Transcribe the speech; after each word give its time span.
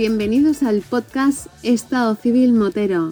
bienvenidos 0.00 0.62
al 0.62 0.80
podcast 0.80 1.48
Estado 1.62 2.14
Civil 2.14 2.54
Motero. 2.54 3.10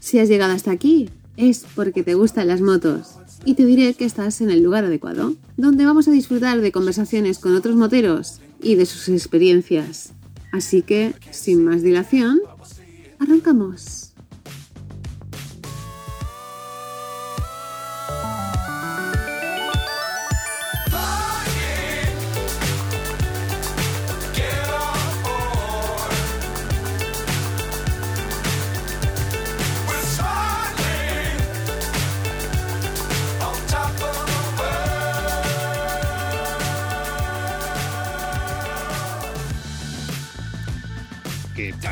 Si 0.00 0.18
has 0.18 0.28
llegado 0.28 0.52
hasta 0.52 0.72
aquí, 0.72 1.10
es 1.36 1.64
porque 1.76 2.02
te 2.02 2.14
gustan 2.14 2.48
las 2.48 2.60
motos. 2.60 3.10
Y 3.44 3.54
te 3.54 3.64
diré 3.64 3.94
que 3.94 4.04
estás 4.04 4.40
en 4.40 4.50
el 4.50 4.60
lugar 4.60 4.84
adecuado, 4.84 5.36
donde 5.56 5.86
vamos 5.86 6.08
a 6.08 6.10
disfrutar 6.10 6.60
de 6.60 6.72
conversaciones 6.72 7.38
con 7.38 7.54
otros 7.54 7.76
moteros 7.76 8.40
y 8.60 8.74
de 8.74 8.84
sus 8.86 9.08
experiencias. 9.08 10.10
Así 10.50 10.82
que, 10.82 11.14
sin 11.30 11.64
más 11.64 11.82
dilación, 11.82 12.40
arrancamos. 13.20 14.07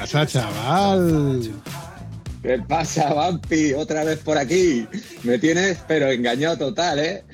Pasa, 0.07 0.27
chaval? 0.27 1.53
¿Qué 2.43 2.59
pasa, 2.69 3.13
Vampi? 3.13 3.73
Otra 3.73 4.05
vez 4.05 4.19
por 4.21 4.39
aquí. 4.39 4.87
Me 5.25 5.39
tienes, 5.39 5.79
pero 5.89 6.11
engañado 6.11 6.57
total, 6.57 6.99
¿eh? 7.01 7.25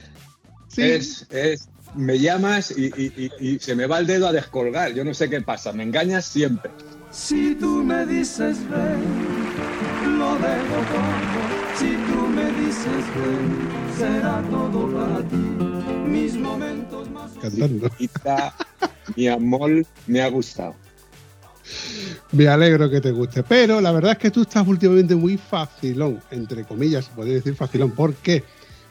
Sí. 0.69 0.83
Es, 0.83 1.27
es, 1.31 1.69
me 1.95 2.19
llamas 2.19 2.71
y, 2.71 3.59
se 3.61 3.75
me 3.75 3.87
va 3.87 3.99
el 3.99 4.07
dedo 4.07 4.27
a 4.27 4.33
descolgar. 4.33 4.95
Yo 4.95 5.05
no 5.05 5.13
sé 5.13 5.29
qué 5.29 5.43
pasa. 5.43 5.73
Me 5.73 5.83
engañas 5.83 6.25
siempre. 6.25 6.71
Si 7.11 7.55
tú 7.57 7.85
me 7.85 8.07
dices 8.07 8.59
ven, 8.71 10.19
lo 10.19 10.35
dejo 10.37 10.77
todo. 10.89 11.77
Si 11.77 11.91
tú 11.91 12.27
me 12.29 12.47
dices 12.53 13.05
ven, 13.15 13.69
será 13.99 14.43
todo 14.51 14.91
para 14.93 15.19
ti. 15.29 15.37
Mis 16.07 16.35
momentos 16.37 17.11
más. 17.11 17.33
Cantando. 17.33 17.91
Mi 19.17 19.29
amor 19.29 19.85
me 20.07 20.23
ha 20.23 20.29
gustado. 20.29 20.75
Me 22.33 22.49
alegro 22.49 22.91
que 22.91 23.01
te 23.01 23.11
guste. 23.11 23.43
Pero 23.43 23.81
la 23.81 23.93
verdad 23.93 24.13
es 24.13 24.19
que 24.19 24.31
tú 24.31 24.43
estás 24.43 24.67
últimamente 24.67 25.15
muy 25.15 25.37
facilón, 25.37 26.21
entre 26.31 26.65
comillas, 26.65 27.07
se 27.07 27.13
podría 27.13 27.35
decir 27.35 27.55
facilón. 27.55 27.91
¿Por 27.93 28.15
qué? 28.15 28.45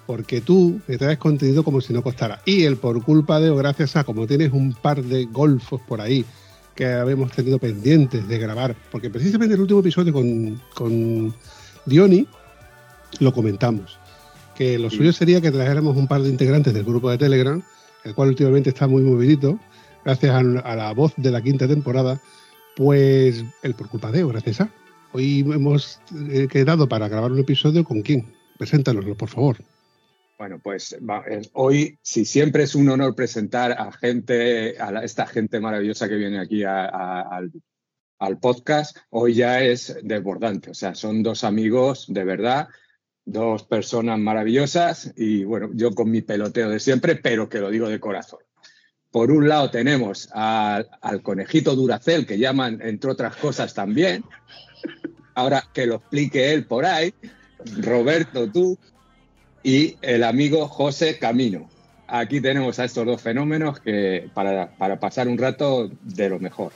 Porque 0.05 0.41
tú 0.41 0.79
me 0.87 0.97
traes 0.97 1.17
contenido 1.17 1.63
como 1.63 1.81
si 1.81 1.93
no 1.93 2.03
costara. 2.03 2.41
Y 2.45 2.63
el 2.63 2.77
por 2.77 3.03
culpa 3.03 3.39
de 3.39 3.49
o 3.49 3.55
gracias 3.55 3.95
a, 3.95 4.03
como 4.03 4.27
tienes 4.27 4.51
un 4.51 4.73
par 4.73 5.03
de 5.03 5.25
golfos 5.25 5.81
por 5.87 6.01
ahí 6.01 6.25
que 6.75 6.85
habíamos 6.85 7.31
tenido 7.31 7.59
pendientes 7.59 8.27
de 8.27 8.37
grabar, 8.37 8.75
porque 8.91 9.09
precisamente 9.09 9.55
el 9.55 9.61
último 9.61 9.81
episodio 9.81 10.13
con, 10.13 10.61
con 10.73 11.33
Diony 11.85 12.25
lo 13.19 13.33
comentamos, 13.33 13.99
que 14.55 14.79
lo 14.79 14.89
suyo 14.89 15.11
sería 15.11 15.41
que 15.41 15.51
trajéramos 15.51 15.97
un 15.97 16.07
par 16.07 16.21
de 16.21 16.29
integrantes 16.29 16.73
del 16.73 16.83
grupo 16.83 17.09
de 17.11 17.17
Telegram, 17.17 17.61
el 18.03 18.15
cual 18.15 18.29
últimamente 18.29 18.69
está 18.69 18.87
muy 18.87 19.03
movidito, 19.03 19.59
gracias 20.05 20.33
a 20.33 20.75
la 20.75 20.93
voz 20.93 21.13
de 21.17 21.31
la 21.31 21.41
quinta 21.41 21.67
temporada, 21.67 22.21
pues 22.83 23.45
el 23.61 23.75
por 23.75 23.89
culpa 23.89 24.11
de, 24.11 24.25
gracias. 24.25 24.67
Hoy 25.13 25.41
hemos 25.41 26.01
eh, 26.31 26.47
quedado 26.47 26.89
para 26.89 27.07
grabar 27.07 27.31
un 27.31 27.37
episodio 27.37 27.83
con 27.83 28.01
quién. 28.01 28.33
Preséntanoslo, 28.57 29.15
por 29.15 29.29
favor. 29.29 29.57
Bueno, 30.39 30.59
pues 30.63 30.97
hoy, 31.53 31.99
si 32.01 32.25
siempre 32.25 32.63
es 32.63 32.73
un 32.73 32.89
honor 32.89 33.13
presentar 33.13 33.73
a 33.73 33.91
gente, 33.91 34.81
a 34.81 35.03
esta 35.03 35.27
gente 35.27 35.59
maravillosa 35.59 36.09
que 36.09 36.15
viene 36.15 36.39
aquí 36.39 36.63
al, 36.63 37.51
al, 38.17 38.39
podcast, 38.39 38.97
hoy 39.11 39.35
ya 39.35 39.61
es 39.61 39.95
desbordante. 40.01 40.71
O 40.71 40.73
sea, 40.73 40.95
son 40.95 41.21
dos 41.21 41.43
amigos 41.43 42.07
de 42.09 42.23
verdad, 42.23 42.67
dos 43.25 43.63
personas 43.63 44.17
maravillosas 44.17 45.13
y 45.15 45.43
bueno, 45.43 45.69
yo 45.75 45.93
con 45.93 46.09
mi 46.09 46.23
peloteo 46.23 46.69
de 46.69 46.79
siempre, 46.79 47.15
pero 47.15 47.47
que 47.47 47.59
lo 47.59 47.69
digo 47.69 47.87
de 47.87 47.99
corazón. 47.99 48.39
Por 49.11 49.29
un 49.29 49.49
lado 49.49 49.69
tenemos 49.69 50.29
al 50.31 51.21
conejito 51.21 51.75
Duracel, 51.75 52.25
que 52.25 52.39
llaman, 52.39 52.79
entre 52.81 53.11
otras 53.11 53.35
cosas, 53.35 53.73
también. 53.73 54.23
Ahora 55.35 55.65
que 55.73 55.85
lo 55.85 55.95
explique 55.95 56.53
él 56.53 56.65
por 56.65 56.85
ahí. 56.85 57.13
Roberto, 57.77 58.49
tú 58.49 58.77
y 59.63 59.97
el 60.01 60.23
amigo 60.23 60.67
José 60.67 61.19
Camino. 61.19 61.69
Aquí 62.07 62.41
tenemos 62.41 62.79
a 62.79 62.85
estos 62.85 63.05
dos 63.05 63.21
fenómenos 63.21 63.79
que 63.79 64.29
para, 64.33 64.75
para 64.77 64.99
pasar 64.99 65.27
un 65.27 65.37
rato 65.37 65.89
de 66.01 66.29
lo 66.29 66.39
mejor. 66.39 66.71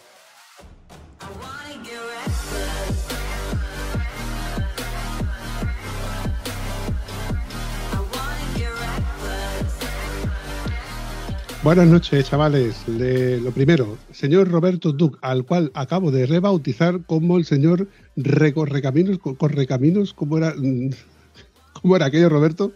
Buenas 11.66 11.88
noches, 11.88 12.30
chavales. 12.30 12.88
lo 12.88 13.50
primero, 13.50 13.98
señor 14.12 14.50
Roberto 14.50 14.92
Duc, 14.92 15.18
al 15.24 15.48
cual 15.48 15.72
acabo 15.74 16.12
de 16.12 16.28
rebautizar 16.28 17.04
como 17.08 17.40
el 17.40 17.46
señor 17.46 17.88
Recorrecaminos, 18.16 19.18
Correcaminos, 19.18 20.14
¿cómo 20.14 20.38
era, 20.38 20.54
¿cómo 21.82 21.96
era 21.96 22.06
aquello, 22.06 22.30
Roberto? 22.30 22.72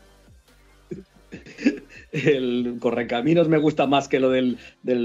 El 2.11 2.77
Correcaminos 2.79 3.47
me 3.47 3.59
gusta 3.59 3.85
más 3.85 4.07
que 4.07 4.19
lo 4.19 4.31
del, 4.31 4.57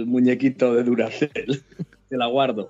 muñequito 0.06 0.75
de 0.75 0.83
Duracell. 0.83 1.62
Te 2.09 2.16
la 2.16 2.28
guardo. 2.28 2.69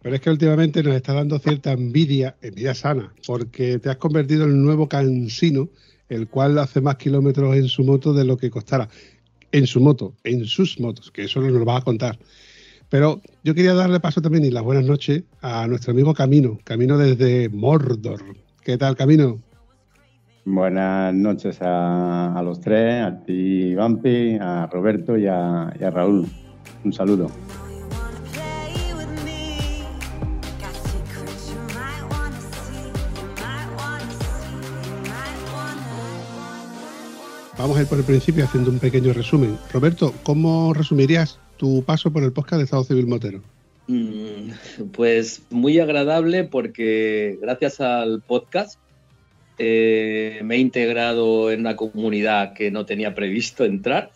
Pero 0.00 0.14
es 0.14 0.20
que 0.20 0.30
últimamente 0.30 0.84
nos 0.84 0.94
está 0.94 1.12
dando 1.12 1.40
cierta 1.40 1.72
envidia, 1.72 2.36
envidia 2.40 2.76
sana, 2.76 3.12
porque 3.26 3.80
te 3.80 3.90
has 3.90 3.96
convertido 3.96 4.44
en 4.44 4.50
el 4.50 4.62
nuevo 4.62 4.88
cansino, 4.88 5.70
el 6.08 6.28
cual 6.28 6.56
hace 6.60 6.80
más 6.80 6.96
kilómetros 6.98 7.56
en 7.56 7.66
su 7.66 7.82
moto 7.82 8.12
de 8.12 8.24
lo 8.24 8.36
que 8.36 8.48
costara 8.48 8.88
en 9.52 9.66
su 9.66 9.80
moto, 9.80 10.14
en 10.24 10.44
sus 10.46 10.80
motos, 10.80 11.10
que 11.10 11.24
eso 11.24 11.40
nos 11.40 11.52
lo 11.52 11.64
va 11.64 11.76
a 11.76 11.82
contar. 11.82 12.18
Pero 12.88 13.22
yo 13.44 13.54
quería 13.54 13.74
darle 13.74 14.00
paso 14.00 14.20
también 14.20 14.44
y 14.44 14.50
las 14.50 14.62
buenas 14.62 14.84
noches 14.84 15.22
a 15.40 15.66
nuestro 15.66 15.92
amigo 15.92 16.12
Camino, 16.12 16.58
Camino 16.64 16.98
desde 16.98 17.48
Mordor. 17.48 18.22
¿Qué 18.62 18.76
tal, 18.76 18.96
Camino? 18.96 19.40
Buenas 20.44 21.14
noches 21.14 21.58
a, 21.60 22.40
los 22.44 22.60
tres, 22.60 23.02
a 23.02 23.22
ti, 23.24 23.74
Vampi, 23.74 24.36
a 24.40 24.66
Roberto 24.66 25.16
y 25.16 25.26
a 25.26 25.70
Raúl. 25.92 26.26
Un 26.84 26.92
saludo. 26.92 27.30
Vamos 37.62 37.78
a 37.78 37.82
ir 37.82 37.86
por 37.86 37.98
el 37.98 38.04
principio 38.04 38.42
haciendo 38.42 38.72
un 38.72 38.80
pequeño 38.80 39.12
resumen. 39.12 39.56
Roberto, 39.72 40.12
¿cómo 40.24 40.74
resumirías 40.74 41.38
tu 41.58 41.84
paso 41.84 42.12
por 42.12 42.24
el 42.24 42.32
podcast 42.32 42.58
de 42.58 42.64
Estado 42.64 42.82
Civil 42.82 43.06
Motero? 43.06 43.40
Mm, 43.86 44.88
pues 44.90 45.42
muy 45.48 45.78
agradable 45.78 46.42
porque 46.42 47.38
gracias 47.40 47.80
al 47.80 48.20
podcast 48.20 48.80
eh, 49.58 50.40
me 50.42 50.56
he 50.56 50.58
integrado 50.58 51.52
en 51.52 51.60
una 51.60 51.76
comunidad 51.76 52.52
que 52.52 52.72
no 52.72 52.84
tenía 52.84 53.14
previsto 53.14 53.64
entrar. 53.64 54.10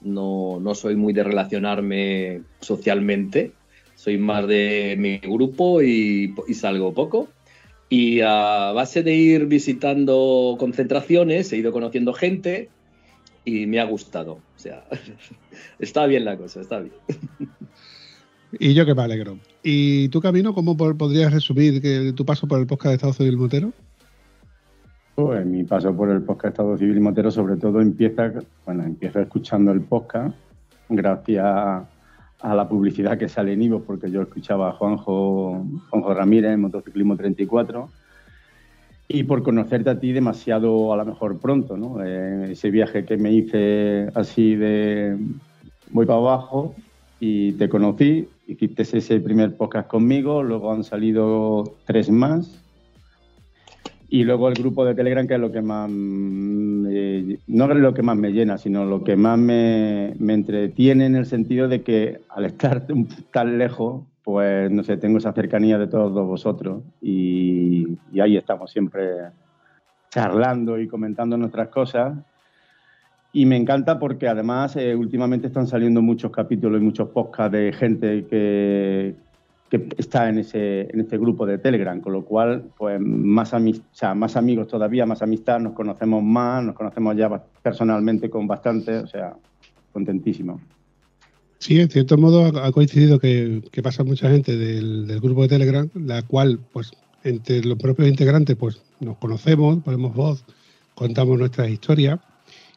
No, 0.00 0.62
soy 0.76 0.94
muy 0.94 1.12
de 1.12 1.24
relacionarme 1.24 2.42
socialmente, 2.60 3.50
soy 3.96 4.18
más 4.18 4.46
de 4.46 4.94
mi 4.96 5.18
grupo 5.18 5.82
y 5.82 6.32
salgo 6.54 6.94
poco. 6.94 7.28
Y 7.88 8.20
a 8.20 8.72
base 8.72 9.02
de 9.02 9.14
ir 9.14 9.46
visitando 9.46 10.56
concentraciones, 10.60 11.52
he 11.52 11.56
ido 11.56 11.72
conociendo 11.72 12.12
gente, 12.12 12.70
y 13.44 13.66
me 13.66 13.80
ha 13.80 13.84
gustado. 13.84 14.34
O 14.34 14.58
sea, 14.58 14.84
está 15.78 16.06
bien 16.06 16.24
la 16.24 16.36
cosa, 16.36 16.60
está 16.60 16.80
bien. 16.80 16.94
Y 18.58 18.74
yo 18.74 18.86
que 18.86 18.94
me 18.94 19.02
alegro. 19.02 19.38
¿Y 19.62 20.08
tu 20.08 20.20
camino, 20.20 20.54
cómo 20.54 20.76
podrías 20.76 21.32
resumir 21.32 21.80
que 21.82 22.12
tu 22.12 22.24
paso 22.24 22.46
por 22.46 22.60
el 22.60 22.66
podcast 22.66 22.90
de 22.90 22.94
Estado 22.94 23.12
Civil 23.12 23.36
Motero? 23.36 23.72
Pues 25.16 25.46
mi 25.46 25.64
paso 25.64 25.94
por 25.94 26.10
el 26.10 26.22
podcast 26.22 26.42
de 26.44 26.48
Estado 26.50 26.78
Civil 26.78 27.00
Motero 27.00 27.30
sobre 27.30 27.56
todo 27.56 27.80
empieza, 27.80 28.32
bueno, 28.64 28.84
empieza 28.84 29.22
escuchando 29.22 29.72
el 29.72 29.80
podcast 29.80 30.36
gracias 30.88 31.44
a 31.44 32.54
la 32.54 32.68
publicidad 32.68 33.16
que 33.16 33.28
sale 33.28 33.54
en 33.54 33.62
Ivo, 33.62 33.80
porque 33.80 34.10
yo 34.10 34.22
escuchaba 34.22 34.68
a 34.68 34.72
Juanjo, 34.72 35.64
Juanjo 35.90 36.14
Ramírez 36.14 36.52
en 36.52 36.60
Motociclismo 36.60 37.16
34 37.16 37.88
y 39.08 39.24
por 39.24 39.42
conocerte 39.42 39.90
a 39.90 40.00
ti 40.00 40.12
demasiado 40.12 40.92
a 40.92 40.96
lo 40.96 41.04
mejor 41.04 41.38
pronto, 41.38 41.76
¿no? 41.76 42.02
Eh, 42.04 42.52
ese 42.52 42.70
viaje 42.70 43.04
que 43.04 43.16
me 43.16 43.32
hice 43.32 44.08
así 44.14 44.54
de 44.54 45.16
voy 45.90 46.06
para 46.06 46.18
abajo 46.18 46.74
y 47.20 47.52
te 47.52 47.68
conocí, 47.68 48.28
hiciste 48.46 48.82
ese 48.82 49.20
primer 49.20 49.56
podcast 49.56 49.88
conmigo, 49.88 50.42
luego 50.42 50.72
han 50.72 50.84
salido 50.84 51.64
tres 51.86 52.10
más 52.10 52.60
y 54.08 54.24
luego 54.24 54.48
el 54.48 54.54
grupo 54.54 54.84
de 54.84 54.94
Telegram 54.94 55.26
que 55.26 55.34
es 55.34 55.40
lo 55.40 55.52
que 55.52 55.62
más, 55.62 55.90
no 55.90 56.88
es 56.88 57.76
lo 57.76 57.94
que 57.94 58.02
más 58.02 58.16
me 58.16 58.30
llena, 58.32 58.58
sino 58.58 58.84
lo 58.84 59.04
que 59.04 59.16
más 59.16 59.38
me, 59.38 60.14
me 60.18 60.34
entretiene 60.34 61.06
en 61.06 61.16
el 61.16 61.26
sentido 61.26 61.68
de 61.68 61.82
que 61.82 62.20
al 62.28 62.44
estar 62.46 62.86
tan 63.32 63.58
lejos 63.58 64.02
pues 64.24 64.70
no 64.70 64.82
sé, 64.82 64.96
tengo 64.96 65.18
esa 65.18 65.32
cercanía 65.32 65.78
de 65.78 65.86
todos 65.86 66.12
vosotros 66.12 66.82
y, 67.00 67.98
ahí 68.20 68.36
estamos 68.36 68.70
siempre 68.70 69.06
charlando 70.08 70.78
y 70.80 70.88
comentando 70.88 71.36
nuestras 71.36 71.68
cosas. 71.68 72.16
Y 73.32 73.46
me 73.46 73.56
encanta 73.56 73.98
porque 73.98 74.28
además 74.28 74.76
eh, 74.76 74.94
últimamente 74.94 75.48
están 75.48 75.66
saliendo 75.66 76.00
muchos 76.00 76.30
capítulos 76.30 76.80
y 76.80 76.84
muchos 76.84 77.08
podcasts 77.10 77.52
de 77.52 77.72
gente 77.72 78.26
que, 78.26 79.14
que 79.68 79.88
está 79.98 80.28
en 80.28 80.38
ese, 80.38 80.82
en 80.82 81.00
este 81.00 81.18
grupo 81.18 81.44
de 81.44 81.58
Telegram, 81.58 82.00
con 82.00 82.12
lo 82.12 82.24
cual, 82.24 82.70
pues 82.78 82.98
más, 83.00 83.52
más 84.14 84.36
amigos 84.36 84.68
todavía, 84.68 85.04
más 85.04 85.20
amistad, 85.20 85.58
nos 85.58 85.74
conocemos 85.74 86.22
más, 86.22 86.64
nos 86.64 86.76
conocemos 86.76 87.16
ya 87.16 87.28
personalmente 87.60 88.30
con 88.30 88.46
bastante, 88.46 88.98
o 88.98 89.06
sea, 89.06 89.34
contentísimo. 89.92 90.60
Sí, 91.64 91.80
en 91.80 91.88
cierto 91.88 92.18
modo 92.18 92.62
ha 92.62 92.72
coincidido 92.72 93.18
que, 93.18 93.62
pasa 93.82 94.04
mucha 94.04 94.28
gente 94.28 94.54
del, 94.54 95.18
grupo 95.18 95.40
de 95.40 95.48
Telegram, 95.48 95.88
la 95.94 96.20
cual, 96.20 96.60
pues, 96.74 96.92
entre 97.22 97.64
los 97.64 97.78
propios 97.78 98.06
integrantes, 98.06 98.54
pues 98.54 98.82
nos 99.00 99.16
conocemos, 99.16 99.82
ponemos 99.82 100.14
voz, 100.14 100.44
contamos 100.94 101.38
nuestras 101.38 101.70
historias, 101.70 102.20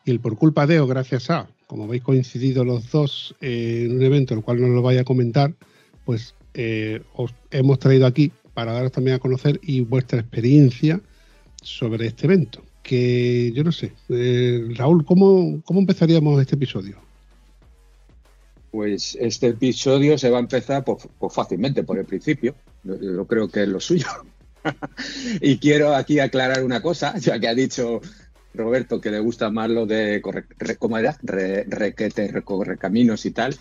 y 0.06 0.12
el 0.12 0.22
por 0.22 0.38
culpa 0.38 0.66
de 0.66 0.80
o 0.80 0.88
gracias 0.88 1.30
a, 1.30 1.50
como 1.68 1.84
habéis 1.84 2.01
coincidido 2.01 2.63
los 2.63 2.89
dos 2.89 3.36
en 3.42 3.94
un 3.94 4.04
evento, 4.04 4.34
el 4.36 4.42
cual 4.42 4.62
no 4.62 4.69
lo 4.69 4.81
vaya 4.81 5.01
a 5.01 5.04
comentar, 5.04 5.54
pues 6.06 6.33
eh, 6.54 7.01
os 7.13 7.36
hemos 7.51 7.80
traído 7.80 8.06
aquí 8.07 8.31
para 8.54 8.72
daros 8.72 8.94
también 8.94 9.18
a 9.18 9.19
conocer 9.19 9.60
y 9.63 9.81
vuestra 9.81 10.22
experiencia 10.22 11.01
sobre 11.62 12.07
este 12.07 12.25
evento. 12.28 12.63
Que 12.83 13.51
yo 13.54 13.66
no 13.66 13.74
sé, 13.74 13.92
eh, 14.07 14.66
Raúl, 14.78 15.04
¿cómo, 15.04 15.62
¿cómo 15.66 15.81
empezaríamos 15.81 16.40
este 16.40 16.56
episodio? 16.56 17.06
Pues 18.72 19.18
este 19.19 19.48
episodio 19.48 20.18
se 20.18 20.30
va 20.30 20.38
a 20.38 20.42
empezar 20.42 20.84
pues, 20.84 21.08
pues 21.18 21.34
fácilmente 21.34 21.84
por 21.84 21.98
el 21.98 22.06
principio. 22.06 22.56
Yo, 22.84 23.25
creo 23.25 23.50
que 23.50 23.64
es 23.64 23.69
lo 23.69 23.80
suyo. 23.80 24.08
y 25.42 25.58
quiero 25.58 25.96
aquí 25.96 26.19
aclarar 26.19 26.64
una 26.64 26.81
cosa, 26.81 27.18
ya 27.18 27.40
que 27.40 27.48
ha 27.48 27.56
dicho 27.56 28.02
Roberto 28.54 29.00
que 29.00 29.12
le 29.12 29.19
gusta 29.19 29.50
más 29.50 29.69
lo 29.69 29.86
de 29.86 30.22
¿cómo 30.80 30.98
era? 30.98 31.18
requete, 31.22 32.28
recorre 32.28 32.78
caminos 32.78 33.25
y 33.25 33.31
tal. 33.31 33.56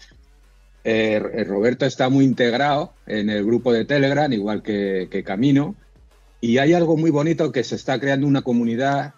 Eh, 0.89 1.19
Roberto 1.45 1.85
está 1.85 2.09
muy 2.09 2.25
integrado 2.25 2.93
en 3.09 3.29
el 3.29 3.45
grupo 3.45 3.73
de 3.73 3.85
Telegram, 3.85 4.33
igual 4.33 4.63
que, 4.63 5.23
Camino, 5.27 5.75
y 6.47 6.59
hay 6.59 6.75
algo 6.75 6.97
muy 6.97 7.11
bonito 7.11 7.51
que 7.51 7.65
se 7.65 7.75
está 7.75 7.99
creando 7.99 8.25
una 8.25 8.43
comunidad 8.43 9.15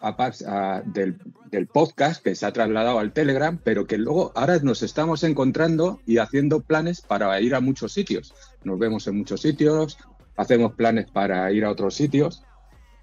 del, 0.87 1.19
podcast 1.67 2.25
que 2.25 2.35
se 2.35 2.47
ha 2.47 2.55
trasladado 2.55 2.99
al 2.99 3.13
Telegram, 3.13 3.61
pero 3.63 3.87
que 3.87 3.99
luego 3.99 4.33
ahora 4.35 4.59
nos 4.63 4.83
estamos 4.83 5.23
encontrando 5.25 6.01
y 6.07 6.17
haciendo 6.17 6.61
planes 6.61 7.03
para 7.03 7.39
ir 7.43 7.55
a 7.55 7.61
muchos 7.61 7.93
sitios. 7.93 8.33
Nos 8.65 8.79
vemos 8.79 9.07
en 9.09 9.19
muchos 9.19 9.43
sitios, 9.43 9.99
hacemos 10.39 10.73
planes 10.73 11.11
para 11.11 11.53
ir 11.53 11.67
a 11.67 11.71
otros 11.71 11.95
sitios. 11.95 12.45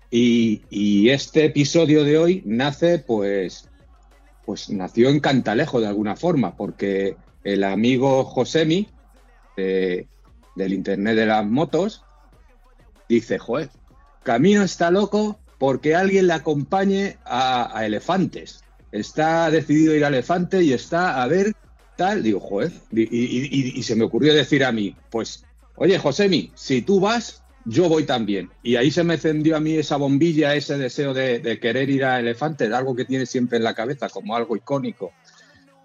Y, 0.10 1.08
este 1.10 1.46
episodio 1.46 2.04
de 2.04 2.18
hoy 2.18 2.42
nace, 2.48 2.98
pues, 2.98 3.70
pues 4.44 4.72
nació 4.72 5.10
en 5.10 5.20
Cantalejo 5.20 5.80
de 5.80 5.88
alguna 5.88 6.16
forma, 6.16 6.56
porque 6.56 7.16
el 7.44 7.64
amigo 7.64 8.24
Josemi 8.24 8.90
del 9.56 10.08
Internet 10.74 11.16
de 11.16 11.26
las 11.28 11.46
Motos 11.46 12.04
dice, 13.08 13.38
joder, 13.38 13.70
Camino 14.26 14.64
está 14.64 14.90
loco 14.90 15.40
porque 15.60 15.96
alguien 15.96 16.28
le 16.28 16.34
acompañe 16.34 17.18
a, 17.26 17.86
elefantes. 17.86 18.64
Está 18.92 19.52
decidido 19.52 19.96
ir 19.96 20.04
a 20.04 20.08
elefantes 20.08 20.64
y 20.64 20.74
está 20.74 21.22
a 21.22 21.28
ver 21.28 21.54
tal. 21.96 22.24
Digo, 22.24 22.40
joder, 22.40 22.72
y, 22.92 23.82
se 23.84 23.96
me 23.96 24.04
ocurrió 24.04 24.34
decir 24.34 24.66
a 24.66 24.72
mí, 24.72 24.96
pues, 25.12 25.46
oye, 25.76 26.00
Josemi, 26.00 26.52
si 26.56 26.82
tú 26.82 27.00
vas, 27.00 27.44
yo 27.66 27.88
voy 27.88 28.06
también. 28.06 28.50
Y 28.64 28.78
ahí 28.78 28.90
se 28.90 29.04
me 29.04 29.14
encendió 29.14 29.58
a 29.58 29.60
mí 29.60 29.76
esa 29.76 29.98
bombilla, 29.98 30.56
ese 30.56 30.78
deseo 30.80 31.14
de, 31.14 31.40
de 31.40 31.60
querer 31.60 31.90
ir 31.92 32.04
a 32.04 32.20
elefantes, 32.20 32.74
algo 32.74 32.96
que 32.96 33.06
tiene 33.06 33.28
siempre 33.28 33.60
en 33.60 33.64
la 33.64 33.76
cabeza 33.76 34.10
como 34.10 34.36
algo 34.36 34.56
icónico 34.56 35.14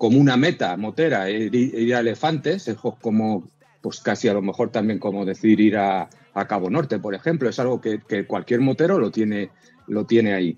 como 0.00 0.18
una 0.18 0.38
meta 0.38 0.78
motera, 0.78 1.28
ir, 1.28 1.94
a 1.94 2.00
elefantes, 2.00 2.68
es 2.68 2.78
como, 3.02 3.50
pues 3.82 4.00
casi 4.00 4.28
a 4.28 4.32
lo 4.32 4.40
mejor 4.40 4.70
también 4.70 4.98
como 4.98 5.26
decir 5.26 5.60
ir 5.60 5.76
a, 5.76 6.08
Cabo 6.32 6.70
Norte, 6.70 6.98
por 6.98 7.14
ejemplo, 7.14 7.48
es 7.48 7.58
algo 7.58 7.80
que, 7.80 8.00
cualquier 8.26 8.60
motero 8.60 8.98
lo 8.98 9.10
tiene, 9.10 9.50
lo 9.86 10.04
tiene 10.04 10.34
ahí. 10.34 10.56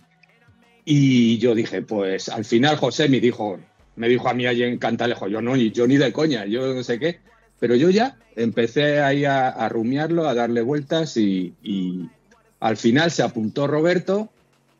Y 0.84 1.38
yo 1.38 1.54
dije, 1.54 1.82
pues 1.82 2.28
al 2.28 2.44
final 2.44 2.76
José 2.76 3.08
me 3.08 3.20
dijo, 3.20 3.58
me 3.96 4.08
dijo 4.08 4.28
a 4.28 4.34
mí 4.34 4.46
allí 4.46 4.64
en 4.64 4.78
Cantalejo, 4.78 5.28
yo 5.28 5.40
no, 5.40 5.56
yo 5.56 5.86
ni 5.86 5.96
de 5.96 6.12
coña, 6.12 6.44
yo 6.46 6.74
no 6.74 6.82
sé 6.82 6.98
qué, 6.98 7.20
pero 7.58 7.76
yo 7.76 7.90
ya 7.90 8.16
empecé 8.36 9.00
ahí 9.00 9.24
a, 9.24 9.68
rumiarlo, 9.68 10.28
a 10.28 10.34
darle 10.34 10.62
vueltas 10.62 11.16
y, 11.16 11.54
al 12.58 12.76
final 12.76 13.10
se 13.10 13.24
apuntó 13.24 13.66
Roberto 13.66 14.30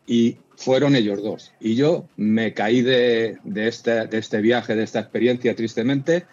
y 0.06 0.36
fueron 0.56 0.94
ellos 0.94 1.20
dos. 1.22 1.52
Y 1.58 1.74
yo 1.74 2.06
me 2.16 2.54
caí 2.54 2.80
de, 2.80 3.38
este, 3.54 4.06
de 4.06 4.18
este 4.18 4.40
viaje, 4.40 4.76
de 4.76 4.84
esta 4.84 5.00
experiencia, 5.00 5.56
tristemente, 5.56 6.26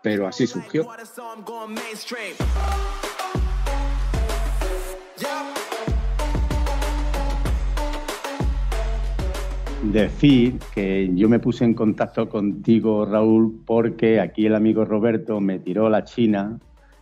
pero 0.00 0.28
así 0.28 0.46
surgió. 0.46 0.88
Decir 9.82 10.58
que 10.74 11.10
yo 11.14 11.28
me 11.28 11.38
puse 11.38 11.64
en 11.64 11.74
contacto 11.74 12.28
contigo, 12.28 13.04
Raúl, 13.04 13.62
porque 13.66 14.20
aquí 14.20 14.46
el 14.46 14.54
amigo 14.54 14.84
Roberto 14.84 15.40
me 15.40 15.58
tiró 15.58 15.90
la 15.90 16.04
China 16.04 16.58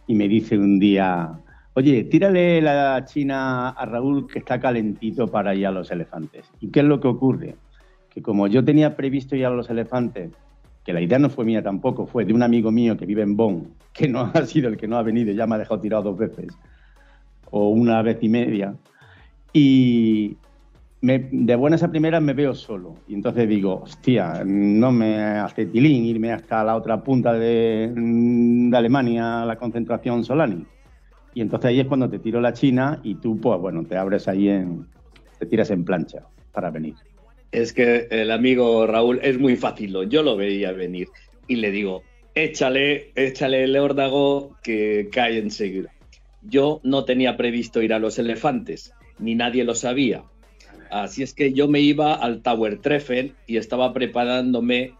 y 0.06 0.14
me 0.14 0.28
dice 0.28 0.58
un 0.58 0.78
día, 0.78 1.40
Oye, 1.74 2.02
tírale 2.02 2.60
la 2.60 3.04
china 3.04 3.68
a 3.68 3.86
Raúl 3.86 4.26
que 4.26 4.40
está 4.40 4.58
calentito 4.58 5.28
para 5.28 5.54
ir 5.54 5.68
a 5.68 5.70
los 5.70 5.90
elefantes. 5.92 6.50
¿Y 6.60 6.68
qué 6.68 6.80
es 6.80 6.86
lo 6.86 7.00
que 7.00 7.06
ocurre? 7.06 7.54
Que 8.10 8.22
como 8.22 8.48
yo 8.48 8.64
tenía 8.64 8.96
previsto 8.96 9.36
ir 9.36 9.46
a 9.46 9.50
los 9.50 9.70
elefantes, 9.70 10.32
que 10.84 10.92
la 10.92 11.00
idea 11.00 11.20
no 11.20 11.30
fue 11.30 11.44
mía 11.44 11.62
tampoco, 11.62 12.06
fue 12.06 12.24
de 12.24 12.32
un 12.32 12.42
amigo 12.42 12.72
mío 12.72 12.96
que 12.96 13.06
vive 13.06 13.22
en 13.22 13.36
Bonn, 13.36 13.68
que 13.92 14.08
no 14.08 14.20
ha 14.34 14.44
sido 14.46 14.68
el 14.68 14.76
que 14.76 14.88
no 14.88 14.96
ha 14.96 15.02
venido, 15.02 15.32
ya 15.32 15.46
me 15.46 15.54
ha 15.54 15.58
dejado 15.58 15.80
tirado 15.80 16.02
dos 16.02 16.18
veces, 16.18 16.48
o 17.50 17.68
una 17.68 18.02
vez 18.02 18.18
y 18.20 18.28
media, 18.28 18.74
y 19.52 20.36
de 21.02 21.54
buenas 21.56 21.82
a 21.82 21.90
primeras 21.90 22.22
me 22.22 22.34
veo 22.34 22.54
solo. 22.54 22.94
Y 23.08 23.14
entonces 23.14 23.48
digo, 23.48 23.82
hostia, 23.82 24.42
no 24.44 24.92
me 24.92 25.16
hace 25.16 25.66
tilín 25.66 26.04
irme 26.04 26.32
hasta 26.32 26.62
la 26.62 26.76
otra 26.76 27.02
punta 27.02 27.32
de, 27.32 27.90
Alemania, 28.74 29.44
la 29.44 29.56
concentración 29.56 30.24
Solani. 30.24 30.64
Y 31.34 31.40
entonces 31.40 31.68
ahí 31.68 31.80
es 31.80 31.86
cuando 31.86 32.10
te 32.10 32.18
tiro 32.18 32.40
la 32.40 32.52
China 32.52 33.00
y 33.02 33.14
tú, 33.14 33.40
pues 33.40 33.58
bueno, 33.60 33.84
te 33.84 33.96
abres 33.96 34.28
ahí 34.28 34.48
en. 34.48 34.86
te 35.38 35.46
tiras 35.46 35.70
en 35.70 35.84
plancha 35.84 36.24
para 36.52 36.70
venir. 36.70 36.94
Es 37.52 37.72
que 37.72 38.06
el 38.10 38.30
amigo 38.30 38.86
Raúl 38.86 39.20
es 39.22 39.38
muy 39.38 39.56
fácil, 39.56 39.96
yo 40.08 40.22
lo 40.22 40.36
veía 40.36 40.72
venir 40.72 41.08
y 41.48 41.56
le 41.56 41.70
digo, 41.70 42.02
échale, 42.34 43.10
échale 43.16 43.64
el 43.64 43.76
órdago 43.76 44.56
que 44.62 45.08
cae 45.10 45.38
enseguida. 45.38 45.90
Yo 46.42 46.80
no 46.82 47.04
tenía 47.04 47.36
previsto 47.36 47.82
ir 47.82 47.92
a 47.92 47.98
los 47.98 48.18
elefantes, 48.18 48.92
ni 49.18 49.34
nadie 49.34 49.64
lo 49.64 49.74
sabía. 49.74 50.24
Así 50.90 51.22
es 51.22 51.34
que 51.34 51.52
yo 51.52 51.68
me 51.68 51.80
iba 51.80 52.14
al 52.14 52.42
Tower 52.42 52.78
Treffen 52.80 53.34
y 53.46 53.58
estaba 53.58 53.92
preparándome 53.92 54.94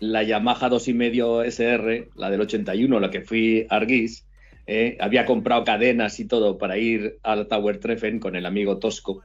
la 0.00 0.22
Yamaha 0.22 0.70
2.5 0.70 1.44
SR, 1.46 2.08
la 2.14 2.30
del 2.30 2.40
81, 2.40 3.00
la 3.00 3.10
que 3.10 3.22
fui 3.22 3.66
a 3.68 3.76
Arguís, 3.76 4.26
¿eh? 4.66 4.96
había 5.00 5.26
comprado 5.26 5.64
cadenas 5.64 6.20
y 6.20 6.26
todo 6.26 6.58
para 6.58 6.78
ir 6.78 7.18
al 7.22 7.48
Tower 7.48 7.78
Treffen 7.78 8.18
con 8.18 8.36
el 8.36 8.46
amigo 8.46 8.78
Tosco 8.78 9.22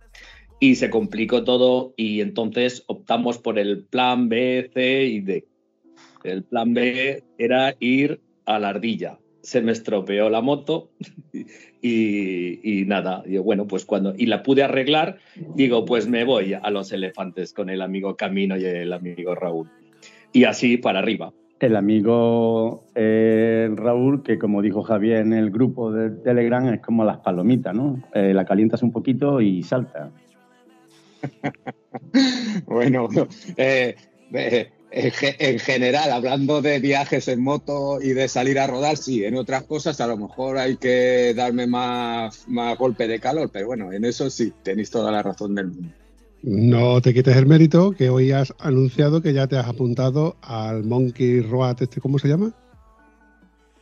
y 0.62 0.76
se 0.76 0.92
complicó 0.92 1.44
todo 1.44 1.94
y 1.98 2.22
entonces 2.22 2.84
optamos 2.86 3.40
por 3.40 3.58
el 3.58 3.84
plan 3.84 4.30
B, 4.30 4.70
C 4.72 5.06
y 5.06 5.20
D. 5.22 5.48
El 6.24 6.44
plan 6.44 6.76
B 6.76 7.24
era 7.40 7.76
ir 7.80 8.22
a 8.46 8.60
la 8.60 8.70
ardilla. 8.70 9.18
Se 9.42 9.62
me 9.62 9.72
estropeó 9.72 10.30
la 10.30 10.42
moto 10.42 10.92
y, 11.82 12.84
nada, 12.86 13.24
y 13.26 13.38
bueno, 13.38 13.68
pues 13.68 13.86
cuando 13.86 14.14
y 14.18 14.28
la 14.28 14.44
pude 14.44 14.64
arreglar, 14.64 15.18
digo, 15.56 15.86
pues 15.86 16.08
me 16.08 16.24
voy 16.24 16.54
a 16.54 16.70
los 16.70 16.92
elefantes 16.92 17.54
con 17.54 17.70
el 17.70 17.82
amigo 17.82 18.16
Camino 18.16 18.58
y 18.58 18.66
el 18.66 18.94
amigo 18.94 19.36
Raúl. 19.36 19.70
Y 20.34 20.46
así 20.46 20.78
para 20.78 21.00
arriba 21.00 21.34
el 21.62 21.76
amigo 21.76 22.86
eh, 22.96 23.70
Raúl, 23.76 24.24
que 24.24 24.40
como 24.40 24.62
dijo 24.62 24.82
Javier 24.82 25.18
en 25.20 25.34
el 25.34 25.52
grupo 25.52 25.92
de 25.92 26.10
Telegram, 26.10 26.68
es 26.74 26.82
como 26.82 27.06
las 27.06 27.18
palomitas, 27.18 27.76
¿no? 27.76 28.02
Eh, 28.14 28.34
la 28.34 28.46
calientas 28.46 28.82
un 28.82 28.92
poquito 28.92 29.42
y 29.42 29.62
salta. 29.62 30.12
bueno, 32.66 33.08
eh, 33.58 33.96
en 34.92 35.60
general, 35.60 36.12
hablando 36.12 36.62
de 36.62 36.80
viajes 36.80 37.28
en 37.28 37.42
moto 37.42 38.02
y 38.02 38.10
de 38.10 38.28
salir 38.28 38.60
a 38.60 38.68
rodar, 38.68 38.98
sí, 38.98 39.24
en 39.24 39.36
otras 39.36 39.64
cosas 39.64 40.02
a 40.02 40.08
lo 40.08 40.18
mejor 40.18 40.58
hay 40.58 40.76
que 40.78 41.34
darme 41.36 41.66
más, 41.66 42.46
más 42.48 42.78
golpe 42.78 43.08
de 43.08 43.20
calor, 43.20 43.50
pero 43.52 43.68
bueno, 43.68 43.94
en 43.94 44.04
eso 44.04 44.30
sí, 44.30 44.54
tenéis 44.64 44.92
toda 44.92 45.12
la 45.12 45.24
razón 45.24 45.56
del 45.56 45.68
mundo. 45.68 45.94
No 46.44 47.02
te 47.02 47.14
quites 47.14 47.38
el 47.38 47.46
mérito 47.46 47.92
que 47.92 48.10
hoy 48.10 48.32
has 48.32 48.54
anunciado 48.60 49.22
que 49.22 49.34
ya 49.34 49.48
te 49.48 49.58
has 49.58 49.68
apuntado 49.68 50.36
al 50.42 50.84
Monkey 50.84 51.42
Road, 51.42 51.82
este, 51.82 52.02
¿cómo 52.02 52.20
se 52.20 52.28
llama? 52.28 52.54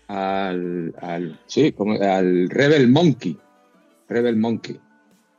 al, 0.10 0.94
al 1.02 1.40
sí, 1.46 1.72
como, 1.72 1.94
al 1.94 2.50
Rebel 2.50 2.90
Monkey. 2.90 3.38
Rebel 4.10 4.36
Monkey. 4.38 4.80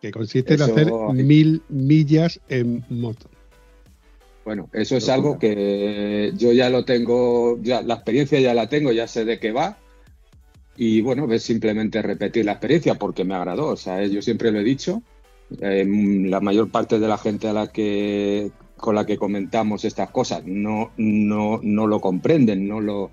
Que 0.00 0.12
consiste 0.12 0.54
en 0.54 0.62
hacer 0.62 0.92
mil 1.12 1.62
millas 1.68 2.40
en 2.48 2.84
moto. 2.88 3.28
Bueno, 4.44 4.68
eso 4.72 4.96
es 4.96 5.08
algo 5.08 5.38
que 5.38 6.32
yo 6.36 6.52
ya 6.52 6.70
lo 6.70 6.84
tengo, 6.84 7.58
ya 7.62 7.82
la 7.82 7.94
experiencia 7.94 8.40
ya 8.40 8.54
la 8.54 8.68
tengo, 8.68 8.90
ya 8.92 9.06
sé 9.06 9.24
de 9.24 9.38
qué 9.38 9.52
va. 9.52 9.78
Y 10.76 11.02
bueno, 11.02 11.30
es 11.32 11.42
simplemente 11.42 12.00
repetir 12.00 12.44
la 12.46 12.52
experiencia 12.52 12.94
porque 12.94 13.24
me 13.24 13.34
agradó. 13.34 13.66
O 13.68 13.76
sea, 13.76 14.04
yo 14.06 14.22
siempre 14.22 14.50
lo 14.50 14.60
he 14.60 14.64
dicho. 14.64 15.02
eh, 15.60 15.84
la 15.86 16.40
mayor 16.40 16.70
parte 16.70 16.98
de 16.98 17.08
la 17.08 17.18
gente 17.18 17.48
a 17.48 17.52
la 17.52 17.66
que 17.68 18.50
con 18.76 18.94
la 18.94 19.04
que 19.04 19.18
comentamos 19.18 19.84
estas 19.84 20.10
cosas 20.10 20.42
no, 20.46 20.90
no, 20.96 21.60
no 21.62 21.86
lo 21.86 22.00
comprenden, 22.00 22.66
no 22.66 22.80
lo 22.80 23.10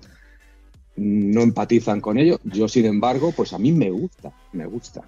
no 0.96 1.42
empatizan 1.42 2.00
con 2.00 2.18
ello. 2.18 2.40
Yo, 2.44 2.68
sin 2.68 2.86
embargo, 2.86 3.32
pues 3.36 3.52
a 3.52 3.58
mí 3.58 3.70
me 3.72 3.90
gusta, 3.90 4.32
me 4.52 4.66
gusta. 4.66 5.02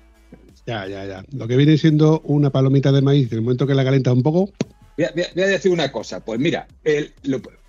Ya, 0.66 0.86
ya, 0.86 1.04
ya. 1.06 1.24
Lo 1.32 1.48
que 1.48 1.56
viene 1.56 1.78
siendo 1.78 2.20
una 2.20 2.50
palomita 2.50 2.92
de 2.92 3.02
maíz, 3.02 3.32
en 3.32 3.38
el 3.38 3.42
momento 3.42 3.66
que 3.66 3.74
la 3.74 3.84
calienta 3.84 4.12
un 4.12 4.22
poco, 4.22 4.50
Voy 4.96 5.06
a, 5.44 5.46
decir 5.46 5.72
una 5.72 5.90
cosa, 5.90 6.22
pues 6.24 6.38
mira, 6.38 6.66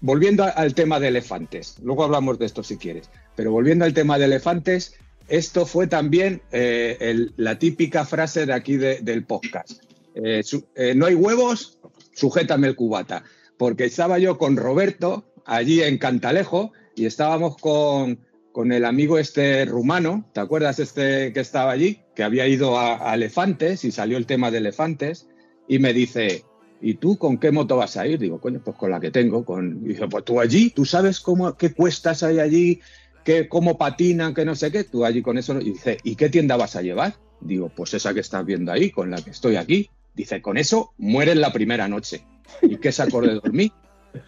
volviendo 0.01 0.43
al 0.43 0.73
tema 0.73 0.99
de 0.99 1.07
elefantes, 1.07 1.77
luego 1.81 2.03
hablamos 2.03 2.37
de 2.39 2.45
esto 2.45 2.61
si 2.63 2.77
quieres, 2.77 3.09
pero 3.35 3.51
volviendo 3.51 3.85
al 3.85 3.93
tema 3.93 4.17
de 4.17 4.25
elefantes, 4.25 4.95
esto 5.29 5.65
fue 5.65 5.87
también 5.87 6.41
eh, 6.51 7.27
la 7.37 7.57
típica 7.57 8.05
frase 8.05 8.45
de 8.45 8.53
aquí 8.53 8.75
de- 8.75 8.99
del 9.01 9.23
podcast. 9.23 9.83
Eh, 10.15 10.41
eh, 10.75 10.93
no 10.93 11.05
hay 11.05 11.15
huevos, 11.15 11.79
sujétame 12.13 12.67
el 12.67 12.75
cubata, 12.75 13.23
porque 13.57 13.85
estaba 13.85 14.19
yo 14.19 14.37
con 14.37 14.57
Roberto 14.57 15.31
allí 15.45 15.81
en 15.83 15.97
Cantalejo 15.99 16.73
y 16.95 17.05
estábamos 17.05 17.55
con, 17.57 18.19
con 18.51 18.73
el 18.73 18.83
amigo 18.83 19.17
este 19.17 19.63
rumano, 19.63 20.29
¿te 20.33 20.41
acuerdas 20.41 20.79
este 20.79 21.31
que 21.31 21.39
estaba 21.39 21.71
allí? 21.71 22.01
Que 22.13 22.23
había 22.23 22.45
ido 22.47 22.77
a 22.77 23.13
elefantes 23.13 23.85
y 23.85 23.91
salió 23.91 24.17
el 24.17 24.25
tema 24.25 24.51
de 24.51 24.57
elefantes 24.57 25.29
y 25.69 25.79
me 25.79 25.93
dice, 25.93 26.43
¿y 26.81 26.95
tú 26.95 27.17
con 27.17 27.37
qué 27.37 27.51
moto 27.51 27.77
vas 27.77 27.97
a 27.97 28.07
ir? 28.07 28.19
Digo, 28.19 28.39
coño, 28.39 28.61
pues 28.63 28.75
con 28.75 28.91
la 28.91 28.99
que 28.99 29.11
tengo. 29.11 29.45
Con... 29.45 29.81
Y 29.85 29.89
dice, 29.89 30.07
pues 30.07 30.25
tú 30.25 30.39
allí, 30.39 30.71
tú 30.71 30.85
sabes 30.85 31.19
cómo, 31.19 31.55
qué 31.55 31.73
cuestas 31.73 32.23
hay 32.23 32.39
allí, 32.39 32.81
qué, 33.23 33.47
cómo 33.47 33.77
patinan, 33.77 34.33
que 34.33 34.45
no 34.45 34.55
sé 34.55 34.71
qué. 34.71 34.83
Tú 34.83 35.05
allí 35.05 35.21
con 35.21 35.37
eso. 35.37 35.59
Y 35.59 35.71
dice, 35.71 35.97
¿y 36.03 36.15
qué 36.15 36.29
tienda 36.29 36.57
vas 36.57 36.75
a 36.75 36.81
llevar? 36.81 37.15
Digo, 37.39 37.69
pues 37.69 37.93
esa 37.93 38.13
que 38.13 38.19
estás 38.19 38.45
viendo 38.45 38.71
ahí, 38.71 38.91
con 38.91 39.11
la 39.11 39.21
que 39.21 39.31
estoy 39.31 39.55
aquí. 39.55 39.89
Dice, 40.13 40.41
con 40.41 40.57
eso 40.57 40.93
mueres 40.97 41.37
la 41.37 41.53
primera 41.53 41.87
noche. 41.87 42.25
¿Y 42.61 42.77
qué 42.77 42.91
saco 42.91 43.21
de 43.21 43.35
dormir? 43.35 43.71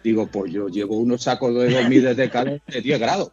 Digo, 0.02 0.26
pues 0.26 0.50
yo 0.52 0.68
llevo 0.68 0.98
unos 0.98 1.22
sacos 1.24 1.54
de 1.54 1.70
dormir 1.70 2.02
desde 2.02 2.30
calor 2.30 2.60
de 2.66 2.80
10 2.80 3.00
grados. 3.00 3.32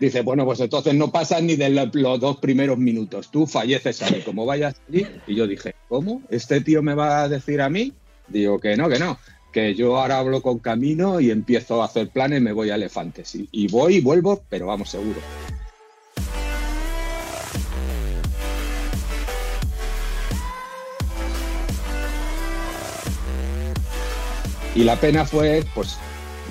Dice, 0.00 0.22
bueno, 0.22 0.44
pues 0.44 0.60
entonces 0.60 0.94
no 0.94 1.10
pasan 1.10 1.46
ni 1.46 1.56
de 1.56 1.70
los 1.70 2.20
dos 2.20 2.38
primeros 2.38 2.78
minutos. 2.78 3.30
Tú 3.30 3.46
falleces 3.46 4.02
ahí, 4.02 4.22
como 4.22 4.44
vayas 4.44 4.76
allí. 4.88 5.06
Y 5.26 5.34
yo 5.34 5.46
dije, 5.46 5.74
¿cómo? 5.88 6.22
¿Este 6.28 6.60
tío 6.60 6.82
me 6.82 6.94
va 6.94 7.22
a 7.22 7.28
decir 7.28 7.60
a 7.60 7.70
mí? 7.70 7.92
Digo 8.28 8.58
que 8.58 8.76
no, 8.76 8.88
que 8.88 8.98
no. 8.98 9.18
Que 9.52 9.74
yo 9.74 9.96
ahora 9.96 10.18
hablo 10.18 10.42
con 10.42 10.58
Camino 10.58 11.20
y 11.20 11.30
empiezo 11.30 11.82
a 11.82 11.86
hacer 11.86 12.10
planes, 12.10 12.42
me 12.42 12.52
voy 12.52 12.70
a 12.70 12.74
Elefantes. 12.74 13.34
Y, 13.34 13.48
y 13.52 13.68
voy 13.68 13.96
y 13.96 14.00
vuelvo, 14.00 14.42
pero 14.48 14.66
vamos, 14.66 14.90
seguro. 14.90 15.20
Y 24.74 24.84
la 24.84 24.96
pena 24.96 25.24
fue, 25.24 25.64
pues, 25.74 25.96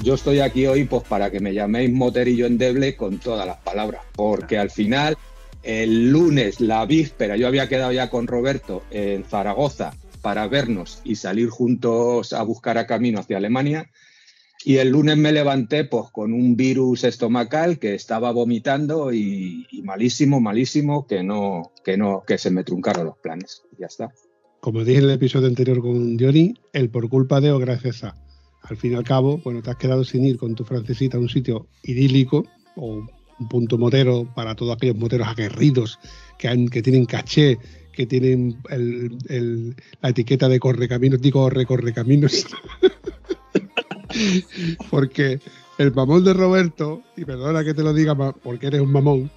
yo 0.02 0.16
estoy 0.16 0.40
aquí 0.40 0.66
hoy 0.66 0.86
pues 0.86 1.04
para 1.04 1.30
que 1.30 1.40
me 1.40 1.54
llaméis 1.54 1.92
moterillo 1.92 2.48
endeble 2.48 2.96
con 2.96 3.20
todas 3.20 3.46
las 3.46 3.58
palabras, 3.58 4.02
porque 4.16 4.58
al 4.58 4.72
final, 4.72 5.16
el 5.62 6.10
lunes, 6.10 6.60
la 6.60 6.88
víspera, 6.88 7.38
yo 7.38 7.48
había 7.48 7.70
quedado 7.70 7.92
ya 7.92 8.10
con 8.10 8.26
Roberto 8.26 8.82
en 8.90 9.24
Zaragoza 9.26 9.94
para 10.26 10.48
vernos 10.48 11.02
y 11.04 11.18
salir 11.18 11.50
juntos 11.50 12.34
a 12.34 12.42
buscar 12.42 12.80
a 12.80 12.88
camino 12.88 13.20
hacia 13.20 13.38
Alemania. 13.38 13.92
Y 14.66 14.78
el 14.78 14.90
lunes 14.90 15.18
me 15.18 15.32
levanté 15.32 15.84
pues 15.86 16.06
con 16.12 16.34
un 16.34 16.56
virus 16.56 17.04
estomacal 17.04 17.78
que 17.78 17.94
estaba 17.94 18.32
vomitando 18.32 19.14
y, 19.14 19.68
y 19.70 19.84
malísimo, 19.84 20.42
malísimo, 20.42 21.06
que 21.06 21.22
no, 21.22 21.72
que 21.84 21.96
no, 21.96 22.24
que 22.26 22.40
se 22.40 22.50
me 22.50 22.64
truncaron 22.64 23.06
los 23.06 23.18
planes. 23.20 23.62
Ya 23.78 23.86
está. 23.86 24.12
como 24.62 24.84
dije 24.84 24.98
en 24.98 25.04
el 25.04 25.12
episodio 25.12 25.48
anterior 25.48 25.80
con 25.80 26.18
Johnny, 26.18 26.56
el 26.74 26.90
por 26.90 27.08
culpa 27.08 27.40
de 27.40 27.52
o 27.52 27.60
gracias 27.60 28.04
a. 28.04 28.16
Al 28.64 28.78
fin 28.78 28.94
y 28.94 28.96
al 28.96 29.04
cabo, 29.04 29.38
bueno, 29.44 29.62
te 29.62 29.70
has 29.70 29.76
quedado 29.78 30.04
sin 30.04 30.26
ir 30.26 30.38
con 30.38 30.56
tu 30.56 30.64
francesita 30.66 31.18
a 31.18 31.20
un 31.20 31.30
sitio 31.30 31.68
idílico 31.84 32.48
o 32.76 33.06
un 33.38 33.48
punto 33.48 33.78
motero 33.78 34.28
para 34.34 34.56
todos 34.56 34.76
aquellos 34.76 34.96
moteros 34.98 35.28
aguerridos 35.28 36.00
que, 36.40 36.48
han- 36.48 36.70
que 36.70 36.82
tienen 36.82 37.06
caché, 37.06 37.60
que 37.96 38.06
tienen 38.06 38.58
la 40.02 40.10
etiqueta 40.10 40.50
de 40.50 40.60
correcaminos, 40.60 41.22
digo 41.22 41.50
recorrecaminos. 41.50 42.46
Porque 44.90 45.40
el 45.78 45.94
mamón 45.94 46.24
de 46.24 46.34
Roberto, 46.34 47.02
y 47.18 47.26
perdona 47.26 47.64
que 47.64 47.74
te 47.74 47.84
lo 47.84 47.94
diga 47.94 48.16
porque 48.16 48.68
eres 48.68 48.82
un 48.82 48.92
mamón, 48.92 49.30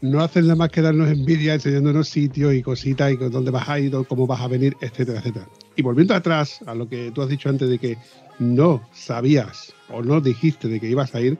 no 0.00 0.20
hacen 0.20 0.44
nada 0.44 0.56
más 0.56 0.70
que 0.70 0.82
darnos 0.82 1.08
envidia 1.08 1.54
enseñándonos 1.54 2.08
sitios 2.08 2.54
y 2.54 2.62
cositas 2.62 3.12
y 3.12 3.16
dónde 3.16 3.50
vas 3.50 3.68
a 3.68 3.80
ir, 3.80 3.92
cómo 4.08 4.26
vas 4.26 4.40
a 4.40 4.48
venir, 4.48 4.76
etcétera, 4.80 5.20
etcétera. 5.20 5.48
Y 5.76 5.82
volviendo 5.82 6.14
atrás 6.14 6.60
a 6.66 6.74
lo 6.74 6.88
que 6.88 7.10
tú 7.12 7.22
has 7.22 7.28
dicho 7.28 7.48
antes 7.48 7.68
de 7.68 7.78
que 7.78 7.98
no 8.38 8.82
sabías 8.92 9.72
o 9.88 10.02
no 10.02 10.20
dijiste 10.20 10.68
de 10.68 10.80
que 10.80 10.88
ibas 10.88 11.14
a 11.14 11.20
ir, 11.20 11.38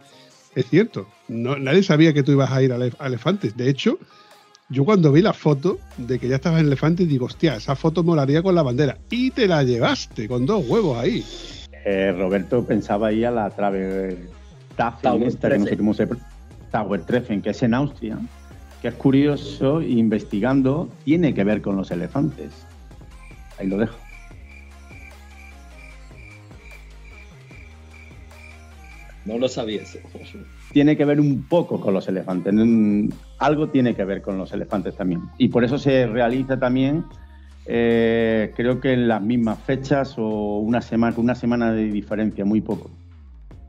es 0.54 0.68
cierto, 0.68 1.08
no, 1.28 1.56
nadie 1.56 1.82
sabía 1.82 2.12
que 2.12 2.22
tú 2.22 2.32
ibas 2.32 2.50
a 2.50 2.62
ir 2.62 2.72
a 2.72 3.06
Elefantes. 3.06 3.56
De 3.56 3.68
hecho, 3.68 3.98
yo 4.72 4.84
cuando 4.84 5.12
vi 5.12 5.20
la 5.20 5.34
foto 5.34 5.78
de 5.98 6.18
que 6.18 6.28
ya 6.28 6.36
estabas 6.36 6.60
en 6.60 6.66
Elefantes, 6.66 7.06
digo, 7.06 7.26
hostia, 7.26 7.56
esa 7.56 7.76
foto 7.76 8.02
molaría 8.02 8.42
con 8.42 8.54
la 8.54 8.62
bandera. 8.62 8.96
Y 9.10 9.30
te 9.30 9.46
la 9.46 9.62
llevaste 9.62 10.26
con 10.26 10.46
dos 10.46 10.66
huevos 10.66 10.98
ahí. 10.98 11.22
Eh, 11.84 12.12
Roberto 12.16 12.64
pensaba 12.64 13.12
ir 13.12 13.26
a 13.26 13.30
la 13.30 13.50
Tafen, 13.50 14.28
Tower 15.02 15.28
esta, 15.28 15.50
que 15.50 15.58
no 15.58 15.64
sé 15.64 15.70
13. 15.70 15.76
cómo 15.76 15.94
se 15.94 16.08
Tower 16.70 17.02
Treffen, 17.04 17.42
que 17.42 17.50
es 17.50 17.62
en 17.62 17.74
Austria, 17.74 18.18
que 18.80 18.88
es 18.88 18.94
curioso, 18.94 19.82
investigando, 19.82 20.88
tiene 21.04 21.34
que 21.34 21.44
ver 21.44 21.60
con 21.60 21.76
los 21.76 21.90
elefantes. 21.90 22.50
Ahí 23.58 23.68
lo 23.68 23.76
dejo. 23.76 23.96
No 29.26 29.38
lo 29.38 29.48
sabías. 29.48 29.98
Tiene 30.72 30.96
que 30.96 31.04
ver 31.04 31.20
un 31.20 31.42
poco 31.42 31.80
con 31.80 31.94
los 31.94 32.08
elefantes. 32.08 32.54
Algo 33.38 33.68
tiene 33.68 33.94
que 33.94 34.04
ver 34.04 34.22
con 34.22 34.38
los 34.38 34.52
elefantes 34.52 34.96
también. 34.96 35.22
Y 35.38 35.48
por 35.48 35.64
eso 35.64 35.78
se 35.78 36.06
realiza 36.06 36.58
también, 36.58 37.04
eh, 37.66 38.52
creo 38.56 38.80
que 38.80 38.92
en 38.92 39.08
las 39.08 39.22
mismas 39.22 39.58
fechas 39.60 40.14
o 40.18 40.58
una 40.58 40.80
semana, 40.80 41.14
una 41.18 41.34
semana 41.34 41.72
de 41.72 41.84
diferencia, 41.84 42.44
muy 42.44 42.60
poco. 42.60 42.90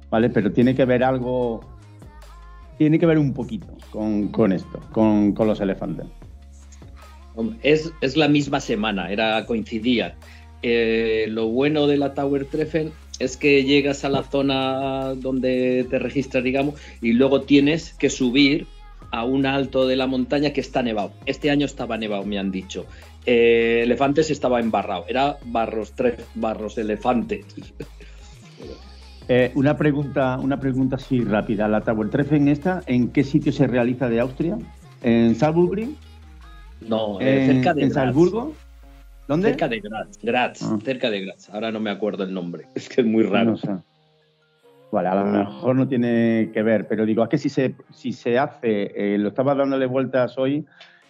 ¿Vale? 0.09 0.29
Pero 0.29 0.51
tiene 0.51 0.75
que 0.75 0.85
ver 0.85 1.03
algo, 1.03 1.61
tiene 2.77 2.99
que 2.99 3.05
ver 3.05 3.17
un 3.17 3.33
poquito 3.33 3.67
con, 3.91 4.29
con 4.29 4.51
esto, 4.51 4.79
con, 4.91 5.33
con 5.33 5.47
los 5.47 5.59
elefantes. 5.59 6.05
Es, 7.63 7.91
es 8.01 8.15
la 8.15 8.27
misma 8.27 8.59
semana, 8.59 9.11
era 9.11 9.45
coincidía. 9.45 10.15
Eh, 10.61 11.25
lo 11.29 11.47
bueno 11.47 11.87
de 11.87 11.97
la 11.97 12.13
Tower 12.13 12.45
Treffen 12.45 12.91
es 13.23 13.37
que 13.37 13.63
llegas 13.63 14.03
a 14.05 14.09
la 14.09 14.23
zona 14.23 15.13
donde 15.15 15.85
te 15.89 15.99
registras, 15.99 16.43
digamos, 16.43 16.75
y 17.01 17.13
luego 17.13 17.41
tienes 17.41 17.93
que 17.93 18.09
subir 18.09 18.67
a 19.11 19.25
un 19.25 19.45
alto 19.45 19.87
de 19.87 19.95
la 19.95 20.07
montaña 20.07 20.51
que 20.53 20.61
está 20.61 20.81
nevado. 20.81 21.11
Este 21.25 21.51
año 21.51 21.65
estaba 21.65 21.97
nevado, 21.97 22.25
me 22.25 22.39
han 22.39 22.51
dicho. 22.51 22.85
Eh, 23.25 23.81
Elefantes 23.83 24.31
estaba 24.31 24.59
embarrado, 24.59 25.05
era 25.07 25.37
barros, 25.45 25.93
tres 25.93 26.15
barros, 26.35 26.77
elefante. 26.77 27.45
Eh, 29.27 29.51
una 29.55 29.77
pregunta, 29.77 30.37
una 30.41 30.59
pregunta 30.59 30.97
así 30.97 31.21
rápida. 31.21 31.67
La 31.67 31.81
Tower 31.81 32.09
Treffen 32.09 32.47
esta, 32.47 32.83
¿en 32.87 33.09
qué 33.09 33.23
sitio 33.23 33.51
se 33.51 33.67
realiza 33.67 34.09
de 34.09 34.19
Austria? 34.19 34.57
¿En 35.01 35.35
Salzburg? 35.35 35.89
No, 36.81 37.21
eh, 37.21 37.45
¿En, 37.45 37.53
cerca 37.53 37.73
de 37.73 37.83
en 37.83 37.89
Graz. 37.89 38.03
Salzburgo? 38.05 38.53
¿Dónde? 39.27 39.49
Cerca 39.49 39.67
de 39.67 39.79
Graz, 39.79 40.19
Graz 40.21 40.61
ah. 40.63 40.77
cerca 40.83 41.09
de 41.09 41.21
Graz. 41.21 41.49
Ahora 41.49 41.71
no 41.71 41.79
me 41.79 41.89
acuerdo 41.89 42.23
el 42.23 42.33
nombre, 42.33 42.67
es 42.75 42.89
que 42.89 43.01
es 43.01 43.07
muy 43.07 43.23
raro. 43.23 43.55
No. 43.63 43.83
Vale, 44.91 45.09
a 45.09 45.15
lo 45.15 45.25
mejor 45.25 45.75
no 45.75 45.87
tiene 45.87 46.51
que 46.53 46.61
ver, 46.61 46.87
pero 46.87 47.05
digo, 47.05 47.23
es 47.23 47.29
que 47.29 47.39
si 47.39 47.49
se, 47.49 47.75
si 47.91 48.13
se 48.13 48.37
hace, 48.37 48.91
eh, 48.95 49.17
lo 49.17 49.29
estaba 49.29 49.55
dándole 49.55 49.87
vueltas 49.87 50.37
hoy, 50.37 50.65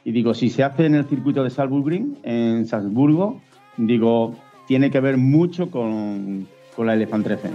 y 0.05 0.12
digo, 0.13 0.34
si 0.34 0.50
se 0.50 0.63
hace 0.63 0.86
en 0.86 0.96
el 0.96 1.05
circuito 1.05 1.43
de 1.43 1.50
Salzburg, 1.50 2.17
en 2.24 2.65
Salzburgo, 2.65 3.41
digo, 3.75 4.36
tiene 4.67 4.89
que 4.89 5.01
ver 5.01 5.17
mucho 5.17 5.70
con, 5.70 6.48
con 6.77 6.88
la 6.88 6.93
Elephant 6.93 7.25
13. 7.25 7.50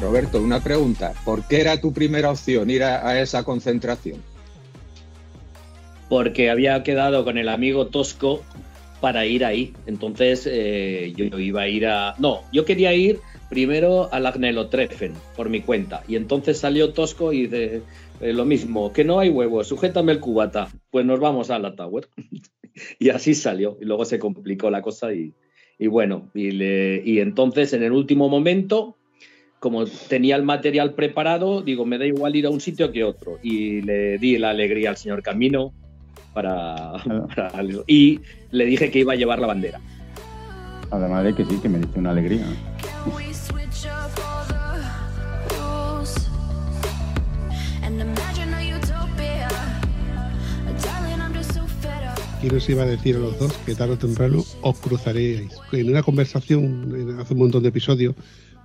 Roberto, 0.00 0.42
una 0.42 0.60
pregunta. 0.60 1.14
¿Por 1.24 1.46
qué 1.48 1.60
era 1.60 1.80
tu 1.80 1.92
primera 1.92 2.30
opción 2.30 2.68
ir 2.68 2.82
a, 2.82 3.20
esa 3.20 3.44
concentración? 3.44 4.20
porque 6.08 6.50
había 6.50 6.82
quedado 6.82 7.24
con 7.24 7.36
el 7.36 7.48
amigo 7.48 7.88
Tosco 7.88 8.42
para 9.00 9.26
ir 9.26 9.44
ahí. 9.44 9.72
Entonces 9.86 10.48
eh, 10.50 11.12
yo 11.16 11.38
iba 11.38 11.62
a 11.62 11.68
ir 11.68 11.86
a... 11.86 12.14
No, 12.18 12.42
yo 12.52 12.64
quería 12.64 12.94
ir 12.94 13.18
primero 13.50 14.08
al 14.12 14.26
Agnelotreffen 14.26 15.14
por 15.34 15.48
mi 15.48 15.62
cuenta. 15.62 16.04
Y 16.06 16.16
entonces 16.16 16.58
salió 16.58 16.92
Tosco 16.92 17.32
y 17.32 17.42
dice 17.42 17.82
eh, 18.20 18.32
lo 18.32 18.44
mismo, 18.44 18.92
que 18.92 19.04
no 19.04 19.18
hay 19.18 19.30
huevos, 19.30 19.66
sujétame 19.66 20.12
el 20.12 20.20
cubata. 20.20 20.68
Pues 20.90 21.04
nos 21.04 21.18
vamos 21.18 21.50
a 21.50 21.58
la 21.58 21.74
Tower. 21.74 22.08
y 22.98 23.10
así 23.10 23.34
salió. 23.34 23.76
Y 23.80 23.84
luego 23.84 24.04
se 24.04 24.18
complicó 24.18 24.70
la 24.70 24.82
cosa 24.82 25.12
y, 25.12 25.34
bueno, 25.88 26.30
y 26.34 27.18
entonces 27.18 27.72
en 27.72 27.82
el 27.82 27.92
último 27.92 28.28
momento 28.28 28.96
como 29.60 29.86
tenía 29.86 30.36
el 30.36 30.42
material 30.42 30.94
preparado, 30.94 31.62
digo, 31.62 31.86
me 31.86 31.98
da 31.98 32.06
igual 32.06 32.36
ir 32.36 32.46
a 32.46 32.50
un 32.50 32.60
sitio 32.60 32.92
que 32.92 33.04
otro. 33.04 33.38
Y 33.42 33.80
le 33.82 34.18
di 34.18 34.38
la 34.38 34.50
alegría 34.50 34.90
al 34.90 34.96
señor 34.96 35.22
Camino 35.22 35.72
para, 36.34 36.92
para 37.34 37.50
y 37.86 38.20
le 38.50 38.66
dije 38.66 38.90
que 38.90 39.00
iba 39.00 39.14
a 39.14 39.16
llevar 39.16 39.38
la 39.38 39.46
bandera. 39.46 39.80
Además 40.90 41.24
de 41.24 41.34
que 41.34 41.44
sí, 41.44 41.58
que 41.60 41.68
me 41.68 41.78
dice 41.78 41.98
una 41.98 42.10
alegría. 42.10 42.46
Y 52.42 52.48
nos 52.48 52.68
iba 52.68 52.82
a 52.84 52.86
decir 52.86 53.16
a 53.16 53.18
los 53.18 53.38
dos 53.40 53.52
que 53.64 53.74
tarde 53.74 53.94
o 53.94 53.98
temprano 53.98 54.44
os 54.60 54.78
cruzaréis. 54.78 55.50
En 55.72 55.90
una 55.90 56.02
conversación 56.02 57.16
hace 57.18 57.32
un 57.32 57.40
montón 57.40 57.62
de 57.62 57.70
episodios 57.70 58.14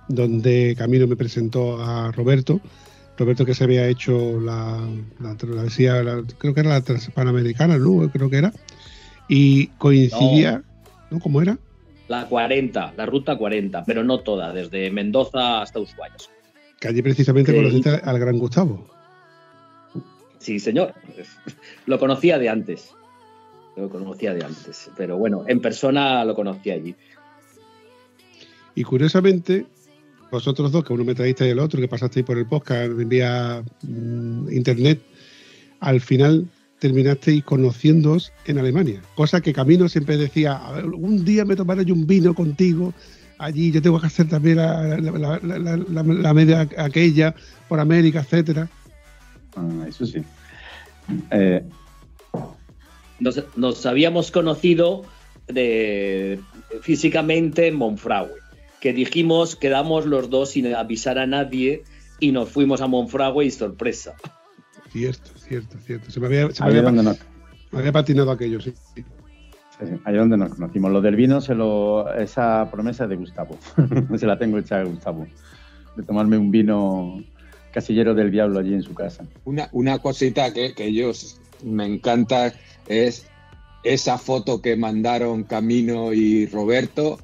donde 0.08 0.74
Camino 0.76 1.06
me 1.06 1.16
presentó 1.16 1.82
a 1.82 2.12
Roberto. 2.12 2.60
Roberto 3.18 3.44
que 3.44 3.54
se 3.54 3.64
había 3.64 3.86
hecho 3.86 4.40
la, 4.40 4.80
la 5.20 5.36
travesía, 5.36 6.02
creo 6.38 6.54
que 6.54 6.60
era 6.60 6.70
la 6.70 6.80
Transpanamericana, 6.80 7.78
¿no? 7.78 8.10
Creo 8.10 8.30
que 8.30 8.38
era. 8.38 8.52
Y 9.28 9.68
coincidía, 9.78 10.62
¿no? 11.10 11.20
¿Cómo 11.20 11.42
era? 11.42 11.58
La 12.08 12.26
40, 12.26 12.94
la 12.96 13.06
ruta 13.06 13.36
40, 13.36 13.84
pero 13.84 14.02
no 14.02 14.20
toda, 14.20 14.52
desde 14.52 14.90
Mendoza 14.90 15.62
hasta 15.62 15.78
Ushuaia. 15.78 16.14
Que 16.80 16.88
allí 16.88 17.00
precisamente 17.00 17.54
conociste 17.54 17.90
al 17.90 18.18
gran 18.18 18.38
Gustavo. 18.38 18.86
Sí, 20.38 20.58
señor. 20.58 20.94
Lo 21.86 21.98
conocía 21.98 22.38
de 22.38 22.48
antes. 22.48 22.92
Lo 23.76 23.88
conocía 23.88 24.34
de 24.34 24.44
antes. 24.44 24.90
Pero 24.96 25.16
bueno, 25.16 25.44
en 25.46 25.60
persona 25.60 26.24
lo 26.24 26.34
conocí 26.34 26.70
allí. 26.70 26.94
Y 28.74 28.82
curiosamente, 28.82 29.66
vosotros 30.32 30.72
dos, 30.72 30.82
que 30.82 30.94
uno 30.94 31.04
me 31.04 31.14
traíste 31.14 31.46
y 31.46 31.50
el 31.50 31.58
otro, 31.58 31.78
que 31.78 31.86
pasasteis 31.86 32.24
por 32.24 32.38
el 32.38 32.46
podcast 32.46 32.90
vía 32.96 33.62
mm, 33.82 34.50
internet, 34.50 35.00
al 35.80 36.00
final 36.00 36.48
terminasteis 36.78 37.44
conociéndoos 37.44 38.32
en 38.46 38.58
Alemania. 38.58 39.02
Cosa 39.14 39.42
que 39.42 39.52
Camino 39.52 39.88
siempre 39.88 40.16
decía, 40.16 40.60
un 40.94 41.24
día 41.24 41.44
me 41.44 41.54
tomaré 41.54 41.84
yo 41.84 41.94
un 41.94 42.06
vino 42.06 42.34
contigo, 42.34 42.94
allí 43.38 43.70
yo 43.70 43.82
tengo 43.82 44.00
que 44.00 44.06
hacer 44.06 44.28
también 44.28 44.56
la, 44.56 46.32
media 46.34 46.66
aquella 46.78 47.34
por 47.68 47.78
América, 47.78 48.20
etcétera. 48.20 48.68
Ah, 49.54 49.84
eso 49.86 50.06
sí. 50.06 50.24
Eh, 51.30 51.62
nos, 53.56 53.86
habíamos 53.86 54.30
conocido 54.30 55.04
físicamente 56.80 57.66
en 57.68 57.76
Monfragüe 57.76 58.41
que 58.82 58.92
dijimos, 58.92 59.54
quedamos 59.54 60.06
los 60.06 60.28
dos 60.28 60.50
sin 60.50 60.74
avisar 60.74 61.16
a 61.16 61.24
nadie 61.24 61.84
y 62.18 62.32
nos 62.32 62.48
fuimos 62.48 62.80
a 62.80 62.88
Monfragüe 62.88 63.44
y 63.44 63.50
sorpresa. 63.52 64.16
Cierto, 64.90 65.30
cierto, 65.36 65.78
cierto. 65.86 66.10
Se 66.10 66.18
me 66.18 66.26
había, 66.26 66.50
se 66.50 66.64
me 66.64 66.80
había, 67.78 67.92
patinado 67.92 68.32
aquello, 68.32 68.60
sí. 68.60 68.74
sí. 68.96 69.04
ahí 70.04 70.16
donde 70.16 70.36
nos 70.36 70.56
conocimos. 70.56 70.90
Lo 70.90 71.00
del 71.00 71.14
vino, 71.14 71.40
se 71.40 71.54
lo, 71.54 72.12
esa 72.12 72.68
promesa 72.72 73.06
de 73.06 73.14
Gustavo. 73.14 73.56
se 74.16 74.26
la 74.26 74.36
tengo 74.36 74.58
hecha 74.58 74.80
a 74.80 74.82
Gustavo. 74.82 75.28
De 75.94 76.02
tomarme 76.02 76.36
un 76.36 76.50
vino 76.50 77.22
casillero 77.70 78.14
del 78.14 78.32
diablo 78.32 78.58
allí 78.58 78.74
en 78.74 78.82
su 78.82 78.94
casa. 78.94 79.24
Una, 79.44 79.68
una 79.70 80.00
cosita 80.00 80.52
que, 80.52 80.74
que 80.74 80.86
ellos 80.86 81.40
me 81.62 81.86
encanta 81.86 82.52
es 82.88 83.28
esa 83.84 84.18
foto 84.18 84.60
que 84.60 84.74
mandaron 84.74 85.44
Camino 85.44 86.12
y 86.12 86.46
Roberto 86.46 87.20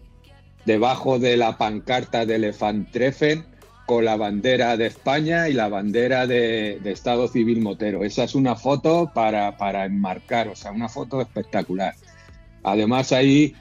debajo 0.69 1.19
de 1.19 1.39
la 1.39 1.57
pancarta 1.57 2.27
de 2.27 2.37
Elefantreffen 2.37 3.47
con 3.87 4.05
la 4.05 4.17
bandera 4.17 4.77
de 4.77 4.87
España 4.87 5.49
y 5.49 5.55
la 5.55 5.71
bandera 5.71 6.27
de, 6.27 6.79
Estado 6.85 7.27
Civil 7.27 7.63
Motero. 7.63 8.05
Esa 8.05 8.25
es 8.25 8.35
una 8.35 8.55
foto 8.55 9.11
para, 9.15 9.57
para, 9.57 9.87
enmarcar, 9.87 10.49
o 10.49 10.55
sea, 10.55 10.71
una 10.71 10.91
foto 10.91 11.23
espectacular. 11.23 11.95
Además 12.63 13.13
hay 13.13 13.55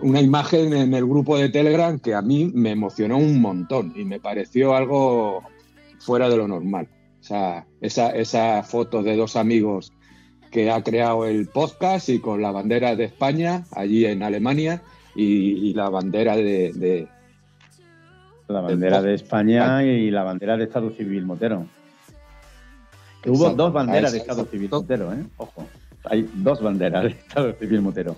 una 0.00 0.22
imagen 0.22 0.72
en 0.72 0.94
el 0.94 1.04
grupo 1.04 1.36
de 1.36 1.50
Telegram 1.50 1.98
que 1.98 2.14
a 2.14 2.22
mí 2.22 2.50
me 2.54 2.70
emocionó 2.70 3.18
un 3.18 3.42
montón 3.42 3.92
y 3.94 4.06
me 4.06 4.18
pareció 4.18 4.74
algo 4.74 5.42
fuera 5.98 6.30
de 6.30 6.38
lo 6.38 6.48
normal. 6.48 6.88
O 7.20 7.24
sea, 7.24 7.66
esa, 7.82 8.08
esa 8.16 8.62
foto 8.62 9.02
de 9.02 9.16
dos 9.16 9.36
amigos 9.36 9.92
que 10.50 10.70
ha 10.70 10.82
creado 10.82 11.26
el 11.26 11.46
podcast 11.46 12.08
y 12.08 12.20
con 12.20 12.40
la 12.40 12.52
bandera 12.52 12.96
de 12.96 13.04
España 13.04 13.66
allí 13.72 14.06
en 14.06 14.22
Alemania 14.22 14.82
y, 15.20 15.74
la 15.74 15.90
bandera 15.90 16.36
de, 16.36 17.08
la 18.46 18.60
bandera 18.60 19.02
de 19.02 19.14
España 19.14 19.82
y 19.82 20.10
la 20.10 20.22
bandera 20.22 20.56
de 20.56 20.64
Estado 20.64 20.90
Civil 20.90 21.26
Motero. 21.26 21.66
hubo 23.26 23.50
dos 23.50 23.72
banderas 23.72 24.12
de 24.12 24.18
Estado 24.18 24.44
Civil 24.44 24.70
Motero, 24.70 25.12
¿eh? 25.12 25.24
Ojo, 25.36 25.66
hay 26.04 26.30
dos 26.34 26.62
banderas 26.62 27.02
de 27.02 27.10
Estado 27.10 27.52
Civil 27.54 27.82
Motero. 27.82 28.16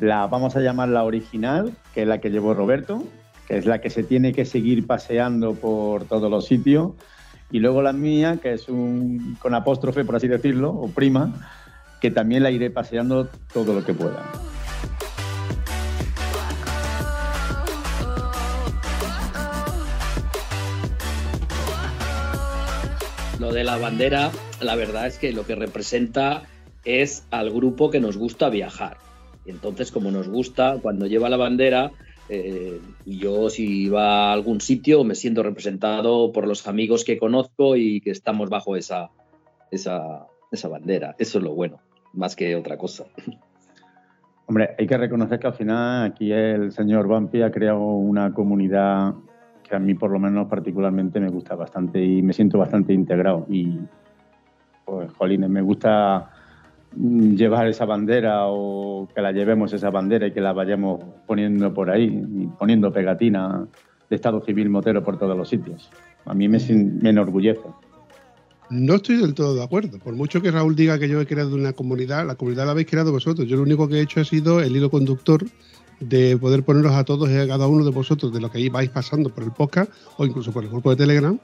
La 0.00 0.26
vamos 0.26 0.56
a 0.56 0.60
llamar 0.60 0.88
la 0.88 1.04
original, 1.04 1.72
que 1.94 2.02
es 2.02 2.08
la 2.08 2.18
que 2.18 2.30
llevó 2.30 2.54
Roberto, 2.54 3.04
que 3.46 3.58
es 3.58 3.66
la 3.66 3.80
que 3.80 3.90
se 3.90 4.02
tiene 4.02 4.32
que 4.32 4.44
seguir 4.44 4.86
paseando 4.86 5.54
por 5.54 6.04
todos 6.04 6.28
los 6.28 6.46
sitios, 6.46 6.92
y 7.52 7.60
luego 7.60 7.82
la 7.82 7.92
mía, 7.92 8.38
que 8.42 8.54
es 8.54 8.68
un 8.68 9.36
con 9.40 9.54
apóstrofe, 9.54 10.04
por 10.04 10.16
así 10.16 10.26
decirlo, 10.26 10.70
o 10.70 10.88
prima, 10.88 11.32
que 12.00 12.10
también 12.10 12.42
la 12.42 12.50
iré 12.50 12.70
paseando 12.70 13.28
todo 13.52 13.74
lo 13.74 13.84
que 13.84 13.94
pueda. 13.94 14.49
De 23.52 23.64
la 23.64 23.78
bandera, 23.78 24.30
la 24.62 24.76
verdad 24.76 25.08
es 25.08 25.18
que 25.18 25.32
lo 25.32 25.44
que 25.44 25.56
representa 25.56 26.44
es 26.84 27.26
al 27.32 27.50
grupo 27.50 27.90
que 27.90 27.98
nos 27.98 28.16
gusta 28.16 28.48
viajar. 28.48 28.98
Entonces, 29.44 29.90
como 29.90 30.12
nos 30.12 30.28
gusta, 30.28 30.78
cuando 30.80 31.06
lleva 31.06 31.28
la 31.28 31.36
bandera, 31.36 31.90
eh, 32.28 32.80
yo 33.04 33.50
si 33.50 33.86
iba 33.86 34.30
a 34.30 34.32
algún 34.32 34.60
sitio 34.60 35.02
me 35.02 35.16
siento 35.16 35.42
representado 35.42 36.30
por 36.30 36.46
los 36.46 36.68
amigos 36.68 37.04
que 37.04 37.18
conozco 37.18 37.74
y 37.74 38.00
que 38.00 38.10
estamos 38.10 38.50
bajo 38.50 38.76
esa, 38.76 39.10
esa, 39.72 40.28
esa 40.52 40.68
bandera. 40.68 41.16
Eso 41.18 41.38
es 41.38 41.44
lo 41.44 41.52
bueno, 41.52 41.80
más 42.12 42.36
que 42.36 42.54
otra 42.54 42.78
cosa. 42.78 43.06
Hombre, 44.46 44.76
hay 44.78 44.86
que 44.86 44.96
reconocer 44.96 45.40
que 45.40 45.48
al 45.48 45.54
final 45.54 46.10
aquí 46.10 46.30
el 46.30 46.70
señor 46.70 47.08
Vampi 47.08 47.42
ha 47.42 47.50
creado 47.50 47.80
una 47.80 48.32
comunidad 48.32 49.14
que 49.70 49.76
a 49.76 49.78
mí 49.78 49.94
por 49.94 50.10
lo 50.10 50.18
menos 50.18 50.48
particularmente 50.48 51.20
me 51.20 51.28
gusta 51.28 51.54
bastante 51.54 52.04
y 52.04 52.22
me 52.22 52.32
siento 52.32 52.58
bastante 52.58 52.92
integrado. 52.92 53.46
Y 53.48 53.78
pues, 54.84 55.12
jolines, 55.12 55.48
me 55.48 55.62
gusta 55.62 56.28
mm, 56.96 57.34
llevar 57.36 57.68
esa 57.68 57.84
bandera 57.84 58.48
o 58.48 59.08
que 59.14 59.22
la 59.22 59.30
llevemos 59.30 59.72
esa 59.72 59.90
bandera 59.90 60.26
y 60.26 60.32
que 60.32 60.40
la 60.40 60.52
vayamos 60.52 61.00
poniendo 61.24 61.72
por 61.72 61.88
ahí, 61.88 62.06
y 62.06 62.46
poniendo 62.58 62.92
pegatina 62.92 63.64
de 64.08 64.16
Estado 64.16 64.40
Civil 64.40 64.68
Motero 64.68 65.04
por 65.04 65.16
todos 65.16 65.36
los 65.36 65.48
sitios. 65.48 65.88
A 66.24 66.34
mí 66.34 66.48
me, 66.48 66.58
me 67.00 67.10
enorgullece. 67.10 67.68
No 68.70 68.96
estoy 68.96 69.18
del 69.18 69.34
todo 69.34 69.54
de 69.54 69.62
acuerdo. 69.62 70.00
Por 70.00 70.14
mucho 70.14 70.42
que 70.42 70.50
Raúl 70.50 70.74
diga 70.74 70.98
que 70.98 71.08
yo 71.08 71.20
he 71.20 71.26
creado 71.26 71.54
una 71.54 71.74
comunidad, 71.74 72.26
la 72.26 72.34
comunidad 72.34 72.66
la 72.66 72.72
habéis 72.72 72.88
creado 72.88 73.12
vosotros. 73.12 73.46
Yo 73.46 73.56
lo 73.56 73.62
único 73.62 73.88
que 73.88 73.96
he 73.96 74.00
hecho 74.00 74.20
ha 74.20 74.24
sido 74.24 74.60
el 74.60 74.74
hilo 74.74 74.90
conductor 74.90 75.44
de 76.00 76.36
poder 76.38 76.64
ponerlos 76.64 76.92
a 76.92 77.04
todos 77.04 77.30
y 77.30 77.36
a 77.36 77.46
cada 77.46 77.66
uno 77.66 77.84
de 77.84 77.90
vosotros 77.90 78.32
de 78.32 78.40
lo 78.40 78.50
que 78.50 78.68
vais 78.70 78.90
pasando 78.90 79.30
por 79.30 79.44
el 79.44 79.52
podcast 79.52 79.92
o 80.16 80.26
incluso 80.26 80.50
por 80.50 80.64
el 80.64 80.70
grupo 80.70 80.90
de 80.90 80.96
Telegram 80.96 81.38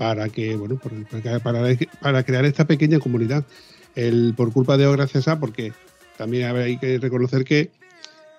para 0.00 0.30
que, 0.30 0.56
bueno, 0.56 0.80
para, 1.12 1.38
para, 2.00 2.22
crear 2.22 2.46
esta 2.46 2.66
pequeña 2.66 2.98
comunidad. 2.98 3.44
El, 3.94 4.32
por 4.34 4.50
culpa 4.50 4.78
de 4.78 4.86
O 4.86 4.92
gracias 4.92 5.28
a, 5.28 5.38
porque 5.38 5.74
también 6.16 6.56
hay 6.56 6.78
que 6.78 6.98
reconocer 6.98 7.44
que 7.44 7.70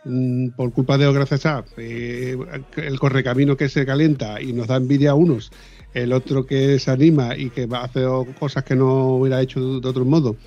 mm, 0.06 0.50
por 0.50 0.74
culpa 0.74 0.98
de 0.98 1.06
O 1.06 1.14
gracias 1.14 1.46
a, 1.46 1.64
eh, 1.78 2.36
el 2.78 3.00
correcamino 3.00 3.58
que 3.58 3.70
se 3.70 3.86
calienta 3.86 4.42
y 4.42 4.54
nos 4.54 4.66
da 4.66 4.78
envidia 4.78 5.12
a 5.12 5.14
unos, 5.14 5.52
el 5.94 6.14
otro 6.14 6.48
que 6.48 6.80
se 6.80 6.90
anima 6.90 7.38
y 7.38 7.52
que 7.52 7.68
hacer 7.72 8.08
cosas 8.40 8.64
que 8.64 8.76
no 8.76 9.18
hubiera 9.18 9.40
hecho 9.40 9.80
de 9.80 9.88
otro 9.88 10.04
modo, 10.04 10.38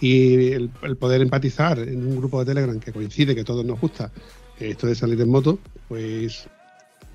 y 0.00 0.52
el, 0.52 0.70
el, 0.82 0.96
poder 0.96 1.20
empatizar 1.20 1.78
en 1.80 2.06
un 2.06 2.16
grupo 2.16 2.38
de 2.40 2.46
Telegram 2.46 2.80
que 2.80 2.92
coincide, 2.92 3.34
que 3.34 3.44
todos 3.44 3.64
nos 3.64 3.78
gusta, 3.78 4.10
esto 4.60 4.86
de 4.86 4.94
salir 4.94 5.20
en 5.20 5.30
moto, 5.30 5.58
pues 5.88 6.48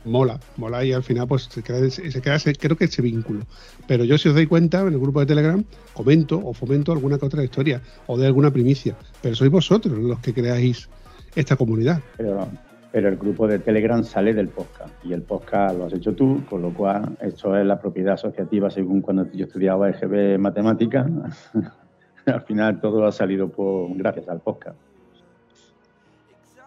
mola, 0.06 0.40
mola 0.58 0.84
y 0.84 0.94
al 0.94 1.04
final 1.04 1.28
pues 1.28 1.44
se 1.44 1.62
queda, 1.62 1.90
se 1.90 2.22
queda 2.22 2.38
creo 2.60 2.76
que 2.76 2.86
ese 2.86 3.02
vínculo. 3.02 3.42
Pero 3.88 4.04
yo 4.04 4.18
si 4.18 4.30
os 4.30 4.36
dais 4.36 4.48
cuenta, 4.48 4.82
en 4.82 4.88
el 4.88 5.00
grupo 5.00 5.20
de 5.20 5.26
Telegram 5.26 5.64
comento 5.94 6.40
o 6.44 6.54
fomento 6.54 6.92
alguna 6.92 7.18
que 7.18 7.26
otra 7.26 7.44
historia 7.44 7.82
o 8.08 8.18
de 8.18 8.26
alguna 8.26 8.52
primicia, 8.52 8.96
pero 9.22 9.36
sois 9.36 9.52
vosotros 9.52 9.98
los 9.98 10.20
que 10.20 10.34
creáis 10.34 10.90
esta 11.36 11.56
comunidad. 11.56 12.02
Pero, 12.18 12.48
pero 12.92 13.10
el 13.10 13.18
grupo 13.18 13.48
de 13.48 13.60
Telegram 13.60 14.04
sale 14.04 14.34
del 14.34 14.50
podcast 14.50 14.94
y 15.04 15.14
el 15.14 15.22
podcast 15.22 15.78
lo 15.78 15.86
has 15.86 15.94
hecho 15.94 16.14
tú, 16.14 16.44
con 16.50 16.62
lo 16.62 16.74
cual 16.74 17.18
esto 17.22 17.58
es 17.58 17.66
la 17.66 17.80
propiedad 17.80 18.14
asociativa 18.14 18.70
según 18.70 19.02
cuando 19.02 19.32
yo 19.32 19.46
estudiaba 19.46 19.90
EGB 19.90 20.40
Matemática. 20.40 21.08
Al 22.26 22.42
final 22.42 22.80
todo 22.80 23.06
ha 23.08 23.12
salido 23.12 23.50
por, 23.50 23.96
gracias 23.98 24.30
al 24.30 24.42
podcast. 24.42 24.78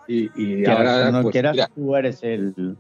Y, 0.07 0.67
ahora, 0.67 1.11
no 1.11 1.23
pues, 1.23 1.33
quieras, 1.33 1.53
mira, 1.53 1.71
tú 1.75 1.97
eres 1.97 2.23
el, 2.23 2.77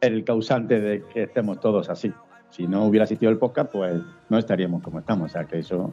el 0.00 0.24
causante 0.24 0.80
de 0.80 1.02
que 1.12 1.24
estemos 1.24 1.60
todos 1.60 1.88
así. 1.88 2.12
Si 2.50 2.66
no 2.66 2.84
hubiera 2.84 3.04
existido 3.04 3.30
el 3.30 3.38
podcast, 3.38 3.72
pues 3.72 4.00
no 4.28 4.38
estaríamos 4.38 4.82
como 4.82 4.98
estamos. 4.98 5.30
O 5.30 5.32
sea 5.32 5.44
que 5.44 5.58
eso 5.58 5.92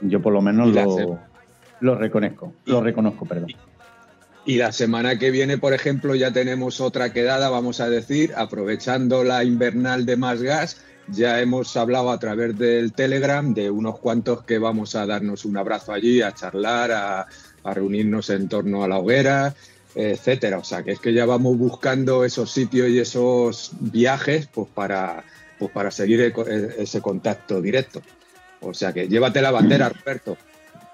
yo 0.00 0.22
por 0.22 0.32
lo 0.32 0.40
menos 0.40 0.68
lo, 0.68 1.18
lo 1.80 1.94
reconozco. 1.94 2.52
Lo 2.66 2.80
reconozco, 2.80 3.26
perdón. 3.26 3.52
Y 4.44 4.56
la 4.56 4.72
semana 4.72 5.18
que 5.18 5.30
viene, 5.30 5.58
por 5.58 5.74
ejemplo, 5.74 6.14
ya 6.14 6.32
tenemos 6.32 6.80
otra 6.80 7.12
quedada, 7.12 7.50
vamos 7.50 7.80
a 7.80 7.90
decir, 7.90 8.32
aprovechando 8.36 9.24
la 9.24 9.44
invernal 9.44 10.06
de 10.06 10.16
Más 10.16 10.42
Gas. 10.42 10.82
Ya 11.08 11.40
hemos 11.40 11.76
hablado 11.76 12.10
a 12.10 12.18
través 12.18 12.56
del 12.56 12.92
Telegram 12.92 13.52
de 13.52 13.70
unos 13.70 13.98
cuantos 13.98 14.44
que 14.44 14.58
vamos 14.58 14.94
a 14.94 15.06
darnos 15.06 15.44
un 15.44 15.56
abrazo 15.56 15.92
allí, 15.92 16.22
a 16.22 16.32
charlar, 16.32 16.92
a, 16.92 17.26
a 17.64 17.74
reunirnos 17.74 18.30
en 18.30 18.48
torno 18.48 18.84
a 18.84 18.88
la 18.88 18.98
hoguera, 18.98 19.54
etcétera. 19.98 20.58
O 20.58 20.64
sea, 20.64 20.82
que 20.82 20.92
es 20.92 21.00
que 21.00 21.12
ya 21.12 21.26
vamos 21.26 21.58
buscando 21.58 22.24
esos 22.24 22.50
sitios 22.50 22.88
y 22.88 23.00
esos 23.00 23.72
viajes 23.80 24.46
pues 24.46 24.68
para, 24.72 25.24
pues 25.58 25.70
para 25.72 25.90
seguir 25.90 26.32
ese 26.78 27.00
contacto 27.00 27.60
directo. 27.60 28.00
O 28.60 28.74
sea, 28.74 28.92
que 28.92 29.08
llévate 29.08 29.42
la 29.42 29.50
bandera, 29.50 29.88
Roberto, 29.88 30.36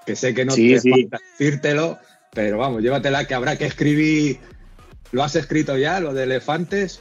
que 0.05 0.15
sé 0.15 0.33
que 0.33 0.45
no 0.45 0.51
Sí, 0.51 0.73
te 0.73 0.79
sí. 0.79 0.89
falta 0.89 1.19
decírtelo, 1.37 1.97
pero 2.33 2.57
vamos, 2.57 2.81
llévatela 2.81 3.25
que 3.25 3.33
habrá 3.35 3.57
que 3.57 3.65
escribir. 3.65 4.39
¿Lo 5.11 5.23
has 5.23 5.35
escrito 5.35 5.77
ya, 5.77 5.99
lo 5.99 6.13
de 6.13 6.23
elefantes? 6.23 6.99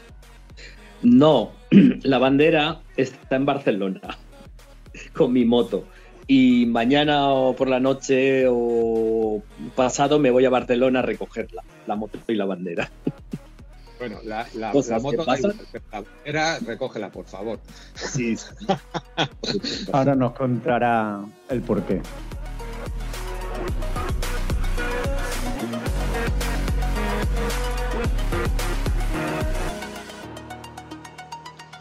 No, 1.02 1.52
la 2.02 2.18
bandera 2.18 2.80
está 2.96 3.36
en 3.36 3.46
Barcelona 3.46 4.00
con 5.14 5.32
mi 5.32 5.44
moto. 5.44 5.86
Y 6.26 6.66
mañana 6.66 7.28
o 7.28 7.54
por 7.54 7.68
la 7.68 7.80
noche 7.80 8.46
o 8.48 9.42
pasado 9.74 10.18
me 10.18 10.30
voy 10.30 10.44
a 10.44 10.50
Barcelona 10.50 11.00
a 11.00 11.02
recogerla, 11.02 11.62
la 11.86 11.96
moto 11.96 12.18
y 12.28 12.34
la 12.34 12.44
bandera. 12.44 12.90
Bueno, 13.96 14.18
la, 14.24 14.46
la, 14.54 14.72
la 14.74 14.98
moto, 14.98 15.24
la 15.24 15.38
bandera, 15.90 16.58
recógela, 16.58 17.10
por 17.10 17.26
favor. 17.26 17.60
Sí, 17.94 18.36
Ahora 19.92 20.16
nos 20.16 20.32
contará 20.32 21.20
el 21.48 21.62
porqué. 21.62 22.02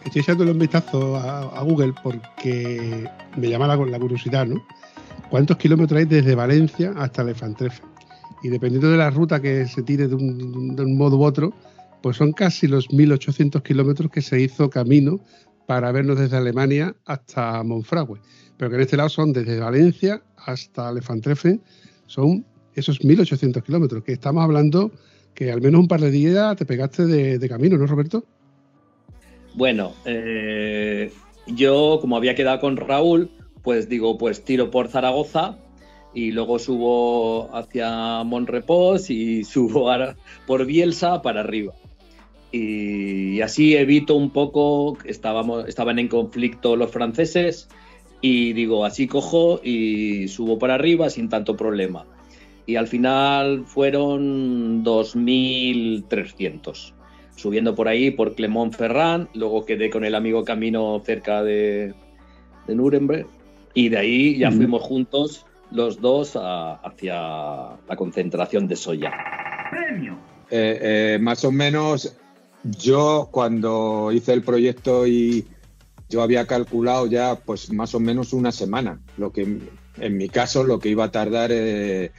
Estoy 0.06 0.22
echándole 0.22 0.52
un 0.52 0.60
vistazo 0.60 1.16
a, 1.16 1.62
Google 1.64 1.94
porque 2.04 3.10
me 3.38 3.50
llama 3.50 3.68
la, 3.68 3.78
la 3.78 4.00
curiosidad, 4.00 4.46
¿no? 4.46 4.62
¿Cuántos 5.30 5.58
kilómetros 5.58 5.98
hay 5.98 6.06
desde 6.06 6.36
Valencia 6.36 6.94
hasta 6.98 7.22
Elefantrefe? 7.22 7.82
Y 8.44 8.50
dependiendo 8.50 8.92
de 8.92 8.98
la 8.98 9.10
ruta 9.10 9.42
que 9.42 9.66
se 9.66 9.82
tire 9.82 10.08
de 10.08 10.16
un, 10.16 10.98
modo 10.98 11.18
u 11.18 11.24
otro, 11.24 11.54
pues 12.02 12.18
son 12.18 12.34
casi 12.34 12.68
los 12.68 12.90
1.800 12.90 13.64
kilómetros 13.64 14.12
que 14.12 14.22
se 14.22 14.42
hizo 14.42 14.70
camino 14.70 15.22
para 15.66 15.92
vernos 15.94 16.20
desde 16.20 16.36
Alemania 16.36 16.94
hasta 17.06 17.64
Monfragüe. 17.64 18.20
Pero 18.58 18.70
que 18.70 18.76
en 18.76 18.82
este 18.82 18.98
lado 18.98 19.10
son 19.10 19.32
desde 19.32 19.60
Valencia 19.60 20.22
hasta 20.46 20.90
Elefantrefe, 20.90 21.62
son 22.06 22.46
esos 22.76 23.00
1.800 23.02 23.64
kilómetros, 23.64 24.04
que 24.04 24.12
estamos 24.12 24.44
hablando 24.44 24.92
que 25.34 25.52
al 25.52 25.62
menos 25.62 25.80
un 25.80 25.88
par 25.88 26.02
de 26.02 26.12
días 26.12 26.58
te 26.58 26.66
pegaste 26.66 27.06
de 27.06 27.50
camino, 27.50 27.78
¿no, 27.78 27.88
Roberto? 27.88 28.26
Bueno, 29.56 29.94
eh, 30.06 31.12
yo 31.48 32.00
como 32.02 32.18
había 32.18 32.36
quedado 32.36 32.60
con 32.60 32.78
Raúl, 32.78 33.30
pues 33.62 33.88
digo, 33.88 34.18
pues 34.18 34.44
tiro 34.44 34.72
por 34.72 34.88
Zaragoza 34.88 35.58
y 36.14 36.32
luego 36.32 36.60
subo 36.60 37.56
hacia 37.56 38.24
Monrepos 38.24 39.10
y 39.10 39.44
subo 39.44 39.92
por 40.48 40.66
Bielsa 40.66 41.22
para 41.22 41.42
arriba. 41.42 41.74
Y 42.52 43.42
así 43.42 43.76
evito 43.76 44.16
un 44.16 44.32
poco, 44.32 44.98
estábamos, 45.06 45.68
estaban 45.68 46.00
en 46.00 46.08
conflicto 46.08 46.76
los 46.76 46.92
franceses 46.92 47.68
y 48.22 48.54
digo, 48.54 48.86
así 48.86 49.08
cojo 49.08 49.60
y 49.64 50.28
subo 50.28 50.60
para 50.60 50.76
arriba 50.76 51.10
sin 51.10 51.30
tanto 51.30 51.58
problema. 51.58 52.06
Y 52.66 52.76
al 52.76 52.88
final 52.88 53.66
fueron 53.66 54.86
2.300 54.86 56.94
subiendo 57.36 57.76
por 57.76 57.88
ahí 57.88 58.12
por 58.12 58.36
Clermont 58.36 58.74
Ferrand, 58.76 59.28
luego 59.34 59.66
quedé 59.66 59.90
con 59.90 60.06
el 60.06 60.16
amigo 60.16 60.44
Camino 60.44 61.02
cerca 61.06 61.44
de, 61.44 61.94
de 62.68 62.76
Nuremberg 62.76 63.28
y 63.74 63.90
de 63.90 63.98
ahí 63.98 64.38
ya 64.38 64.52
fuimos 64.52 64.82
juntos 64.84 65.46
los 65.72 66.00
dos 66.00 66.36
a- 66.36 66.76
hacia 66.76 67.16
la 67.88 67.96
concentración 67.98 68.68
de 68.68 68.76
soya. 68.76 69.12
Eh, 70.52 71.16
eh, 71.16 71.20
más 71.20 71.44
o 71.46 71.52
menos, 71.52 72.16
yo 72.80 73.30
cuando 73.32 74.12
hice 74.12 74.34
el 74.34 74.44
proyecto 74.44 75.08
y 75.08 75.46
yo 76.10 76.22
había 76.22 76.46
calculado 76.46 77.08
ya, 77.08 77.36
pues 77.36 77.72
más 77.74 77.96
o 77.96 78.00
menos 78.00 78.34
una 78.34 78.52
semana, 78.52 79.00
lo 79.18 79.32
que 79.32 79.58
en 79.98 80.18
mi 80.18 80.30
caso 80.30 80.64
lo 80.64 80.80
que 80.80 80.90
iba 80.90 81.06
a 81.06 81.12
tardar 81.12 81.50
eh, 81.52 82.12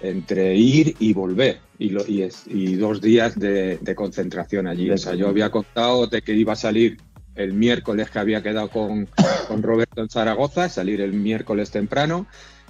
entre 0.00 0.54
ir 0.56 0.96
y 0.98 1.12
volver 1.12 1.58
y, 1.82 1.90
lo- 1.90 2.06
y 2.06 2.22
es- 2.22 2.44
y 2.46 2.76
dos 2.76 3.00
días 3.00 3.38
de, 3.38 3.78
de 3.78 3.94
concentración 3.94 4.66
allí. 4.66 4.90
O 4.90 4.98
sea, 4.98 5.14
yo 5.14 5.28
había 5.28 5.50
contado 5.50 6.06
de 6.06 6.22
que 6.22 6.32
iba 6.34 6.52
a 6.52 6.56
salir 6.56 6.98
el 7.34 7.52
miércoles 7.54 8.10
que 8.10 8.18
había 8.18 8.42
quedado 8.42 8.68
con, 8.68 9.08
con 9.48 9.62
Roberto 9.62 10.02
en 10.02 10.08
Zaragoza, 10.10 10.68
salir 10.68 11.00
el 11.00 11.12
miércoles 11.12 11.70
temprano 11.70 12.26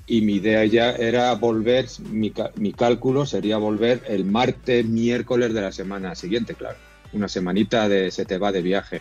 y 0.07 0.23
mi 0.23 0.35
idea 0.37 0.65
ya 0.65 0.93
era 0.93 1.33
volver, 1.35 1.87
mi, 2.11 2.33
mi 2.57 2.73
cálculo 2.73 3.25
sería 3.27 3.57
volver 3.59 4.03
el 4.09 4.25
martes, 4.25 4.85
miércoles 4.87 5.53
de 5.55 5.61
la 5.61 5.73
semana 5.73 6.15
siguiente, 6.15 6.55
claro. 6.55 6.77
Una 7.13 7.29
semanita 7.29 7.89
de 7.89 8.11
se 8.11 8.25
te 8.25 8.39
va 8.39 8.53
de 8.53 8.63
viaje 8.63 9.01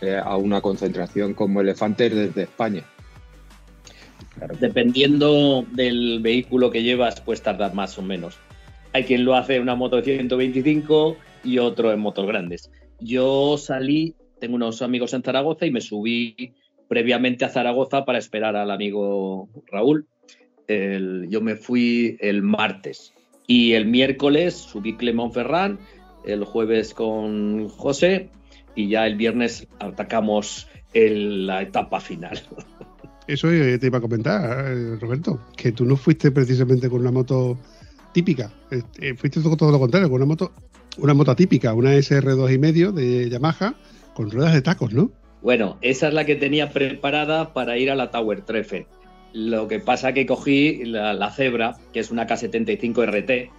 eh, 0.00 0.20
a 0.22 0.36
una 0.36 0.60
concentración 0.60 1.34
como 1.34 1.60
Elefantes 1.60 2.14
desde 2.14 2.42
España. 2.42 2.82
Dependiendo 4.60 5.64
del 5.72 6.18
vehículo 6.20 6.70
que 6.70 6.82
llevas, 6.82 7.20
puedes 7.20 7.42
tardar 7.42 7.72
más 7.74 7.96
o 7.98 8.02
menos. 8.02 8.36
Hay 8.94 9.02
quien 9.02 9.24
lo 9.24 9.34
hace 9.34 9.56
en 9.56 9.62
una 9.62 9.74
moto 9.74 9.96
de 9.96 10.04
125 10.04 11.16
y 11.42 11.58
otro 11.58 11.92
en 11.92 11.98
motos 11.98 12.28
grandes. 12.28 12.70
Yo 13.00 13.58
salí, 13.58 14.14
tengo 14.38 14.54
unos 14.54 14.82
amigos 14.82 15.12
en 15.14 15.24
Zaragoza 15.24 15.66
y 15.66 15.72
me 15.72 15.80
subí 15.80 16.54
previamente 16.86 17.44
a 17.44 17.48
Zaragoza 17.48 18.04
para 18.04 18.18
esperar 18.18 18.54
al 18.54 18.70
amigo 18.70 19.48
Raúl. 19.66 20.06
Yo 20.68 21.40
me 21.40 21.56
fui 21.56 22.16
el 22.20 22.42
martes 22.42 23.12
y 23.48 23.72
el 23.72 23.86
miércoles 23.86 24.54
subí 24.54 24.96
Clermont 24.96 25.34
Ferrand, 25.34 25.80
el 26.24 26.44
jueves 26.44 26.94
con 26.94 27.68
José 27.68 28.30
y 28.76 28.88
ya 28.88 29.08
el 29.08 29.16
viernes 29.16 29.66
atacamos 29.80 30.68
la 30.94 31.62
etapa 31.62 31.98
final. 31.98 32.40
Eso 33.26 33.48
te 33.48 33.86
iba 33.86 33.98
a 33.98 34.02
comentar, 34.02 34.66
eh, 34.68 34.96
Roberto, 35.00 35.40
que 35.56 35.72
tú 35.72 35.84
no 35.84 35.96
fuiste 35.96 36.30
precisamente 36.30 36.90
con 36.90 37.00
una 37.00 37.10
moto 37.10 37.58
típica, 38.14 38.50
eh, 38.70 39.14
fuiste 39.14 39.42
todo, 39.42 39.70
lo 39.70 39.78
contrario, 39.78 40.08
con 40.08 40.16
una 40.16 40.24
moto, 40.24 40.52
una 40.96 41.12
moto 41.12 41.36
típica, 41.36 41.74
una 41.74 41.94
SR2 41.94 42.54
y 42.54 42.58
medio 42.58 42.92
de 42.92 43.28
Yamaha 43.28 43.74
con 44.14 44.30
ruedas 44.30 44.54
de 44.54 44.62
tacos, 44.62 44.94
¿no? 44.94 45.10
Bueno, 45.42 45.76
esa 45.82 46.08
es 46.08 46.14
la 46.14 46.24
que 46.24 46.36
tenía 46.36 46.70
preparada 46.70 47.52
para 47.52 47.76
ir 47.76 47.90
a 47.90 47.96
la 47.96 48.10
Tower 48.10 48.42
Trefe. 48.42 48.86
Lo 49.34 49.68
que 49.68 49.80
pasa 49.80 50.14
que 50.14 50.24
cogí 50.24 50.84
la, 50.84 51.12
la 51.12 51.30
Zebra, 51.30 51.76
que 51.92 52.00
es 52.00 52.10
una 52.10 52.26
K75 52.26 53.04
RT, 53.04 53.50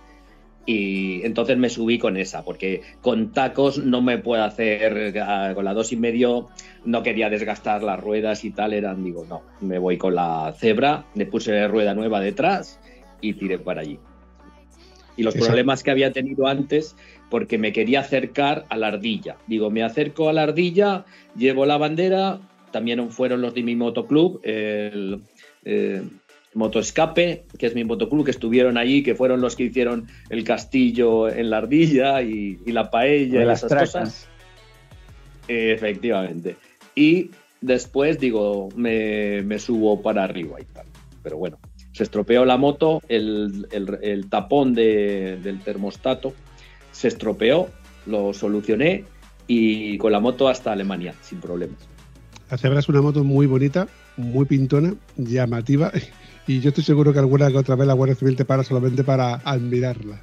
y 0.65 1.23
entonces 1.23 1.57
me 1.57 1.69
subí 1.69 1.99
con 1.99 2.17
esa, 2.17 2.43
porque 2.43 2.81
con 3.01 3.33
tacos 3.33 3.77
no 3.77 4.01
me 4.01 4.17
puedo 4.17 4.43
hacer, 4.43 5.13
ah, 5.19 5.51
con 5.53 5.65
la 5.65 5.73
dos 5.73 5.91
y 5.91 5.97
medio 5.97 6.47
no 6.85 7.03
quería 7.03 7.29
desgastar 7.29 7.83
las 7.83 7.99
ruedas 7.99 8.43
y 8.45 8.51
tal, 8.51 8.73
eran, 8.73 9.03
digo, 9.03 9.25
no, 9.29 9.43
me 9.61 9.77
voy 9.77 9.97
con 9.97 10.15
la 10.15 10.55
Zebra, 10.57 11.05
le 11.13 11.27
puse 11.27 11.67
rueda 11.67 11.93
nueva 11.93 12.19
detrás 12.19 12.79
y 13.21 13.33
tiré 13.33 13.59
para 13.59 13.81
allí. 13.81 13.99
Y 15.17 15.23
los 15.23 15.35
problemas 15.35 15.81
que 15.81 15.91
había 15.91 16.11
tenido 16.11 16.47
antes, 16.47 16.95
porque 17.29 17.57
me 17.57 17.71
quería 17.71 18.01
acercar 18.01 18.65
a 18.69 18.77
la 18.77 18.87
ardilla. 18.87 19.37
Digo, 19.47 19.71
me 19.71 19.83
acerco 19.83 20.29
a 20.29 20.33
la 20.33 20.43
ardilla, 20.43 21.05
llevo 21.37 21.65
la 21.65 21.77
bandera, 21.77 22.39
también 22.71 23.09
fueron 23.11 23.41
los 23.41 23.53
de 23.53 23.63
mi 23.63 23.75
motoclub, 23.75 24.41
el 24.43 25.21
eh, 25.63 26.01
Motoescape, 26.53 27.45
que 27.57 27.65
es 27.65 27.75
mi 27.75 27.83
motoclub, 27.83 28.25
que 28.25 28.31
estuvieron 28.31 28.77
allí, 28.77 29.03
que 29.03 29.15
fueron 29.15 29.41
los 29.41 29.55
que 29.55 29.63
hicieron 29.63 30.07
el 30.29 30.43
castillo 30.43 31.29
en 31.29 31.49
la 31.49 31.57
ardilla 31.57 32.21
y, 32.21 32.59
y 32.65 32.71
la 32.71 32.89
paella 32.89 33.41
y 33.41 33.45
las 33.45 33.59
esas 33.59 33.69
tracas. 33.69 33.91
cosas. 33.91 34.29
Efectivamente. 35.47 36.55
Y 36.95 37.31
después, 37.61 38.19
digo, 38.19 38.69
me, 38.75 39.41
me 39.43 39.59
subo 39.59 40.01
para 40.01 40.23
arriba 40.23 40.59
y 40.59 40.65
tal. 40.65 40.85
Pero 41.23 41.37
bueno, 41.37 41.57
se 41.95 42.03
estropeó 42.03 42.43
la 42.43 42.57
moto, 42.57 43.01
el, 43.07 43.67
el- 43.71 43.99
el 44.01 44.29
tapón 44.29 44.73
de- 44.73 45.39
del 45.41 45.61
termostato 45.61 46.33
se 46.91 47.07
estropeó, 47.07 47.69
lo 48.05 48.33
solucioné 48.33 49.05
y 49.47 49.97
con 49.97 50.11
la 50.11 50.19
moto 50.19 50.49
hasta 50.49 50.73
Alemania, 50.73 51.13
sin 51.21 51.39
problemas. 51.39 51.77
Es 52.51 52.89
una 52.89 53.01
moto 53.01 53.23
muy 53.23 53.47
bonita, 53.47 53.87
muy 54.17 54.45
pintona, 54.45 54.93
llamativa 55.15 55.89
y 56.47 56.59
yo 56.59 56.69
estoy 56.69 56.83
seguro 56.83 57.13
que 57.13 57.19
alguna 57.19 57.49
que 57.49 57.57
otra 57.57 57.75
vez 57.75 57.87
la 57.87 57.93
Guardia 57.93 58.15
Civil 58.15 58.35
te 58.35 58.43
para 58.43 58.63
solamente 58.65 59.05
para 59.05 59.35
admirarla. 59.35 60.19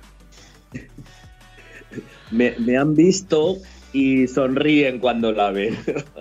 me, 2.30 2.54
me 2.58 2.76
han 2.76 2.94
visto 2.94 3.56
y 3.94 4.26
sonríen 4.28 4.98
cuando 4.98 5.32
la 5.32 5.50
ven. 5.52 5.74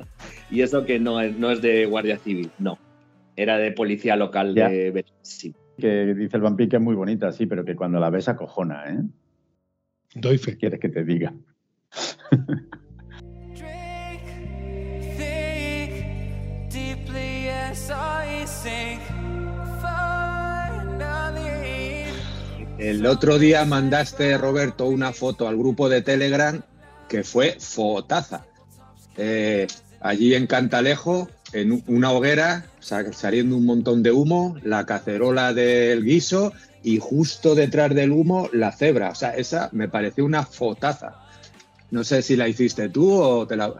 y 0.50 0.62
eso 0.62 0.86
que 0.86 0.98
no 0.98 1.20
es, 1.20 1.38
no 1.38 1.52
es 1.52 1.62
de 1.62 1.86
Guardia 1.88 2.18
Civil, 2.20 2.50
no. 2.58 2.78
Era 3.36 3.58
de 3.58 3.72
policía 3.72 4.16
local 4.16 4.54
Ya. 4.56 4.70
de 4.70 5.06
sí. 5.22 5.56
Que 5.78 6.14
dice 6.14 6.38
el 6.38 6.44
vampiro 6.44 6.70
que 6.70 6.76
es 6.78 6.82
muy 6.82 6.96
bonita, 6.96 7.32
sí, 7.32 7.46
pero 7.46 7.66
que 7.66 7.76
cuando 7.76 8.00
la 8.00 8.10
ves 8.10 8.28
acojona, 8.30 8.84
¿eh? 8.90 9.00
Doy 10.16 10.38
fe. 10.38 10.58
¿Quieres 10.58 10.80
que 10.80 10.90
te 10.90 11.04
diga? 11.04 11.34
El 22.78 23.06
otro 23.06 23.38
día 23.38 23.64
mandaste, 23.64 24.38
Roberto, 24.38 24.88
una 24.88 25.14
foto 25.14 25.48
al 25.48 25.56
grupo 25.56 25.88
de 25.88 26.02
Telegram 26.02 26.62
que 27.08 27.24
fue 27.24 27.58
fotaza. 27.60 28.46
Eh, 29.18 29.68
allí 30.00 30.34
en 30.34 30.48
Cantalejo, 30.48 31.30
en 31.54 31.84
una 31.88 32.12
hoguera, 32.12 32.66
sa- 32.80 33.12
saliendo 33.14 33.58
un 33.58 33.66
montón 33.66 34.04
de 34.04 34.12
humo, 34.12 34.58
la 34.64 34.86
cacerola 34.86 35.54
del 35.54 36.04
guiso 36.04 36.54
y 36.84 36.98
justo 37.00 37.56
detrás 37.56 37.94
del 37.94 38.12
humo 38.12 38.50
la 38.54 38.72
cebra. 38.72 39.10
O 39.10 39.16
sea, 39.16 39.32
esa 39.32 39.70
me 39.72 39.88
pareció 39.88 40.26
una 40.26 40.44
fotaza. 40.46 41.16
No 41.92 42.04
sé 42.04 42.22
si 42.22 42.36
la 42.36 42.48
hiciste 42.48 42.90
tú 42.90 43.12
o 43.22 43.46
te 43.46 43.56
la... 43.58 43.74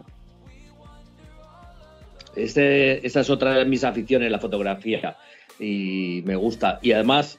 Este- 2.36 3.06
esa 3.06 3.20
es 3.20 3.30
otra 3.30 3.54
de 3.54 3.64
mis 3.64 3.84
aficiones, 3.84 4.30
la 4.30 4.38
fotografía. 4.38 5.16
Y 5.58 6.22
me 6.24 6.36
gusta. 6.36 6.78
Y 6.82 6.92
además, 6.92 7.38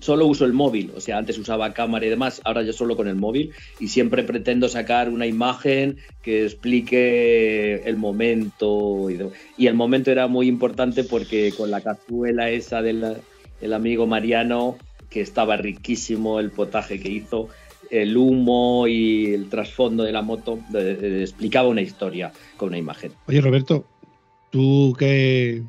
solo 0.00 0.26
uso 0.26 0.44
el 0.44 0.52
móvil. 0.52 0.92
O 0.96 1.00
sea, 1.00 1.18
antes 1.18 1.38
usaba 1.38 1.72
cámara 1.72 2.06
y 2.06 2.08
demás, 2.08 2.40
ahora 2.44 2.62
yo 2.62 2.72
solo 2.72 2.96
con 2.96 3.08
el 3.08 3.16
móvil. 3.16 3.52
Y 3.78 3.88
siempre 3.88 4.24
pretendo 4.24 4.68
sacar 4.68 5.08
una 5.08 5.26
imagen 5.26 5.98
que 6.22 6.44
explique 6.44 7.82
el 7.84 7.96
momento. 7.96 9.08
Y, 9.56 9.66
el 9.66 9.74
momento 9.74 10.10
era 10.10 10.26
muy 10.26 10.48
importante 10.48 11.04
porque 11.04 11.52
con 11.56 11.70
la 11.70 11.80
cazuela 11.80 12.50
esa 12.50 12.82
del 12.82 13.16
el 13.60 13.74
amigo 13.74 14.06
Mariano, 14.06 14.78
que 15.10 15.20
estaba 15.20 15.56
riquísimo 15.56 16.40
el 16.40 16.50
potaje 16.50 16.98
que 16.98 17.10
hizo, 17.10 17.48
el 17.90 18.16
humo 18.16 18.86
y 18.86 19.26
el 19.34 19.48
trasfondo 19.48 20.04
de 20.04 20.12
la 20.12 20.22
moto, 20.22 20.60
explicaba 20.72 21.68
una 21.68 21.82
historia 21.82 22.32
con 22.56 22.68
una 22.68 22.78
imagen. 22.78 23.12
Oye, 23.26 23.40
Roberto, 23.40 23.84
tú 24.50 24.94
que, 24.98 25.62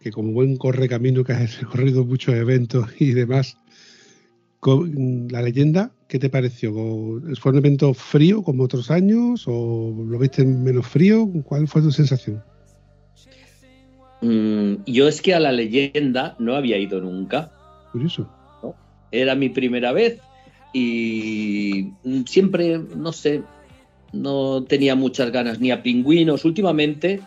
que 0.00 0.10
como 0.10 0.32
buen 0.32 0.56
correcamino 0.56 1.22
que 1.22 1.34
has 1.34 1.60
recorrido 1.60 2.04
muchos 2.04 2.34
eventos 2.34 2.88
y 2.98 3.12
demás, 3.12 3.58
la 4.74 5.42
leyenda, 5.42 5.92
¿qué 6.08 6.18
te 6.18 6.28
pareció? 6.28 6.72
¿Fue 6.72 7.52
un 7.52 7.58
evento 7.58 7.94
frío 7.94 8.42
como 8.42 8.64
otros 8.64 8.90
años 8.90 9.44
o 9.46 9.94
lo 10.08 10.18
viste 10.18 10.44
menos 10.44 10.86
frío? 10.86 11.28
¿Cuál 11.44 11.68
fue 11.68 11.82
tu 11.82 11.92
sensación? 11.92 12.42
Mm, 14.22 14.84
yo 14.86 15.08
es 15.08 15.20
que 15.20 15.34
a 15.34 15.40
la 15.40 15.52
leyenda 15.52 16.36
no 16.38 16.56
había 16.56 16.78
ido 16.78 17.00
nunca. 17.00 17.52
Curioso. 17.92 18.28
Era 19.12 19.34
mi 19.34 19.48
primera 19.48 19.92
vez 19.92 20.20
y 20.72 21.92
siempre, 22.26 22.78
no 22.78 23.12
sé, 23.12 23.42
no 24.12 24.64
tenía 24.64 24.94
muchas 24.94 25.30
ganas 25.30 25.60
ni 25.60 25.70
a 25.70 25.82
pingüinos. 25.82 26.44
Últimamente 26.44 27.20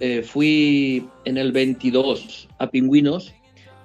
eh, 0.00 0.22
fui 0.22 1.06
en 1.24 1.36
el 1.36 1.52
22 1.52 2.48
a 2.58 2.70
pingüinos 2.70 3.34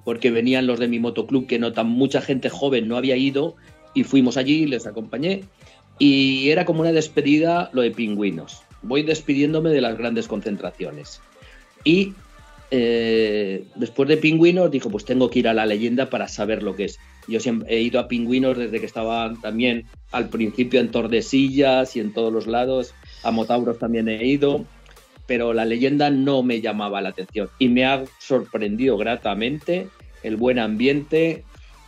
porque 0.03 0.31
venían 0.31 0.67
los 0.67 0.79
de 0.79 0.87
mi 0.87 0.99
motoclub 0.99 1.47
que 1.47 1.59
no 1.59 1.73
tan 1.73 1.87
mucha 1.87 2.21
gente 2.21 2.49
joven 2.49 2.87
no 2.87 2.97
había 2.97 3.17
ido 3.17 3.55
y 3.93 4.03
fuimos 4.03 4.37
allí, 4.37 4.65
les 4.65 4.85
acompañé 4.87 5.43
y 5.99 6.49
era 6.49 6.65
como 6.65 6.81
una 6.81 6.91
despedida 6.91 7.69
lo 7.73 7.81
de 7.81 7.91
pingüinos. 7.91 8.63
Voy 8.81 9.03
despidiéndome 9.03 9.69
de 9.69 9.81
las 9.81 9.97
grandes 9.97 10.27
concentraciones. 10.27 11.21
Y 11.83 12.13
eh, 12.75 13.65
después 13.75 14.09
de 14.09 14.17
Pingüinos 14.17 14.71
dijo, 14.71 14.89
pues 14.89 15.05
tengo 15.05 15.29
que 15.29 15.37
ir 15.37 15.47
a 15.47 15.53
la 15.53 15.67
leyenda 15.67 16.09
para 16.09 16.27
saber 16.27 16.63
lo 16.63 16.75
que 16.75 16.85
es. 16.85 16.99
Yo 17.27 17.39
siempre 17.39 17.71
he 17.71 17.81
ido 17.81 17.99
a 17.99 18.07
Pingüinos 18.07 18.57
desde 18.57 18.79
que 18.79 18.87
estaba 18.87 19.31
también 19.43 19.85
al 20.11 20.29
principio 20.29 20.79
en 20.79 20.89
Tordesillas 20.89 21.95
y 21.95 21.99
en 21.99 22.13
todos 22.13 22.33
los 22.33 22.47
lados. 22.47 22.95
A 23.21 23.29
Motauros 23.29 23.77
también 23.77 24.09
he 24.09 24.25
ido, 24.25 24.65
pero 25.25 25.53
la 25.53 25.65
leyenda 25.65 26.09
no 26.09 26.43
me 26.43 26.61
llamaba 26.61 27.01
la 27.01 27.09
atención. 27.09 27.49
Y 27.59 27.69
me 27.69 27.85
ha 27.85 28.03
sorprendido 28.19 28.97
gratamente 28.97 29.87
el 30.23 30.35
buen 30.35 30.59
ambiente 30.59 31.43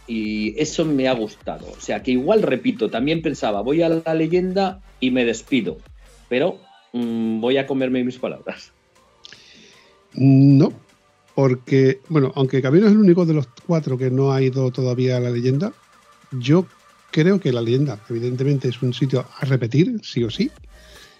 y 0.07 0.59
eso 0.59 0.85
me 0.85 1.07
ha 1.07 1.13
gustado. 1.13 1.67
O 1.67 1.81
sea 1.81 2.03
que 2.03 2.11
igual 2.11 2.41
repito, 2.41 2.89
también 2.89 3.21
pensaba, 3.21 3.61
voy 3.61 3.81
a 3.81 3.89
la 3.89 4.13
leyenda 4.13 4.81
y 4.99 5.11
me 5.11 5.25
despido, 5.25 5.77
pero 6.29 6.59
mm, 6.93 7.39
voy 7.39 7.57
a 7.57 7.67
comerme 7.67 8.03
mis 8.03 8.17
palabras. 8.17 8.71
No, 10.13 10.71
porque, 11.33 11.99
bueno, 12.07 12.31
aunque 12.35 12.61
Camino 12.61 12.87
es 12.87 12.93
el 12.93 12.99
único 12.99 13.25
de 13.25 13.33
los 13.33 13.47
cuatro 13.65 13.97
que 13.97 14.09
no 14.09 14.31
ha 14.31 14.41
ido 14.41 14.71
todavía 14.71 15.17
a 15.17 15.19
la 15.19 15.29
leyenda, 15.29 15.73
yo 16.31 16.65
creo 17.11 17.39
que 17.39 17.51
la 17.51 17.61
leyenda, 17.61 17.99
evidentemente, 18.09 18.69
es 18.69 18.81
un 18.81 18.93
sitio 18.93 19.25
a 19.39 19.45
repetir, 19.45 19.99
sí 20.03 20.23
o 20.23 20.29
sí. 20.29 20.51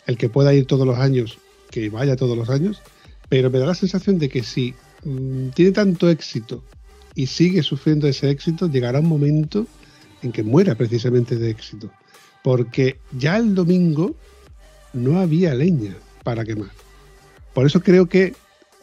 El 0.05 0.17
que 0.17 0.29
pueda 0.29 0.53
ir 0.53 0.67
todos 0.67 0.85
los 0.85 0.97
años, 0.97 1.37
que 1.75 1.89
vaya 1.89 2.15
todos 2.15 2.37
los 2.37 2.49
años, 2.49 2.81
pero 3.27 3.51
me 3.51 3.59
da 3.59 3.65
la 3.65 3.75
sensación 3.75 4.17
de 4.17 4.29
que 4.29 4.43
si 4.43 4.73
mm, 5.03 5.49
tiene 5.49 5.71
tanto 5.73 6.09
éxito 6.09 6.63
y 7.15 7.27
sigue 7.27 7.63
sufriendo 7.63 8.07
ese 8.07 8.29
éxito, 8.29 8.69
llegará 8.69 9.01
un 9.01 9.09
momento 9.09 9.67
en 10.21 10.31
que 10.31 10.41
muera 10.43 10.75
precisamente 10.75 11.35
de 11.35 11.49
éxito. 11.49 11.91
Porque 12.43 12.97
ya 13.17 13.35
el 13.37 13.53
domingo 13.55 14.15
no 14.93 15.19
había 15.19 15.53
leña 15.53 15.95
para 16.23 16.45
quemar. 16.45 16.69
Por 17.53 17.65
eso 17.65 17.81
creo 17.81 18.07
que 18.07 18.33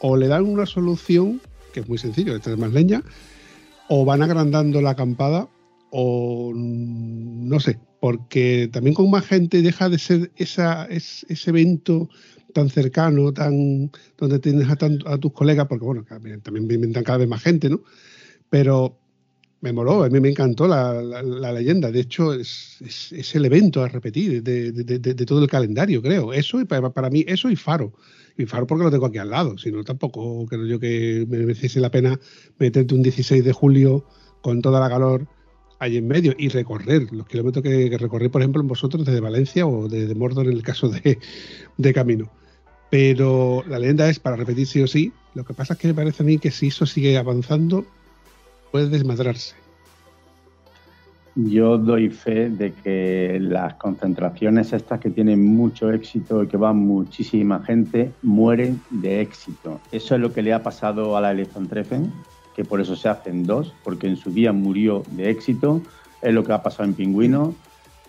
o 0.01 0.17
le 0.19 0.29
dan 0.29 0.45
una 0.45 0.67
solución, 0.67 1.41
que 1.73 1.81
es 1.81 1.89
muy 1.89 1.97
sencillo, 1.97 2.39
tener 2.41 2.59
más 2.59 2.73
leña, 2.73 3.03
o 3.89 4.05
van 4.05 4.21
agrandando 4.23 4.83
la 4.83 4.91
acampada, 4.91 5.49
o 5.91 6.53
no 6.55 7.59
sé, 7.61 7.79
porque 8.01 8.69
también 8.73 8.95
con 8.95 9.11
más 9.11 9.25
gente 9.27 9.63
deja 9.63 9.89
de 9.89 9.99
ser 9.99 10.31
esa, 10.37 10.85
es- 10.87 11.25
ese 11.29 11.51
evento 11.51 12.09
tan 12.53 12.69
cercano, 12.71 13.33
tan 13.33 13.91
donde 14.19 14.39
tienes 14.39 14.69
a, 14.71 14.77
tan- 14.77 14.99
a 15.07 15.19
tus 15.19 15.33
colegas, 15.33 15.67
porque 15.69 15.85
bueno, 15.85 16.05
también 16.05 16.41
también 16.41 16.71
inventan 16.71 17.05
cada 17.05 17.19
vez 17.19 17.29
más 17.29 17.43
gente, 17.43 17.69
¿no? 17.71 17.83
Pero 18.51 18.99
me 19.61 19.73
moló, 19.73 20.03
a 20.03 20.09
mí 20.11 20.19
me 20.21 20.29
encantó 20.31 20.67
la, 20.67 21.01
la- 21.03 21.23
la 21.23 21.53
leyenda. 21.53 21.91
De 21.91 22.01
hecho, 22.01 22.35
es, 22.35 22.79
es- 23.13 23.35
el 23.35 23.45
evento 23.45 23.83
a 23.83 23.89
repetir 23.89 24.43
de, 24.43 24.73
todo 25.27 25.43
el 25.43 25.49
calendario, 25.49 26.03
creo. 26.03 26.33
Eso 26.33 26.61
y 26.61 26.65
para, 26.65 26.91
para 26.91 27.11
mí, 27.11 27.25
eso 27.29 27.49
y 27.51 27.57
Faro. 27.57 27.93
Y 28.37 28.47
Faro 28.47 28.67
porque 28.67 28.85
lo 28.85 28.91
tengo 28.91 29.07
aquí 29.07 29.19
al 29.19 29.31
lado, 29.31 29.59
si 29.59 29.71
no 29.71 29.85
tampoco 29.85 30.47
creo 30.47 30.67
yo 30.67 30.81
que 30.81 31.27
me 31.29 31.39
mereciese 31.39 31.81
la 31.81 31.91
pena 31.91 32.19
meterte 32.59 32.95
un 32.95 33.03
16 33.03 33.45
de 33.45 33.53
julio 33.53 34.05
con 34.41 34.63
toda 34.63 34.81
la 34.81 34.89
calor 34.89 35.29
ahí 35.79 35.97
en 35.99 36.09
medio 36.09 36.33
y 36.39 36.49
recorrer 36.49 37.13
los 37.13 37.27
kilómetros 37.27 37.63
que, 37.63 37.91
que 37.91 37.99
recorrí, 37.99 38.29
por 38.29 38.41
ejemplo, 38.41 38.63
vosotros 38.63 39.05
desde 39.05 39.21
Valencia 39.21 39.67
o 39.67 39.89
desde 39.89 40.15
Mordor 40.15 40.47
en 40.47 40.53
el 40.55 40.63
caso 40.63 40.91
de 41.77 41.93
Camino. 41.93 42.31
Pero 42.93 43.65
la 43.67 43.79
leyenda 43.79 44.07
es 44.11 44.19
para 44.19 44.37
repetir 44.37 44.67
sí 44.67 44.83
o 44.83 44.87
sí. 44.87 45.15
Lo 45.35 45.47
que 45.47 45.55
pasa 45.55 45.73
es 45.73 45.79
que 45.79 45.89
me 45.89 45.95
parece 45.95 46.23
a 46.23 46.27
mí 46.27 46.37
que 46.37 46.51
si 46.51 46.67
eso 46.67 46.85
sigue 46.85 47.17
avanzando, 47.17 47.87
puede 48.71 48.91
desmadrarse. 48.91 49.55
Yo 51.35 51.79
doy 51.79 52.11
fe 52.11 52.51
de 52.51 52.75
que 52.75 53.39
las 53.41 53.77
concentraciones 53.77 54.75
estas 54.75 55.01
que 55.01 55.09
tienen 55.09 55.43
mucho 55.43 55.91
éxito 55.91 56.43
y 56.43 56.49
que 56.49 56.59
van 56.59 56.77
muchísima 56.77 57.65
gente 57.65 58.13
mueren 58.21 58.79
de 58.91 59.23
éxito. 59.23 59.81
Eso 59.91 60.15
es 60.15 60.21
lo 60.21 60.35
que 60.35 60.43
le 60.43 60.53
ha 60.53 60.63
pasado 60.63 61.17
a 61.17 61.23
la 61.23 61.31
Elephant 61.31 61.71
Treffen, 61.71 62.13
que 62.55 62.63
por 62.63 62.79
eso 62.83 62.95
se 62.95 63.09
hacen 63.09 63.45
dos, 63.45 63.73
porque 63.85 64.07
en 64.07 64.19
su 64.19 64.31
día 64.31 64.53
murió 64.53 65.03
de 65.13 65.31
éxito. 65.31 65.81
Es 66.21 66.35
lo 66.35 66.45
que 66.45 66.53
ha 66.53 66.63
pasado 66.63 66.85
en 66.85 66.93
Pingüino 66.93 67.55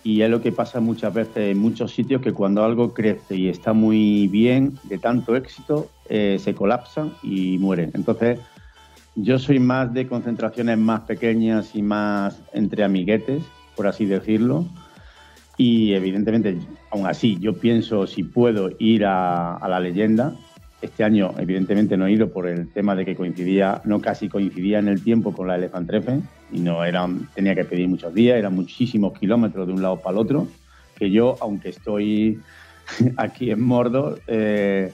y 0.03 0.21
es 0.21 0.29
lo 0.29 0.41
que 0.41 0.51
pasa 0.51 0.81
muchas 0.81 1.13
veces 1.13 1.51
en 1.51 1.57
muchos 1.57 1.93
sitios 1.93 2.21
que 2.21 2.33
cuando 2.33 2.63
algo 2.63 2.93
crece 2.93 3.35
y 3.35 3.47
está 3.47 3.73
muy 3.73 4.27
bien, 4.27 4.77
de 4.83 4.97
tanto 4.97 5.35
éxito, 5.35 5.89
eh, 6.09 6.37
se 6.39 6.53
colapsan 6.53 7.13
y 7.23 7.57
mueren. 7.57 7.91
Entonces, 7.93 8.39
yo 9.15 9.39
soy 9.39 9.59
más 9.59 9.93
de 9.93 10.07
concentraciones 10.07 10.77
más 10.77 11.01
pequeñas 11.01 11.75
y 11.75 11.81
más 11.81 12.41
entre 12.51 12.83
amiguetes, 12.83 13.43
por 13.75 13.87
así 13.87 14.05
decirlo. 14.05 14.65
Y 15.55 15.93
evidentemente, 15.93 16.57
aún 16.91 17.07
así, 17.07 17.37
yo 17.39 17.53
pienso 17.53 18.05
si 18.07 18.23
puedo 18.23 18.71
ir 18.79 19.05
a, 19.05 19.55
a 19.55 19.69
la 19.69 19.79
leyenda. 19.79 20.33
Este 20.83 21.05
año, 21.05 21.33
evidentemente, 21.37 21.95
no 21.95 22.07
he 22.07 22.11
ido 22.11 22.29
por 22.29 22.45
el 22.45 22.67
tema 22.67 22.93
de 22.93 23.05
que 23.05 23.15
coincidía, 23.15 23.81
no 23.85 24.01
casi 24.01 24.27
coincidía 24.27 24.79
en 24.79 24.89
el 24.89 25.01
tiempo 25.01 25.31
con 25.31 25.47
la 25.47 25.55
Elephant 25.55 25.87
Treffen 25.87 26.27
y 26.51 26.59
no 26.59 26.83
eran, 26.83 27.29
tenía 27.33 27.55
que 27.55 27.63
pedir 27.63 27.87
muchos 27.87 28.13
días, 28.13 28.37
eran 28.37 28.53
muchísimos 28.53 29.17
kilómetros 29.17 29.65
de 29.65 29.71
un 29.71 29.81
lado 29.81 30.01
para 30.01 30.17
el 30.17 30.17
otro, 30.17 30.47
que 30.97 31.09
yo, 31.09 31.37
aunque 31.39 31.69
estoy 31.69 32.41
aquí 33.17 33.49
en 33.49 33.61
Mordor, 33.61 34.21
eh, 34.27 34.91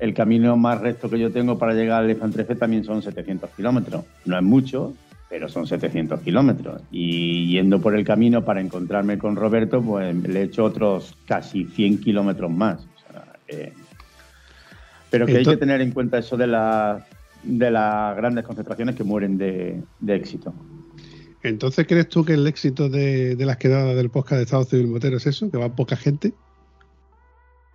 el 0.00 0.12
camino 0.12 0.56
más 0.56 0.80
recto 0.80 1.08
que 1.08 1.20
yo 1.20 1.30
tengo 1.30 1.56
para 1.56 1.72
llegar 1.72 2.00
al 2.00 2.06
Elefantrefe 2.06 2.56
también 2.56 2.82
son 2.82 3.00
700 3.00 3.48
kilómetros. 3.50 4.04
No 4.24 4.36
es 4.36 4.42
mucho, 4.42 4.92
pero 5.28 5.48
son 5.48 5.68
700 5.68 6.20
kilómetros. 6.20 6.82
Y 6.90 7.52
yendo 7.52 7.80
por 7.80 7.94
el 7.94 8.04
camino 8.04 8.44
para 8.44 8.60
encontrarme 8.60 9.18
con 9.18 9.36
Roberto, 9.36 9.80
pues 9.80 10.16
le 10.16 10.40
he 10.40 10.42
hecho 10.42 10.64
otros 10.64 11.14
casi 11.26 11.64
100 11.64 12.00
kilómetros 12.00 12.50
más. 12.50 12.80
O 12.80 13.12
sea, 13.12 13.24
eh, 13.46 13.72
pero 15.10 15.26
que 15.26 15.36
hay 15.38 15.44
que 15.44 15.56
tener 15.56 15.80
en 15.80 15.92
cuenta 15.92 16.18
eso 16.18 16.36
de, 16.36 16.46
la- 16.46 17.06
de 17.42 17.70
las 17.70 18.16
grandes 18.16 18.44
concentraciones 18.44 18.94
que 18.94 19.04
mueren 19.04 19.38
de, 19.38 19.82
de 20.00 20.14
éxito. 20.14 20.52
Entonces, 21.42 21.86
¿crees 21.86 22.08
tú 22.08 22.24
que 22.24 22.34
el 22.34 22.46
éxito 22.46 22.88
de, 22.88 23.36
de 23.36 23.46
las 23.46 23.56
quedadas 23.58 23.94
del 23.96 24.10
podcast 24.10 24.38
de 24.38 24.42
Estado 24.44 24.64
Civil 24.64 24.88
Motero 24.88 25.16
es 25.18 25.26
eso? 25.26 25.50
¿Que 25.50 25.56
va 25.56 25.68
poca 25.68 25.96
gente? 25.96 26.32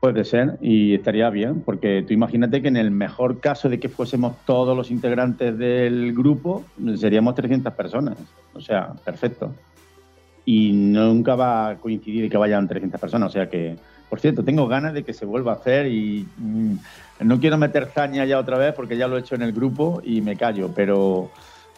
Puede 0.01 0.25
ser 0.25 0.57
y 0.61 0.93
estaría 0.95 1.29
bien, 1.29 1.61
porque 1.61 2.03
tú 2.05 2.13
imagínate 2.13 2.61
que 2.61 2.67
en 2.67 2.75
el 2.75 2.91
mejor 2.91 3.39
caso 3.39 3.69
de 3.69 3.79
que 3.79 3.87
fuésemos 3.87 4.35
todos 4.45 4.75
los 4.75 4.91
integrantes 4.91 5.57
del 5.57 6.13
grupo, 6.13 6.65
seríamos 6.97 7.35
300 7.35 7.73
personas. 7.73 8.17
O 8.53 8.59
sea, 8.59 8.91
perfecto. 9.05 9.53
Y 10.43 10.73
nunca 10.73 11.35
va 11.35 11.69
a 11.69 11.77
coincidir 11.77 12.29
que 12.29 12.35
vayan 12.35 12.67
300 12.67 12.99
personas. 12.99 13.29
O 13.29 13.31
sea 13.31 13.49
que, 13.49 13.77
por 14.13 14.19
cierto, 14.19 14.43
tengo 14.43 14.67
ganas 14.67 14.93
de 14.93 15.01
que 15.01 15.11
se 15.11 15.25
vuelva 15.25 15.53
a 15.53 15.55
hacer 15.55 15.87
y 15.87 16.27
mm, 16.37 16.75
no 17.21 17.39
quiero 17.39 17.57
meter 17.57 17.87
zaña 17.87 18.25
ya 18.25 18.37
otra 18.37 18.59
vez 18.59 18.75
porque 18.75 18.95
ya 18.95 19.07
lo 19.07 19.17
he 19.17 19.21
hecho 19.21 19.33
en 19.33 19.41
el 19.41 19.53
grupo 19.53 20.03
y 20.05 20.21
me 20.21 20.37
callo, 20.37 20.69
pero 20.71 21.31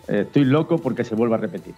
eh, 0.09 0.23
estoy 0.27 0.43
loco 0.43 0.77
porque 0.79 1.05
se 1.05 1.15
vuelva 1.15 1.37
a 1.37 1.39
repetir. 1.39 1.73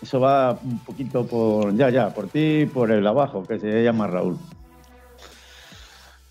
Eso 0.00 0.20
va 0.20 0.58
un 0.64 0.78
poquito 0.78 1.26
por, 1.26 1.76
ya, 1.76 1.90
ya, 1.90 2.14
por 2.14 2.30
ti 2.30 2.64
por 2.64 2.90
el 2.90 3.06
abajo, 3.06 3.46
que 3.46 3.60
se 3.60 3.84
llama 3.84 4.06
Raúl. 4.06 4.38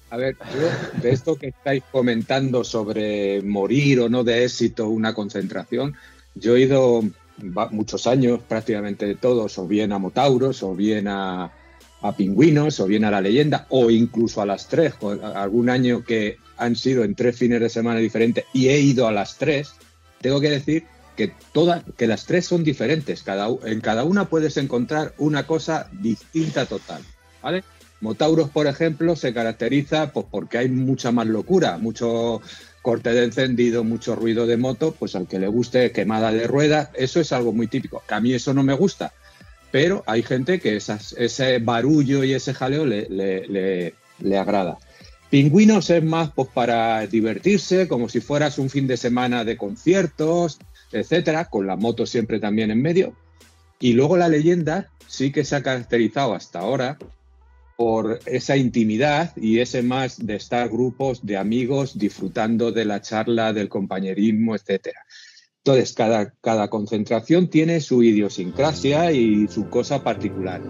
A 0.09 0.17
ver, 0.17 0.35
yo 0.51 0.99
de 0.99 1.11
esto 1.11 1.35
que 1.35 1.49
estáis 1.49 1.83
comentando 1.91 2.63
sobre 2.63 3.43
morir 3.43 3.99
o 3.99 4.09
no 4.09 4.23
de 4.23 4.45
éxito 4.45 4.89
una 4.89 5.13
concentración, 5.13 5.93
yo 6.33 6.55
he 6.55 6.61
ido 6.61 7.03
muchos 7.69 8.07
años, 8.07 8.39
prácticamente 8.47 9.13
todos, 9.13 9.59
o 9.59 9.67
bien 9.67 9.91
a 9.91 9.99
Motauros, 9.99 10.63
o 10.63 10.73
bien 10.73 11.07
a, 11.07 11.51
a 12.01 12.15
Pingüinos, 12.15 12.79
o 12.79 12.85
bien 12.85 13.05
a 13.05 13.11
La 13.11 13.21
Leyenda, 13.21 13.65
o 13.69 13.89
incluso 13.89 14.41
a 14.41 14.45
las 14.45 14.67
tres, 14.67 14.93
algún 15.35 15.69
año 15.69 16.03
que 16.03 16.37
han 16.57 16.75
sido 16.75 17.03
en 17.03 17.15
tres 17.15 17.37
fines 17.37 17.59
de 17.59 17.69
semana 17.69 17.99
diferentes 17.99 18.45
y 18.53 18.69
he 18.69 18.79
ido 18.79 19.07
a 19.07 19.11
las 19.11 19.37
tres, 19.37 19.73
tengo 20.21 20.41
que 20.41 20.49
decir 20.49 20.85
que, 21.15 21.33
todas, 21.51 21.83
que 21.97 22.07
las 22.07 22.25
tres 22.25 22.45
son 22.45 22.63
diferentes, 22.63 23.23
cada, 23.23 23.47
en 23.65 23.81
cada 23.81 24.03
una 24.03 24.25
puedes 24.25 24.57
encontrar 24.57 25.13
una 25.17 25.47
cosa 25.47 25.89
distinta 25.91 26.65
total, 26.65 27.01
¿vale? 27.41 27.63
Motauros, 27.99 28.49
por 28.49 28.67
ejemplo, 28.67 29.15
se 29.15 29.33
caracteriza 29.33 30.11
pues, 30.11 30.27
porque 30.29 30.59
hay 30.59 30.69
mucha 30.69 31.11
más 31.11 31.25
locura, 31.25 31.79
mucho 31.79 32.41
corte 32.83 33.11
de 33.11 33.23
encendido, 33.23 33.83
mucho 33.83 34.15
ruido 34.15 34.45
de 34.45 34.55
moto, 34.55 34.95
pues 34.97 35.15
al 35.15 35.27
que 35.27 35.39
le 35.39 35.47
guste 35.47 35.91
quemada 35.91 36.31
de 36.31 36.45
ruedas, 36.45 36.89
eso 36.93 37.19
es 37.19 37.33
algo 37.33 37.53
muy 37.53 37.67
típico. 37.67 38.03
Que 38.07 38.13
a 38.13 38.21
mí 38.21 38.33
eso 38.33 38.53
no 38.53 38.61
me 38.61 38.73
gusta, 38.73 39.13
pero 39.71 40.03
hay 40.07 40.23
gente 40.23 40.59
que 40.59 40.75
ese 40.77 41.59
barullo 41.59 42.23
y 42.23 42.33
ese 42.33 42.53
jaleo 42.53 42.85
le, 42.85 43.07
le- 43.09 43.47
le- 43.47 43.93
le 44.19 44.37
agrada. 44.37 44.77
Pingüinos 45.29 45.89
es 45.89 46.03
más 46.03 46.31
pues, 46.31 46.47
para 46.53 47.05
divertirse, 47.05 47.87
como 47.87 48.07
si 48.09 48.21
fueras 48.21 48.57
un 48.57 48.69
fin 48.69 48.87
de 48.87 48.95
semana 48.97 49.43
de 49.43 49.57
conciertos, 49.57 50.57
etcétera, 50.91 51.45
con 51.45 51.67
la 51.67 51.75
moto 51.75 52.05
siempre 52.05 52.39
también 52.39 52.71
en 52.71 52.81
medio. 52.81 53.13
Y 53.79 53.93
luego 53.93 54.15
la 54.17 54.29
leyenda 54.29 54.89
sí 55.07 55.31
que 55.31 55.43
se 55.43 55.55
ha 55.55 55.63
caracterizado 55.63 56.33
hasta 56.33 56.59
ahora 56.59 56.97
por 57.75 58.19
esa 58.25 58.57
intimidad 58.57 59.35
y 59.37 59.59
ese 59.59 59.83
más 59.83 60.25
de 60.25 60.35
estar 60.35 60.67
grupos 60.69 61.23
de 61.25 61.37
amigos 61.37 61.97
disfrutando 61.99 62.71
de 62.71 62.85
la 62.85 63.01
charla, 63.01 63.53
del 63.53 63.69
compañerismo, 63.69 64.55
etcétera. 64.55 65.05
Entonces, 65.67 65.91
cada, 65.91 66.33
cada 66.39 66.69
concentración 66.69 67.49
tiene 67.49 67.81
su 67.81 68.01
idiosincrasia 68.01 69.11
y 69.11 69.49
su 69.49 69.69
cosa 69.69 70.01
particular. 70.01 70.61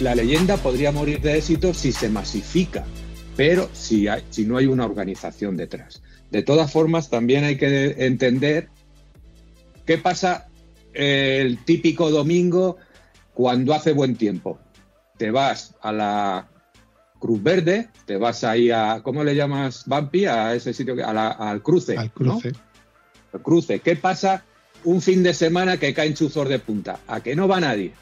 La 0.00 0.14
leyenda 0.14 0.56
podría 0.56 0.92
morir 0.92 1.20
de 1.20 1.36
éxito 1.36 1.74
si 1.74 1.92
se 1.92 2.08
masifica, 2.08 2.86
pero 3.36 3.68
si, 3.72 4.08
hay- 4.08 4.22
si 4.30 4.46
no 4.46 4.56
hay 4.56 4.66
una 4.66 4.86
organización 4.86 5.56
detrás. 5.56 6.00
De 6.30 6.42
todas 6.42 6.72
formas, 6.72 7.10
también 7.10 7.44
hay 7.44 7.56
que 7.56 7.96
entender 8.06 8.68
qué 9.84 9.98
pasa 9.98 10.46
el 10.94 11.58
típico 11.64 12.10
domingo 12.10 12.76
cuando 13.40 13.72
hace 13.72 13.92
buen 13.92 14.16
tiempo. 14.16 14.58
Te 15.16 15.30
vas 15.30 15.74
a 15.80 15.92
la 15.92 16.46
Cruz 17.18 17.42
Verde, 17.42 17.88
te 18.04 18.18
vas 18.18 18.44
ahí 18.44 18.70
a, 18.70 19.00
¿cómo 19.02 19.24
le 19.24 19.34
llamas, 19.34 19.84
Vampi? 19.86 20.26
A 20.26 20.54
ese 20.54 20.74
sitio, 20.74 20.94
a 21.06 21.14
la- 21.14 21.28
al 21.30 21.62
cruce. 21.62 21.96
Al 21.96 22.08
¿no? 22.08 22.12
cruce. 22.12 22.52
El 23.32 23.40
cruce. 23.40 23.80
¿Qué 23.80 23.96
pasa 23.96 24.44
un 24.84 25.00
fin 25.00 25.22
de 25.22 25.32
semana 25.32 25.78
que 25.78 25.94
caen 25.94 26.12
chuzos 26.12 26.50
de 26.50 26.58
punta? 26.58 27.00
¿A 27.08 27.22
que 27.22 27.34
no 27.34 27.48
va 27.48 27.60
nadie? 27.60 27.92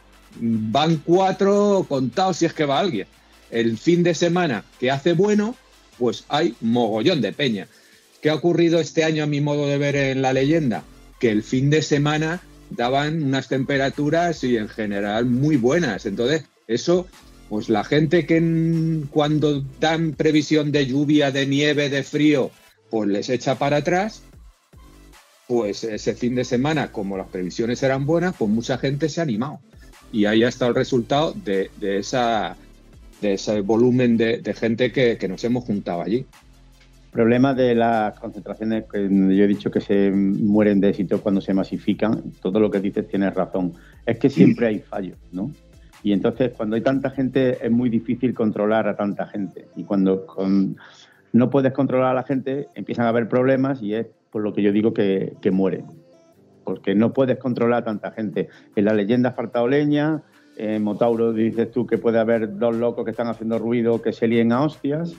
Van 0.40 0.96
cuatro 1.06 1.86
contados 1.88 2.38
si 2.38 2.46
es 2.46 2.52
que 2.52 2.64
va 2.64 2.80
alguien. 2.80 3.06
El 3.52 3.78
fin 3.78 4.02
de 4.02 4.14
semana 4.16 4.64
que 4.80 4.90
hace 4.90 5.12
bueno, 5.12 5.54
pues 5.98 6.24
hay 6.28 6.56
mogollón 6.60 7.20
de 7.20 7.32
peña. 7.32 7.68
¿Qué 8.20 8.30
ha 8.30 8.34
ocurrido 8.34 8.80
este 8.80 9.04
año 9.04 9.22
a 9.22 9.26
mi 9.28 9.40
modo 9.40 9.68
de 9.68 9.78
ver 9.78 9.94
en 9.94 10.20
la 10.20 10.32
leyenda? 10.32 10.82
Que 11.20 11.30
el 11.30 11.44
fin 11.44 11.70
de 11.70 11.82
semana 11.82 12.40
daban 12.70 13.22
unas 13.22 13.48
temperaturas 13.48 14.44
y 14.44 14.56
en 14.56 14.68
general 14.68 15.26
muy 15.26 15.56
buenas. 15.56 16.06
Entonces, 16.06 16.44
eso, 16.66 17.06
pues 17.48 17.68
la 17.68 17.84
gente 17.84 18.26
que 18.26 18.36
en- 18.36 19.08
cuando 19.10 19.62
dan 19.80 20.12
previsión 20.12 20.72
de 20.72 20.86
lluvia, 20.86 21.30
de 21.30 21.46
nieve, 21.46 21.88
de 21.88 22.02
frío, 22.02 22.50
pues 22.90 23.08
les 23.08 23.28
echa 23.28 23.58
para 23.58 23.78
atrás 23.78 24.22
pues 25.46 25.82
ese 25.82 26.14
fin 26.14 26.34
de 26.34 26.44
semana, 26.44 26.92
como 26.92 27.16
las 27.16 27.28
previsiones 27.28 27.82
eran 27.82 28.04
buenas, 28.04 28.34
pues 28.38 28.50
mucha 28.50 28.76
gente 28.76 29.08
se 29.08 29.20
ha 29.20 29.22
animado. 29.22 29.60
Y 30.12 30.26
ahí 30.26 30.44
ha 30.44 30.48
estado 30.48 30.70
el 30.70 30.74
resultado 30.74 31.32
de, 31.32 31.70
de 31.80 31.96
esa, 31.96 32.54
de 33.22 33.32
ese 33.32 33.62
volumen 33.62 34.18
de, 34.18 34.42
gente 34.54 34.92
que 34.92 35.26
nos 35.26 35.42
hemos 35.44 35.64
juntado 35.64 36.02
allí. 36.02 36.26
Problema 37.10 37.54
de 37.54 37.74
las 37.74 38.18
concentraciones 38.18 38.84
que 38.90 39.08
yo 39.08 39.44
he 39.44 39.46
dicho 39.46 39.70
que 39.70 39.80
se 39.80 40.10
mueren 40.10 40.80
de 40.80 40.90
éxito 40.90 41.20
cuando 41.20 41.40
se 41.40 41.54
masifican, 41.54 42.32
todo 42.42 42.60
lo 42.60 42.70
que 42.70 42.80
dices 42.80 43.08
tienes 43.08 43.34
razón. 43.34 43.72
Es 44.06 44.18
que 44.18 44.30
siempre 44.30 44.66
hay 44.66 44.78
fallos, 44.80 45.18
¿no? 45.32 45.50
Y 46.02 46.12
entonces 46.12 46.52
cuando 46.56 46.76
hay 46.76 46.82
tanta 46.82 47.10
gente 47.10 47.58
es 47.64 47.70
muy 47.70 47.90
difícil 47.90 48.34
controlar 48.34 48.86
a 48.88 48.96
tanta 48.96 49.26
gente. 49.26 49.66
Y 49.76 49.84
cuando 49.84 50.26
con- 50.26 50.76
no 51.32 51.50
puedes 51.50 51.72
controlar 51.72 52.12
a 52.12 52.14
la 52.14 52.22
gente 52.22 52.68
empiezan 52.74 53.06
a 53.06 53.08
haber 53.10 53.28
problemas 53.28 53.82
y 53.82 53.94
es 53.94 54.06
por 54.30 54.42
lo 54.42 54.52
que 54.52 54.62
yo 54.62 54.72
digo 54.72 54.92
que, 54.94 55.34
que 55.40 55.50
mueren. 55.50 55.86
Porque 56.64 56.94
no 56.94 57.12
puedes 57.12 57.38
controlar 57.38 57.82
a 57.82 57.84
tanta 57.84 58.12
gente. 58.12 58.48
En 58.76 58.84
la 58.84 58.92
leyenda 58.92 59.30
ha 59.30 59.32
faltado 59.32 59.66
leña, 59.66 60.22
en 60.56 60.82
Motauro 60.82 61.32
dices 61.32 61.70
tú 61.70 61.86
que 61.86 61.98
puede 61.98 62.18
haber 62.18 62.58
dos 62.58 62.76
locos 62.76 63.04
que 63.04 63.10
están 63.12 63.28
haciendo 63.28 63.58
ruido 63.58 64.02
que 64.02 64.12
se 64.12 64.28
líen 64.28 64.52
a 64.52 64.62
hostias 64.62 65.14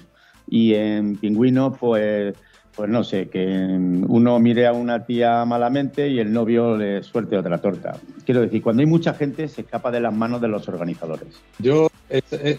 y 0.50 0.74
en 0.74 1.18
Pingüino, 1.18 1.74
pues, 1.74 2.36
pues 2.76 2.89
no 2.89 3.04
sé, 3.04 3.30
que 3.30 3.41
uno 3.45 4.39
mire 4.39 4.68
a 4.68 4.74
una 4.74 5.06
tía 5.06 5.43
malamente 5.45 6.08
y 6.10 6.20
el 6.20 6.32
novio 6.32 6.78
le 6.78 7.04
suelte 7.04 7.38
otra 7.38 7.60
torta. 7.60 7.97
Quiero 8.26 8.41
decir, 8.41 8.62
cuando 8.62 8.82
hay 8.82 8.88
mucha 8.88 9.14
gente 9.14 9.47
se 9.47 9.62
escapa 9.62 9.91
de 9.91 10.00
las 10.00 10.14
manos 10.14 10.41
de 10.41 10.47
los 10.47 10.68
organizadores. 10.68 11.28
Yo 11.60 11.89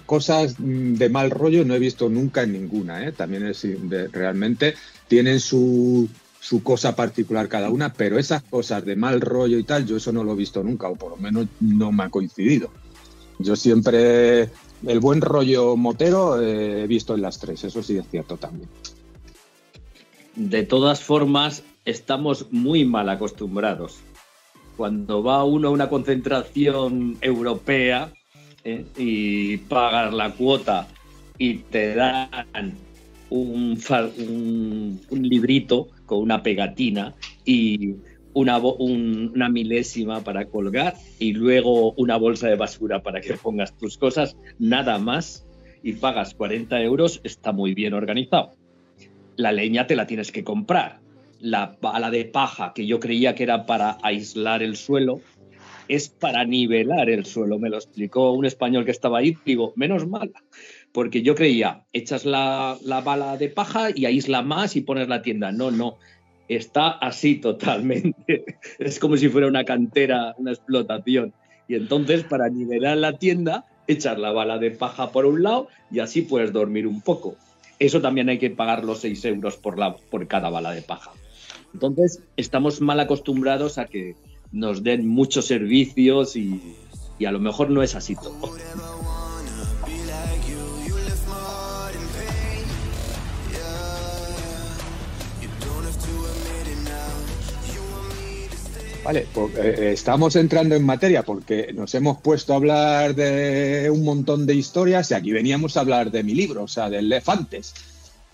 cosas 0.07 0.57
mm, 0.59 0.95
de 0.95 1.09
mal 1.09 1.30
rollo 1.30 1.64
no 1.64 1.74
he 1.74 1.78
visto 1.78 2.09
nunca 2.09 2.43
en 2.43 2.53
ninguna, 2.53 3.07
¿eh? 3.07 3.12
También 3.12 3.47
es 3.47 3.66
realmente 4.12 4.74
tienen 5.09 5.41
su, 5.41 6.09
su 6.41 6.62
cosa 6.62 6.95
particular 6.95 7.49
cada 7.49 7.70
una, 7.70 7.93
pero 7.93 8.18
esas 8.18 8.43
cosas 8.43 8.84
de 8.84 8.97
mal 8.97 9.20
rollo 9.20 9.59
y 9.59 9.64
tal, 9.64 9.86
yo 9.86 9.97
eso 9.97 10.12
no 10.12 10.24
lo 10.24 10.32
he 10.32 10.36
visto 10.36 10.62
nunca, 10.62 10.88
o 10.88 10.95
por 10.95 11.11
lo 11.11 11.16
menos 11.16 11.47
no 11.61 11.93
me 11.93 12.05
ha 12.05 12.09
coincidido. 12.09 12.70
Yo 13.38 13.57
siempre 13.57 14.51
el 14.86 15.00
buen 15.00 15.20
rollo 15.20 15.76
motero 15.76 16.40
eh, 16.40 16.82
he 16.82 16.86
visto 16.86 17.14
en 17.14 17.22
las 17.22 17.38
tres, 17.38 17.64
eso 17.64 17.82
sí 17.82 17.96
es 17.96 18.08
cierto 18.08 18.36
también. 18.36 18.68
De 20.36 20.62
todas 20.62 21.02
formas, 21.02 21.62
estamos 21.84 22.46
muy 22.50 22.84
mal 22.84 23.08
acostumbrados. 23.08 23.98
Cuando 24.76 25.22
va 25.22 25.44
uno 25.44 25.68
a 25.68 25.70
una 25.70 25.88
concentración 25.88 27.18
europea 27.20 28.12
¿eh? 28.64 28.86
y 28.96 29.58
pagas 29.58 30.14
la 30.14 30.32
cuota 30.32 30.88
y 31.36 31.58
te 31.58 31.94
dan 31.94 32.74
un, 33.28 33.78
un 35.10 35.22
librito 35.22 35.88
con 36.06 36.18
una 36.20 36.42
pegatina 36.42 37.14
y 37.44 37.96
una, 38.34 38.58
una 38.58 39.48
milésima 39.48 40.22
para 40.22 40.46
colgar 40.46 40.94
y 41.18 41.32
luego 41.32 41.92
una 41.92 42.16
bolsa 42.16 42.48
de 42.48 42.56
basura 42.56 43.02
para 43.02 43.20
que 43.20 43.34
pongas 43.34 43.76
tus 43.76 43.98
cosas, 43.98 44.36
nada 44.58 44.98
más, 44.98 45.46
y 45.82 45.94
pagas 45.94 46.34
40 46.34 46.80
euros, 46.82 47.20
está 47.24 47.52
muy 47.52 47.74
bien 47.74 47.94
organizado. 47.94 48.52
la 49.36 49.52
leña 49.52 49.86
te 49.86 49.96
la 49.96 50.06
tienes 50.06 50.32
que 50.32 50.44
comprar. 50.44 51.00
La 51.40 51.78
bala 51.80 52.10
de 52.10 52.26
paja, 52.26 52.72
que 52.74 52.86
yo 52.86 53.00
creía 53.00 53.34
que 53.34 53.44
era 53.44 53.64
para 53.64 53.96
aislar 54.02 54.62
el 54.62 54.76
suelo, 54.76 55.20
es 55.88 56.10
para 56.10 56.44
nivelar 56.44 57.08
el 57.08 57.24
suelo. 57.24 57.58
Me 57.58 57.70
lo 57.70 57.76
explicó 57.76 58.32
un 58.32 58.44
español 58.44 58.84
que 58.84 58.90
estaba 58.90 59.18
ahí. 59.18 59.36
Digo, 59.46 59.72
menos 59.74 60.06
mal, 60.06 60.32
porque 60.92 61.22
yo 61.22 61.34
creía, 61.34 61.86
echas 61.94 62.26
la, 62.26 62.76
la 62.84 63.00
bala 63.00 63.38
de 63.38 63.48
paja 63.48 63.88
y 63.94 64.04
aísla 64.04 64.42
más 64.42 64.76
y 64.76 64.82
pones 64.82 65.08
la 65.08 65.22
tienda. 65.22 65.50
No, 65.50 65.70
no, 65.70 65.96
está 66.57 66.90
así 66.90 67.36
totalmente. 67.36 68.44
Es 68.78 68.98
como 68.98 69.16
si 69.16 69.28
fuera 69.28 69.46
una 69.46 69.64
cantera, 69.64 70.34
una 70.36 70.53
explotación. 70.53 71.32
Y 71.68 71.76
entonces, 71.76 72.24
para 72.24 72.48
nivelar 72.48 72.96
la 72.96 73.16
tienda, 73.16 73.64
echas 73.86 74.18
la 74.18 74.32
bala 74.32 74.59
de 74.59 74.72
paja 74.72 75.12
por 75.12 75.26
un 75.26 75.42
lado 75.42 75.68
y 75.90 76.01
así 76.01 76.22
puedes 76.22 76.53
dormir 76.53 76.86
un 76.86 77.01
poco. 77.01 77.36
Eso 77.78 78.01
también 78.01 78.28
hay 78.28 78.38
que 78.38 78.51
pagar 78.51 78.84
los 78.84 79.01
6 79.01 79.24
euros 79.26 79.57
por, 79.57 79.78
la, 79.78 79.96
por 79.96 80.26
cada 80.26 80.51
bala 80.51 80.72
de 80.72 80.82
paja. 80.82 81.12
Entonces, 81.72 82.22
estamos 82.36 82.80
mal 82.80 82.98
acostumbrados 82.98 83.78
a 83.78 83.86
que 83.86 84.16
nos 84.51 84.82
den 84.82 85.07
muchos 85.07 85.46
servicios 85.46 86.34
y, 86.34 86.74
y 87.18 87.24
a 87.26 87.32
lo 87.32 87.38
mejor 87.38 87.70
no 87.70 87.82
es 87.84 87.94
así 87.94 88.16
todo. 88.16 88.34
Vale, 99.11 99.26
pues, 99.34 99.58
estamos 99.58 100.36
entrando 100.36 100.76
en 100.76 100.84
materia 100.84 101.24
porque 101.24 101.72
nos 101.74 101.92
hemos 101.96 102.20
puesto 102.20 102.52
a 102.52 102.56
hablar 102.58 103.16
de 103.16 103.90
un 103.92 104.04
montón 104.04 104.46
de 104.46 104.54
historias 104.54 105.11
y 105.11 105.14
aquí 105.14 105.32
veníamos 105.32 105.76
a 105.76 105.80
hablar 105.80 106.12
de 106.12 106.22
mi 106.22 106.32
libro, 106.32 106.62
o 106.62 106.68
sea, 106.68 106.88
de 106.88 107.00
elefantes. 107.00 107.74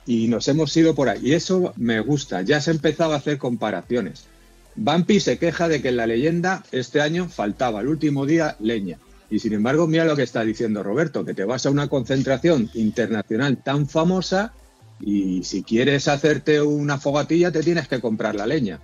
Y 0.05 0.29
nos 0.29 0.47
hemos 0.49 0.77
ido 0.77 0.95
por 0.95 1.09
ahí. 1.09 1.21
Y 1.23 1.33
eso 1.33 1.73
me 1.79 2.01
gusta. 2.01 2.43
Ya 2.43 2.61
se 2.61 2.73
empezaba 2.73 3.15
a 3.15 3.17
hacer 3.17 3.39
comparaciones. 3.39 4.25
Vampi 4.75 5.19
se 5.19 5.39
queja 5.39 5.67
de 5.67 5.81
que 5.81 5.89
en 5.89 5.97
la 5.97 6.07
leyenda 6.07 6.63
este 6.73 7.01
año 7.01 7.27
faltaba 7.27 7.81
el 7.81 7.89
último 7.89 8.27
día 8.27 8.57
leña. 8.61 8.99
Y 9.31 9.39
sin 9.39 9.55
embargo, 9.55 9.87
mira 9.87 10.05
lo 10.05 10.15
que 10.15 10.25
está 10.25 10.45
diciendo 10.45 10.83
Roberto, 10.83 11.25
que 11.25 11.33
te 11.33 11.45
vas 11.45 11.65
a 11.65 11.71
una 11.71 11.89
concentración 11.89 12.69
internacional 12.75 13.57
tan 13.63 13.89
famosa 13.89 14.53
y 15.01 15.43
si 15.43 15.63
quieres 15.63 16.07
hacerte 16.07 16.61
una 16.61 16.99
fogatilla 16.99 17.51
te 17.51 17.63
tienes 17.63 17.89
que 17.89 18.03
comprar 18.03 18.35
la 18.35 18.47
leña. 18.47 18.79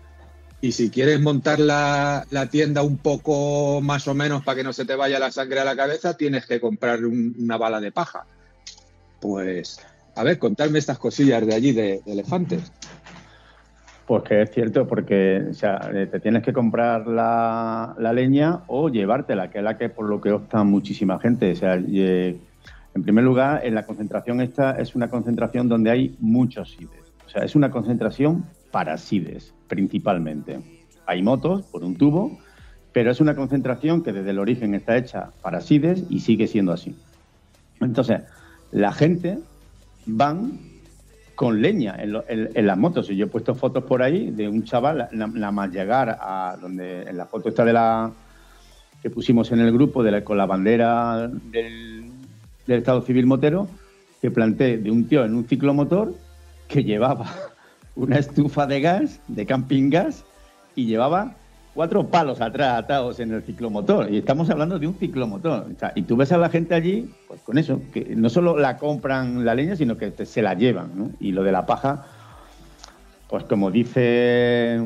Y 0.63 0.71
si 0.71 0.91
quieres 0.91 1.21
montar 1.21 1.59
la, 1.59 2.25
tienda 2.49 2.83
un 2.83 2.97
poco 2.97 3.81
más 3.83 4.07
o 4.07 4.15
menos 4.15 4.45
para 4.45 4.59
que 4.59 4.63
no 4.63 4.73
se 4.73 4.85
te 4.85 4.95
vaya 4.95 5.19
la 5.19 5.33
sangre 5.33 5.59
a 5.59 5.65
la 5.65 5.75
cabeza, 5.75 6.17
tienes 6.17 6.47
que 6.47 6.61
comprar 6.61 7.05
un- 7.05 7.35
una 7.37 7.59
bala 7.59 7.81
de 7.81 7.91
paja. 7.91 8.27
Pues, 9.21 9.81
a 10.15 10.23
ver, 10.23 10.39
contadme 10.39 10.79
estas 10.79 10.99
cosillas 10.99 11.45
de 11.45 11.55
allí 11.55 11.73
de, 11.73 12.01
elefantes. 12.07 12.71
Pues 14.07 14.23
que 14.23 14.43
es 14.43 14.53
cierto, 14.53 14.87
porque 14.87 15.43
o 15.51 15.55
sea, 15.55 15.91
eh, 15.93 16.07
te 16.07 16.21
tienes 16.21 16.45
que 16.45 16.53
comprar 16.53 17.09
la, 17.09 17.97
leña 18.15 18.61
o 18.69 18.89
llevártela, 18.89 19.51
que 19.51 19.59
es 19.59 19.65
la 19.65 19.77
que 19.77 19.89
por 19.89 20.09
lo 20.09 20.21
que 20.21 20.31
opta 20.31 20.63
muchísima 20.63 21.19
gente. 21.19 21.51
O 21.51 21.57
sea, 21.57 21.75
eh, 21.75 22.37
en 22.95 23.03
primer 23.03 23.25
lugar, 23.25 23.67
en 23.67 23.75
la 23.75 23.85
concentración 23.85 24.41
esta 24.41 24.79
es 24.81 24.95
una 24.95 25.11
concentración 25.11 25.69
donde 25.69 25.91
hay 25.91 26.17
muchos 26.21 26.71
SIDES. 26.71 27.13
O 27.27 27.29
sea, 27.29 27.43
es 27.43 27.57
una 27.57 27.73
concentración 27.73 28.45
para 28.73 28.99
SIDES, 28.99 29.55
principalmente. 29.69 30.59
Hay 31.07 31.23
motos 31.23 31.63
por 31.63 31.85
un 31.85 31.95
tubo, 31.97 32.39
pero 32.93 33.13
es 33.13 33.21
una 33.21 33.37
concentración 33.37 34.03
que 34.03 34.13
desde 34.13 34.31
el 34.31 34.41
origen 34.41 34.75
está 34.75 34.97
hecha 34.97 35.31
para 35.43 35.61
SIDES 35.61 36.05
y 36.11 36.21
sigue 36.21 36.49
siendo 36.49 36.73
así. 36.73 36.97
Entonces, 37.81 38.23
la 38.73 38.93
gente 38.93 39.39
van 40.07 40.59
con 41.35 41.63
leña 41.63 41.97
en, 41.99 42.67
las 42.67 42.79
motos. 42.79 43.11
Y 43.11 43.17
yo 43.17 43.27
he 43.27 43.29
puesto 43.29 43.55
fotos 43.55 43.85
por 43.85 44.03
ahí 44.03 44.31
de 44.31 44.49
un 44.49 44.65
chaval, 44.65 45.09
na- 45.13 45.27
nada 45.27 45.53
más 45.53 45.71
llegar 45.71 46.19
a 46.21 46.57
donde, 46.61 47.03
en 47.03 47.17
la 47.17 47.27
foto 47.27 47.49
esta 47.49 47.65
de 47.65 47.73
la 47.73 48.11
que 49.03 49.11
pusimos 49.11 49.51
en 49.51 49.61
el 49.61 49.73
grupo 49.73 50.05
con 50.25 50.37
la 50.39 50.47
bandera 50.47 51.29
del, 51.29 52.11
del 52.67 52.79
Estado 52.79 53.03
Civil 53.03 53.27
Motero, 53.27 53.69
que 54.21 54.31
planté 54.31 54.79
de 54.79 54.91
un 54.91 55.09
tío 55.09 55.25
en 55.25 55.35
un 55.35 55.45
ciclomotor 55.45 56.15
que 56.69 56.85
llevaba 56.85 57.27
una 57.97 58.19
estufa 58.19 58.67
de 58.67 58.81
gas, 58.81 59.21
de 59.29 59.47
camping 59.47 59.91
gas, 59.91 60.25
y 60.75 60.87
llevaba 60.87 61.35
cuatro 61.75 62.07
palos 62.09 62.41
atrás 62.41 62.79
atados 62.79 63.21
en 63.21 63.33
el 63.33 63.43
ciclomotor. 63.43 64.11
Y 64.13 64.19
estamos 64.19 64.49
hablando 64.51 64.79
de 64.79 64.87
un 64.87 64.95
ciclomotor. 64.95 65.67
O 65.75 65.79
sea, 65.79 65.93
y 65.95 66.03
tú 66.03 66.17
ves 66.17 66.33
a 66.33 66.39
la 66.39 66.49
gente 66.51 66.75
allí, 66.75 67.11
pues 67.29 67.41
con 67.43 67.59
eso, 67.59 67.81
que 67.93 68.15
no 68.17 68.29
solo 68.31 68.57
la 68.59 68.77
compran 68.79 69.45
la 69.45 69.55
leña, 69.55 69.77
sino 69.77 69.97
que 69.97 70.11
te- 70.11 70.27
se 70.27 70.43
la 70.43 70.55
llevan. 70.55 70.91
¿no? 70.95 71.11
Y 71.21 71.33
lo 71.33 71.43
de 71.43 71.53
la 71.53 71.65
paja, 71.67 72.07
pues 73.29 73.45
como 73.45 73.71
dice 73.71 74.81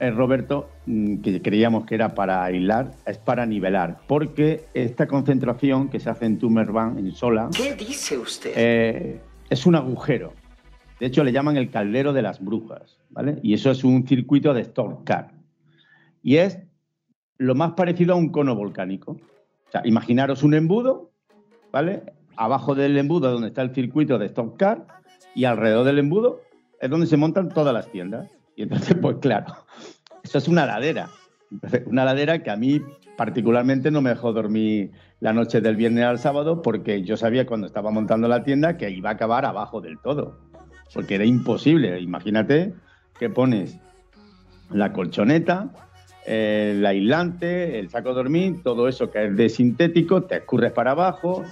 eh, 0.00 0.10
Roberto, 0.10 0.68
mm, 0.86 1.18
que 1.18 1.40
creíamos 1.42 1.86
que 1.86 1.94
era 1.94 2.14
para 2.14 2.44
aislar, 2.44 2.92
es 3.06 3.18
para 3.18 3.46
nivelar. 3.46 3.98
Porque 4.06 4.66
esta 4.74 5.06
concentración 5.06 5.88
que 5.88 6.00
se 6.00 6.10
hace 6.10 6.26
en 6.26 6.38
Tumerban, 6.38 6.98
en 6.98 7.12
Sola, 7.12 7.48
¿Qué 7.56 7.74
dice 7.74 8.18
usted? 8.18 8.52
eh, 8.56 9.20
es 9.50 9.66
un 9.66 9.74
agujero. 9.76 10.32
De 11.00 11.06
hecho, 11.06 11.24
le 11.24 11.32
llaman 11.32 11.56
el 11.56 11.70
caldero 11.70 12.12
de 12.12 12.22
las 12.22 12.42
brujas, 12.42 12.98
¿vale? 13.10 13.38
Y 13.42 13.54
eso 13.54 13.70
es 13.70 13.84
un 13.84 14.06
circuito 14.06 14.54
de 14.54 14.62
Storm 14.62 15.04
Car. 15.04 15.32
Y 16.22 16.36
es 16.36 16.58
lo 17.38 17.54
más 17.54 17.72
parecido 17.72 18.14
a 18.14 18.16
un 18.16 18.30
cono 18.30 18.54
volcánico. 18.54 19.12
O 19.12 19.70
sea, 19.70 19.82
imaginaros 19.84 20.42
un 20.42 20.54
embudo, 20.54 21.10
¿vale? 21.72 22.02
Abajo 22.36 22.74
del 22.74 22.96
embudo 22.96 23.30
donde 23.30 23.48
está 23.48 23.62
el 23.62 23.74
circuito 23.74 24.18
de 24.18 24.26
Storm 24.26 24.56
Car 24.56 24.86
y 25.34 25.44
alrededor 25.44 25.84
del 25.84 25.98
embudo 25.98 26.40
es 26.80 26.90
donde 26.90 27.06
se 27.06 27.16
montan 27.16 27.48
todas 27.48 27.74
las 27.74 27.90
tiendas. 27.90 28.30
Y 28.56 28.62
entonces, 28.62 28.96
pues 29.00 29.16
claro, 29.20 29.54
eso 30.22 30.38
es 30.38 30.48
una 30.48 30.66
ladera. 30.66 31.10
Una 31.86 32.04
ladera 32.04 32.42
que 32.42 32.50
a 32.50 32.56
mí 32.56 32.80
particularmente 33.16 33.90
no 33.90 34.00
me 34.00 34.10
dejó 34.10 34.32
dormir 34.32 34.92
la 35.20 35.32
noche 35.32 35.60
del 35.60 35.76
viernes 35.76 36.04
al 36.04 36.18
sábado 36.18 36.62
porque 36.62 37.02
yo 37.02 37.16
sabía 37.16 37.46
cuando 37.46 37.66
estaba 37.66 37.90
montando 37.90 38.28
la 38.28 38.42
tienda 38.42 38.76
que 38.76 38.90
iba 38.90 39.10
a 39.10 39.12
acabar 39.12 39.44
abajo 39.44 39.80
del 39.80 39.98
todo. 39.98 40.38
Porque 40.94 41.16
era 41.16 41.24
imposible. 41.24 42.00
Imagínate 42.00 42.72
que 43.18 43.28
pones 43.28 43.78
la 44.70 44.92
colchoneta, 44.92 45.68
el 46.24 46.84
aislante, 46.86 47.78
el 47.78 47.90
saco 47.90 48.10
de 48.10 48.14
dormir, 48.14 48.62
todo 48.62 48.88
eso 48.88 49.10
que 49.10 49.26
es 49.26 49.36
de 49.36 49.48
sintético, 49.48 50.22
te 50.22 50.36
escurres 50.36 50.72
para 50.72 50.92
abajo. 50.92 51.44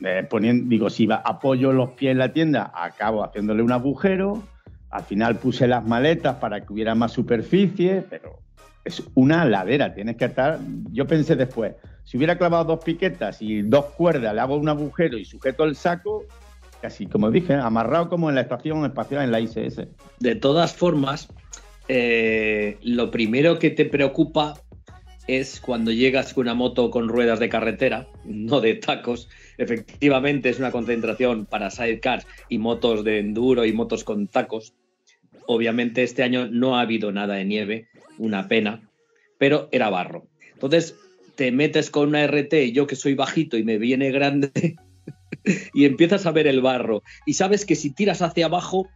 eh, 0.00 0.26
poniendo, 0.28 0.68
digo, 0.68 0.90
si 0.90 1.06
va, 1.06 1.16
apoyo 1.24 1.72
los 1.72 1.90
pies 1.90 2.12
en 2.12 2.18
la 2.18 2.32
tienda, 2.32 2.70
acabo 2.74 3.24
haciéndole 3.24 3.62
un 3.62 3.72
agujero. 3.72 4.42
Al 4.90 5.02
final 5.02 5.36
puse 5.36 5.66
las 5.66 5.84
maletas 5.84 6.36
para 6.36 6.60
que 6.60 6.72
hubiera 6.72 6.94
más 6.94 7.12
superficie, 7.12 8.04
pero 8.08 8.38
es 8.84 9.02
una 9.14 9.44
ladera, 9.44 9.94
tienes 9.94 10.16
que 10.16 10.26
estar. 10.26 10.60
Yo 10.92 11.06
pensé 11.06 11.34
después, 11.34 11.74
si 12.04 12.16
hubiera 12.16 12.38
clavado 12.38 12.64
dos 12.64 12.84
piquetas 12.84 13.42
y 13.42 13.62
dos 13.62 13.86
cuerdas, 13.96 14.32
le 14.32 14.40
hago 14.40 14.56
un 14.56 14.68
agujero 14.68 15.18
y 15.18 15.24
sujeto 15.24 15.64
el 15.64 15.74
saco, 15.74 16.24
casi 16.86 17.06
como 17.06 17.32
dije, 17.32 17.54
amarrado 17.54 18.08
como 18.08 18.28
en 18.28 18.36
la 18.36 18.42
estación 18.42 18.84
espacial 18.84 19.24
en 19.24 19.32
la 19.32 19.40
ISS. 19.40 19.88
De 20.20 20.36
todas 20.36 20.72
formas, 20.72 21.28
eh, 21.88 22.78
lo 22.80 23.10
primero 23.10 23.58
que 23.58 23.70
te 23.70 23.86
preocupa 23.86 24.54
es 25.26 25.58
cuando 25.58 25.90
llegas 25.90 26.32
con 26.32 26.42
una 26.42 26.54
moto 26.54 26.92
con 26.92 27.08
ruedas 27.08 27.40
de 27.40 27.48
carretera, 27.48 28.06
no 28.24 28.60
de 28.60 28.74
tacos. 28.74 29.28
Efectivamente, 29.58 30.48
es 30.48 30.60
una 30.60 30.70
concentración 30.70 31.46
para 31.46 31.70
sidecars 31.70 32.24
y 32.48 32.58
motos 32.58 33.02
de 33.02 33.18
enduro 33.18 33.64
y 33.64 33.72
motos 33.72 34.04
con 34.04 34.28
tacos. 34.28 34.72
Obviamente, 35.46 36.04
este 36.04 36.22
año 36.22 36.46
no 36.46 36.76
ha 36.76 36.82
habido 36.82 37.10
nada 37.10 37.34
de 37.34 37.44
nieve, 37.46 37.88
una 38.16 38.46
pena, 38.46 38.88
pero 39.38 39.68
era 39.72 39.90
barro. 39.90 40.28
Entonces, 40.52 40.94
te 41.34 41.50
metes 41.50 41.90
con 41.90 42.10
una 42.10 42.24
RT, 42.24 42.70
yo 42.72 42.86
que 42.86 42.94
soy 42.94 43.14
bajito 43.14 43.56
y 43.56 43.64
me 43.64 43.76
viene 43.76 44.12
grande, 44.12 44.76
y 45.72 45.84
empiezas 45.84 46.26
a 46.26 46.32
ver 46.32 46.46
el 46.46 46.60
barro. 46.60 47.02
Y 47.24 47.34
sabes 47.34 47.64
que 47.64 47.76
si 47.76 47.90
tiras 47.90 48.22
hacia 48.22 48.46
abajo, 48.46 48.88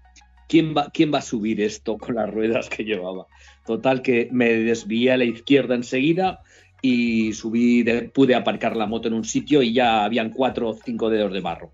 ¿quién 0.48 0.74
va, 0.76 0.90
quién 0.92 1.12
va 1.12 1.18
a 1.18 1.22
subir 1.22 1.60
esto 1.60 1.96
con 1.96 2.16
las 2.16 2.30
ruedas 2.30 2.68
que 2.68 2.84
llevaba? 2.84 3.26
Total, 3.64 4.02
que 4.02 4.28
me 4.32 4.52
desvié 4.52 5.12
a 5.12 5.16
la 5.16 5.24
izquierda 5.24 5.74
enseguida 5.74 6.40
y 6.82 7.32
subí, 7.32 7.82
de- 7.82 8.08
pude 8.08 8.34
aparcar 8.34 8.76
la 8.76 8.86
moto 8.86 9.08
en 9.08 9.14
un 9.14 9.24
sitio 9.24 9.62
y 9.62 9.72
ya 9.72 10.04
habían 10.04 10.30
cuatro 10.30 10.70
o 10.70 10.74
cinco 10.74 11.10
dedos 11.10 11.32
de 11.32 11.40
barro. 11.40 11.72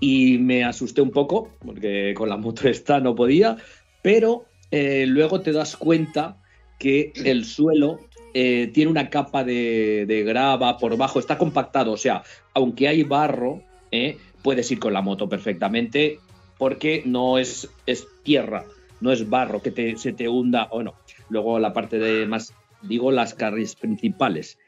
Y 0.00 0.38
me 0.38 0.64
asusté 0.64 1.00
un 1.00 1.12
poco, 1.12 1.56
porque 1.64 2.14
con 2.16 2.28
la 2.28 2.36
moto 2.36 2.68
esta 2.68 3.00
no 3.00 3.14
podía, 3.14 3.56
pero 4.02 4.44
eh, 4.70 5.06
luego 5.06 5.40
te 5.40 5.52
das 5.52 5.76
cuenta 5.76 6.36
que 6.78 7.12
el 7.24 7.44
suelo 7.44 8.00
eh, 8.34 8.70
tiene 8.74 8.90
una 8.90 9.08
capa 9.08 9.44
de, 9.44 10.04
de 10.06 10.24
grava 10.24 10.76
por 10.76 10.96
bajo, 10.96 11.20
está 11.20 11.38
compactado, 11.38 11.92
o 11.92 11.96
sea, 11.96 12.22
aunque 12.52 12.88
hay 12.88 13.04
barro, 13.04 13.62
eh, 13.94 14.18
puedes 14.42 14.70
ir 14.70 14.78
con 14.78 14.92
la 14.92 15.02
moto 15.02 15.28
perfectamente 15.28 16.18
porque 16.58 17.02
no 17.06 17.38
es, 17.38 17.68
es 17.86 18.06
tierra, 18.22 18.64
no 19.00 19.12
es 19.12 19.28
barro 19.28 19.60
que 19.62 19.70
te, 19.70 19.96
se 19.96 20.12
te 20.12 20.28
hunda 20.28 20.68
o 20.70 20.82
no. 20.82 20.94
Luego 21.28 21.58
la 21.58 21.72
parte 21.72 21.98
de 21.98 22.26
más, 22.26 22.52
digo, 22.82 23.10
las 23.10 23.34
calles 23.34 23.74
principales, 23.76 24.58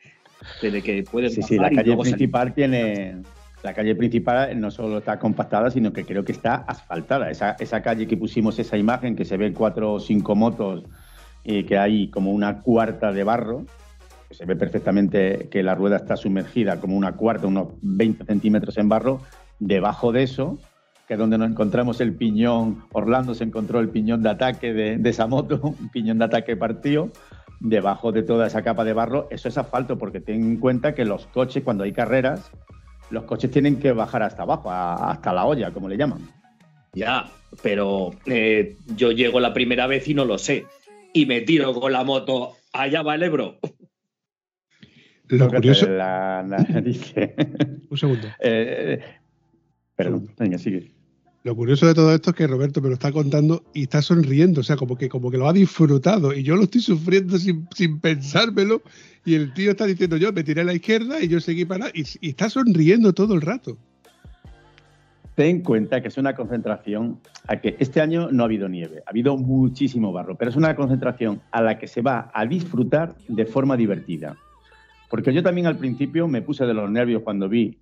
de 0.62 0.82
que 0.82 1.02
puedes 1.10 1.34
Sí, 1.34 1.42
sí, 1.42 1.56
la 1.56 1.70
calle 1.70 1.92
salir. 1.96 1.98
principal 1.98 2.54
tiene, 2.54 3.22
La 3.62 3.74
calle 3.74 3.94
principal 3.96 4.58
no 4.60 4.70
solo 4.70 4.98
está 4.98 5.18
compactada, 5.18 5.70
sino 5.70 5.92
que 5.92 6.04
creo 6.04 6.24
que 6.24 6.32
está 6.32 6.54
asfaltada. 6.68 7.30
Esa, 7.30 7.56
esa 7.58 7.82
calle 7.82 8.06
que 8.06 8.16
pusimos 8.16 8.58
esa 8.58 8.76
imagen, 8.76 9.16
que 9.16 9.24
se 9.24 9.36
ven 9.36 9.54
cuatro 9.54 9.94
o 9.94 10.00
cinco 10.00 10.34
motos 10.34 10.84
y 11.44 11.64
que 11.64 11.76
hay 11.78 12.08
como 12.08 12.32
una 12.32 12.60
cuarta 12.62 13.12
de 13.12 13.24
barro, 13.24 13.64
se 14.30 14.44
ve 14.44 14.56
perfectamente 14.56 15.48
que 15.50 15.62
la 15.62 15.74
rueda 15.74 15.96
está 15.96 16.16
sumergida 16.16 16.80
como 16.80 16.96
una 16.96 17.12
cuarta, 17.12 17.46
unos 17.46 17.68
20 17.82 18.24
centímetros 18.24 18.76
en 18.78 18.88
barro, 18.88 19.20
debajo 19.58 20.12
de 20.12 20.22
eso, 20.22 20.58
que 21.06 21.14
es 21.14 21.18
donde 21.18 21.38
nos 21.38 21.50
encontramos 21.50 22.00
el 22.00 22.14
piñón, 22.14 22.84
Orlando 22.92 23.34
se 23.34 23.44
encontró 23.44 23.80
el 23.80 23.88
piñón 23.88 24.22
de 24.22 24.30
ataque 24.30 24.72
de, 24.72 24.98
de 24.98 25.10
esa 25.10 25.26
moto, 25.26 25.60
un 25.62 25.88
piñón 25.90 26.18
de 26.18 26.24
ataque 26.24 26.56
partido, 26.56 27.10
debajo 27.60 28.12
de 28.12 28.22
toda 28.22 28.46
esa 28.46 28.62
capa 28.62 28.84
de 28.84 28.92
barro, 28.92 29.28
eso 29.30 29.48
es 29.48 29.58
asfalto, 29.58 29.98
porque 29.98 30.20
ten 30.20 30.42
en 30.42 30.56
cuenta 30.58 30.94
que 30.94 31.04
los 31.04 31.26
coches, 31.26 31.62
cuando 31.62 31.84
hay 31.84 31.92
carreras, 31.92 32.50
los 33.10 33.24
coches 33.24 33.50
tienen 33.50 33.78
que 33.78 33.92
bajar 33.92 34.22
hasta 34.22 34.42
abajo, 34.42 34.70
hasta 34.70 35.32
la 35.32 35.44
olla, 35.44 35.70
como 35.70 35.88
le 35.88 35.96
llaman. 35.96 36.20
Ya, 36.92 37.30
pero 37.62 38.12
eh, 38.24 38.76
yo 38.96 39.12
llego 39.12 39.38
la 39.40 39.52
primera 39.52 39.86
vez 39.86 40.08
y 40.08 40.14
no 40.14 40.24
lo 40.24 40.38
sé. 40.38 40.66
Y 41.12 41.26
me 41.26 41.42
tiro 41.42 41.74
con 41.74 41.92
la 41.92 42.04
moto. 42.04 42.54
Allá 42.72 43.02
va 43.02 43.14
el 43.14 43.22
Ebro. 43.22 43.58
Lo 45.28 45.38
Tócate 45.38 45.56
curioso, 45.56 45.88
La 45.88 46.44
nariz. 46.46 47.14
un 47.90 47.98
segundo. 47.98 48.28
Eh, 48.40 49.00
perdón, 49.96 50.28
venga, 50.38 50.58
sigue. 50.58 50.92
Lo 51.46 51.54
curioso 51.54 51.86
de 51.86 51.94
todo 51.94 52.12
esto 52.12 52.30
es 52.30 52.36
que 52.36 52.46
Roberto 52.48 52.82
me 52.82 52.88
lo 52.88 52.94
está 52.94 53.12
contando 53.12 53.62
y 53.72 53.84
está 53.84 54.02
sonriendo, 54.02 54.62
o 54.62 54.64
sea, 54.64 54.74
como 54.74 54.96
que, 54.96 55.08
como 55.08 55.30
que 55.30 55.38
lo 55.38 55.48
ha 55.48 55.52
disfrutado 55.52 56.34
y 56.34 56.42
yo 56.42 56.56
lo 56.56 56.64
estoy 56.64 56.80
sufriendo 56.80 57.38
sin, 57.38 57.68
sin 57.72 58.00
pensármelo 58.00 58.82
y 59.24 59.36
el 59.36 59.54
tío 59.54 59.70
está 59.70 59.86
diciendo 59.86 60.16
yo 60.16 60.32
me 60.32 60.42
tiré 60.42 60.62
a 60.62 60.64
la 60.64 60.74
izquierda 60.74 61.22
y 61.22 61.28
yo 61.28 61.40
seguí 61.40 61.64
para 61.64 61.88
y, 61.94 62.04
y 62.20 62.30
está 62.30 62.50
sonriendo 62.50 63.12
todo 63.12 63.34
el 63.34 63.42
rato. 63.42 63.78
Ten 65.36 65.46
en 65.58 65.62
cuenta 65.62 66.00
que 66.00 66.08
es 66.08 66.18
una 66.18 66.34
concentración 66.34 67.20
a 67.46 67.60
que 67.60 67.76
este 67.78 68.00
año 68.00 68.28
no 68.32 68.42
ha 68.42 68.46
habido 68.46 68.68
nieve, 68.68 69.04
ha 69.06 69.10
habido 69.10 69.36
muchísimo 69.36 70.10
barro, 70.10 70.36
pero 70.36 70.50
es 70.50 70.56
una 70.56 70.74
concentración 70.74 71.40
a 71.52 71.62
la 71.62 71.78
que 71.78 71.86
se 71.86 72.02
va 72.02 72.28
a 72.34 72.44
disfrutar 72.44 73.14
de 73.28 73.46
forma 73.46 73.76
divertida. 73.76 74.36
Porque 75.09 75.32
yo 75.32 75.42
también 75.42 75.66
al 75.66 75.78
principio 75.78 76.26
me 76.28 76.42
puse 76.42 76.66
de 76.66 76.74
los 76.74 76.90
nervios 76.90 77.22
cuando 77.22 77.48
vi 77.48 77.78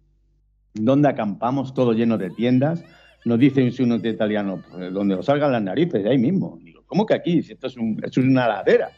dónde 0.74 1.08
acampamos, 1.08 1.74
todo 1.74 1.92
lleno 1.92 2.18
de 2.18 2.30
tiendas. 2.30 2.84
Nos 3.24 3.38
dice 3.38 3.62
un 3.62 3.72
suno 3.72 3.96
italiano, 3.96 4.62
pues, 4.70 4.92
donde 4.92 5.14
os 5.14 5.24
salgan 5.26 5.52
las 5.52 5.62
narices, 5.62 6.04
ahí 6.06 6.18
mismo. 6.18 6.58
Digo, 6.62 6.82
¿cómo 6.86 7.06
que 7.06 7.14
aquí? 7.14 7.42
Si 7.42 7.52
esto 7.52 7.68
es, 7.68 7.76
un- 7.76 7.98
es 8.04 8.16
una 8.18 8.46
ladera. 8.46 8.90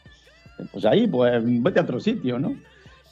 Pues 0.71 0.85
ahí, 0.85 1.07
pues 1.07 1.41
vete 1.45 1.79
a 1.79 1.83
otro 1.83 1.99
sitio, 1.99 2.39
¿no? 2.39 2.55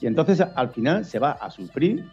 Y 0.00 0.06
entonces 0.06 0.40
al 0.40 0.70
final 0.70 1.04
se 1.04 1.18
va 1.18 1.32
a 1.32 1.50
sufrir 1.50 2.04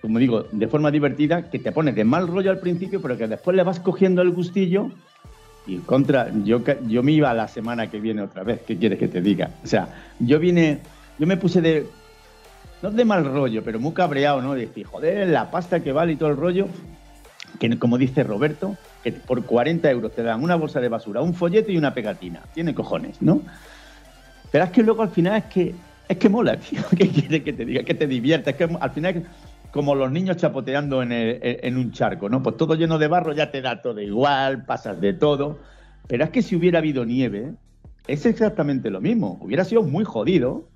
como 0.00 0.18
digo, 0.20 0.46
de 0.52 0.68
forma 0.68 0.90
divertida, 0.92 1.50
que 1.50 1.58
te 1.58 1.72
pone 1.72 1.92
de 1.92 2.04
mal 2.04 2.28
rollo 2.28 2.50
al 2.50 2.60
principio, 2.60 3.02
pero 3.02 3.18
que 3.18 3.26
después 3.26 3.56
le 3.56 3.64
vas 3.64 3.80
cogiendo 3.80 4.22
el 4.22 4.30
gustillo 4.30 4.90
y 5.66 5.78
contra, 5.78 6.30
yo, 6.44 6.62
yo 6.86 7.02
me 7.02 7.10
iba 7.10 7.34
la 7.34 7.48
semana 7.48 7.90
que 7.90 7.98
viene 7.98 8.22
otra 8.22 8.44
vez, 8.44 8.60
¿qué 8.64 8.76
quieres 8.76 9.00
que 9.00 9.08
te 9.08 9.20
diga? 9.20 9.50
O 9.64 9.66
sea, 9.66 9.88
yo 10.20 10.38
vine, 10.38 10.78
yo 11.18 11.26
me 11.26 11.36
puse 11.36 11.60
de, 11.60 11.86
no 12.82 12.90
de 12.90 13.04
mal 13.04 13.24
rollo, 13.24 13.62
pero 13.64 13.78
muy 13.80 13.92
cabreado, 13.92 14.42
¿no? 14.42 14.54
De 14.54 14.66
decir, 14.66 14.86
joder, 14.86 15.28
la 15.28 15.50
pasta 15.50 15.80
que 15.80 15.92
vale 15.92 16.12
y 16.12 16.16
todo 16.16 16.28
el 16.30 16.36
rollo, 16.36 16.68
que 17.58 17.78
como 17.78 17.96
dice 17.98 18.22
Roberto, 18.22 18.76
que 19.02 19.12
por 19.12 19.44
40 19.44 19.90
euros 19.90 20.14
te 20.14 20.22
dan 20.22 20.42
una 20.42 20.56
bolsa 20.56 20.80
de 20.80 20.88
basura, 20.88 21.22
un 21.22 21.34
folleto 21.34 21.70
y 21.72 21.78
una 21.78 21.94
pegatina. 21.94 22.42
Tiene 22.54 22.74
cojones, 22.74 23.22
¿no? 23.22 23.40
Pero 24.50 24.64
es 24.64 24.70
que 24.70 24.82
luego 24.82 25.02
al 25.02 25.10
final 25.10 25.36
es 25.36 25.44
que 25.44 25.74
es 26.08 26.16
que 26.18 26.28
mola, 26.28 26.56
tío. 26.60 26.80
¿Qué 26.96 27.08
quieres 27.08 27.42
que 27.42 27.52
te 27.52 27.64
diga? 27.64 27.82
Que 27.82 27.94
te 27.94 28.06
divierta. 28.06 28.50
Es 28.50 28.56
que 28.56 28.64
al 28.64 28.90
final 28.90 29.16
es 29.16 29.22
como 29.72 29.94
los 29.94 30.10
niños 30.12 30.36
chapoteando 30.36 31.02
en, 31.02 31.12
el- 31.12 31.38
en 31.42 31.76
un 31.76 31.92
charco, 31.92 32.28
¿no? 32.28 32.42
Pues 32.42 32.56
todo 32.56 32.74
lleno 32.74 32.98
de 32.98 33.08
barro 33.08 33.32
ya 33.32 33.50
te 33.50 33.60
da 33.60 33.82
todo 33.82 34.00
igual, 34.00 34.64
pasas 34.64 35.00
de 35.00 35.14
todo. 35.14 35.58
Pero 36.06 36.24
es 36.24 36.30
que 36.30 36.42
si 36.42 36.54
hubiera 36.56 36.78
habido 36.78 37.04
nieve, 37.04 37.54
es 38.06 38.24
exactamente 38.26 38.90
lo 38.90 39.00
mismo. 39.00 39.38
Hubiera 39.40 39.64
sido 39.64 39.82
muy 39.82 40.04
jodido 40.04 40.68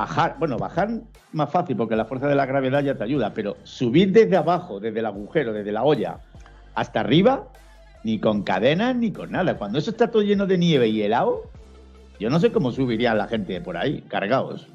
bajar, 0.00 0.36
bueno, 0.38 0.58
bajar 0.58 0.90
más 1.32 1.50
fácil 1.50 1.74
porque 1.74 1.96
la 1.96 2.04
fuerza 2.04 2.28
de 2.28 2.34
la 2.34 2.44
gravedad 2.44 2.84
ya 2.84 2.96
te 2.96 3.04
ayuda, 3.04 3.32
pero 3.32 3.56
subir 3.64 4.12
desde 4.12 4.36
abajo, 4.36 4.78
desde 4.78 4.98
el 4.98 5.06
agujero, 5.06 5.54
desde 5.54 5.72
la 5.72 5.84
olla, 5.84 6.20
hasta 6.74 7.00
arriba, 7.00 7.48
ni 8.04 8.18
con 8.18 8.42
cadenas 8.42 8.94
ni 8.94 9.10
con 9.10 9.32
nada. 9.32 9.56
Cuando 9.56 9.78
eso 9.78 9.90
está 9.90 10.10
todo 10.10 10.20
lleno 10.20 10.46
de 10.46 10.58
nieve 10.58 10.88
y 10.88 11.00
helado, 11.00 11.50
yo 12.20 12.28
no 12.28 12.38
sé 12.40 12.52
cómo 12.52 12.72
subiría 12.72 13.14
la 13.14 13.26
gente 13.26 13.58
por 13.62 13.78
ahí, 13.78 14.02
cargados. 14.02 14.66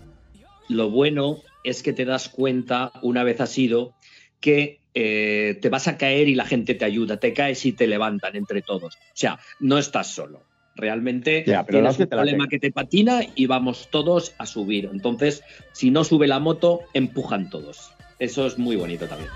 Lo 0.70 0.90
bueno 0.90 1.38
es 1.64 1.84
que 1.84 1.94
te 1.94 2.06
das 2.06 2.28
cuenta, 2.28 2.92
una 3.04 3.24
vez 3.24 3.42
has 3.42 3.56
ido, 3.60 3.94
que 4.40 4.80
eh, 4.96 5.60
te 5.62 5.70
vas 5.70 5.88
a 5.88 5.98
caer 6.00 6.30
y 6.30 6.36
la 6.36 6.46
gente 6.46 6.74
te 6.74 6.86
ayuda. 6.86 7.18
Te 7.18 7.34
caes 7.34 7.64
y 7.68 7.74
te 7.74 7.86
levantan 7.86 8.36
entre 8.36 8.64
todos. 8.64 8.96
O 8.96 9.14
sea, 9.14 9.40
no 9.60 9.78
estás 9.78 10.08
solo. 10.08 10.42
Realmente 10.82 11.44
Ya, 11.46 11.64
pero 11.64 11.78
tienes 11.78 12.00
un 12.00 12.08
problema 12.08 12.48
que 12.48 12.58
te 12.58 12.72
patina 12.72 13.22
y 13.36 13.46
vamos 13.46 13.90
todos 13.92 14.34
a 14.40 14.48
subir. 14.48 14.90
Entonces, 14.92 15.44
si 15.74 15.92
no 15.92 16.04
sube 16.04 16.28
la 16.28 16.40
moto, 16.40 16.82
empujan 16.96 17.52
todos. 17.52 17.92
Eso 18.18 18.48
es 18.48 18.58
muy 18.58 18.76
bonito 18.76 19.06
también. 19.06 19.30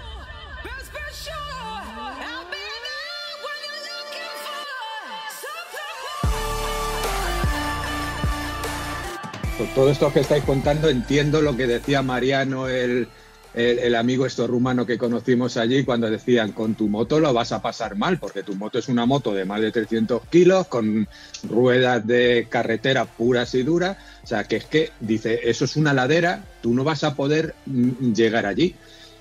Por 9.59 9.67
todo 9.75 9.91
esto 9.91 10.11
que 10.11 10.21
estáis 10.21 10.43
contando, 10.45 10.89
entiendo 10.89 11.43
lo 11.43 11.55
que 11.55 11.67
decía 11.67 12.01
Mariano, 12.01 12.67
el, 12.67 13.07
el- 13.55 13.95
amigo 13.95 14.25
esto 14.25 14.47
rumano 14.47 14.85
que 14.85 14.97
conocimos 14.97 15.55
allí, 15.57 15.83
cuando 15.85 16.09
decían, 16.09 16.51
con 16.51 16.75
tu 16.75 16.89
moto 16.89 17.19
lo 17.19 17.33
vas 17.33 17.51
a 17.51 17.61
pasar 17.61 17.95
mal, 17.95 18.19
porque 18.19 18.43
tu 18.43 18.55
moto 18.55 18.79
es 18.79 18.87
una 18.89 19.05
moto 19.05 19.33
de 19.33 19.45
más 19.45 19.61
de 19.61 19.71
300 19.71 20.27
kilos, 20.29 20.67
con 20.67 21.07
ruedas 21.43 22.05
de 22.05 22.47
carretera 22.49 23.05
puras 23.05 23.53
y 23.55 23.63
duras. 23.63 23.97
O 24.23 24.27
sea, 24.27 24.43
que 24.43 24.57
es 24.57 24.65
que, 24.67 24.89
dice, 24.99 25.39
eso 25.43 25.65
es 25.65 25.75
una 25.75 25.93
ladera, 25.93 26.45
tú 26.61 26.73
no 26.73 26.83
vas 26.83 27.03
a 27.03 27.15
poder 27.15 27.55
mm, 27.65 28.11
llegar 28.13 28.45
allí. 28.45 28.77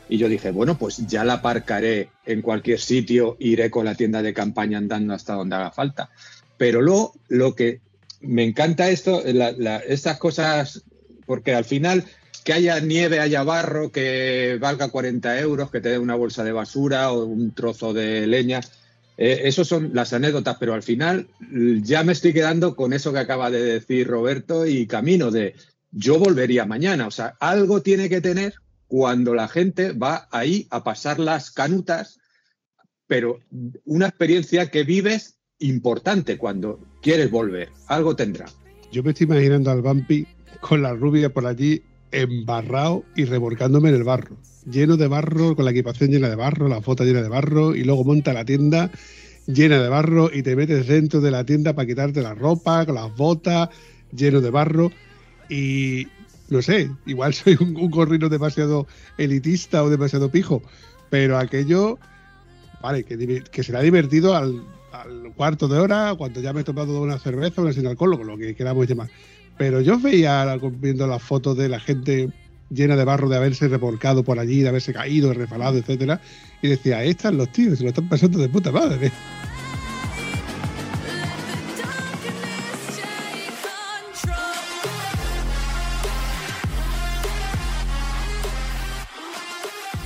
Y 0.09 0.19
yo 0.19 0.29
dije, 0.29 0.51
bueno, 0.51 0.77
pues 0.77 0.97
ya 1.07 1.25
la 1.25 1.35
aparcaré 1.35 2.11
en 2.25 2.43
cualquier 2.43 2.79
sitio, 2.81 3.37
iré 3.39 3.71
con 3.71 3.85
la 3.87 3.95
tienda 3.95 4.21
de 4.21 4.35
campaña 4.35 4.79
andando 4.79 5.15
hasta 5.15 5.35
donde 5.35 5.57
haga 5.57 5.71
falta. 5.71 6.11
Pero 6.57 6.83
luego, 6.83 7.15
lo 7.29 7.55
que 7.55 7.81
me 8.21 8.43
encanta 8.45 8.91
esto, 8.91 9.23
la- 9.25 9.53
la- 9.53 9.79
estas 9.79 10.19
cosas, 10.19 10.83
porque 11.27 11.55
al 11.55 11.65
final 11.65 12.05
que 12.45 12.53
haya 12.53 12.79
nieve, 12.81 13.21
haya 13.21 13.43
barro, 13.43 13.91
que 13.91 14.59
valga 14.61 14.91
40 14.91 15.41
euros, 15.41 15.71
que 15.71 15.81
te 15.81 15.89
dé 15.89 15.99
una 15.99 16.15
bolsa 16.15 16.45
de 16.45 16.53
basura 16.53 17.11
o 17.11 17.25
un 17.25 17.53
trozo 17.53 17.95
de 17.95 18.27
leña, 18.27 18.61
eh, 19.17 19.43
eso 19.45 19.65
son 19.65 19.91
las 19.95 20.13
anécdotas, 20.13 20.57
pero 20.59 20.75
al 20.75 20.83
final 20.83 21.29
ya 21.83 22.03
me 22.05 22.13
estoy 22.13 22.33
quedando 22.33 22.77
con 22.77 22.93
eso 22.93 23.13
que 23.13 23.21
acaba 23.21 23.51
de 23.51 23.63
decir 23.63 24.07
Roberto 24.07 24.67
y 24.67 24.87
camino 24.87 25.31
de 25.31 25.55
yo 25.91 26.19
volvería 26.19 26.67
mañana. 26.67 27.07
O 27.07 27.11
sea, 27.11 27.37
algo 27.41 27.81
tiene 27.81 28.09
que 28.09 28.21
tener 28.21 28.55
cuando 28.89 29.35
la 29.35 29.49
gente 29.49 29.93
va 29.93 30.29
ahí 30.31 30.67
a 30.71 30.85
pasar 30.85 31.19
las 31.21 31.51
canutas, 31.51 32.19
pero 33.07 33.41
una 33.85 34.09
experiencia 34.09 34.71
que 34.71 34.83
vives 34.83 35.39
importante 35.61 36.37
cuando 36.37 36.81
quieres 37.01 37.31
volver. 37.31 37.71
Algo 37.87 38.17
tendrá. 38.17 38.47
Yo 38.93 39.03
me 39.03 39.11
estoy 39.11 39.27
imaginando 39.27 39.71
al 39.71 39.83
Vampi 39.83 40.27
con 40.61 40.83
la 40.83 40.93
rubia 40.93 41.33
por 41.33 41.47
allí 41.47 41.83
embarrado 42.15 43.05
y 43.17 43.25
revolcándome 43.25 43.91
en 43.91 43.97
el 43.97 44.05
barro. 44.05 44.37
Lleno 44.71 44.97
de 44.97 45.09
barro, 45.09 45.57
con 45.57 45.65
la 45.65 45.73
equipación 45.73 46.11
llena 46.11 46.29
de 46.29 46.37
barro, 46.37 46.69
la 46.69 46.81
foto 46.81 47.05
llena 47.05 47.23
de 47.23 47.29
barro, 47.29 47.75
y 47.75 47.85
luego 47.85 48.05
monta 48.05 48.33
la 48.33 48.45
tienda 48.45 48.91
llena 49.47 49.83
de 49.83 49.89
barro 49.89 50.31
y 50.33 50.43
te 50.43 50.57
metes 50.57 50.87
dentro 50.87 51.21
de 51.21 51.31
la 51.31 51.45
tienda 51.45 51.75
para 51.75 51.87
quitarte 51.87 52.23
la 52.23 52.35
ropa, 52.35 52.87
con 52.87 52.95
las 52.95 53.15
botas, 53.15 53.69
lleno 54.13 54.41
de 54.41 54.51
barro. 54.51 54.91
Y 55.49 56.09
no 56.49 56.63
sé, 56.63 56.91
igual 57.07 57.35
soy 57.35 57.57
un, 57.61 57.77
un 57.77 58.31
demasiado 58.31 58.87
elitista 59.19 59.83
o 59.83 59.91
demasiado 59.91 60.31
pijo, 60.31 60.63
pero 61.11 61.39
aquello, 61.39 61.99
vale, 62.83 63.05
que, 63.05 63.63
será 63.63 63.81
divertido 63.81 64.35
al, 64.37 64.63
al 64.93 65.33
cuarto 65.35 65.69
de 65.69 65.79
hora, 65.79 66.15
cuando 66.17 66.41
ya 66.41 66.53
me 66.53 66.63
he 66.63 66.65
tomado 66.65 67.01
una 67.01 67.19
cerveza, 67.19 67.63
una 67.63 67.73
sin 67.73 67.87
alcohol, 67.87 68.15
o 68.15 68.25
lo 68.25 68.39
que 68.39 68.55
queramos 68.55 68.87
llamar. 68.89 69.09
Pero 69.57 69.81
yo 69.81 69.99
veía 69.99 70.57
viendo 70.81 71.07
las 71.07 71.23
fotos 71.23 71.57
de 71.57 71.69
la 71.69 71.81
gente 71.81 72.31
llena 72.71 72.97
de 72.97 73.05
barro 73.05 73.29
de 73.29 73.37
haberse 73.37 73.69
revolcado 73.69 74.25
por 74.25 74.39
allí, 74.39 74.61
de 74.61 74.69
haberse 74.69 74.93
caído, 74.93 75.33
resbalado, 75.33 75.79
etcétera, 75.79 76.21
y 76.63 76.69
decía, 76.69 76.99
ahí 76.99 77.11
están 77.11 77.37
los 77.37 77.51
tíos, 77.53 77.79
se 77.79 77.85
lo 77.85 77.91
están 77.91 78.09
pasando 78.09 78.39
de 78.39 78.49
puta 78.49 78.73
madre. 78.73 79.13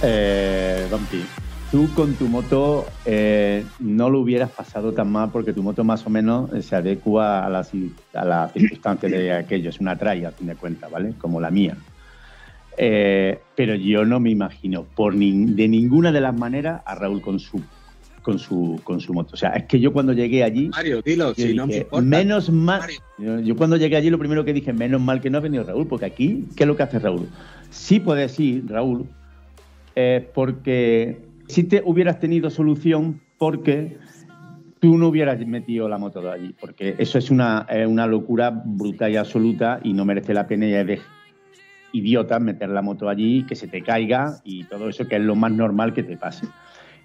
Eh, 0.01 0.87
Bumpy, 0.93 1.25
tú 1.71 1.89
con 1.95 2.15
tu 2.15 2.29
moto 2.29 2.87
eh, 3.05 3.65
no 3.81 4.09
lo 4.11 4.21
hubieras 4.21 4.51
pasado 4.51 4.93
tan 4.93 5.11
mal 5.11 5.31
porque 5.31 5.53
tu 5.53 5.63
moto 5.63 5.85
más 5.85 6.07
o 6.07 6.11
menos 6.11 6.53
eh, 6.53 6.63
se 6.63 6.77
adecua 6.77 7.45
a 7.45 7.51
las, 7.51 7.71
a 8.15 8.25
las 8.25 8.53
circunstancias 8.53 9.13
de 9.13 9.33
aquello. 9.33 9.71
Es 9.71 9.81
una 9.81 9.97
trail, 9.97 10.27
a 10.27 10.31
fin 10.31 10.47
de 10.47 10.57
cuentas, 10.57 10.91
¿vale? 10.91 11.13
Como 11.19 11.41
la 11.41 11.51
mía. 11.51 11.77
Eh, 12.77 13.39
pero 13.57 13.75
yo 13.75 14.05
no 14.05 14.21
me 14.21 14.31
imagino 14.31 14.85
por 14.85 15.15
de 15.15 15.69
ninguna 15.69 16.13
de 16.13 16.21
las 16.21 16.37
maneras 16.37 16.81
a 16.87 16.95
Raúl 16.95 17.21
con 17.21 17.41
su, 17.41 17.61
con 18.23 18.39
su, 18.39 18.81
con 18.85 19.01
su 19.01 19.13
moto. 19.13 19.31
O 19.35 19.37
sea, 19.37 19.51
es 19.51 19.65
que 19.65 19.81
yo 19.81 19.93
cuando 19.93 20.13
llegué 20.13 20.45
allí, 20.45 20.69
Mario, 20.69 21.03
dilo, 21.03 21.35
si 21.35 21.55
no 21.55 21.67
me 21.67 21.79
importa. 21.79 22.01
menos 22.01 22.51
mal. 22.51 22.83
Yo 23.19 23.57
cuando 23.57 23.77
llegué 23.77 23.97
allí, 23.97 24.11
lo 24.11 24.19
primero 24.19 24.45
que 24.45 24.53
dije, 24.53 24.73
menos 24.73 25.01
mal 25.01 25.21
que 25.21 25.29
no 25.29 25.39
ha 25.39 25.41
venido 25.41 25.65
Raúl, 25.65 25.89
porque 25.89 26.07
aquí, 26.07 26.47
¿qué 26.57 26.63
es 26.63 26.69
lo 26.69 26.77
que 26.77 26.85
hace 26.85 27.01
Raúl? 27.01 27.29
Sí 27.71 27.99
puedes 27.99 28.39
ir, 28.39 28.65
Raúl, 28.69 29.07
eh, 29.97 30.29
porque 30.33 31.28
si 31.49 31.65
te 31.65 31.83
hubieras 31.85 32.21
tenido 32.21 32.51
solución, 32.51 33.21
porque 33.39 33.97
tú 34.81 34.97
no 34.97 35.09
hubieras 35.09 35.45
metido 35.47 35.89
la 35.89 35.99
moto 35.99 36.21
de 36.21 36.31
allí, 36.31 36.55
porque 36.61 36.95
eso 36.99 37.19
es 37.19 37.31
una, 37.31 37.67
eh, 37.69 37.87
una 37.87 38.07
locura 38.07 38.51
brutal 38.51 39.13
y 39.13 39.17
absoluta 39.17 39.81
y 39.83 39.93
no 39.93 40.05
merece 40.05 40.35
la 40.35 40.47
pena 40.47 40.67
y 40.67 40.75
es 40.75 40.87
de 40.87 41.01
idiota 41.93 42.39
meter 42.39 42.69
la 42.69 42.83
moto 42.83 43.09
allí, 43.09 43.45
que 43.45 43.57
se 43.57 43.67
te 43.67 43.83
caiga 43.83 44.41
y 44.45 44.65
todo 44.65 44.89
eso, 44.89 45.09
que 45.09 45.17
es 45.17 45.23
lo 45.23 45.35
más 45.35 45.53
normal 45.53 45.95
que 45.95 46.03
te 46.03 46.17
pase. 46.17 46.47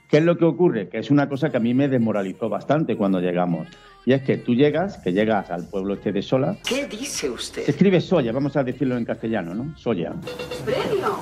¿Qué 0.10 0.18
es 0.18 0.24
lo 0.24 0.38
que 0.38 0.46
ocurre? 0.46 0.90
Que 0.90 1.00
es 1.00 1.10
una 1.10 1.28
cosa 1.28 1.50
que 1.50 1.58
a 1.58 1.60
mí 1.60 1.74
me 1.74 1.88
desmoralizó 1.88 2.48
bastante 2.48 2.96
cuando 2.96 3.20
llegamos. 3.20 3.68
Y 4.06 4.14
es 4.14 4.22
que 4.22 4.38
tú 4.38 4.54
llegas, 4.54 4.98
que 4.98 5.14
llegas 5.14 5.50
al 5.50 5.68
pueblo 5.68 5.96
este 5.96 6.12
de 6.12 6.22
Sola. 6.22 6.58
¿Qué 6.68 6.86
dice 6.86 7.30
usted? 7.30 7.64
Se 7.64 7.72
escribe 7.72 8.00
Soya, 8.02 8.32
vamos 8.32 8.56
a 8.56 8.64
decirlo 8.64 8.98
en 8.98 9.06
castellano, 9.06 9.56
¿no? 9.56 9.76
Soya. 9.78 10.14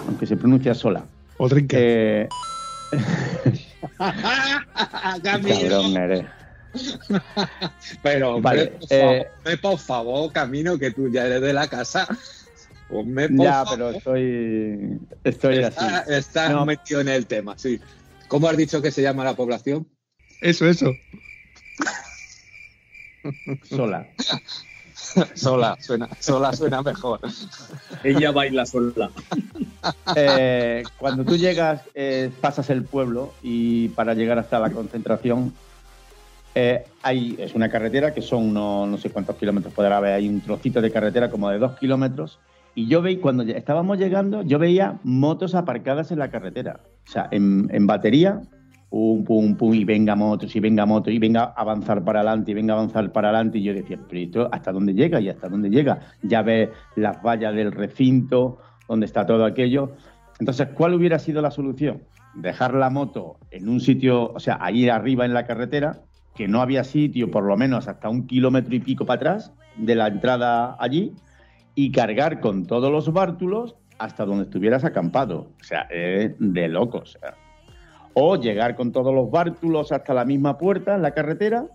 Aunque 0.07 0.26
se 0.26 0.36
pronuncia 0.36 0.74
Sola. 0.74 1.05
O. 1.38 1.47
Eh. 1.53 2.28
cabrón 5.24 5.98
eres. 5.98 6.26
Pero, 8.02 8.39
Vale, 8.42 8.62
hombre, 8.62 8.78
por, 8.80 8.94
eh, 8.94 9.00
favor, 9.00 9.28
hombre, 9.38 9.58
por 9.58 9.80
favor, 9.80 10.32
Camino, 10.32 10.78
que 10.78 10.92
tú 10.92 11.10
ya 11.10 11.26
eres 11.26 11.42
de 11.42 11.52
la 11.54 11.68
casa. 11.68 12.08
Hombre, 12.89 13.30
por 13.30 13.46
Ya, 13.46 13.66
favor. 13.66 13.74
pero 13.74 13.89
estoy, 13.92 15.00
estoy 15.24 15.58
Está- 15.60 16.00
así. 16.00 16.14
Estás 16.14 16.52
No. 16.52 16.66
metido 16.66 17.02
en 17.02 17.10
el 17.10 17.26
tema, 17.28 17.58
sí. 17.58 17.80
¿Cómo 18.28 18.48
has 18.48 18.56
dicho 18.58 18.82
que 18.82 18.92
se 18.92 19.02
llama 19.02 19.24
la 19.26 19.36
población? 19.36 19.88
Eso, 20.42 20.66
eso. 20.66 20.92
Sola. 23.70 24.08
Sola, 25.36 25.78
suena, 25.80 26.08
sola 26.20 26.54
suena 26.54 26.82
mejor. 26.82 27.20
Ella 28.04 28.32
baila 28.32 28.66
sola. 28.66 29.10
Eh, 30.16 30.84
cuando 30.97 31.26
tú 31.26 31.38
llegas, 31.38 31.82
eh, 31.93 32.32
pasas 32.39 32.70
el 32.70 32.84
pueblo 32.84 33.34
y 33.41 33.89
para 33.89 34.14
llegar 34.14 34.38
hasta 34.38 34.60
la 34.60 34.70
concentración, 34.70 35.54
eh, 36.54 36.86
hay, 37.02 37.36
es 37.39 37.56
una 37.56 37.70
carretera 37.70 38.14
que 38.14 38.22
son 38.22 38.49
unos, 38.49 38.88
no 38.88 38.97
sé 38.97 39.10
cuántos 39.10 39.38
kilómetros 39.38 39.74
podrá 39.74 39.97
haber, 39.97 40.14
hay 40.14 40.28
un 40.28 40.41
trocito 40.41 40.82
de 40.82 40.91
carretera 40.91 41.30
como 41.30 41.49
de 41.49 41.60
dos 41.60 41.78
kilómetros. 41.80 42.39
Y 42.76 42.88
yo 42.88 43.02
veía, 43.02 43.20
cuando 43.20 43.43
estábamos 43.43 43.97
llegando, 43.97 44.43
yo 44.43 44.60
veía 44.60 44.99
motos 45.04 45.56
aparcadas 45.56 46.12
en 46.12 46.20
la 46.20 46.30
carretera. 46.30 46.80
O 47.08 47.12
sea, 47.12 47.28
en, 47.32 47.70
en 47.74 47.88
batería, 47.88 48.41
pum, 48.92 49.24
pum, 49.24 49.56
pum, 49.56 49.74
y 49.74 49.86
venga 49.86 50.16
motos, 50.16 50.54
y 50.54 50.60
venga 50.60 50.86
motos, 50.86 51.14
y 51.14 51.18
venga 51.18 51.44
a 51.44 51.62
avanzar 51.62 52.04
para 52.04 52.20
adelante, 52.20 52.52
y 52.52 52.54
venga 52.54 52.74
a 52.74 52.78
avanzar 52.78 53.12
para 53.14 53.30
adelante. 53.30 53.58
Y 53.58 53.64
yo 53.64 53.74
decía, 53.74 53.98
pero 54.08 54.22
¿esto 54.22 54.50
hasta 54.52 54.74
dónde 54.74 54.94
llega? 54.94 55.22
¿Y 55.22 55.30
hasta 55.30 55.48
dónde 55.48 55.70
llega? 55.70 56.02
Ya 56.22 56.42
ves 56.42 56.70
las 56.98 57.24
vallas 57.24 57.56
del 57.56 57.72
recinto, 57.72 58.60
donde 58.89 59.06
está 59.06 59.26
todo 59.26 59.46
aquello. 59.46 59.94
Entonces, 60.39 60.68
¿cuál 60.74 60.94
hubiera 60.94 61.20
sido 61.20 61.42
la 61.42 61.52
solución? 61.52 62.04
Dejar 62.36 62.74
la 62.74 62.89
moto 62.89 63.38
en 63.50 63.70
un 63.70 63.80
sitio, 63.80 64.34
o 64.34 64.39
sea, 64.42 64.58
ahí 64.60 64.89
arriba 64.89 65.24
en 65.24 65.34
la 65.34 65.46
carretera, 65.46 66.02
que 66.36 66.50
no 66.50 66.62
había 66.62 66.84
sitio, 66.84 67.32
por 67.32 67.46
lo 67.46 67.56
menos 67.56 67.88
hasta 67.88 68.10
un 68.10 68.28
kilómetro 68.28 68.76
y 68.76 68.80
pico 68.82 69.06
para 69.06 69.18
atrás 69.18 69.54
de 69.78 69.96
la 69.96 70.08
entrada 70.08 70.76
allí, 70.80 71.14
y 71.76 71.94
cargar 71.94 72.42
con 72.42 72.66
todos 72.66 72.92
los 72.92 73.14
bártulos 73.14 73.78
hasta 74.00 74.26
donde 74.26 74.44
estuvieras 74.44 74.84
acampado. 74.84 75.48
O 75.62 75.64
sea, 75.64 75.88
de 75.88 76.68
locos. 76.68 77.18
O 78.14 78.36
llegar 78.36 78.76
con 78.76 78.91
todos 78.91 79.14
los 79.14 79.32
bártulos 79.32 79.91
hasta 79.91 80.14
la 80.14 80.26
misma 80.26 80.57
puerta 80.57 80.95
en 80.95 81.01
la 81.01 81.12
carretera, 81.12 81.66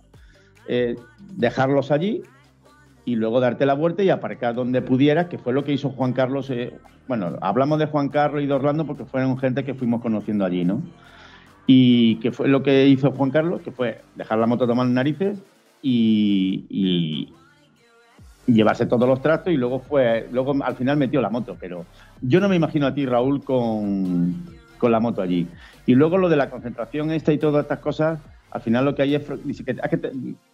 eh, 0.67 0.95
dejarlos 1.35 1.91
allí 1.91 2.21
y 3.05 3.15
luego 3.15 3.39
darte 3.39 3.65
la 3.65 3.73
vuelta 3.73 4.03
y 4.03 4.09
aparcar 4.09 4.53
donde 4.53 4.81
pudieras, 4.81 5.27
que 5.27 5.37
fue 5.37 5.53
lo 5.53 5.63
que 5.63 5.71
hizo 5.71 5.89
Juan 5.89 6.11
Carlos. 6.11 6.49
eh, 6.49 6.73
bueno, 7.07 7.37
hablamos 7.41 7.79
de 7.79 7.85
Juan 7.85 8.09
Carlos 8.09 8.43
y 8.43 8.47
de 8.47 8.53
Orlando 8.53 8.85
porque 8.85 9.05
fueron 9.05 9.37
gente 9.37 9.63
que 9.63 9.73
fuimos 9.73 10.01
conociendo 10.01 10.43
allí, 10.43 10.65
¿no? 10.65 10.81
Y 11.65 12.17
que 12.17 12.33
fue 12.33 12.49
lo 12.49 12.63
que 12.63 12.85
hizo 12.87 13.11
Juan 13.11 13.31
Carlos, 13.31 13.61
que 13.61 13.71
fue 13.71 14.01
dejar 14.15 14.39
la 14.39 14.45
moto 14.45 14.67
tomar 14.67 14.87
narices 14.87 15.39
y, 15.81 17.33
llevarse 18.45 18.85
todos 18.85 19.07
los 19.07 19.21
trastos 19.21 19.53
y 19.53 19.57
luego 19.57 19.79
fue, 19.79 20.27
luego 20.31 20.53
al 20.63 20.75
final 20.75 20.97
metió 20.97 21.19
la 21.21 21.29
moto, 21.29 21.57
pero 21.59 21.85
yo 22.21 22.39
no 22.39 22.47
me 22.47 22.55
imagino 22.55 22.87
a 22.87 22.93
ti, 22.93 23.05
Raúl, 23.05 23.43
con, 23.43 24.56
con 24.77 24.91
la 24.91 24.99
moto 24.99 25.21
allí. 25.21 25.47
Y 25.85 25.95
luego 25.95 26.17
lo 26.17 26.29
de 26.29 26.35
la 26.35 26.49
concentración 26.49 27.11
esta 27.11 27.33
y 27.33 27.37
todas 27.37 27.63
estas 27.63 27.79
cosas, 27.79 28.19
al 28.51 28.61
final 28.61 28.85
lo 28.85 28.95
que 28.95 29.01
hay 29.03 29.15
es, 29.15 29.27
fr- 29.27 29.39
dice 29.43 29.63
que, 29.63 29.71
es 29.71 30.01
te- 30.01 30.11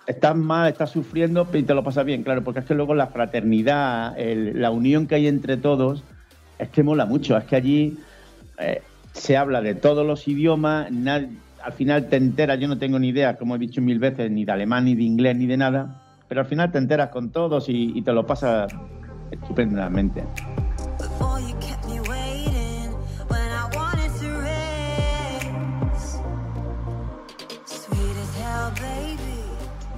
estás 0.07 0.35
mal, 0.35 0.69
estás 0.69 0.89
sufriendo, 0.91 1.45
pero 1.45 1.65
te 1.65 1.73
lo 1.73 1.83
pasas 1.83 2.05
bien, 2.05 2.23
claro, 2.23 2.43
porque 2.43 2.61
es 2.61 2.65
que 2.65 2.73
luego 2.75 2.95
la 2.95 3.07
fraternidad, 3.07 4.17
el- 4.19 4.59
la 4.61 4.71
unión 4.71 5.07
que 5.07 5.15
hay 5.15 5.27
entre 5.27 5.57
todos, 5.57 6.03
es 6.59 6.69
que 6.69 6.83
mola 6.83 7.05
mucho, 7.05 7.37
es 7.37 7.43
que 7.45 7.55
allí 7.55 7.97
eh, 8.59 8.81
se 9.13 9.37
habla 9.37 9.61
de 9.61 9.75
todos 9.75 10.05
los 10.05 10.27
idiomas, 10.27 10.87
al 11.63 11.73
final 11.73 12.07
te 12.09 12.17
enteras, 12.17 12.59
yo 12.59 12.67
no 12.67 12.77
tengo 12.77 12.99
ni 12.99 13.09
idea, 13.09 13.37
como 13.37 13.55
he 13.55 13.59
dicho 13.59 13.81
mil 13.81 13.99
veces, 13.99 14.29
ni 14.31 14.43
de 14.45 14.51
alemán, 14.51 14.85
ni 14.85 14.95
de 14.95 15.03
inglés, 15.03 15.35
ni 15.37 15.45
de 15.47 15.57
nada, 15.57 16.01
pero 16.27 16.41
al 16.41 16.47
final 16.47 16.71
te 16.71 16.77
enteras 16.77 17.09
con 17.09 17.29
todos 17.31 17.69
y, 17.69 17.91
y 17.95 18.01
te 18.01 18.11
lo 18.11 18.25
pasas 18.25 18.71
estupendamente. 19.31 20.23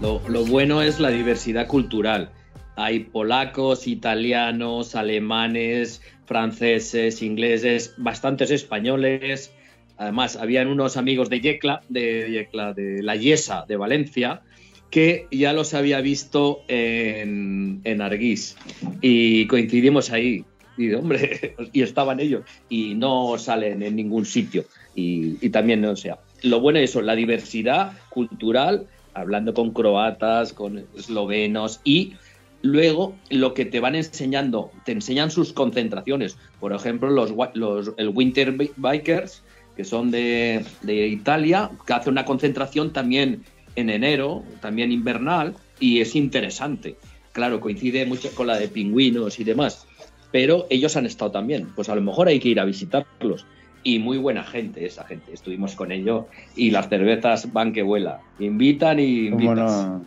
Lo, 0.02 0.22
lo 0.28 0.46
bueno 0.46 0.82
es 0.82 1.00
la 1.00 1.10
diversidad 1.10 1.68
cultural. 1.68 2.30
Hay 2.76 3.00
polacos, 3.00 3.88
italianos, 3.88 4.96
alemanes, 4.96 6.02
franceses, 6.26 7.22
ingleses, 7.22 7.94
bastantes 7.98 8.52
españoles. 8.52 9.54
Además, 9.98 10.36
habían 10.36 10.68
unos 10.68 10.98
amigos 10.98 11.30
de 11.30 11.40
Yecla, 11.40 11.82
de 11.88 12.30
Yecla, 12.32 12.74
de 12.74 13.02
la 13.02 13.16
Yesa, 13.16 13.66
de 13.68 13.78
Valencia, 13.78 14.42
que 14.90 15.28
ya 15.32 15.54
los 15.54 15.74
había 15.74 16.02
visto 16.02 16.64
en, 16.68 17.80
en 17.86 18.02
Arguís. 18.02 18.58
Y 19.02 19.48
coincidimos 19.48 20.12
ahí. 20.12 20.44
Y, 20.78 20.94
hombre, 20.94 21.56
y 21.74 21.82
estaban 21.82 22.20
ellos. 22.20 22.44
Y 22.68 22.96
no 22.96 23.38
salen 23.38 23.82
en 23.84 23.96
ningún 23.96 24.26
sitio. 24.26 24.66
Y, 24.96 25.38
y 25.46 25.50
también, 25.50 25.86
o 25.86 25.96
sea, 25.96 26.20
lo 26.42 26.60
bueno 26.60 26.80
es 26.80 26.90
eso, 26.90 27.02
la 27.02 27.16
diversidad 27.16 27.94
cultural, 28.10 28.88
hablando 29.16 29.54
con 29.54 29.72
croatas, 29.74 30.54
con 30.54 30.86
eslovenos 30.96 31.82
y 31.84 32.14
luego 32.62 33.16
lo 33.30 33.54
que 33.54 33.66
te 33.66 33.80
van 33.80 33.96
enseñando, 33.96 34.72
te 34.86 34.92
enseñan 34.92 35.32
sus 35.32 35.54
concentraciones. 35.54 36.38
Por 36.60 36.74
ejemplo, 36.74 37.10
los, 37.10 37.34
los 37.54 37.94
el 37.98 38.10
Winter 38.10 38.52
Bi- 38.52 38.72
Bikers, 38.76 39.44
que 39.76 39.84
son 39.84 40.12
de, 40.12 40.66
de 40.82 41.08
Italia, 41.08 41.72
que 41.86 41.94
hace 41.94 42.10
una 42.10 42.26
concentración 42.26 42.94
también 42.94 43.44
en 43.76 43.90
enero, 43.90 44.44
también 44.62 44.92
invernal, 44.92 45.56
y 45.80 46.00
es 46.00 46.16
interesante. 46.16 46.96
Claro, 47.34 47.60
coincide 47.60 48.06
mucho 48.06 48.32
con 48.32 48.48
la 48.48 48.58
de 48.58 48.70
pingüinos 48.70 49.40
y 49.40 49.44
demás, 49.44 49.86
pero 50.32 50.66
ellos 50.70 50.96
han 50.96 51.06
estado 51.06 51.32
también. 51.32 51.68
Pues 51.76 51.90
a 51.90 51.96
lo 51.96 52.02
mejor 52.02 52.30
hay 52.30 52.40
que 52.40 52.50
ir 52.50 52.60
a 52.60 52.66
visitarlos. 52.66 53.46
Y 53.88 54.00
muy 54.00 54.18
buena 54.18 54.44
gente 54.44 54.84
esa 54.84 55.04
gente. 55.04 55.32
Estuvimos 55.32 55.76
con 55.76 55.92
ellos 55.92 56.26
y 56.56 56.72
las 56.72 56.90
cervezas 56.90 57.54
van 57.54 57.72
que 57.72 57.84
vuela. 57.84 58.20
Invitan 58.40 59.00
y 59.00 59.30
¿Cómo 59.30 59.44
invitan. 59.44 59.56
no, 60.00 60.06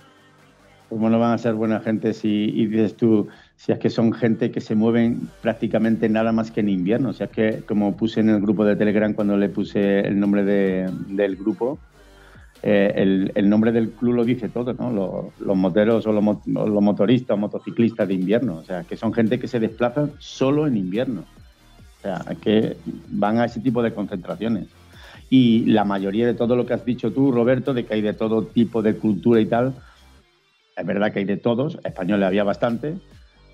cómo 0.88 1.08
no 1.08 1.18
van 1.20 1.32
a 1.34 1.38
ser 1.38 1.54
buena 1.54 1.78
gente 1.78 2.12
si 2.12 2.28
y 2.54 2.66
dices 2.66 2.96
tú, 2.96 3.28
si 3.54 3.70
es 3.70 3.78
que 3.78 3.88
son 3.88 4.12
gente 4.12 4.50
que 4.50 4.60
se 4.60 4.74
mueven 4.74 5.28
prácticamente 5.42 6.08
nada 6.08 6.32
más 6.32 6.50
que 6.50 6.58
en 6.60 6.70
invierno? 6.70 7.10
O 7.10 7.12
sea, 7.12 7.26
es 7.26 7.32
que 7.32 7.60
como 7.68 7.96
puse 7.96 8.18
en 8.18 8.30
el 8.30 8.40
grupo 8.40 8.64
de 8.64 8.74
Telegram 8.74 9.12
cuando 9.14 9.36
le 9.36 9.48
puse 9.48 10.00
el 10.00 10.18
nombre 10.18 10.42
de- 10.42 10.90
del 11.08 11.36
grupo, 11.36 11.78
eh, 12.64 12.92
el, 12.96 13.30
el 13.36 13.48
nombre 13.48 13.70
del 13.70 13.90
club 13.90 14.14
lo 14.14 14.24
dice 14.24 14.48
todo, 14.48 14.74
¿no? 14.74 14.90
Los, 14.90 15.40
los 15.46 15.56
moteros 15.56 16.04
o 16.08 16.12
los, 16.12 16.24
los 16.46 16.82
motoristas 16.82 17.34
o 17.36 17.38
motociclistas 17.38 18.08
de 18.08 18.14
invierno. 18.14 18.56
O 18.56 18.64
sea, 18.64 18.82
que 18.82 18.96
son 18.96 19.12
gente 19.14 19.38
que 19.38 19.46
se 19.46 19.60
desplazan 19.60 20.10
solo 20.18 20.66
en 20.66 20.76
invierno. 20.76 21.22
O 21.98 22.00
sea, 22.00 22.24
que 22.40 22.76
van 23.08 23.38
a 23.38 23.46
ese 23.46 23.60
tipo 23.60 23.82
de 23.82 23.92
concentraciones. 23.92 24.68
Y 25.30 25.66
la 25.66 25.84
mayoría 25.84 26.26
de 26.26 26.34
todo 26.34 26.56
lo 26.56 26.64
que 26.64 26.74
has 26.74 26.84
dicho 26.84 27.12
tú, 27.12 27.32
Roberto, 27.32 27.74
de 27.74 27.84
que 27.84 27.94
hay 27.94 28.00
de 28.00 28.14
todo 28.14 28.44
tipo 28.44 28.82
de 28.82 28.96
cultura 28.96 29.40
y 29.40 29.46
tal, 29.46 29.74
es 30.76 30.86
verdad 30.86 31.12
que 31.12 31.18
hay 31.18 31.24
de 31.24 31.36
todos, 31.36 31.78
españoles 31.84 32.26
había 32.26 32.44
bastante, 32.44 32.94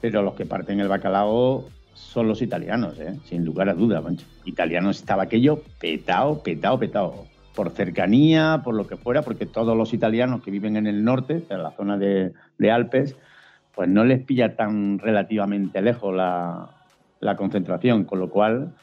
pero 0.01 0.23
los 0.23 0.35
que 0.35 0.45
parten 0.45 0.81
el 0.81 0.89
bacalao 0.89 1.69
son 1.95 2.29
los 2.29 2.43
italianos, 2.43 2.99
¿eh? 3.01 3.19
sin 3.25 3.45
lugar 3.45 3.69
a 3.69 3.75
dudas. 3.75 4.05
mancho. 4.05 4.27
Italianos 4.45 4.99
estaba 4.99 5.25
aquello 5.25 5.63
petado, 5.81 6.43
petado, 6.43 6.79
petado. 6.79 7.27
Por 7.55 7.71
cercanía, 7.71 8.63
por 8.65 8.75
lo 8.75 8.87
que 8.87 8.97
fuera, 8.97 9.23
porque 9.23 9.47
todos 9.47 9.77
los 9.77 9.95
italianos 9.95 10.43
que 10.43 10.51
viven 10.51 10.77
en 10.77 10.87
el 10.87 11.05
norte, 11.05 11.45
en 11.49 11.63
la 11.63 11.71
zona 11.71 11.97
de, 11.97 12.33
de 12.59 12.71
Alpes, 12.71 13.17
pues 13.75 13.89
no 13.89 14.05
les 14.05 14.23
pilla 14.23 14.57
tan 14.57 14.99
relativamente 14.99 15.81
lejos 15.81 16.15
la, 16.15 16.69
la 17.25 17.37
concentración, 17.37 18.05
con 18.05 18.21
lo 18.21 18.29
cual 18.29 18.75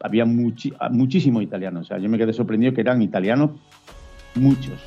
había 0.00 0.24
muchísimos 0.24 1.42
italianos. 1.42 1.82
O 1.82 1.88
sea, 1.88 1.98
yo 1.98 2.08
me 2.08 2.16
quedé 2.16 2.32
sorprendido 2.32 2.72
que 2.72 2.80
eran 2.80 3.02
italianos 3.02 3.50
muchos. 4.36 4.80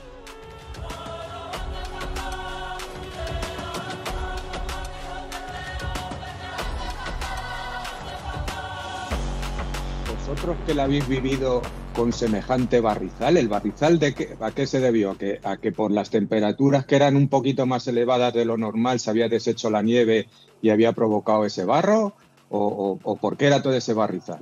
Vosotros 10.20 10.56
que 10.66 10.74
la 10.74 10.86
habéis 10.86 11.08
vivido 11.08 11.62
con 11.94 12.14
semejante 12.14 12.80
barrizal, 12.80 13.38
¿el 13.38 13.50
barrizal 13.50 14.00
de 14.00 14.16
qué, 14.16 14.36
a 14.40 14.52
qué 14.52 14.66
se 14.66 14.80
debió? 14.80 15.12
¿A 15.12 15.18
que, 15.18 15.40
¿A 15.44 15.58
que 15.58 15.72
por 15.72 15.92
las 15.92 16.10
temperaturas 16.10 16.86
que 16.86 16.96
eran 16.96 17.18
un 17.18 17.28
poquito 17.28 17.66
más 17.66 17.86
elevadas 17.88 18.34
de 18.34 18.46
lo 18.46 18.58
normal 18.58 19.00
se 19.00 19.10
había 19.10 19.28
deshecho 19.28 19.70
la 19.70 19.84
nieve 19.84 20.28
y 20.62 20.70
había 20.70 20.94
provocado 20.94 21.46
ese 21.46 21.66
barro? 21.66 22.16
¿O, 22.56 23.18
por 23.20 23.36
qué 23.36 23.48
era 23.48 23.64
todo 23.64 23.74
ese 23.74 23.94
barrizal? 23.94 24.40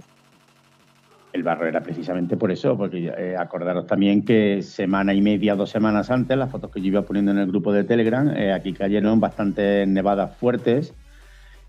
El 1.32 1.44
barro 1.44 1.66
era 1.66 1.82
precisamente 1.82 2.36
por 2.36 2.52
eso, 2.52 2.78
porque 2.78 3.08
eh, 3.18 3.38
acordaros 3.38 3.88
también 3.88 4.26
que 4.26 4.62
semana 4.62 5.14
y 5.14 5.22
media, 5.22 5.56
dos 5.56 5.70
semanas 5.70 6.12
antes, 6.12 6.38
las 6.38 6.52
fotos 6.52 6.72
que 6.72 6.82
yo 6.82 6.88
iba 6.88 7.04
poniendo 7.04 7.32
en 7.32 7.38
el 7.38 7.48
grupo 7.48 7.72
de 7.72 7.86
Telegram, 7.86 8.28
eh, 8.36 8.52
aquí 8.52 8.74
cayeron 8.74 9.22
bastantes 9.22 9.88
nevadas 9.88 10.36
fuertes 10.36 10.94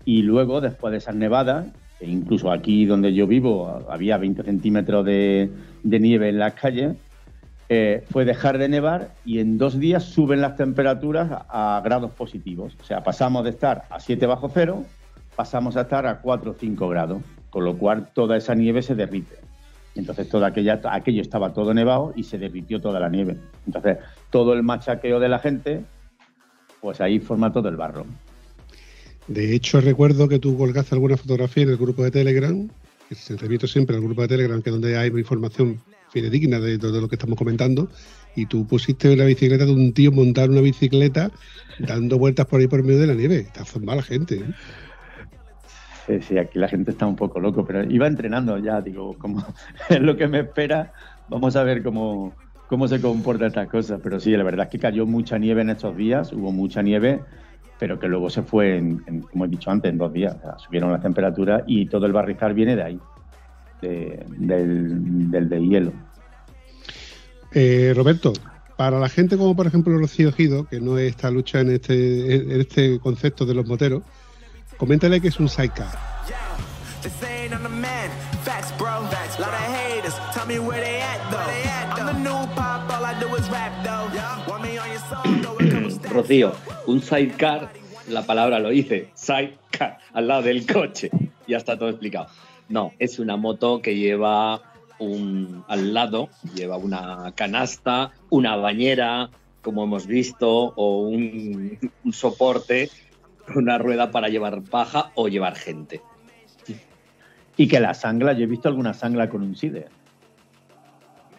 y 0.03 0.23
luego, 0.23 0.59
después 0.59 0.91
de 0.91 0.97
esas 0.97 1.15
nevadas, 1.15 1.67
e 2.01 2.09
incluso 2.09 2.51
aquí 2.51 2.85
donde 2.85 3.13
yo 3.13 3.25
vivo 3.25 3.81
había 3.89 4.17
20 4.17 4.43
centímetros 4.43 5.05
de, 5.05 5.49
de 5.83 5.99
nieve 6.01 6.27
en 6.27 6.39
las 6.39 6.55
calles, 6.55 6.97
eh, 7.69 8.03
fue 8.11 8.25
dejar 8.25 8.57
de 8.57 8.67
nevar 8.67 9.13
y 9.23 9.39
en 9.39 9.57
dos 9.57 9.79
días 9.79 10.03
suben 10.03 10.41
las 10.41 10.57
temperaturas 10.57 11.31
a, 11.31 11.77
a 11.77 11.81
grados 11.81 12.11
positivos. 12.11 12.75
O 12.81 12.83
sea, 12.83 13.01
pasamos 13.01 13.45
de 13.45 13.51
estar 13.51 13.83
a 13.89 14.01
7 14.01 14.25
bajo 14.25 14.49
cero, 14.49 14.83
pasamos 15.35 15.77
a 15.77 15.81
estar 15.81 16.05
a 16.05 16.19
4 16.21 16.51
o 16.51 16.53
5 16.53 16.87
grados, 16.89 17.21
con 17.49 17.65
lo 17.65 17.77
cual 17.77 18.11
toda 18.13 18.37
esa 18.37 18.55
nieve 18.55 18.81
se 18.81 18.95
derrite. 18.95 19.37
Entonces 19.95 20.27
todo 20.27 20.45
aquella, 20.45 20.81
aquello 20.85 21.21
estaba 21.21 21.53
todo 21.53 21.73
nevado 21.73 22.13
y 22.15 22.23
se 22.23 22.37
derritió 22.37 22.81
toda 22.81 22.99
la 22.99 23.09
nieve. 23.09 23.37
Entonces 23.67 23.97
todo 24.29 24.53
el 24.53 24.63
machaqueo 24.63 25.19
de 25.19 25.29
la 25.29 25.39
gente, 25.39 25.85
pues 26.81 26.99
ahí 27.01 27.19
forma 27.19 27.53
todo 27.53 27.69
el 27.69 27.75
barro. 27.75 28.05
De 29.27 29.55
hecho, 29.55 29.79
recuerdo 29.79 30.27
que 30.27 30.39
tú 30.39 30.57
colgaste 30.57 30.95
alguna 30.95 31.15
fotografía 31.15 31.63
en 31.63 31.69
el 31.69 31.77
grupo 31.77 32.03
de 32.03 32.11
Telegram, 32.11 32.67
que 33.07 33.15
se 33.15 33.37
remito 33.37 33.67
siempre 33.67 33.95
al 33.95 34.01
grupo 34.01 34.21
de 34.23 34.27
Telegram, 34.27 34.61
que 34.61 34.69
es 34.69 34.73
donde 34.73 34.97
hay 34.97 35.09
información 35.09 35.79
fidedigna 36.09 36.59
de 36.59 36.77
todo 36.77 36.99
lo 36.99 37.07
que 37.07 37.15
estamos 37.15 37.37
comentando, 37.37 37.89
y 38.35 38.47
tú 38.47 38.67
pusiste 38.67 39.15
la 39.15 39.25
bicicleta 39.25 39.65
de 39.65 39.71
un 39.71 39.93
tío 39.93 40.11
montar 40.11 40.49
una 40.49 40.61
bicicleta 40.61 41.31
dando 41.79 42.17
vueltas 42.17 42.45
por 42.47 42.59
ahí 42.59 42.67
por 42.67 42.83
medio 42.83 42.99
de 42.99 43.07
la 43.07 43.13
nieve. 43.13 43.37
Está 43.37 43.63
zumbada 43.63 43.97
la 43.97 44.03
gente. 44.03 44.35
¿eh? 44.35 44.43
Sí, 46.05 46.21
sí, 46.21 46.37
aquí 46.37 46.59
la 46.59 46.67
gente 46.67 46.91
está 46.91 47.05
un 47.07 47.15
poco 47.15 47.39
loco, 47.39 47.65
pero 47.65 47.83
iba 47.83 48.07
entrenando 48.07 48.57
ya, 48.57 48.81
digo, 48.81 49.17
como 49.17 49.45
es 49.89 49.99
lo 50.01 50.17
que 50.17 50.27
me 50.27 50.39
espera, 50.41 50.91
vamos 51.29 51.55
a 51.55 51.63
ver 51.63 51.81
cómo, 51.81 52.35
cómo 52.67 52.87
se 52.87 52.99
comporta 52.99 53.47
estas 53.47 53.69
cosas. 53.69 53.99
Pero 54.03 54.19
sí, 54.19 54.31
la 54.31 54.43
verdad 54.43 54.65
es 54.65 54.71
que 54.71 54.79
cayó 54.79 55.05
mucha 55.05 55.37
nieve 55.37 55.61
en 55.61 55.69
estos 55.69 55.95
días, 55.95 56.33
hubo 56.33 56.51
mucha 56.51 56.81
nieve, 56.81 57.21
pero 57.79 57.99
que 57.99 58.07
luego 58.07 58.29
se 58.29 58.43
fue, 58.43 58.77
en, 58.77 59.21
como 59.31 59.45
he 59.45 59.47
dicho 59.47 59.71
antes, 59.71 59.91
en 59.91 59.97
dos 59.97 60.11
días. 60.11 60.35
Subieron 60.57 60.91
las 60.91 61.01
temperaturas 61.01 61.63
y 61.67 61.85
todo 61.85 62.05
el 62.05 62.11
barrizal 62.13 62.53
viene 62.53 62.75
de 62.75 62.83
ahí, 62.83 62.99
de- 63.81 64.25
del, 64.37 65.31
del 65.31 65.47
de 65.49 65.65
hielo. 65.65 65.93
Eh, 67.53 67.93
Roberto, 67.95 68.33
para 68.77 68.99
la 68.99 69.07
gente 69.09 69.37
como 69.37 69.55
por 69.55 69.67
ejemplo 69.67 69.97
Rocío 69.97 70.31
Gido, 70.31 70.65
que 70.65 70.81
no 70.81 70.97
está 70.97 71.29
lucha 71.31 71.61
en 71.61 71.71
este, 71.71 72.35
en 72.35 72.59
este 72.61 72.99
concepto 72.99 73.45
de 73.45 73.53
los 73.53 73.65
moteros, 73.67 74.03
coméntale 74.77 75.21
que 75.21 75.27
es 75.29 75.39
un 75.39 75.49
sidecar. 75.49 76.13
They 77.01 77.09
saying 77.19 77.51
I'm 77.51 77.63
the 77.63 77.69
man. 77.69 78.09
Facts, 78.45 78.71
bro. 78.77 79.05
Facts, 79.11 79.37
Lot 79.37 79.49
of 79.49 79.59
haters. 79.75 80.15
Tell 80.33 80.45
me 80.45 80.59
where 80.59 80.79
they 80.79 81.01
at, 81.01 81.19
though. 81.29 81.99
I'm 81.99 82.05
the 82.05 82.13
new 82.13 82.47
pop. 82.55 82.89
All 82.93 83.03
I 83.03 83.19
do 83.19 83.27
is 83.35 83.49
rap, 83.49 83.73
though. 83.83 84.07
Want 84.49 84.63
me 84.63 84.77
on 84.77 84.89
your 84.89 84.99
song, 85.09 85.41
though. 85.41 85.57
It 85.57 85.69
comes 85.69 85.99
with 85.99 86.11
Rocío, 86.11 86.55
un 86.87 87.01
sidecar, 87.01 87.73
la 88.07 88.25
palabra 88.25 88.59
lo 88.59 88.69
dice, 88.69 89.09
sidecar, 89.15 89.99
al 90.13 90.27
lado 90.27 90.43
del 90.43 90.65
coche. 90.65 91.11
Ya 91.45 91.57
está 91.57 91.77
todo 91.77 91.89
explicado. 91.89 92.27
No, 92.69 92.93
es 92.99 93.19
una 93.19 93.35
moto 93.35 93.81
que 93.81 93.95
lleva 93.95 94.61
un 94.99 95.65
al 95.67 95.93
lado, 95.93 96.29
lleva 96.55 96.77
una 96.77 97.33
canasta, 97.35 98.11
una 98.29 98.55
bañera, 98.55 99.29
como 99.61 99.83
hemos 99.83 100.07
visto, 100.07 100.73
o 100.75 101.01
un, 101.01 101.79
un 102.05 102.13
soporte, 102.13 102.89
una 103.55 103.77
rueda 103.77 104.11
para 104.11 104.29
llevar 104.29 104.63
paja 104.63 105.11
o 105.15 105.27
llevar 105.27 105.55
gente. 105.55 106.01
Y 107.55 107.67
que 107.67 107.79
la 107.79 107.93
sangla, 107.93 108.33
yo 108.33 108.43
he 108.43 108.47
visto 108.47 108.67
alguna 108.67 108.93
sangla 108.93 109.29
con 109.29 109.43
un 109.43 109.55
SIDE. 109.55 109.87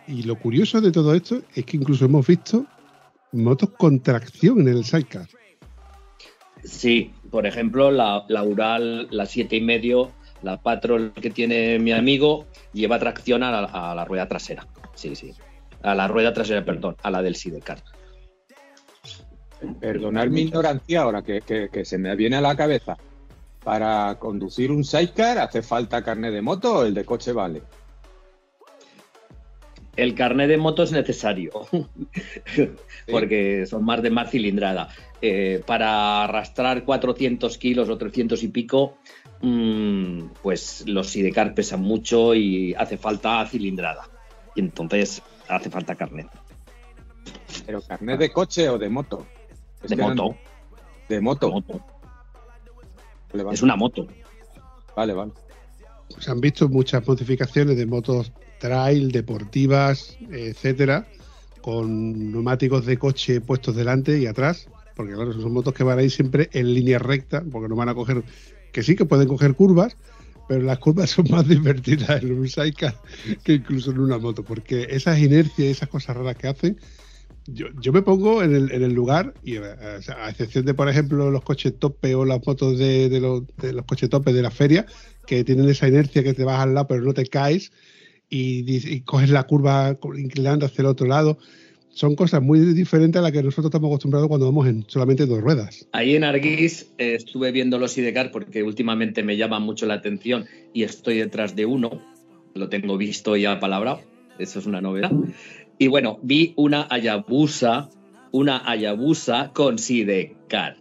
Y 0.06 0.22
lo 0.22 0.36
curioso 0.36 0.80
de 0.80 0.92
todo 0.92 1.14
esto 1.14 1.42
es 1.54 1.64
que 1.64 1.76
incluso 1.76 2.04
hemos 2.04 2.26
visto 2.26 2.66
motos 3.32 3.70
con 3.70 4.00
tracción 4.00 4.60
en 4.60 4.68
el 4.68 4.84
sidecar. 4.84 5.28
Sí, 6.62 7.12
por 7.30 7.46
ejemplo, 7.46 7.90
la, 7.90 8.24
la 8.28 8.42
Ural, 8.42 9.08
la 9.10 9.26
siete 9.26 9.56
y 9.56 9.60
medio, 9.60 10.12
la 10.42 10.60
Patrol 10.60 11.12
que 11.12 11.30
tiene 11.30 11.78
mi 11.78 11.92
amigo, 11.92 12.46
lleva 12.72 12.98
tracción 12.98 13.42
a 13.42 13.50
la, 13.50 13.64
a 13.64 13.94
la 13.94 14.04
rueda 14.04 14.28
trasera. 14.28 14.66
Sí, 14.94 15.16
sí. 15.16 15.32
A 15.82 15.94
la 15.94 16.08
rueda 16.08 16.32
trasera, 16.32 16.64
perdón, 16.64 16.96
a 17.02 17.10
la 17.10 17.22
del 17.22 17.34
Sidecar. 17.34 17.82
Perdonad 19.80 20.26
mi 20.28 20.42
ignorancia 20.42 21.02
ahora 21.02 21.22
que, 21.22 21.40
que- 21.40 21.68
que 21.70 21.84
se 21.84 21.98
me 21.98 22.14
viene 22.16 22.36
a 22.36 22.40
la 22.40 22.56
cabeza. 22.56 22.96
Para 23.62 24.16
conducir 24.18 24.70
un 24.70 24.84
sidecar 24.84 25.38
hace 25.38 25.62
falta 25.62 26.02
carne 26.04 26.30
de 26.30 26.42
moto 26.42 26.78
o 26.80 26.84
el 26.84 26.92
de 26.94 27.04
coche 27.04 27.32
vale. 27.32 27.62
El 29.96 30.14
carnet 30.16 30.48
de 30.48 30.56
moto 30.56 30.82
es 30.82 30.90
necesario, 30.90 31.52
porque 33.10 33.64
son 33.66 33.84
más 33.84 34.02
de 34.02 34.10
más 34.10 34.28
cilindrada. 34.30 34.88
Eh, 35.22 35.62
para 35.64 36.24
arrastrar 36.24 36.84
400 36.84 37.56
kilos 37.58 37.88
o 37.88 37.96
300 37.96 38.42
y 38.42 38.48
pico, 38.48 38.98
mm, 39.40 40.20
pues 40.42 40.82
los 40.88 41.06
sidecar 41.08 41.54
pesan 41.54 41.80
mucho 41.80 42.34
y 42.34 42.74
hace 42.74 42.98
falta 42.98 43.46
cilindrada. 43.46 44.08
Y 44.56 44.60
entonces 44.60 45.22
hace 45.48 45.70
falta 45.70 45.94
carnet. 45.94 46.26
Pero 47.64 47.80
carne 47.80 48.16
de 48.18 48.30
coche 48.32 48.68
o 48.68 48.78
de 48.78 48.88
moto. 48.88 49.24
Es 49.84 49.90
De 49.90 49.96
moto. 49.96 50.36
De 51.08 51.20
moto. 51.20 51.50
moto. 51.50 51.80
Vale, 53.30 53.44
vale. 53.44 53.54
Es 53.54 53.62
una 53.62 53.76
moto. 53.76 54.06
Vale, 54.96 55.12
vale. 55.12 55.32
Se 56.18 56.30
han 56.30 56.40
visto 56.40 56.68
muchas 56.68 57.06
modificaciones 57.06 57.76
de 57.76 57.86
motos 57.86 58.32
trail, 58.58 59.10
deportivas, 59.10 60.16
etcétera, 60.30 61.06
con 61.60 62.32
neumáticos 62.32 62.86
de 62.86 62.98
coche 62.98 63.40
puestos 63.40 63.76
delante 63.76 64.18
y 64.18 64.26
atrás, 64.26 64.68
porque 64.94 65.12
claro, 65.12 65.32
son 65.32 65.52
motos 65.52 65.74
que 65.74 65.84
van 65.84 65.98
a 65.98 66.02
ir 66.02 66.10
siempre 66.10 66.48
en 66.52 66.72
línea 66.72 66.98
recta, 66.98 67.44
porque 67.50 67.68
no 67.68 67.76
van 67.76 67.88
a 67.88 67.94
coger, 67.94 68.24
que 68.72 68.82
sí 68.82 68.96
que 68.96 69.04
pueden 69.04 69.28
coger 69.28 69.54
curvas, 69.54 69.96
pero 70.48 70.62
las 70.62 70.78
curvas 70.78 71.10
son 71.10 71.26
más 71.30 71.46
divertidas 71.48 72.22
en 72.22 72.38
un 72.38 72.48
sidecar 72.48 72.96
que 73.42 73.54
incluso 73.54 73.90
en 73.90 73.98
una 73.98 74.18
moto, 74.18 74.44
porque 74.44 74.86
esas 74.90 75.18
inercias 75.18 75.58
y 75.58 75.70
esas 75.70 75.88
cosas 75.88 76.16
raras 76.16 76.36
que 76.36 76.48
hacen, 76.48 76.78
yo, 77.46 77.66
yo 77.80 77.92
me 77.92 78.02
pongo 78.02 78.42
en 78.42 78.54
el, 78.54 78.72
en 78.72 78.82
el 78.82 78.92
lugar, 78.94 79.34
y 79.42 79.56
eh, 79.56 79.62
sea, 80.00 80.24
a 80.24 80.30
excepción 80.30 80.64
de, 80.64 80.74
por 80.74 80.88
ejemplo, 80.88 81.30
los 81.30 81.42
coches 81.42 81.78
tope 81.78 82.14
o 82.14 82.24
las 82.24 82.44
motos 82.46 82.78
de, 82.78 83.08
de 83.08 83.20
los, 83.20 83.42
coches 83.86 84.08
tope 84.08 84.32
de 84.32 84.42
la 84.42 84.50
feria, 84.50 84.86
que 85.26 85.44
tienen 85.44 85.68
esa 85.68 85.88
inercia 85.88 86.22
que 86.22 86.34
te 86.34 86.44
vas 86.44 86.60
al 86.60 86.74
lado 86.74 86.86
pero 86.86 87.02
no 87.02 87.14
te 87.14 87.26
caes 87.26 87.72
y, 88.28 88.64
y 88.66 89.00
coges 89.00 89.30
la 89.30 89.44
curva 89.44 89.96
inclinando 90.16 90.66
hacia 90.66 90.82
el 90.82 90.86
otro 90.86 91.06
lado. 91.06 91.38
Son 91.94 92.16
cosas 92.16 92.42
muy 92.42 92.58
diferentes 92.58 93.20
a 93.20 93.22
las 93.22 93.30
que 93.30 93.42
nosotros 93.42 93.66
estamos 93.66 93.88
acostumbrados 93.88 94.26
cuando 94.26 94.46
vamos 94.46 94.66
en 94.66 94.84
solamente 94.88 95.26
dos 95.26 95.40
ruedas. 95.40 95.86
Ahí 95.92 96.16
en 96.16 96.24
Arguís 96.24 96.90
eh, 96.98 97.14
estuve 97.14 97.52
viendo 97.52 97.78
los 97.78 97.92
Sidecar 97.92 98.32
porque 98.32 98.64
últimamente 98.64 99.22
me 99.22 99.36
llama 99.36 99.60
mucho 99.60 99.86
la 99.86 99.94
atención 99.94 100.46
y 100.72 100.82
estoy 100.82 101.18
detrás 101.18 101.54
de 101.54 101.66
uno. 101.66 102.02
Lo 102.54 102.68
tengo 102.68 102.96
visto 102.96 103.36
ya 103.36 103.60
palabrado. 103.60 104.00
Eso 104.40 104.58
es 104.58 104.66
una 104.66 104.80
novedad. 104.80 105.12
Y 105.78 105.88
bueno, 105.88 106.18
vi 106.22 106.54
una 106.56 106.86
Hayabusa, 106.90 107.88
una 108.32 108.62
Hayabusa 108.68 109.50
con 109.52 109.78
Sidecar. 109.78 110.76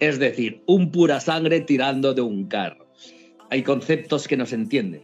Es 0.00 0.18
decir, 0.18 0.62
un 0.66 0.90
pura 0.90 1.20
sangre 1.20 1.60
tirando 1.60 2.14
de 2.14 2.22
un 2.22 2.46
carro. 2.46 2.86
Hay 3.50 3.62
conceptos 3.62 4.28
que 4.28 4.36
no 4.36 4.46
se 4.46 4.54
entienden. 4.54 5.02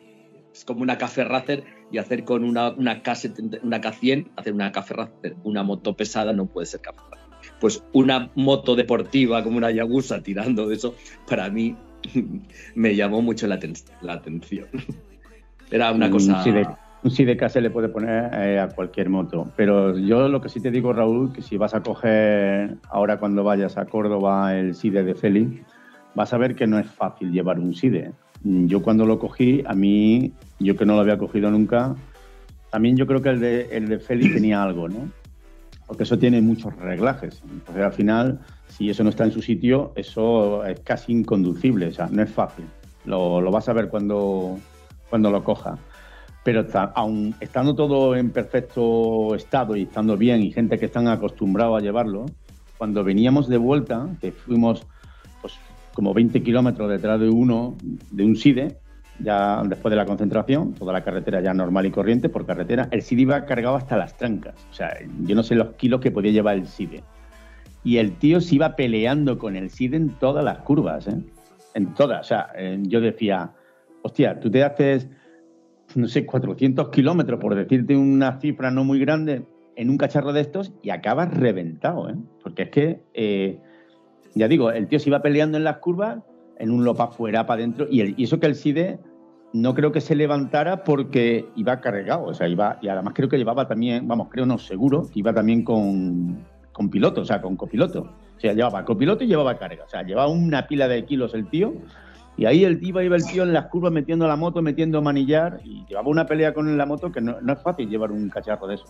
Es 0.53 0.65
como 0.65 0.83
una 0.83 0.99
café 0.99 1.25
racer 1.25 1.65
y 1.91 1.99
hacer 1.99 2.25
con 2.25 2.45
una, 2.45 2.71
una, 2.71 3.03
K70 3.03 3.61
una 3.63 3.81
K100, 3.81 4.31
hacer 4.37 4.53
una 4.53 4.71
café 4.73 4.95
racer, 4.95 5.37
una 5.43 5.63
moto 5.63 5.97
pesada 5.97 6.33
no 6.33 6.47
puede 6.47 6.67
ser 6.67 6.81
café 6.81 7.01
racer 7.11 7.25
pues 7.61 7.83
una 7.93 8.31
moto 8.35 8.75
deportiva 8.75 9.43
como 9.43 9.57
una 9.57 9.71
Yagusa 9.71 10.23
tirando 10.23 10.69
de 10.69 10.77
eso, 10.77 10.95
para 11.27 11.49
mí 11.51 11.77
me 12.75 12.95
llamó 12.97 13.23
mucho 13.23 13.47
la, 13.47 13.59
aten- 13.59 13.83
la 14.03 14.15
atención. 14.15 14.69
Era 15.71 15.93
una 15.93 16.11
cosa... 16.11 16.39
Un 16.39 16.45
SIDE, 16.45 16.67
un 17.05 17.11
SIDEK 17.11 17.49
se 17.51 17.61
le 17.61 17.71
puede 17.71 17.91
poner 17.91 18.33
eh, 18.35 18.59
a 18.59 18.69
cualquier 18.69 19.11
moto. 19.11 19.47
Pero 19.57 19.97
yo 19.99 20.27
lo 20.29 20.41
que 20.41 20.49
sí 20.49 20.61
te 20.61 20.71
digo, 20.71 20.93
Raúl, 20.93 21.33
que 21.33 21.43
si 21.43 21.59
vas 21.59 21.75
a 21.75 21.83
coger 21.83 22.79
ahora 22.89 23.19
cuando 23.19 23.45
vayas 23.45 23.77
a 23.77 23.85
Córdoba 23.85 24.57
el 24.57 24.75
SIDE 24.75 25.05
de 25.05 25.15
Feli, 25.15 25.63
vas 26.15 26.33
a 26.33 26.39
ver 26.39 26.55
que 26.55 26.67
no 26.67 26.79
es 26.79 26.87
fácil 26.87 27.31
llevar 27.31 27.61
un 27.61 27.75
SIDE. 27.75 28.13
yo 28.43 28.83
cuando 28.83 29.05
lo 29.05 29.19
cogí, 29.19 29.63
a 29.67 29.75
mí, 29.75 30.33
yo 30.59 30.77
que 30.77 30.87
no 30.87 30.95
lo 30.95 31.01
había 31.01 31.19
cogido 31.19 31.51
nunca, 31.51 31.95
también 32.71 32.97
yo 32.97 33.07
creo 33.07 33.21
que 33.21 33.29
el 33.29 33.41
de, 33.41 33.69
el 33.77 33.89
de 33.89 33.99
Félix 33.99 34.35
tenía 34.35 34.63
algo, 34.63 34.89
¿no? 34.89 35.11
Porque 35.87 36.05
eso 36.05 36.19
tiene 36.19 36.41
muchos 36.41 36.75
reglajes. 36.77 37.43
Entonces, 37.51 37.85
al 37.85 37.93
final, 37.93 38.41
si 38.69 38.89
eso 38.89 39.05
no 39.05 39.11
está 39.11 39.25
en 39.25 39.33
su 39.33 39.43
sitio, 39.43 39.93
eso 39.95 40.65
es 40.65 40.81
casi 40.81 41.13
inconducible, 41.13 41.89
o 41.89 41.93
sea, 41.93 42.09
no 42.11 42.23
es 42.23 42.31
fácil. 42.31 42.65
Lo, 43.05 43.43
lo 43.43 43.51
vas 43.51 43.69
a 43.69 43.75
ver 43.75 43.89
cuando, 43.89 44.59
cuando 45.11 45.31
lo 45.31 45.45
coja. 45.45 45.79
Pero 46.45 46.67
aun 46.95 47.35
estando 47.41 47.75
todo 47.75 48.15
en 48.15 48.31
perfecto 48.31 49.35
estado 49.35 49.77
y 49.77 49.83
estando 49.83 50.17
bien 50.17 50.43
y 50.43 50.53
gente 50.53 50.79
que 50.79 50.87
están 50.87 51.09
acostumbrados 51.09 51.79
a 51.79 51.83
llevarlo, 51.83 52.27
cuando 52.77 53.03
veníamos 53.03 53.49
de 53.49 53.57
vuelta, 53.57 54.09
que 54.21 54.31
fuimos 54.31 54.87
pues, 55.41 55.55
como 55.95 56.13
20 56.13 56.43
kilómetros 56.43 56.91
detrás 56.91 57.19
de 57.19 57.31
uno, 57.31 57.77
de 58.11 58.25
un 58.25 58.37
SIDE, 58.37 58.77
ya 59.21 59.63
después 59.65 59.91
de 59.91 59.97
la 59.97 60.07
concentración, 60.07 60.75
toda 60.75 60.93
la 60.93 61.03
carretera 61.03 61.41
ya 61.41 61.55
normal 61.55 61.87
y 61.87 61.91
corriente 61.91 62.29
por 62.29 62.47
carretera, 62.47 62.89
el 62.91 63.03
SIDE 63.03 63.23
iba 63.23 63.45
cargado 63.47 63.77
hasta 63.77 63.97
las 63.97 64.17
trancas. 64.17 64.55
O 64.71 64.75
sea, 64.75 64.99
yo 65.23 65.35
no 65.35 65.43
sé 65.43 65.55
los 65.55 65.75
kilos 65.75 66.01
que 66.01 66.11
podía 66.11 66.33
llevar 66.33 66.57
el 66.57 66.67
SIDE. 66.67 67.03
Y 67.85 67.99
el 67.99 68.13
tío 68.17 68.41
se 68.41 68.57
iba 68.57 68.77
peleando 68.77 69.39
con 69.39 69.57
el 69.57 69.71
SIDE 69.71 69.97
en 69.97 70.11
todas 70.19 70.45
las 70.45 70.59
curvas, 70.59 71.07
¿eh? 71.07 71.17
En 71.75 71.95
todas. 71.95 72.21
O 72.21 72.25
sea, 72.25 72.49
eh, 72.57 72.79
yo 72.83 73.01
decía, 73.01 73.51
hostia, 74.03 74.41
tú 74.41 74.51
te 74.51 74.65
haces, 74.65 75.09
no 75.97 76.09
sé, 76.09 76.27
400 76.27 76.91
kilómetros, 76.91 77.41
por 77.41 77.55
decirte 77.55 77.97
una 77.97 78.41
cifra 78.41 78.71
no 78.71 78.85
muy 78.85 78.99
grande, 78.99 79.45
en 79.77 79.91
un 79.91 79.97
cacharro 79.97 80.33
de 80.33 80.41
estos 80.41 80.73
y 80.83 80.91
acabas 80.91 81.33
reventado, 81.35 82.09
¿eh? 82.09 82.15
Porque 82.43 82.63
es 82.63 82.71
que, 82.71 83.01
eh, 83.15 83.59
ya 84.35 84.49
digo, 84.49 84.71
el 84.71 84.89
tío 84.89 84.99
se 84.99 85.11
iba 85.11 85.23
peleando 85.23 85.59
en 85.59 85.65
las 85.65 85.79
curvas, 85.79 86.19
en 86.59 86.71
un 86.71 86.85
lopa 86.85 87.09
fuera, 87.09 87.47
para 87.47 87.61
adentro, 87.61 87.87
y, 87.91 88.21
y 88.21 88.25
eso 88.25 88.39
que 88.39 88.47
el 88.47 88.55
SIDE 88.55 88.99
no 89.53 89.75
creo 89.75 89.93
que 89.93 90.01
se 90.01 90.17
levantara 90.17 90.83
porque 90.83 91.47
iba 91.55 91.81
cargado, 91.81 92.25
o 92.25 92.35
sea, 92.35 92.49
iba, 92.49 92.79
y 92.83 92.89
además 92.89 93.15
creo 93.15 93.29
que 93.29 93.39
llevaba 93.39 93.69
también, 93.69 94.07
vamos, 94.07 94.29
creo 94.31 94.47
no, 94.47 94.59
seguro, 94.59 95.09
que 95.13 95.21
iba 95.21 95.33
también 95.33 95.63
con, 95.63 96.45
con 96.73 96.91
piloto, 96.91 97.21
o 97.21 97.25
sea, 97.25 97.41
con 97.41 97.57
copiloto. 97.57 98.11
O 98.37 98.41
sea, 98.41 98.53
llevaba 98.53 98.85
copiloto 98.85 99.23
y 99.23 99.29
llevaba 99.29 99.57
carga, 99.57 99.85
o 99.85 99.89
sea, 99.89 100.03
llevaba 100.03 100.29
una 100.29 100.67
pila 100.67 100.89
de 100.89 101.05
kilos 101.05 101.35
el 101.35 101.47
tío, 101.49 101.73
y 102.37 102.47
ahí 102.47 102.64
el 102.64 102.80
tío 102.80 103.01
iba 103.01 103.16
el 103.16 103.24
tío 103.24 103.43
en 103.45 103.53
las 103.53 103.66
curvas 103.66 103.93
metiendo 103.93 104.26
la 104.26 104.37
moto, 104.37 104.61
metiendo 104.62 105.01
manillar, 105.03 105.61
y 105.64 105.85
llevaba 105.87 106.09
una 106.09 106.26
pelea 106.26 106.53
con 106.53 106.76
la 106.76 106.87
moto 106.87 107.12
que 107.12 107.20
no, 107.20 107.37
es 107.39 107.62
fácil 107.62 107.89
llevar 107.89 108.11
un 108.12 108.28
cacharro 108.28 108.66
de 108.66 108.74
esos. 108.76 108.89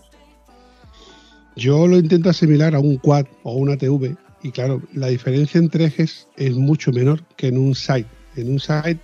Yo 1.56 1.86
lo 1.86 1.96
intento 1.98 2.30
asimilar 2.30 2.74
a 2.74 2.80
un 2.80 2.96
quad 2.96 3.26
o 3.42 3.52
una 3.54 3.76
TV 3.76 4.16
y 4.42 4.50
claro, 4.50 4.82
la 4.92 5.06
diferencia 5.08 5.58
entre 5.58 5.84
ejes 5.86 6.26
es 6.36 6.54
mucho 6.56 6.90
menor 6.92 7.22
que 7.36 7.48
en 7.48 7.58
un 7.58 7.74
side. 7.74 8.06
En 8.36 8.50
un 8.50 8.58
side, 8.60 8.98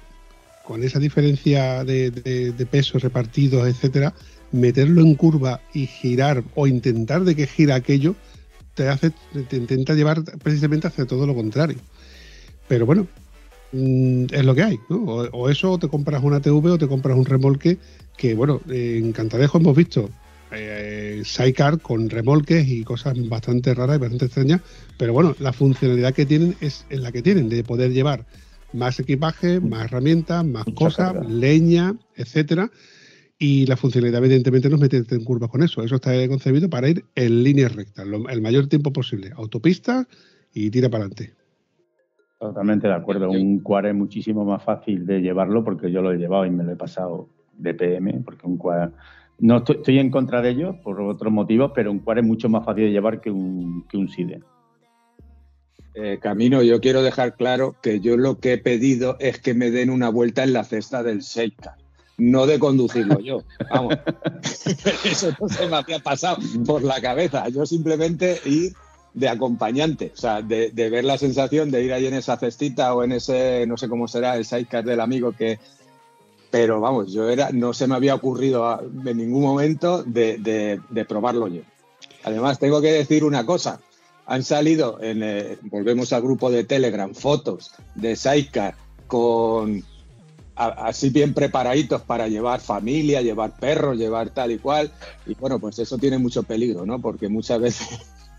con 0.64 0.82
esa 0.82 0.99
diferencia 0.99 1.84
de, 1.84 2.11
de- 2.11 2.53
de 2.53 2.66
pesos 2.66 3.03
repartidos, 3.03 3.66
etcétera, 3.68 4.12
meterlo 4.53 5.01
en 5.03 5.14
curva 5.14 5.61
y 5.72 5.86
girar 5.86 6.43
o 6.57 6.66
intentar 6.66 7.22
de 7.22 7.36
que 7.36 7.47
gira 7.47 7.76
aquello 7.76 8.16
te 8.74 8.88
hace, 8.88 9.11
te 9.49 9.57
intenta 9.57 9.95
llevar 9.95 10.22
precisamente 10.43 10.88
hacia 10.88 11.07
todo 11.07 11.26
lo 11.26 11.34
contrario. 11.34 11.78
Pero 12.68 12.84
bueno, 12.86 13.07
mm, 13.73 14.27
es 14.33 14.45
lo 14.45 14.55
que 14.55 14.62
hay, 14.62 14.85
¿no? 14.89 14.97
O, 15.05 15.23
o 15.31 15.49
eso, 15.51 15.73
o 15.73 15.79
te 15.79 15.89
compras 15.89 16.23
una 16.23 16.41
TV 16.41 16.71
o 16.71 16.79
te 16.79 16.89
compras 16.89 17.16
un 17.16 17.25
remolque 17.27 17.79
que, 18.16 18.35
bueno, 18.35 18.62
en 18.68 19.12
Cantadejo 19.12 19.59
hemos 19.59 19.77
visto 19.77 20.11
eh, 20.51 21.23
sidecar 21.25 21.81
con 21.81 22.11
remolques 22.11 22.66
y 22.68 22.83
cosas 22.85 23.14
bastante 23.29 23.73
raras 23.75 23.97
y 23.97 24.01
bastante 24.01 24.25
extrañas, 24.27 24.61
pero 24.97 25.12
bueno, 25.12 25.37
la 25.39 25.53
funcionalidad 25.53 26.12
que 26.14 26.27
tienen 26.27 26.57
es, 26.61 26.87
es 26.89 27.01
la 27.01 27.12
que 27.12 27.23
tienen, 27.23 27.49
de 27.49 27.62
poder 27.64 27.93
llevar 27.93 28.27
más 28.73 28.99
equipaje, 29.01 29.61
más 29.61 29.85
herramientas, 29.87 30.45
más 30.45 30.66
Mucha 30.66 30.75
cosas, 30.77 31.12
carga. 31.12 31.25
leña, 31.29 31.97
etcétera. 32.14 32.71
Y 33.39 33.66
la 33.66 33.77
funcionalidad, 33.77 34.21
evidentemente, 34.25 34.68
no 34.68 34.77
es 34.77 34.83
meterte 34.83 35.14
en 35.14 35.25
curvas 35.25 35.51
con 35.51 35.62
eso. 35.62 35.83
Eso 35.83 35.97
está 35.97 36.29
concebido 36.29 36.68
para 36.71 36.89
ir 36.91 37.07
en 37.14 37.43
líneas 37.43 37.75
rectas, 37.75 38.07
lo- 38.07 38.29
el 38.29 38.43
mayor 38.43 38.68
tiempo 38.68 38.93
posible. 38.93 39.31
Autopista 39.35 40.07
y 40.53 40.71
tira 40.71 40.91
para 40.91 41.05
adelante. 41.05 41.35
Totalmente 42.41 42.88
de 42.88 42.95
acuerdo. 42.95 43.30
Un 43.30 43.59
quad 43.59 43.84
es 43.84 43.95
muchísimo 43.95 44.47
más 44.47 44.64
fácil 44.64 45.05
de 45.05 45.20
llevarlo 45.20 45.62
porque 45.62 45.93
yo 45.93 46.01
lo 46.01 46.11
he 46.11 46.16
llevado 46.16 46.47
y 46.47 46.51
me 46.51 46.64
lo 46.64 46.72
he 46.72 46.76
pasado 46.76 47.28
de 47.53 47.74
PM, 47.74 48.22
porque 48.24 48.47
un 48.47 48.57
quad... 48.57 48.93
No 49.41 49.59
estoy, 49.59 49.76
estoy 49.76 49.99
en 49.99 50.11
contra 50.11 50.41
de 50.41 50.49
ellos 50.49 50.76
por 50.82 51.03
otros 51.03 51.30
motivos, 51.30 51.72
pero 51.74 51.93
un 51.93 51.99
quad 51.99 52.18
es 52.18 52.24
mucho 52.24 52.49
más 52.49 52.64
fácil 52.64 52.84
de 52.84 52.93
llevar 52.93 53.20
que 53.20 53.30
un, 53.30 53.86
que 53.88 53.99
un 53.99 54.09
SIDE. 54.09 54.41
Eh, 55.95 56.18
Camino, 56.18 56.62
yo 56.62 56.80
quiero 56.80 57.03
dejar 57.03 57.36
claro 57.36 57.76
que 57.82 58.01
yo 58.01 58.16
lo 58.16 58.38
que 58.38 58.55
he 58.55 58.59
pedido 58.59 59.16
es 59.20 59.38
que 59.38 59.53
me 59.53 59.70
den 59.70 59.91
una 59.91 60.09
vuelta 60.09 60.43
en 60.43 60.55
la 60.55 60.64
cesta 60.64 61.03
del 61.03 61.20
Seika, 61.20 61.76
no 62.16 62.47
de 62.47 62.59
conducirlo 62.59 63.20
yo. 63.20 63.43
Vamos, 63.70 63.99
eso 65.05 65.30
no 65.38 65.47
se 65.47 65.66
me 65.68 65.76
había 65.76 65.99
pasado 65.99 66.38
por 66.64 66.82
la 66.82 67.03
cabeza. 67.03 67.47
Yo 67.51 67.66
simplemente 67.66 68.41
ir 68.47 68.72
de 69.15 69.29
acompañante, 69.29 70.13
o 70.15 70.17
sea, 70.17 70.43
de, 70.43 70.71
ver 70.75 71.05
la 71.05 71.19
sensación 71.19 71.71
de 71.71 71.83
ir 71.83 71.93
ahí 71.93 72.07
en 72.07 72.15
esa 72.15 72.37
cestita 72.37 72.95
o 72.95 73.03
en 73.03 73.13
ese, 73.13 73.67
no 73.67 73.77
sé 73.77 73.89
cómo 73.89 74.09
será, 74.09 74.37
el 74.37 74.45
sidecar 74.45 74.85
del 74.85 75.01
amigo 75.01 75.33
que... 75.33 75.59
Pero 76.51 76.81
vamos, 76.81 77.13
yo 77.13 77.29
era, 77.29 77.51
no 77.53 77.73
se 77.73 77.87
me 77.87 77.95
había 77.95 78.15
ocurrido 78.15 78.81
en 79.07 79.17
ningún 79.17 79.43
momento 79.43 80.03
de, 80.03 80.81
probarlo 81.09 81.47
yo. 81.47 81.63
Además, 82.25 82.59
tengo 82.59 82.81
que 82.81 82.91
decir 82.91 83.25
una 83.25 83.47
cosa. 83.47 83.81
Han 84.27 84.43
salido, 84.43 84.99
en, 85.01 85.23
eh, 85.23 85.59
volvemos 85.63 86.13
al 86.13 86.23
grupo 86.23 86.51
de 86.51 86.65
Telegram, 86.65 87.15
fotos 87.15 87.71
de 87.95 88.17
Sidecar 88.17 88.75
con 89.07 89.85
así 90.57 91.11
bien 91.11 91.35
preparaditos 91.35 92.03
para 92.03 92.29
llevar 92.29 92.61
familia, 92.61 93.23
llevar 93.23 93.57
perros, 93.59 93.97
llevar 93.97 94.31
tal 94.31 94.53
y 94.53 94.59
cual. 94.59 94.93
Y 95.27 95.35
bueno, 95.35 95.59
pues 95.59 95.79
eso 95.79 95.99
tiene 95.99 96.19
mucho 96.19 96.43
peligro, 96.43 96.85
¿no? 96.85 97.01
Porque 97.01 97.29
muchas 97.29 97.61
veces 97.61 97.89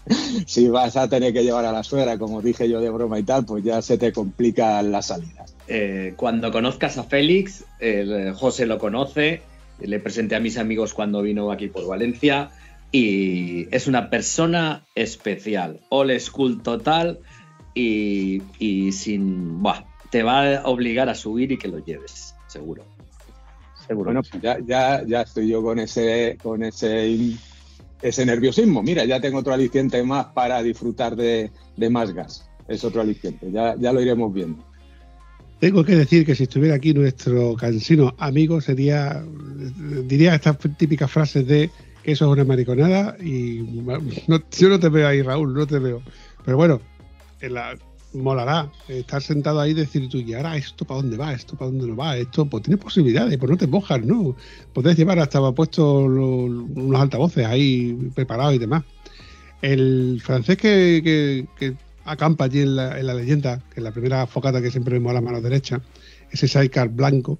si 0.47 0.67
vas 0.67 0.97
a 0.97 1.07
tener 1.07 1.33
que 1.33 1.43
llevar 1.43 1.65
a 1.65 1.71
la 1.71 1.83
suegra, 1.83 2.17
como 2.17 2.41
dije 2.41 2.69
yo 2.69 2.81
de 2.81 2.89
broma 2.89 3.19
y 3.19 3.23
tal, 3.23 3.45
pues 3.45 3.63
ya 3.63 3.81
se 3.81 3.97
te 3.97 4.11
complican 4.11 4.91
las 4.91 5.07
salidas. 5.07 5.55
Eh, 5.67 6.13
cuando 6.15 6.51
conozcas 6.51 6.97
a 6.97 7.03
Félix, 7.03 7.65
el 7.79 8.33
José 8.33 8.65
lo 8.65 8.77
conoce, 8.77 9.41
le 9.79 9.99
presenté 9.99 10.35
a 10.35 10.39
mis 10.39 10.57
amigos 10.57 10.93
cuando 10.93 11.21
vino 11.21 11.51
aquí 11.51 11.67
por 11.67 11.87
Valencia 11.87 12.51
y 12.91 13.73
es 13.73 13.87
una 13.87 14.09
persona 14.09 14.85
especial, 14.95 15.79
old 15.89 16.19
school 16.19 16.61
total 16.61 17.19
y, 17.73 18.41
y 18.59 18.91
sin... 18.91 19.61
Te 20.09 20.23
va 20.23 20.57
a 20.57 20.67
obligar 20.67 21.07
a 21.07 21.15
subir 21.15 21.53
y 21.53 21.57
que 21.57 21.69
lo 21.69 21.79
lleves, 21.79 22.35
seguro. 22.47 22.83
Seguro. 23.87 24.11
Bueno, 24.11 24.21
pues 24.29 24.43
ya, 24.43 24.59
ya, 24.59 25.03
ya 25.07 25.21
estoy 25.21 25.47
yo 25.47 25.63
con 25.63 25.79
ese, 25.79 26.37
con 26.43 26.63
ese, 26.63 27.07
ese 28.01 28.25
nerviosismo. 28.25 28.81
Mira, 28.83 29.05
ya 29.05 29.19
tengo 29.19 29.39
otro 29.39 29.53
aliciente 29.53 30.03
más 30.03 30.27
para 30.27 30.61
disfrutar 30.63 31.15
de, 31.15 31.51
más 31.89 32.13
gas. 32.13 32.49
Es 32.67 32.83
otro 32.83 33.01
aliciente, 33.01 33.51
ya, 33.51 33.75
ya 33.77 33.91
lo 33.91 34.01
iremos 34.01 34.33
viendo. 34.33 34.63
Tengo 35.59 35.83
que 35.83 35.95
decir 35.95 36.25
que 36.25 36.33
si 36.33 36.43
estuviera 36.43 36.75
aquí 36.75 36.93
nuestro 36.93 37.55
cansino 37.55 38.15
amigo, 38.17 38.61
sería, 38.61 39.23
diría 40.05 40.33
estas 40.33 40.57
típicas 40.77 41.11
frases 41.11 41.45
de 41.45 41.69
que 42.01 42.13
eso 42.13 42.25
es 42.25 42.31
una 42.31 42.43
mariconada 42.43 43.15
y 43.19 43.63
yo 44.57 44.69
no 44.69 44.79
te 44.79 44.89
veo 44.89 45.07
ahí, 45.07 45.21
Raúl, 45.21 45.53
no 45.53 45.67
te 45.67 45.77
veo. 45.77 46.01
Pero 46.43 46.57
bueno, 46.57 46.81
en 47.41 47.53
la, 47.53 47.77
molará 48.13 48.71
estar 48.87 49.21
sentado 49.21 49.59
ahí 49.59 49.71
y 49.71 49.73
decir 49.73 50.09
tú, 50.09 50.17
y 50.17 50.33
ahora 50.33 50.57
esto 50.57 50.85
para 50.85 51.01
dónde 51.01 51.17
va, 51.17 51.33
esto 51.33 51.55
para 51.55 51.71
dónde 51.71 51.87
no 51.87 51.95
va, 51.95 52.17
esto 52.17 52.45
pues 52.45 52.63
tiene 52.63 52.77
posibilidades, 52.77 53.37
pues 53.37 53.49
no 53.49 53.57
te 53.57 53.67
mojas, 53.67 54.03
¿no? 54.05 54.35
Podés 54.73 54.97
llevar 54.97 55.19
hasta 55.19 55.51
puesto 55.53 56.07
lo- 56.07 56.45
unos 56.45 57.01
altavoces 57.01 57.45
ahí 57.45 57.93
preparados 58.13 58.55
y 58.55 58.59
demás. 58.59 58.83
El 59.61 60.21
francés 60.23 60.57
que 60.57 61.45
acampa 62.05 62.45
allí 62.45 62.61
en 62.61 62.75
la, 62.75 62.99
en 62.99 63.07
la 63.07 63.13
leyenda, 63.13 63.59
que 63.69 63.79
es 63.79 63.83
la 63.83 63.91
primera 63.91 64.25
focata 64.27 64.61
que 64.61 64.71
siempre 64.71 64.93
vemos 64.93 65.11
a 65.11 65.13
la 65.13 65.21
mano 65.21 65.41
derecha, 65.41 65.81
ese 66.31 66.47
sidecar 66.47 66.89
blanco, 66.89 67.37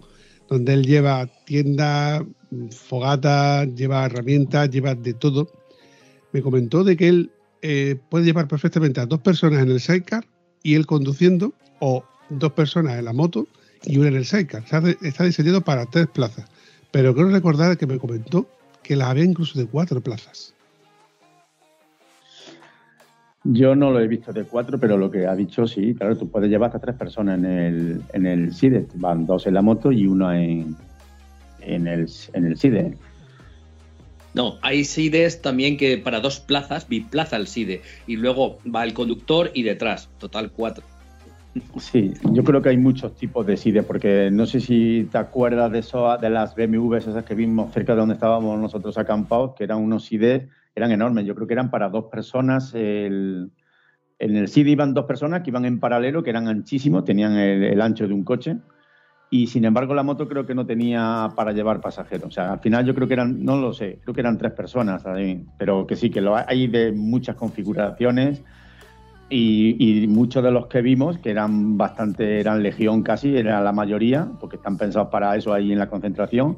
donde 0.50 0.74
él 0.74 0.86
lleva 0.86 1.28
tienda, 1.46 2.26
fogata, 2.72 3.66
lleva 3.66 4.06
herramientas, 4.06 4.70
lleva 4.70 4.96
de 4.96 5.14
todo. 5.14 5.52
Me 6.34 6.42
comentó 6.42 6.84
de 6.84 6.98
que 6.98 7.08
él 7.08 7.32
eh, 7.62 7.98
puede 8.10 8.26
llevar 8.26 8.48
perfectamente 8.48 9.00
a 9.00 9.06
dos 9.06 9.22
personas 9.22 9.64
en 9.64 9.72
el 9.72 9.80
sidecar 9.80 10.26
y 10.64 10.76
él 10.76 10.86
conduciendo, 10.86 11.54
o 11.80 12.04
dos 12.30 12.52
personas 12.54 12.98
en 12.98 13.06
la 13.06 13.14
moto 13.14 13.48
y 13.84 13.98
una 13.98 14.10
en 14.10 14.16
el 14.16 14.26
sidecar. 14.26 14.64
Está 15.02 15.24
diseñado 15.24 15.62
para 15.62 15.86
tres 15.86 16.08
plazas. 16.08 16.46
Pero 16.92 17.14
quiero 17.14 17.30
recordar 17.30 17.78
que 17.78 17.88
me 17.88 17.98
comentó 17.98 18.48
que 18.84 18.96
las 18.96 19.10
había 19.10 19.24
incluso 19.24 19.58
de 19.58 19.66
cuatro 19.66 20.02
plazas. 20.02 20.54
Yo 23.44 23.76
no 23.76 23.90
lo 23.90 24.00
he 24.00 24.08
visto 24.08 24.32
de 24.32 24.44
cuatro, 24.44 24.80
pero 24.80 24.98
lo 24.98 25.10
que 25.10 25.26
ha 25.26 25.36
dicho 25.36 25.66
sí, 25.66 25.96
claro, 25.96 26.16
tú 26.16 26.30
puedes 26.30 26.50
llevar 26.50 26.68
hasta 26.68 26.80
tres 26.80 26.96
personas 26.96 27.40
en 27.40 27.46
el, 27.46 28.02
en 28.14 28.26
el 28.28 28.54
SIDE. 28.54 28.86
Van 28.96 29.26
dos 29.26 29.48
en 29.48 29.56
la 29.56 29.64
moto 29.64 29.92
y 29.92 30.06
una 30.06 30.40
en, 30.40 30.76
en, 31.62 31.88
el, 31.88 32.08
en 32.34 32.46
el 32.46 32.58
SIDE. 32.58 32.96
No, 34.34 34.58
hay 34.62 34.86
SIDES 34.86 35.42
también 35.42 35.78
que 35.78 35.98
para 35.98 36.20
dos 36.22 36.40
plazas, 36.40 36.88
biplaza 36.88 37.36
el 37.36 37.48
SIDE, 37.48 37.82
y 38.08 38.16
luego 38.16 38.60
va 38.74 38.84
el 38.84 38.94
conductor 38.94 39.52
y 39.54 39.64
detrás, 39.64 40.10
total 40.20 40.52
cuatro. 40.52 40.86
Sí, 41.78 42.14
yo 42.32 42.46
creo 42.46 42.62
que 42.62 42.70
hay 42.70 42.78
muchos 42.78 43.14
tipos 43.16 43.46
de 43.46 43.58
SIDE, 43.58 43.84
porque 43.84 44.30
no 44.32 44.46
sé 44.46 44.62
si 44.62 45.10
te 45.12 45.18
acuerdas 45.18 45.70
de 45.70 45.80
eso, 45.80 46.18
de 46.18 46.30
las 46.30 46.56
BMWs 46.56 47.08
esas 47.08 47.26
que 47.26 47.36
vimos 47.36 47.74
cerca 47.74 47.94
de 47.94 48.00
donde 48.00 48.14
estábamos 48.14 48.58
nosotros 48.58 48.98
acampados, 48.98 49.54
que 49.58 49.66
eran 49.66 49.80
unos 49.80 50.06
SIDE, 50.06 50.48
eran 50.74 50.92
enormes. 50.92 51.26
Yo 51.26 51.36
creo 51.36 51.48
que 51.48 51.54
eran 51.54 51.70
para 51.70 51.90
dos 51.90 52.06
personas. 52.06 52.74
el- 52.74 53.52
en 54.18 54.38
el 54.38 54.48
SIDE 54.48 54.70
iban 54.70 54.94
dos 54.94 55.06
personas 55.06 55.42
que 55.42 55.50
iban 55.50 55.66
en 55.66 55.80
paralelo, 55.80 56.24
que 56.24 56.30
eran 56.30 56.48
anchísimos, 56.48 57.04
tenían 57.04 57.34
el, 57.34 57.64
el 57.64 57.82
ancho 57.82 58.08
de 58.08 58.14
un 58.14 58.24
coche. 58.24 58.58
Y 59.34 59.48
sin 59.48 59.64
embargo, 59.64 59.94
la 59.94 60.04
moto 60.04 60.28
creo 60.28 60.46
que 60.46 60.54
no 60.54 60.66
tenía 60.66 61.30
para 61.38 61.54
llevar 61.54 61.80
pasajeros. 61.80 62.28
O 62.28 62.32
sea, 62.32 62.52
al 62.52 62.60
final 62.60 62.86
yo 62.86 62.94
creo 62.94 63.08
que 63.08 63.14
eran, 63.14 63.46
no 63.46 63.56
lo 63.56 63.74
sé, 63.74 64.00
creo 64.04 64.14
que 64.14 64.20
eran 64.20 64.38
tres 64.38 64.52
personas 64.52 65.04
pero 65.58 65.88
que 65.88 65.96
sí, 65.96 66.10
que 66.10 66.20
lo 66.20 66.36
hay 66.36 66.68
de 66.68 66.92
muchas 66.92 67.38
configuraciones 67.38 68.44
y, 69.30 70.04
y 70.04 70.06
muchos 70.08 70.44
de 70.44 70.52
los 70.52 70.68
que 70.68 70.82
vimos, 70.82 71.18
que 71.20 71.32
eran 71.32 71.78
bastante, 71.78 72.42
eran 72.42 72.62
legión 72.62 73.04
casi, 73.04 73.38
era 73.38 73.62
la 73.62 73.72
mayoría, 73.72 74.28
porque 74.38 74.58
están 74.58 74.78
pensados 74.78 75.08
para 75.08 75.34
eso 75.38 75.54
ahí 75.54 75.72
en 75.72 75.80
la 75.80 75.88
concentración, 75.88 76.58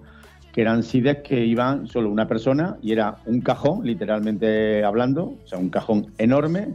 que 0.52 0.62
eran 0.62 0.82
SIDES 0.82 1.18
que 1.18 1.46
iban 1.46 1.86
solo 1.86 2.10
una 2.10 2.28
persona 2.28 2.78
y 2.82 2.92
era 2.92 3.18
un 3.28 3.42
cajón, 3.42 3.86
literalmente 3.86 4.84
hablando, 4.84 5.36
o 5.44 5.48
sea, 5.48 5.60
un 5.60 5.70
cajón 5.70 6.08
enorme, 6.18 6.70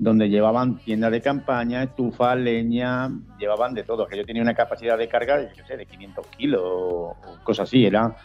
donde 0.00 0.30
llevaban 0.30 0.78
tiendas 0.78 1.12
de 1.12 1.20
campaña, 1.20 1.82
estufa, 1.82 2.34
leña, 2.34 3.10
llevaban 3.38 3.74
de 3.74 3.82
todo. 3.82 4.06
Que 4.06 4.16
yo 4.16 4.24
tenía 4.24 4.42
una 4.42 4.54
capacidad 4.54 4.96
de 4.96 5.08
carga, 5.08 5.52
yo 5.54 5.64
sé, 5.66 5.76
de 5.76 5.84
500 5.84 6.26
kilos 6.28 6.62
o 6.64 7.16
cosas 7.44 7.68
así, 7.68 7.84
era 7.84 8.16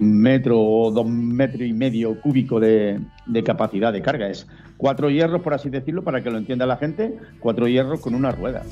un 0.00 0.20
metro 0.20 0.60
o 0.60 0.90
dos 0.90 1.06
metros 1.06 1.62
y 1.62 1.72
medio 1.72 2.20
cúbico 2.20 2.58
de, 2.58 3.00
de 3.24 3.44
capacidad 3.44 3.92
de 3.92 4.02
carga. 4.02 4.28
Es 4.28 4.48
cuatro 4.76 5.10
hierros, 5.10 5.42
por 5.42 5.54
así 5.54 5.70
decirlo, 5.70 6.02
para 6.02 6.24
que 6.24 6.30
lo 6.30 6.38
entienda 6.38 6.66
la 6.66 6.76
gente, 6.76 7.18
cuatro 7.38 7.68
hierros 7.68 8.00
con 8.00 8.16
una 8.16 8.32
rueda. 8.32 8.62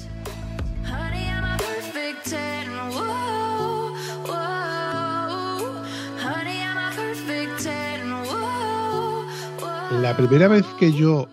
Honey, 0.85 1.29
I'm 1.29 1.45
a 1.45 1.57
perfect 1.57 2.27
10. 2.27 2.69
Whoa, 2.91 3.93
whoa. 4.27 5.83
Honey, 6.21 6.63
I'm 6.63 6.79
a 6.79 6.91
perfect 6.97 7.63
10. 7.63 8.05
Whoa, 8.29 9.25
whoa. 9.61 10.01
La 10.01 10.17
primera 10.17 10.49
vez 10.49 10.65
que 10.81 10.91
yo 10.93 11.29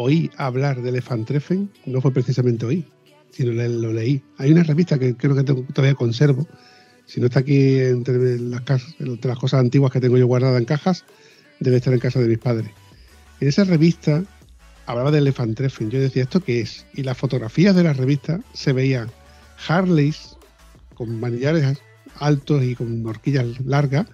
oí 0.00 0.30
hablar 0.36 0.80
de 0.82 0.90
Elefantreffen 0.90 1.70
no 1.86 2.00
fue 2.00 2.12
precisamente 2.12 2.64
hoy, 2.66 2.86
sino 3.30 3.52
lo 3.52 3.92
leí. 3.92 4.22
Hay 4.38 4.52
una 4.52 4.62
revista 4.62 4.98
que 4.98 5.16
creo 5.16 5.34
que 5.34 5.42
tengo- 5.42 5.64
todavía 5.72 5.94
conservo, 5.94 6.46
si 7.06 7.20
no 7.20 7.26
está 7.26 7.40
aquí 7.40 7.78
entre 7.80 8.38
las, 8.38 8.62
entre 8.98 9.28
las 9.28 9.38
cosas 9.38 9.60
antiguas 9.60 9.90
que 9.92 10.00
tengo 10.00 10.16
yo 10.18 10.26
guardadas 10.26 10.58
en 10.58 10.66
cajas, 10.66 11.04
debe 11.60 11.76
estar 11.78 11.92
en 11.92 12.00
casa 12.00 12.20
de 12.20 12.28
mis 12.28 12.38
padres. 12.38 12.70
En 13.40 13.48
esa 13.48 13.64
revista 13.64 14.24
hablaba 14.86 15.10
de 15.10 15.18
Elefantreffen. 15.18 15.90
Yo 15.90 16.00
decía, 16.00 16.22
¿esto 16.24 16.40
qué 16.40 16.60
es? 16.60 16.86
Y 16.94 17.02
las 17.02 17.16
fotografías 17.18 17.74
de 17.74 17.82
la 17.82 17.92
revista 17.92 18.40
se 18.52 18.72
veían 18.72 19.10
Harleys 19.66 20.36
con 20.94 21.18
manillares 21.18 21.78
altos 22.20 22.62
y 22.64 22.74
con 22.74 23.04
horquillas 23.06 23.46
largas 23.64 24.06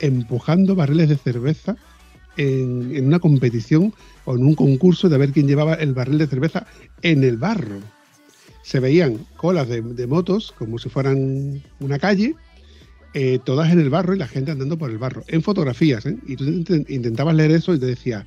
empujando 0.00 0.74
barriles 0.74 1.08
de 1.08 1.16
cerveza 1.16 1.76
en, 2.38 2.96
en 2.96 3.06
una 3.06 3.18
competición 3.18 3.92
o 4.24 4.34
en 4.34 4.44
un 4.44 4.54
concurso 4.54 5.10
de 5.10 5.18
ver 5.18 5.32
quién 5.32 5.46
llevaba 5.46 5.74
el 5.74 5.92
barril 5.92 6.16
de 6.18 6.26
cerveza 6.26 6.66
en 7.02 7.22
el 7.24 7.36
barro. 7.36 7.80
Se 8.62 8.80
veían 8.80 9.18
colas 9.36 9.68
de, 9.68 9.82
de 9.82 10.06
motos 10.06 10.52
como 10.58 10.78
si 10.78 10.88
fueran 10.88 11.62
una 11.80 11.98
calle, 11.98 12.34
eh, 13.14 13.38
todas 13.44 13.72
en 13.72 13.80
el 13.80 13.90
barro 13.90 14.14
y 14.14 14.18
la 14.18 14.26
gente 14.28 14.50
andando 14.50 14.76
por 14.78 14.90
el 14.90 14.98
barro, 14.98 15.22
en 15.28 15.42
fotografías. 15.42 16.06
¿eh? 16.06 16.16
Y 16.26 16.36
tú 16.36 16.44
int- 16.44 16.86
intentabas 16.88 17.34
leer 17.34 17.50
eso 17.50 17.74
y 17.74 17.78
te 17.78 17.86
decía, 17.86 18.26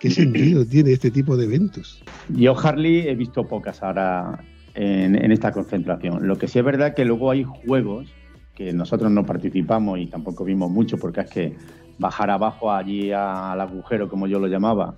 ¿qué 0.00 0.10
sentido 0.10 0.64
tiene 0.64 0.92
este 0.92 1.10
tipo 1.10 1.36
de 1.36 1.44
eventos? 1.46 2.02
Yo 2.28 2.58
Harley 2.58 3.08
he 3.08 3.14
visto 3.14 3.46
pocas 3.48 3.82
ahora 3.82 4.44
en, 4.74 5.16
en 5.16 5.32
esta 5.32 5.50
concentración. 5.52 6.26
Lo 6.28 6.36
que 6.36 6.48
sí 6.48 6.58
es 6.58 6.64
verdad 6.64 6.94
que 6.94 7.04
luego 7.04 7.30
hay 7.30 7.44
juegos 7.44 8.08
que 8.54 8.72
nosotros 8.72 9.10
no 9.10 9.24
participamos 9.24 9.98
y 10.00 10.06
tampoco 10.06 10.44
vimos 10.44 10.70
mucho 10.70 10.98
porque 10.98 11.20
es 11.22 11.30
que 11.30 11.56
bajar 11.98 12.30
abajo 12.30 12.72
allí 12.72 13.12
al 13.12 13.60
agujero, 13.60 14.08
como 14.08 14.26
yo 14.26 14.38
lo 14.38 14.46
llamaba, 14.46 14.94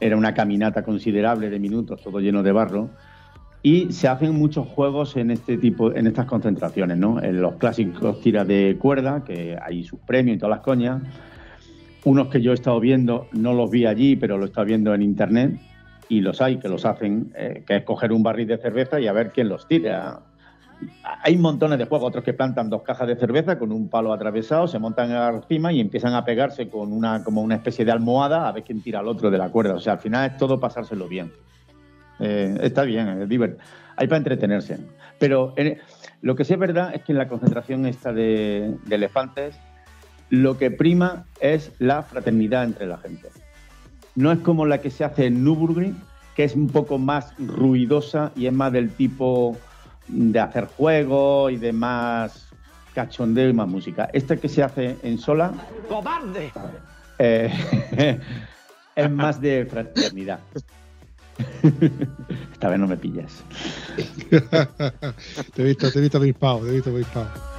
era 0.00 0.16
una 0.16 0.34
caminata 0.34 0.82
considerable 0.82 1.50
de 1.50 1.58
minutos, 1.58 2.02
todo 2.02 2.20
lleno 2.20 2.42
de 2.42 2.52
barro. 2.52 2.90
Y 3.62 3.92
se 3.92 4.08
hacen 4.08 4.34
muchos 4.34 4.66
juegos 4.66 5.16
en 5.16 5.30
este 5.30 5.56
tipo, 5.56 5.94
en 5.94 6.08
estas 6.08 6.26
concentraciones, 6.26 6.98
¿no? 6.98 7.22
En 7.22 7.40
los 7.40 7.54
clásicos 7.54 8.20
tiras 8.20 8.48
de 8.48 8.76
cuerda, 8.80 9.22
que 9.24 9.56
hay 9.62 9.84
sus 9.84 10.00
premios 10.00 10.36
y 10.36 10.40
todas 10.40 10.56
las 10.56 10.64
coñas. 10.64 11.02
Unos 12.04 12.26
que 12.26 12.42
yo 12.42 12.50
he 12.50 12.54
estado 12.54 12.80
viendo, 12.80 13.28
no 13.32 13.54
los 13.54 13.70
vi 13.70 13.86
allí, 13.86 14.16
pero 14.16 14.36
lo 14.36 14.44
he 14.44 14.48
estado 14.48 14.66
viendo 14.66 14.92
en 14.92 15.02
internet, 15.02 15.60
y 16.08 16.20
los 16.20 16.40
hay 16.42 16.58
que 16.58 16.68
los 16.68 16.84
hacen, 16.84 17.32
eh, 17.36 17.62
que 17.64 17.76
es 17.76 17.84
coger 17.84 18.12
un 18.12 18.24
barril 18.24 18.48
de 18.48 18.58
cerveza 18.58 19.00
y 19.00 19.06
a 19.06 19.12
ver 19.12 19.30
quién 19.30 19.48
los 19.48 19.68
tira. 19.68 20.20
Hay 21.22 21.36
montones 21.36 21.78
de 21.78 21.86
juegos, 21.86 22.08
otros 22.08 22.24
que 22.24 22.32
plantan 22.32 22.70
dos 22.70 22.82
cajas 22.82 23.06
de 23.08 23.16
cerveza 23.16 23.58
con 23.58 23.72
un 23.72 23.88
palo 23.88 24.12
atravesado, 24.12 24.66
se 24.66 24.78
montan 24.78 25.10
encima 25.34 25.72
y 25.72 25.80
empiezan 25.80 26.14
a 26.14 26.24
pegarse 26.24 26.68
con 26.68 26.92
una, 26.92 27.22
como 27.22 27.42
una 27.42 27.54
especie 27.56 27.84
de 27.84 27.92
almohada 27.92 28.48
a 28.48 28.52
ver 28.52 28.62
quién 28.64 28.82
tira 28.82 29.00
al 29.00 29.08
otro 29.08 29.30
de 29.30 29.38
la 29.38 29.48
cuerda. 29.50 29.74
O 29.74 29.80
sea, 29.80 29.94
al 29.94 29.98
final 29.98 30.30
es 30.30 30.36
todo 30.36 30.58
pasárselo 30.60 31.08
bien. 31.08 31.32
Eh, 32.20 32.56
está 32.62 32.82
bien, 32.82 33.08
es 33.08 33.28
divert- 33.28 33.58
Hay 33.96 34.06
para 34.06 34.18
entretenerse. 34.18 34.78
Pero 35.18 35.54
eh, 35.56 35.78
lo 36.20 36.34
que 36.36 36.44
sí 36.44 36.52
es 36.54 36.58
verdad 36.58 36.94
es 36.94 37.02
que 37.02 37.12
en 37.12 37.18
la 37.18 37.28
concentración 37.28 37.86
esta 37.86 38.12
de, 38.12 38.76
de 38.84 38.94
elefantes, 38.94 39.56
lo 40.30 40.56
que 40.58 40.70
prima 40.70 41.26
es 41.40 41.72
la 41.78 42.02
fraternidad 42.02 42.64
entre 42.64 42.86
la 42.86 42.96
gente. 42.98 43.28
No 44.14 44.32
es 44.32 44.38
como 44.40 44.66
la 44.66 44.78
que 44.78 44.90
se 44.90 45.04
hace 45.04 45.26
en 45.26 45.44
Nürburgring, 45.44 45.96
que 46.34 46.44
es 46.44 46.54
un 46.56 46.68
poco 46.68 46.98
más 46.98 47.34
ruidosa 47.38 48.32
y 48.34 48.46
es 48.46 48.52
más 48.52 48.72
del 48.72 48.90
tipo 48.90 49.56
de 50.08 50.38
hacer 50.40 50.66
juegos 50.66 51.52
y 51.52 51.56
de 51.56 51.72
más 51.72 52.48
cachondeo 52.94 53.48
y 53.48 53.52
más 53.52 53.68
música. 53.68 54.10
Esta 54.12 54.36
que 54.36 54.48
se 54.48 54.62
hace 54.62 54.96
en 55.02 55.18
Sola 55.18 55.52
¡Cobarde! 55.88 56.52
eh, 57.18 57.50
es 58.96 59.10
más 59.10 59.40
de 59.40 59.66
fraternidad. 59.66 60.40
Esta 62.52 62.68
vez 62.68 62.78
no 62.78 62.86
me 62.86 62.96
pillas. 62.96 63.42
te 65.54 65.62
he 65.62 65.64
visto, 65.64 65.90
te 65.90 65.98
he 65.98 66.02
visto 66.02 66.18
avispado, 66.18 66.60
te 66.60 66.70
he 66.70 66.72
visto. 66.72 67.51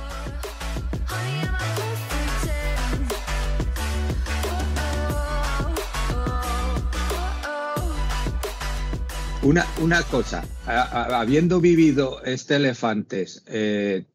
Una, 9.44 9.66
una 9.82 10.02
cosa, 10.04 10.46
habiendo 10.66 11.60
vivido 11.60 12.24
este 12.24 12.56
elefantes 12.56 13.44
eh, 13.48 14.06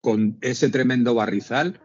con 0.00 0.38
ese 0.40 0.70
tremendo 0.70 1.14
barrizal, 1.14 1.78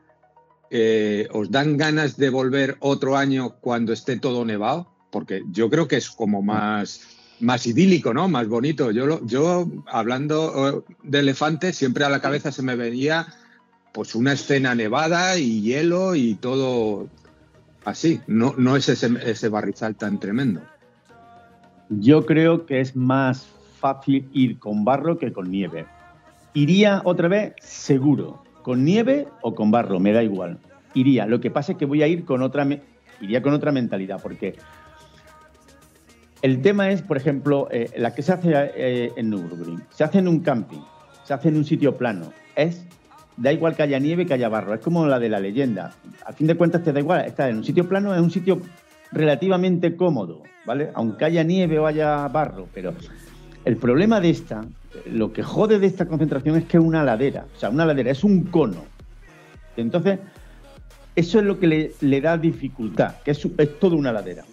eh, 0.72 1.28
¿os 1.34 1.52
dan 1.52 1.76
ganas 1.78 2.16
de 2.18 2.30
volver 2.30 2.78
otro 2.80 3.18
año 3.18 3.56
cuando 3.60 3.92
esté 3.92 4.18
todo 4.18 4.46
nevado? 4.46 4.88
Porque 5.12 5.44
yo 5.52 5.70
creo 5.70 5.88
que 5.88 5.98
es 5.98 6.10
como 6.10 6.42
más, 6.42 7.02
más 7.42 7.68
idílico, 7.68 8.14
¿no? 8.14 8.30
Más 8.30 8.48
bonito. 8.48 8.92
Yo, 8.92 9.06
lo- 9.06 9.26
yo 9.28 9.70
hablando 9.88 10.86
eh, 10.88 10.94
de 11.04 11.20
elefantes, 11.20 11.76
siempre 11.76 12.06
a 12.06 12.10
la 12.10 12.22
cabeza 12.22 12.52
se 12.52 12.64
me 12.64 12.76
venía 12.76 13.28
pues 13.94 14.16
una 14.16 14.34
escena 14.34 14.74
nevada 14.74 15.38
y 15.38 15.62
hielo 15.62 16.16
y 16.16 16.36
todo 16.36 17.10
así. 17.86 18.22
No, 18.26 18.56
no 18.58 18.76
es 18.78 18.90
ese, 18.90 19.12
ese 19.24 19.50
barrizal 19.50 19.96
tan 19.96 20.20
tremendo. 20.20 20.62
Yo 22.00 22.26
creo 22.26 22.66
que 22.66 22.80
es 22.80 22.96
más 22.96 23.48
fácil 23.80 24.30
ir 24.34 24.60
con 24.60 24.86
barro 24.86 25.18
que 25.18 25.34
con 25.34 25.52
nieve. 25.52 25.86
Iría 26.54 27.02
otra 27.04 27.28
vez 27.28 27.54
seguro, 27.62 28.44
con 28.62 28.86
nieve 28.86 29.28
o 29.42 29.56
con 29.56 29.72
barro, 29.72 30.00
me 30.00 30.14
da 30.14 30.24
igual. 30.24 30.60
Iría. 30.94 31.26
Lo 31.26 31.42
que 31.42 31.52
pasa 31.52 31.74
es 31.74 31.78
que 31.78 31.86
voy 31.86 32.04
a 32.04 32.08
ir 32.08 32.26
con 32.26 32.42
otra, 32.42 32.68
iría 33.20 33.42
con 33.42 33.54
otra 33.54 33.72
mentalidad, 33.72 34.22
porque 34.22 34.56
el 36.42 36.62
tema 36.62 36.92
es, 36.92 37.02
por 37.02 37.18
ejemplo, 37.18 37.68
eh, 37.72 37.90
la 37.98 38.14
que 38.14 38.22
se 38.22 38.34
hace 38.34 38.52
eh, 38.54 39.12
en 39.16 39.30
Nürburgring. 39.30 39.84
Se 39.90 40.04
hace 40.04 40.20
en 40.20 40.28
un 40.28 40.40
camping, 40.42 40.82
se 41.24 41.34
hace 41.34 41.50
en 41.50 41.58
un 41.58 41.66
sitio 41.66 41.98
plano. 41.98 42.32
Es 42.56 42.86
da 43.38 43.52
igual 43.52 43.76
que 43.76 43.84
haya 43.84 44.00
nieve 44.00 44.26
que 44.26 44.34
haya 44.34 44.50
barro. 44.50 44.74
Es 44.74 44.82
como 44.82 45.06
la 45.08 45.20
de 45.20 45.30
la 45.30 45.40
leyenda. 45.40 45.94
A 46.26 46.34
fin 46.34 46.48
de 46.48 46.56
cuentas 46.56 46.84
te 46.84 46.94
da 46.94 47.00
igual. 47.00 47.26
Estar 47.26 47.50
en 47.50 47.58
un 47.58 47.64
sitio 47.64 47.88
plano 47.88 48.14
es 48.14 48.22
un 48.22 48.32
sitio 48.32 48.62
relativamente 49.14 49.96
cómodo, 49.96 50.44
¿vale? 50.66 50.90
Aunque 50.96 51.26
haya 51.26 51.44
nieve 51.44 51.80
o 51.80 51.86
haya 51.86 52.28
barro, 52.28 52.68
pero 52.74 52.94
el 53.66 53.78
problema 53.78 54.20
de 54.20 54.30
esta, 54.30 54.66
lo 55.12 55.32
que 55.32 55.44
jode 55.44 55.80
de 55.80 55.88
esta 55.88 56.06
concentración 56.06 56.58
es 56.58 56.66
que 56.66 56.78
es 56.78 56.84
una 56.84 57.04
ladera, 57.04 57.46
o 57.56 57.60
sea, 57.60 57.70
una 57.70 57.86
ladera, 57.86 58.12
es 58.12 58.24
un 58.24 58.44
cono. 58.46 58.84
Entonces, 59.78 60.20
eso 61.16 61.40
es 61.40 61.46
lo 61.46 61.60
que 61.60 61.94
le, 62.00 62.22
da 62.22 62.38
dificultad, 62.38 63.16
que 63.24 63.32
es, 63.32 63.48
es 63.58 63.80
toda 63.80 63.96
una 63.96 64.12
ladera. 64.12 64.44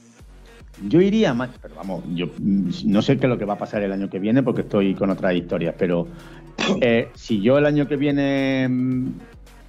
Yo 0.89 1.01
iría 1.01 1.35
más, 1.35 1.51
pero 1.61 1.75
vamos, 1.75 2.05
yo 2.15 2.27
mm, 2.27 2.71
no 2.87 3.03
sé 3.03 3.19
qué 3.19 3.27
es 3.27 3.31
lo 3.31 3.39
que 3.39 3.45
va 3.45 3.55
a 3.55 3.59
pasar 3.59 3.83
el 3.83 3.93
año 3.93 4.09
que 4.09 4.19
viene 4.19 4.43
porque 4.43 4.63
estoy 4.63 4.95
con 4.95 5.11
otras 5.11 5.35
historias, 5.35 5.75
pero 5.79 6.07
eh, 6.81 7.09
si 7.15 7.41
yo 7.41 7.59
el 7.59 7.67
año 7.67 7.87
que 7.87 7.97
viene, 7.97 8.67
mm, 8.69 9.13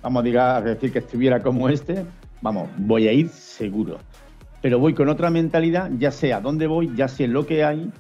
vamos 0.02 0.26
a 0.36 0.62
decir 0.62 0.92
que 0.92 1.00
estuviera 1.00 1.42
como 1.42 1.68
este, 1.68 2.06
vamos, 2.42 2.70
voy 2.78 3.08
a 3.08 3.14
ir 3.14 3.30
seguro. 3.30 3.98
Pero 4.62 4.80
voy 4.80 4.94
con 4.94 5.10
otra 5.10 5.30
mentalidad, 5.30 5.90
ya 5.98 6.12
sé 6.12 6.34
a 6.34 6.40
dónde 6.40 6.68
voy, 6.68 6.92
ya 6.96 7.08
sé 7.08 7.28
lo 7.28 7.46
que 7.46 7.64
hay 7.64 7.92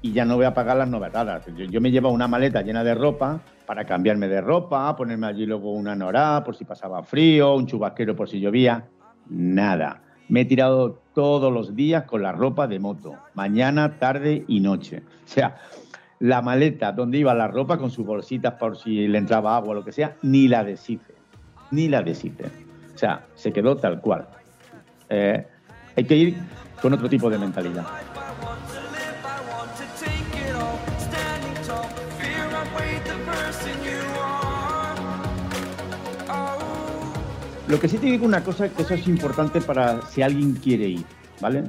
y 0.00 0.12
ya 0.12 0.24
no 0.24 0.36
voy 0.36 0.46
a 0.46 0.54
pagar 0.54 0.76
las 0.76 0.88
novedades. 0.88 1.44
Yo, 1.56 1.80
me 1.80 1.90
llevo 1.90 2.10
una 2.10 2.28
maleta 2.28 2.62
llena 2.62 2.82
de 2.82 2.94
ropa 2.94 3.40
para 3.66 3.84
cambiarme 3.84 4.28
de 4.28 4.40
ropa, 4.40 4.94
ponerme 4.96 5.26
allí 5.26 5.44
luego 5.44 5.72
una 5.72 5.94
norá 5.94 6.42
por 6.44 6.56
si 6.56 6.64
pasaba 6.64 7.02
frío, 7.02 7.54
un 7.54 7.66
chubasquero 7.66 8.16
por 8.16 8.28
si 8.28 8.40
llovía. 8.40 8.84
Nada. 9.28 10.02
Me 10.28 10.42
he 10.42 10.44
tirado 10.44 11.00
todos 11.14 11.52
los 11.52 11.76
días 11.76 12.04
con 12.04 12.22
la 12.22 12.32
ropa 12.32 12.66
de 12.66 12.78
moto, 12.78 13.14
mañana, 13.34 13.98
tarde 13.98 14.44
y 14.48 14.60
noche. 14.60 15.02
O 15.24 15.28
sea, 15.28 15.56
la 16.18 16.40
maleta 16.40 16.92
donde 16.92 17.18
iba 17.18 17.34
la 17.34 17.48
ropa 17.48 17.78
con 17.78 17.90
sus 17.90 18.06
bolsitas 18.06 18.54
por 18.54 18.76
si 18.76 19.06
le 19.06 19.18
entraba 19.18 19.56
agua 19.56 19.70
o 19.70 19.74
lo 19.74 19.84
que 19.84 19.92
sea, 19.92 20.16
ni 20.22 20.48
la 20.48 20.64
deshice, 20.64 21.14
ni 21.70 21.88
la 21.88 22.02
deshice. 22.02 22.46
O 22.94 22.98
sea, 22.98 23.26
se 23.34 23.52
quedó 23.52 23.76
tal 23.76 24.00
cual. 24.00 24.26
Eh, 25.08 25.46
hay 25.96 26.04
que 26.04 26.16
ir 26.16 26.36
con 26.80 26.92
otro 26.92 27.08
tipo 27.08 27.30
de 27.30 27.38
mentalidad. 27.38 27.86
Lo 37.68 37.80
que 37.80 37.88
sí 37.88 37.98
te 37.98 38.06
digo 38.06 38.24
una 38.24 38.44
cosa, 38.44 38.68
que 38.68 38.82
eso 38.82 38.94
es 38.94 39.08
importante 39.08 39.60
para 39.60 40.00
si 40.02 40.22
alguien 40.22 40.54
quiere 40.54 40.88
ir, 40.88 41.04
¿vale? 41.40 41.64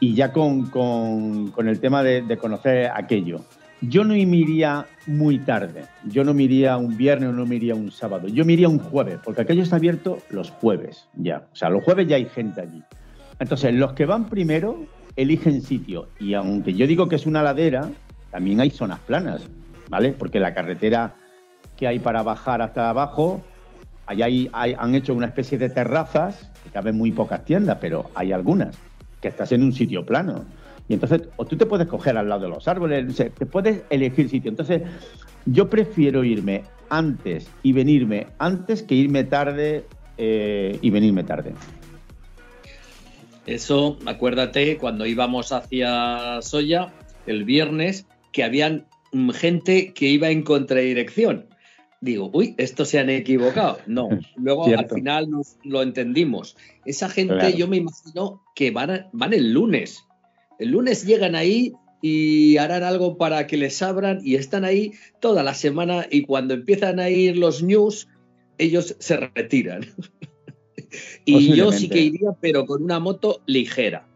Y 0.00 0.14
ya 0.14 0.32
con, 0.32 0.70
con- 0.70 1.52
el 1.68 1.80
tema 1.80 2.02
de 2.02 2.36
conocer 2.36 2.90
aquello. 2.92 3.44
Yo 3.88 4.04
no 4.04 4.14
me 4.14 4.36
iría 4.36 4.86
muy 5.06 5.38
tarde, 5.38 5.84
yo 6.08 6.24
no 6.24 6.32
me 6.32 6.44
iría 6.44 6.76
un 6.76 6.96
viernes 6.96 7.30
o 7.30 7.32
no 7.32 7.44
me 7.44 7.56
iría 7.56 7.74
un 7.74 7.90
sábado, 7.90 8.28
yo 8.28 8.44
me 8.44 8.52
iría 8.54 8.68
un 8.68 8.78
jueves, 8.78 9.18
porque 9.22 9.42
aquello 9.42 9.62
está 9.62 9.76
abierto 9.76 10.18
los 10.30 10.50
jueves 10.50 11.08
ya. 11.14 11.46
O 11.52 11.56
sea, 11.56 11.70
los 11.70 11.82
jueves 11.84 12.06
ya 12.06 12.16
hay 12.16 12.26
gente 12.26 12.60
allí. 12.60 12.82
Entonces, 13.38 13.74
los 13.74 13.92
que 13.94 14.06
van 14.06 14.28
primero 14.28 14.86
eligen 15.16 15.60
sitio. 15.60 16.08
Y 16.18 16.34
aunque 16.34 16.72
yo 16.74 16.86
digo 16.86 17.08
que 17.08 17.16
es 17.16 17.26
una 17.26 17.42
ladera, 17.42 17.90
también 18.30 18.60
hay 18.60 18.70
zonas 18.70 19.00
planas, 19.00 19.42
¿vale? 19.88 20.12
Porque 20.12 20.40
la 20.40 20.54
carretera 20.54 21.14
que 21.76 21.86
hay 21.86 21.98
para 21.98 22.22
bajar 22.22 22.62
hasta 22.62 22.88
abajo, 22.90 23.42
allá 24.06 24.26
hay, 24.26 24.48
hay- 24.52 24.74
han 24.78 24.94
hecho 24.94 25.14
una 25.14 25.26
especie 25.26 25.58
de 25.58 25.68
terrazas, 25.68 26.50
que 26.62 26.70
caben 26.70 26.96
muy 26.96 27.10
pocas 27.12 27.44
tiendas, 27.44 27.78
pero 27.80 28.10
hay 28.14 28.32
algunas, 28.32 28.76
que 29.20 29.28
estás 29.28 29.52
en 29.52 29.62
un 29.62 29.72
sitio 29.72 30.04
plano. 30.06 30.44
Y 30.88 30.94
entonces, 30.94 31.22
o 31.36 31.46
tú 31.46 31.56
te 31.56 31.66
puedes 31.66 31.86
coger 31.86 32.16
al 32.16 32.28
lado 32.28 32.42
de 32.42 32.48
los 32.48 32.68
árboles, 32.68 33.06
o 33.08 33.12
sea, 33.12 33.30
te 33.30 33.46
puedes 33.46 33.82
elegir 33.90 34.28
sitio. 34.28 34.50
Entonces, 34.50 34.82
yo 35.46 35.70
prefiero 35.70 36.24
irme 36.24 36.64
antes 36.90 37.48
y 37.62 37.72
venirme 37.72 38.26
antes 38.38 38.82
que 38.82 38.94
irme 38.94 39.24
tarde 39.24 39.84
eh, 40.18 40.78
y 40.82 40.90
venirme 40.90 41.24
tarde. 41.24 41.54
Eso, 43.46 43.98
acuérdate, 44.06 44.78
cuando 44.78 45.06
íbamos 45.06 45.52
hacia 45.52 46.40
Soya 46.40 46.92
el 47.26 47.44
viernes, 47.44 48.06
que 48.32 48.42
habían 48.42 48.86
mm, 49.12 49.30
gente 49.30 49.92
que 49.92 50.06
iba 50.08 50.30
en 50.30 50.42
contradirección. 50.42 51.46
Digo, 52.00 52.30
uy, 52.32 52.54
estos 52.58 52.88
se 52.88 52.98
han 52.98 53.08
equivocado. 53.10 53.78
No, 53.86 54.08
luego 54.36 54.66
al 54.66 54.88
final 54.88 55.30
nos 55.30 55.56
lo 55.64 55.82
entendimos. 55.82 56.56
Esa 56.84 57.08
gente, 57.08 57.34
Claro. 57.34 57.56
yo 57.56 57.68
me 57.68 57.78
imagino 57.78 58.42
que 58.54 58.70
van, 58.70 58.90
a- 58.90 59.08
van 59.12 59.32
el 59.32 59.52
lunes. 59.52 60.04
El 60.58 60.70
lunes 60.70 61.04
llegan 61.04 61.34
ahí 61.34 61.72
y 62.02 62.56
harán 62.58 62.82
algo 62.82 63.16
para 63.16 63.46
que 63.46 63.56
les 63.56 63.80
abran 63.82 64.20
y 64.22 64.34
están 64.34 64.64
ahí 64.64 64.92
toda 65.20 65.42
la 65.42 65.54
semana 65.54 66.06
y 66.10 66.22
cuando 66.22 66.54
empiezan 66.54 67.00
a 67.00 67.08
ir 67.08 67.36
los 67.36 67.62
news, 67.62 68.08
ellos 68.58 68.96
se 68.98 69.16
retiran. 69.16 69.86
y 71.24 71.54
yo 71.54 71.72
sí 71.72 71.88
que 71.88 72.00
iría, 72.00 72.32
pero 72.40 72.66
con 72.66 72.82
una 72.82 73.00
moto 73.00 73.40
ligera. 73.46 74.06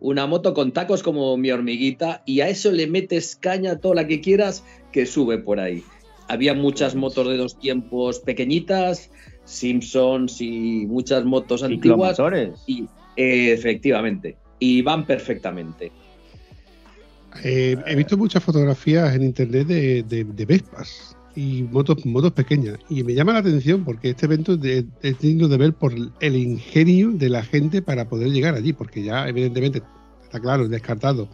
Una 0.00 0.26
moto 0.26 0.54
con 0.54 0.72
tacos 0.72 1.02
como 1.02 1.36
mi 1.36 1.50
hormiguita 1.50 2.22
y 2.24 2.40
a 2.40 2.48
eso 2.48 2.72
le 2.72 2.86
metes 2.86 3.36
caña 3.36 3.78
toda 3.78 3.96
la 3.96 4.06
que 4.06 4.20
quieras 4.20 4.64
que 4.92 5.04
sube 5.06 5.38
por 5.38 5.60
ahí. 5.60 5.84
Había 6.26 6.54
muchas 6.54 6.94
motos 6.94 7.28
de 7.28 7.36
dos 7.36 7.58
tiempos 7.58 8.20
pequeñitas, 8.20 9.10
Simpsons 9.44 10.40
y 10.40 10.86
muchas 10.86 11.24
motos 11.24 11.62
antiguas. 11.62 12.18
Y, 12.66 12.86
efectivamente, 13.16 14.36
y 14.60 14.82
van 14.82 15.04
perfectamente. 15.04 15.90
Eh, 17.42 17.76
he 17.86 17.94
visto 17.96 18.16
muchas 18.16 18.42
fotografías 18.42 19.14
en 19.14 19.22
internet 19.24 19.66
de, 19.66 20.02
de- 20.02 20.44
Vespas 20.46 21.16
y 21.36 21.62
motos, 21.62 22.04
motos 22.04 22.32
pequeñas. 22.32 22.78
Y 22.88 23.02
me 23.04 23.14
llama 23.14 23.32
la 23.32 23.38
atención 23.38 23.84
porque 23.84 24.10
este 24.10 24.26
evento 24.26 24.58
es 25.02 25.18
digno 25.20 25.48
de 25.48 25.56
ver 25.56 25.72
por 25.72 25.92
el 26.20 26.36
ingenio 26.36 27.10
de 27.12 27.28
la 27.30 27.42
gente 27.42 27.82
para 27.82 28.08
poder 28.08 28.30
llegar 28.30 28.54
allí. 28.54 28.72
Porque 28.72 29.02
ya, 29.02 29.28
evidentemente, 29.28 29.82
está 30.22 30.40
claro, 30.40 30.68
descartado 30.68 31.28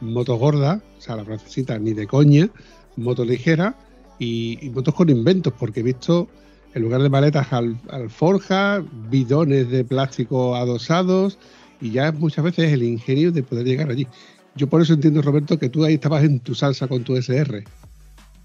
motos 0.00 0.38
gordas, 0.38 0.82
o 0.98 1.00
sea, 1.00 1.16
la 1.16 1.24
francesita 1.24 1.78
ni 1.78 1.92
de 1.92 2.06
coña, 2.06 2.48
motos 2.96 3.26
ligeras 3.26 3.74
y, 4.18 4.58
y 4.62 4.70
motos 4.70 4.94
con 4.94 5.10
inventos. 5.10 5.52
Porque 5.58 5.80
he 5.80 5.84
visto 5.84 6.28
en 6.74 6.82
lugar 6.82 7.02
de 7.02 7.10
maletas 7.10 7.52
al, 7.52 7.78
alforjas, 7.90 8.82
bidones 9.10 9.70
de 9.70 9.84
plástico 9.84 10.56
adosados 10.56 11.38
y 11.82 11.90
ya 11.90 12.12
muchas 12.12 12.44
veces 12.44 12.72
el 12.72 12.84
ingenio 12.84 13.32
de 13.32 13.42
poder 13.42 13.66
llegar 13.66 13.90
allí. 13.90 14.06
Yo 14.54 14.68
por 14.68 14.80
eso 14.80 14.94
entiendo, 14.94 15.20
Roberto, 15.20 15.58
que 15.58 15.68
tú 15.68 15.84
ahí 15.84 15.94
estabas 15.94 16.22
en 16.22 16.38
tu 16.38 16.54
salsa 16.54 16.86
con 16.86 17.02
tu 17.04 17.16
SR. 17.16 17.64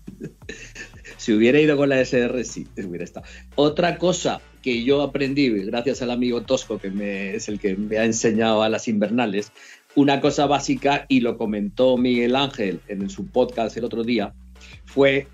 Si 1.18 1.34
hubiera 1.34 1.60
ido 1.60 1.76
con 1.76 1.90
la 1.90 2.00
SR, 2.00 2.46
sí, 2.46 2.68
hubiera 2.78 3.04
estado. 3.04 3.26
Otra 3.56 3.98
cosa 3.98 4.40
que 4.62 4.86
yo 4.86 5.02
aprendí, 5.02 5.50
gracias 5.50 6.02
al 6.02 6.12
amigo 6.12 6.44
Tosco, 6.44 6.78
que 6.78 7.36
es 7.36 7.50
el 7.50 7.60
que 7.60 7.76
me 7.76 7.98
ha 7.98 8.06
enseñado 8.06 8.62
a 8.64 8.70
las 8.70 8.88
invernales, 8.88 9.52
una 9.96 10.22
cosa 10.22 10.46
básica, 10.46 11.06
y 11.10 11.20
lo 11.20 11.38
comentó 11.38 11.98
Miguel 11.98 12.36
Ángel 12.36 12.80
en 12.88 13.10
su 13.10 13.26
podcast 13.26 13.76
el 13.76 13.84
otro 13.84 14.04
día, 14.04 14.34
fue 14.86 15.28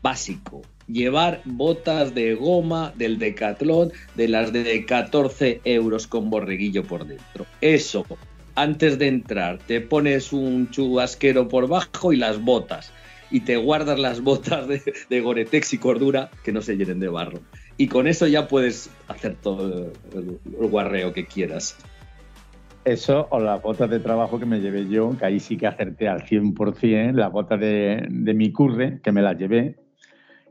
básico. 0.00 0.62
Llevar 0.88 1.42
botas 1.44 2.14
de 2.14 2.34
goma 2.34 2.92
del 2.96 3.18
Decathlon 3.18 3.92
de 4.14 4.28
las 4.28 4.52
de 4.52 4.84
14 4.86 5.60
euros 5.64 6.06
con 6.06 6.30
borreguillo 6.30 6.82
por 6.82 7.06
dentro. 7.06 7.46
Eso, 7.60 8.06
antes 8.54 8.98
de 8.98 9.08
entrar, 9.08 9.58
te 9.58 9.80
pones 9.80 10.32
un 10.32 10.70
chubasquero 10.70 11.48
por 11.48 11.68
bajo 11.68 12.12
y 12.12 12.16
las 12.16 12.42
botas 12.42 12.92
y 13.30 13.40
te 13.40 13.56
guardas 13.56 13.98
las 13.98 14.22
botas 14.22 14.66
de, 14.68 14.82
de 15.08 15.20
Goretex 15.20 15.74
y 15.74 15.78
Cordura 15.78 16.30
que 16.42 16.52
no 16.52 16.62
se 16.62 16.76
llenen 16.76 17.00
de 17.00 17.08
barro. 17.08 17.40
Y 17.76 17.88
con 17.88 18.06
eso 18.06 18.26
ya 18.26 18.48
puedes 18.48 18.90
hacer 19.06 19.36
todo 19.36 19.92
el, 20.12 20.38
el 20.60 20.66
guarreo 20.68 21.12
que 21.12 21.26
quieras. 21.26 21.76
Eso 22.84 23.28
o 23.30 23.38
las 23.38 23.60
botas 23.60 23.90
de 23.90 24.00
trabajo 24.00 24.38
que 24.38 24.46
me 24.46 24.60
llevé 24.60 24.88
yo, 24.88 25.14
que 25.18 25.26
ahí 25.26 25.40
sí 25.40 25.56
que 25.56 25.66
acerté 25.66 26.08
al 26.08 26.24
100%, 26.24 27.12
las 27.12 27.30
botas 27.30 27.60
de, 27.60 28.06
de 28.08 28.34
mi 28.34 28.50
curre, 28.50 29.00
que 29.02 29.12
me 29.12 29.20
las 29.20 29.36
llevé, 29.36 29.76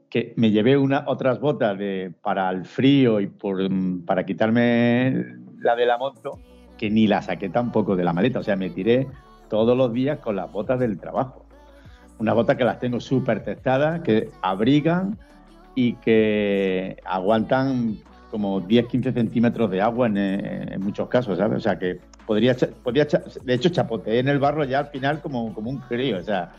que 0.10 0.34
me 0.38 0.52
llevé 0.52 0.78
una, 0.78 1.04
otras 1.08 1.40
botas 1.40 1.78
de, 1.78 2.14
para 2.22 2.50
el 2.50 2.66
frío 2.66 3.20
y 3.20 3.28
por, 3.28 3.70
mm, 3.70 4.06
para 4.06 4.26
quitarme 4.26 5.26
la 5.60 5.76
de 5.76 5.86
la 5.86 5.98
moto, 5.98 6.40
que 6.78 6.90
ni 6.90 7.08
la 7.08 7.22
saqué 7.22 7.50
tampoco 7.50 7.96
de 7.96 8.04
la 8.04 8.14
maleta, 8.14 8.40
o 8.40 8.44
sea, 8.44 8.56
me 8.56 8.70
tiré 8.70 9.08
todos 9.50 9.76
los 9.78 9.92
días 9.94 10.20
con 10.20 10.36
las 10.36 10.52
botas 10.52 10.80
del 10.80 11.00
trabajo. 11.00 11.46
Unas 12.20 12.36
botas 12.36 12.56
que 12.58 12.64
las 12.64 12.80
tengo 12.80 13.00
súper 13.00 13.44
testadas, 13.44 14.02
que 14.02 14.30
abrigan 14.42 15.18
y 15.76 15.94
que 15.94 16.98
aguantan 17.06 17.98
como 18.32 18.62
10-15 18.62 19.14
centímetros 19.14 19.70
de 19.70 19.82
agua 19.82 20.08
en, 20.08 20.18
en 20.18 20.82
muchos 20.82 21.08
casos, 21.08 21.38
¿sabes? 21.38 21.58
O 21.58 21.62
sea, 21.62 21.78
que 21.78 22.00
podría, 22.28 22.56
podría 22.84 23.06
de 23.06 23.54
hecho, 23.54 23.70
chapoteé 23.70 24.20
en 24.20 24.28
el 24.28 24.38
barro 24.38 24.64
ya 24.66 24.80
al 24.80 24.88
final 24.88 25.22
como, 25.22 25.54
como 25.54 25.72
un 25.72 25.78
crío, 25.78 26.18
o 26.18 26.22
sea, 26.22 26.52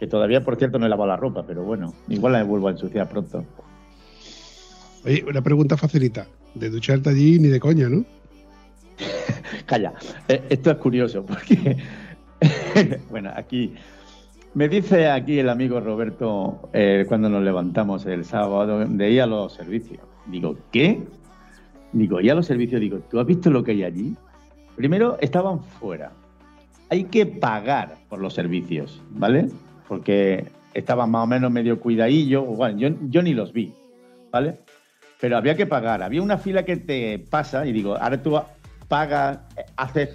que 0.00 0.06
todavía, 0.06 0.40
por 0.42 0.56
cierto, 0.56 0.78
no 0.78 0.86
he 0.86 0.88
lavado 0.88 1.08
la 1.08 1.16
ropa, 1.16 1.44
pero 1.46 1.62
bueno, 1.62 1.92
igual 2.08 2.32
la 2.32 2.42
vuelvo 2.42 2.68
a 2.68 2.70
ensuciar 2.70 3.06
pronto. 3.06 3.44
Oye, 5.04 5.22
una 5.28 5.42
pregunta 5.42 5.76
facilita. 5.76 6.26
De 6.54 6.70
ducharte 6.70 7.10
allí 7.10 7.38
ni 7.38 7.48
de 7.48 7.60
coña, 7.60 7.88
¿no? 7.88 8.04
Calla, 9.66 9.92
Eh, 10.26 10.42
esto 10.48 10.70
es 10.70 10.76
curioso 10.78 11.24
porque, 11.24 11.76
bueno, 13.10 13.30
aquí 13.36 13.74
me 14.54 14.68
dice 14.70 15.08
aquí 15.10 15.38
el 15.38 15.50
amigo 15.50 15.78
Roberto 15.80 16.70
eh, 16.72 17.04
cuando 17.06 17.28
nos 17.28 17.44
levantamos 17.44 18.06
el 18.06 18.24
sábado 18.24 18.84
de 18.86 19.10
ir 19.10 19.20
a 19.20 19.26
los 19.26 19.52
servicios. 19.52 20.00
Digo, 20.26 20.56
¿qué? 20.72 21.02
Digo, 21.92 22.20
ir 22.22 22.32
a 22.32 22.34
los 22.34 22.46
servicios, 22.46 22.80
digo, 22.80 23.00
¿tú 23.10 23.20
has 23.20 23.26
visto 23.26 23.50
lo 23.50 23.62
que 23.62 23.72
hay 23.72 23.84
allí? 23.84 24.16
Primero, 24.76 25.18
estaban 25.20 25.60
fuera. 25.62 26.12
Hay 26.88 27.04
que 27.04 27.26
pagar 27.26 27.98
por 28.08 28.18
los 28.18 28.32
servicios, 28.32 29.02
¿vale? 29.10 29.50
Porque 29.90 30.46
estaban 30.72 31.10
más 31.10 31.24
o 31.24 31.26
menos 31.26 31.50
medio 31.50 31.80
cuidadillo. 31.80 32.44
Bueno, 32.44 32.78
yo, 32.78 32.90
yo 33.08 33.22
ni 33.22 33.34
los 33.34 33.52
vi, 33.52 33.74
¿vale? 34.30 34.60
Pero 35.20 35.36
había 35.36 35.56
que 35.56 35.66
pagar. 35.66 36.00
Había 36.00 36.22
una 36.22 36.38
fila 36.38 36.64
que 36.64 36.76
te 36.76 37.18
pasa 37.18 37.66
y 37.66 37.72
digo, 37.72 37.96
ahora 37.96 38.22
tú 38.22 38.40
pagas, 38.86 39.40
haces 39.76 40.10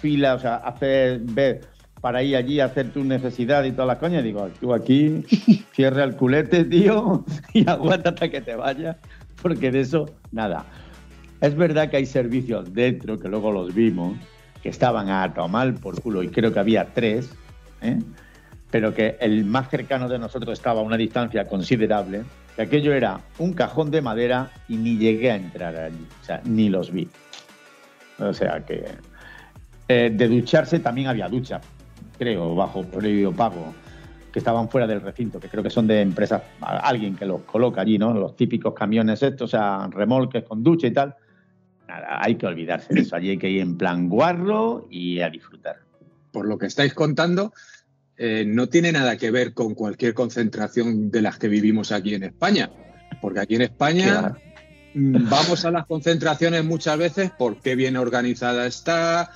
fila, 0.00 0.34
o 0.34 0.38
sea, 0.38 0.58
haces 0.58 1.34
ver 1.34 1.62
para 2.00 2.22
ir 2.22 2.36
allí 2.36 2.60
a 2.60 2.66
hacer 2.66 2.92
tu 2.92 3.02
necesidad 3.02 3.64
y 3.64 3.72
todas 3.72 3.88
las 3.88 3.98
coñas. 3.98 4.22
Digo, 4.22 4.48
tú 4.60 4.72
aquí 4.72 5.24
cierra 5.74 6.04
el 6.04 6.14
culete, 6.14 6.64
tío, 6.64 7.24
y 7.52 7.68
aguanta 7.68 8.10
hasta 8.10 8.30
que 8.30 8.40
te 8.40 8.54
vayas, 8.54 8.96
porque 9.42 9.72
de 9.72 9.80
eso, 9.80 10.06
nada. 10.30 10.64
Es 11.40 11.56
verdad 11.56 11.90
que 11.90 11.96
hay 11.96 12.06
servicios 12.06 12.72
dentro, 12.72 13.18
que 13.18 13.28
luego 13.28 13.50
los 13.50 13.74
vimos, 13.74 14.16
que 14.62 14.68
estaban 14.68 15.10
a 15.10 15.34
tomar 15.34 15.74
por 15.74 16.00
culo, 16.00 16.22
y 16.22 16.28
creo 16.28 16.52
que 16.52 16.60
había 16.60 16.94
tres, 16.94 17.28
¿eh? 17.82 17.98
Pero 18.70 18.94
que 18.94 19.16
el 19.20 19.44
más 19.44 19.70
cercano 19.70 20.08
de 20.08 20.18
nosotros 20.18 20.52
estaba 20.58 20.80
a 20.80 20.82
una 20.82 20.96
distancia 20.96 21.44
considerable, 21.46 22.24
que 22.54 22.62
aquello 22.62 22.92
era 22.92 23.20
un 23.38 23.52
cajón 23.52 23.90
de 23.90 24.02
madera 24.02 24.50
y 24.68 24.76
ni 24.76 24.96
llegué 24.96 25.30
a 25.30 25.36
entrar 25.36 25.76
allí, 25.76 26.06
o 26.22 26.24
sea, 26.24 26.40
ni 26.44 26.68
los 26.68 26.90
vi. 26.90 27.08
O 28.18 28.32
sea 28.32 28.64
que 28.64 28.84
eh, 29.88 30.10
de 30.12 30.28
ducharse 30.28 30.80
también 30.80 31.08
había 31.08 31.28
ducha, 31.28 31.60
creo, 32.18 32.54
bajo 32.54 32.82
previo 32.82 33.32
pago, 33.32 33.74
que 34.32 34.40
estaban 34.40 34.68
fuera 34.68 34.86
del 34.86 35.00
recinto, 35.00 35.38
que 35.38 35.48
creo 35.48 35.62
que 35.62 35.70
son 35.70 35.86
de 35.86 36.00
empresas, 36.00 36.42
alguien 36.60 37.14
que 37.16 37.24
los 37.24 37.42
coloca 37.42 37.80
allí, 37.82 37.98
¿no? 37.98 38.12
Los 38.12 38.36
típicos 38.36 38.74
camiones 38.74 39.22
estos, 39.22 39.54
o 39.54 39.56
sea, 39.56 39.88
remolques 39.90 40.44
con 40.44 40.62
ducha 40.62 40.88
y 40.88 40.90
tal. 40.90 41.14
Nada, 41.88 42.18
hay 42.20 42.34
que 42.34 42.46
olvidarse 42.46 42.92
de 42.92 43.00
eso. 43.00 43.16
Allí 43.16 43.30
hay 43.30 43.38
que 43.38 43.48
ir 43.48 43.62
en 43.62 43.78
plan 43.78 44.08
guarro 44.08 44.86
y 44.90 45.20
a 45.20 45.30
disfrutar. 45.30 45.76
Por 46.32 46.46
lo 46.46 46.58
que 46.58 46.66
estáis 46.66 46.92
contando, 46.92 47.52
eh, 48.18 48.44
no 48.46 48.68
tiene 48.68 48.92
nada 48.92 49.16
que 49.16 49.30
ver 49.30 49.52
con 49.54 49.74
cualquier 49.74 50.14
concentración 50.14 51.10
de 51.10 51.22
las 51.22 51.38
que 51.38 51.48
vivimos 51.48 51.92
aquí 51.92 52.14
en 52.14 52.24
España. 52.24 52.70
Porque 53.20 53.40
aquí 53.40 53.54
en 53.56 53.62
España 53.62 54.36
mm, 54.94 55.28
vamos 55.28 55.64
a 55.64 55.70
las 55.70 55.86
concentraciones 55.86 56.64
muchas 56.64 56.98
veces 56.98 57.30
por 57.38 57.60
qué 57.60 57.74
bien 57.74 57.96
organizada 57.96 58.66
está, 58.66 59.30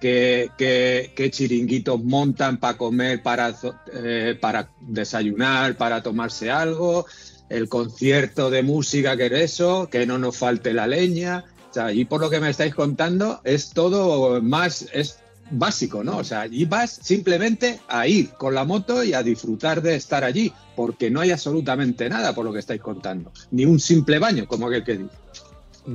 qué, 0.00 0.50
qué- 0.58 1.12
qué 1.16 1.30
chiringuitos 1.30 2.02
montan 2.02 2.58
para 2.58 2.76
comer, 2.76 3.22
para, 3.22 3.54
eh, 3.92 4.36
para 4.40 4.68
desayunar, 4.80 5.76
para 5.76 6.02
tomarse 6.02 6.50
algo, 6.50 7.06
el 7.48 7.68
concierto 7.68 8.50
de 8.50 8.62
música 8.62 9.16
que 9.16 9.26
es 9.26 9.32
eso, 9.32 9.88
que 9.90 10.06
no 10.06 10.18
nos 10.18 10.36
falte 10.36 10.72
la 10.72 10.86
leña. 10.86 11.44
O 11.70 11.74
sea, 11.74 11.92
y 11.92 12.04
por 12.04 12.20
lo 12.20 12.30
que 12.30 12.40
me 12.40 12.50
estáis 12.50 12.74
contando, 12.74 13.40
es 13.44 13.70
todo 13.70 14.40
más, 14.42 14.88
es 14.92 15.18
básico, 15.50 16.02
¿no? 16.02 16.18
O 16.18 16.24
sea, 16.24 16.42
allí 16.42 16.64
vas 16.64 16.98
simplemente 17.02 17.80
a 17.88 18.06
ir 18.06 18.30
con 18.30 18.54
la 18.54 18.64
moto 18.64 19.02
y 19.04 19.12
a 19.12 19.22
disfrutar 19.22 19.82
de 19.82 19.96
estar 19.96 20.24
allí, 20.24 20.52
porque 20.74 21.10
no 21.10 21.20
hay 21.20 21.30
absolutamente 21.30 22.08
nada 22.08 22.34
por 22.34 22.44
lo 22.44 22.52
que 22.52 22.58
estáis 22.58 22.80
contando, 22.80 23.32
ni 23.50 23.64
un 23.64 23.78
simple 23.78 24.18
baño, 24.18 24.46
como 24.46 24.66
aquel 24.66 24.84
que 24.84 24.98
dice. 24.98 25.14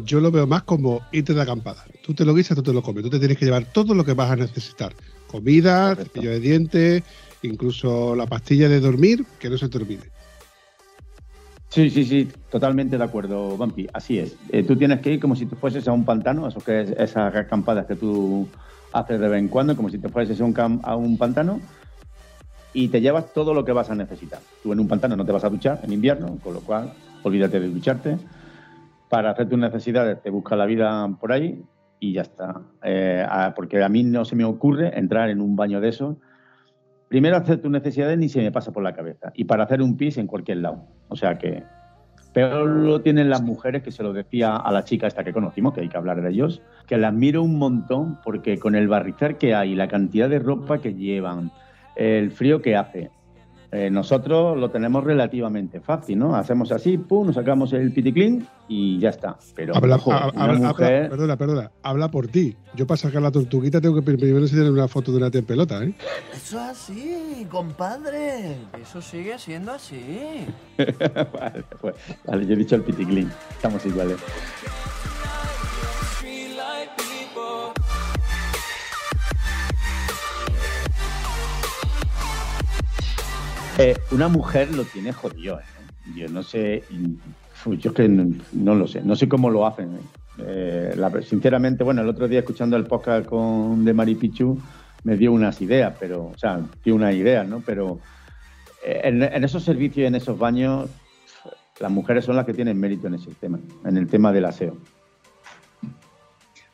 Yo 0.04 0.20
lo 0.20 0.30
veo 0.32 0.46
más 0.46 0.64
como 0.64 1.02
irte 1.12 1.34
de 1.34 1.42
acampada. 1.42 1.84
Tú 2.04 2.14
te 2.14 2.24
lo 2.24 2.36
guisas, 2.36 2.56
tú 2.56 2.62
te 2.62 2.74
lo 2.74 2.84
comes. 2.84 3.04
Tú 3.04 3.10
te 3.10 3.18
tienes 3.18 3.38
que 3.38 3.46
llevar 3.46 3.66
todo 3.66 3.96
lo 3.96 4.06
que 4.06 4.14
vas 4.14 4.30
a 4.30 4.36
necesitar. 4.36 4.94
Comida, 5.28 5.96
Correcto. 5.96 6.14
cepillo 6.14 6.32
de 6.32 6.40
dientes, 6.40 7.04
incluso 7.42 8.16
la 8.16 8.28
pastilla 8.28 8.70
de 8.70 8.80
dormir, 8.80 9.26
que 9.40 9.50
no 9.50 9.58
se 9.58 9.68
te 9.68 9.78
olvide. 9.78 10.12
Sí, 11.70 11.90
sí, 11.90 12.04
sí, 12.04 12.28
totalmente 12.50 12.98
de 12.98 13.04
acuerdo, 13.04 13.56
Vampi. 13.58 13.88
Así 13.94 14.18
es. 14.20 14.36
Eh, 14.52 14.64
tú 14.64 14.76
tienes 14.76 15.02
que 15.02 15.14
ir 15.14 15.20
como 15.20 15.36
si 15.36 15.46
tú 15.46 15.56
fueses 15.56 15.88
a 15.88 15.92
un 15.92 16.04
pantano, 16.04 16.48
eso 16.48 16.60
que 16.60 16.82
es 16.82 16.92
esas 16.92 17.36
acampadas 17.36 17.86
que 17.86 17.96
tú 17.96 18.48
haces 18.94 19.20
de 19.20 19.28
vez 19.28 19.40
en 19.40 19.48
cuando, 19.48 19.76
como 19.76 19.90
si 19.90 19.98
te 19.98 20.10
fueses 20.10 20.40
un, 20.40 20.54
a 20.84 20.96
un 20.96 21.18
pantano 21.18 21.60
y 22.74 22.90
te 22.90 23.02
llevas 23.02 23.34
todo 23.34 23.54
lo 23.54 23.66
que 23.66 23.72
vas 23.72 23.90
a 23.90 23.96
necesitar. 23.96 24.40
Tú 24.64 24.74
en 24.74 24.80
un 24.80 24.88
pantano 24.88 25.16
no 25.16 25.26
te 25.26 25.32
vas 25.32 25.44
a 25.44 25.50
duchar 25.50 25.80
en 25.84 25.94
invierno, 25.94 26.38
con 26.44 26.54
lo 26.54 26.62
cual 26.62 26.94
olvídate 27.24 27.60
de 27.60 27.70
ducharte. 27.70 28.18
Para 29.10 29.32
hacer 29.32 29.50
tus 29.50 29.58
necesidades 29.58 30.22
te 30.22 30.30
busca 30.30 30.56
la 30.56 30.66
vida 30.66 31.08
por 31.20 31.32
ahí 31.32 31.64
y 32.00 32.14
ya 32.14 32.22
está. 32.22 32.62
Eh, 32.84 33.26
porque 33.56 33.84
a 33.84 33.90
mí 33.90 34.04
no 34.04 34.26
se 34.26 34.36
me 34.36 34.46
ocurre 34.46 34.98
entrar 34.98 35.30
en 35.30 35.42
un 35.42 35.56
baño 35.56 35.82
de 35.82 35.90
esos 35.90 36.16
primero 37.10 37.36
hacer 37.36 37.62
tus 37.62 37.72
necesidades 37.72 38.18
ni 38.18 38.30
se 38.30 38.40
me 38.40 38.52
pasa 38.52 38.72
por 38.72 38.84
la 38.84 38.94
cabeza. 38.94 39.34
Y 39.34 39.44
para 39.44 39.66
hacer 39.66 39.82
un 39.82 39.98
pis 39.98 40.18
en 40.18 40.28
cualquier 40.28 40.60
lado. 40.60 40.86
O 41.10 41.18
sea 41.18 41.38
que 41.38 41.64
peor 42.34 42.68
lo 42.68 43.02
tienen 43.02 43.30
las 43.30 43.42
mujeres, 43.42 43.84
que 43.84 43.92
se 43.92 44.04
lo 44.04 44.14
decía 44.14 44.56
a 44.56 44.72
la 44.72 44.84
chica 44.84 45.08
esta 45.08 45.24
que 45.24 45.34
conocimos, 45.34 45.74
que 45.74 45.82
hay 45.82 45.90
que 45.90 45.98
hablar 45.98 46.22
de 46.22 46.30
ellos, 46.30 46.62
que 46.88 46.98
las 46.98 47.14
miro 47.14 47.44
un 47.44 47.58
montón 47.58 48.20
porque 48.24 48.58
con 48.58 48.76
el 48.76 48.88
barrizar 48.88 49.38
que 49.38 49.56
hay, 49.56 49.76
la 49.76 49.88
cantidad 49.88 50.30
de 50.30 50.40
ropa 50.40 50.80
que 50.80 50.94
llevan, 50.94 51.52
el 51.96 52.32
frío 52.32 52.62
que 52.62 52.76
hace, 52.76 53.10
eh, 53.72 53.90
nosotros 53.92 54.58
lo 54.58 54.70
tenemos 54.72 55.04
relativamente 55.04 55.80
fácil, 55.80 56.18
¿no? 56.20 56.36
Hacemos 56.36 56.72
así, 56.72 56.98
pum, 56.98 57.28
nos 57.28 57.36
sacamos 57.36 57.72
el 57.74 57.92
piticlín 57.94 58.48
y 58.68 58.98
ya 59.00 59.10
está. 59.10 59.38
Pero 59.56 59.76
Habla, 59.76 59.96
ojo, 59.98 60.12
ha- 60.12 60.30
una 60.30 60.42
habla- 60.44 60.54
habla- 60.56 60.68
mujer... 60.70 61.10
perdona, 61.10 61.38
perdona. 61.38 61.72
Habla 61.84 62.10
por 62.10 62.28
ti. 62.28 62.56
Yo 62.76 62.88
para 62.88 62.98
sacar 62.98 63.22
la 63.22 63.32
tortuguita 63.32 63.80
tengo 63.82 63.96
que 63.96 64.02
primero 64.02 64.40
enseñar 64.40 64.72
una 64.72 64.88
foto 64.88 65.12
de 65.12 65.18
una 65.18 65.30
tía 65.32 65.40
en 65.40 65.46
pelota, 65.46 65.84
¿eh? 65.84 65.94
Eso 66.34 66.58
es 66.60 66.68
así, 66.70 67.48
compadre. 67.50 68.56
Eso 68.82 69.02
sigue 69.02 69.38
siendo 69.38 69.72
así. 69.72 70.46
vale, 71.34 71.64
pues, 71.80 71.96
vale, 72.26 72.46
yo 72.48 72.54
he 72.54 72.58
dicho 72.58 72.76
el 72.76 72.82
piticlín. 72.84 73.30
Estamos 73.52 73.86
iguales. 73.86 74.18
Eh, 83.82 83.96
una 84.12 84.28
mujer 84.28 84.76
lo 84.76 84.84
tiene 84.84 85.14
jodido, 85.14 85.58
¿eh? 85.58 85.64
Yo 86.14 86.28
no 86.28 86.44
sé, 86.44 86.84
yo 87.66 87.90
es 87.92 87.96
que 87.96 88.10
no, 88.10 88.76
lo 88.76 88.88
sé, 88.90 89.02
no 89.02 89.16
sé 89.16 89.30
cómo 89.30 89.50
lo 89.50 89.66
hacen. 89.66 89.96
¿eh? 89.96 90.00
Eh, 90.40 91.22
sinceramente, 91.26 91.86
bueno, 91.86 92.02
el 92.02 92.10
otro 92.10 92.28
día 92.28 92.40
escuchando 92.40 92.76
el 92.76 92.84
podcast 92.84 93.26
con 93.26 93.86
de 93.86 93.94
Maripichu 93.94 94.60
me 95.06 95.16
dio 95.16 95.32
unas 95.32 95.62
ideas, 95.62 95.96
pero, 95.98 96.26
o 96.26 96.38
sea, 96.38 96.60
dio 96.84 96.94
unas 96.94 97.16
ideas, 97.16 97.48
¿no? 97.48 97.64
Pero 97.66 98.00
en, 98.84 99.24
en 99.24 99.44
esos 99.46 99.64
servicios, 99.64 100.10
en 100.10 100.16
esos 100.16 100.38
baños, 100.38 100.90
las 101.80 101.90
mujeres 101.92 102.26
son 102.26 102.36
las 102.36 102.46
que 102.46 102.54
tienen 102.54 102.78
mérito 102.78 103.08
en 103.08 103.14
ese 103.14 103.32
tema, 103.40 103.60
en 103.86 103.96
el 103.96 104.08
tema 104.08 104.34
del 104.34 104.44
aseo. 104.44 104.76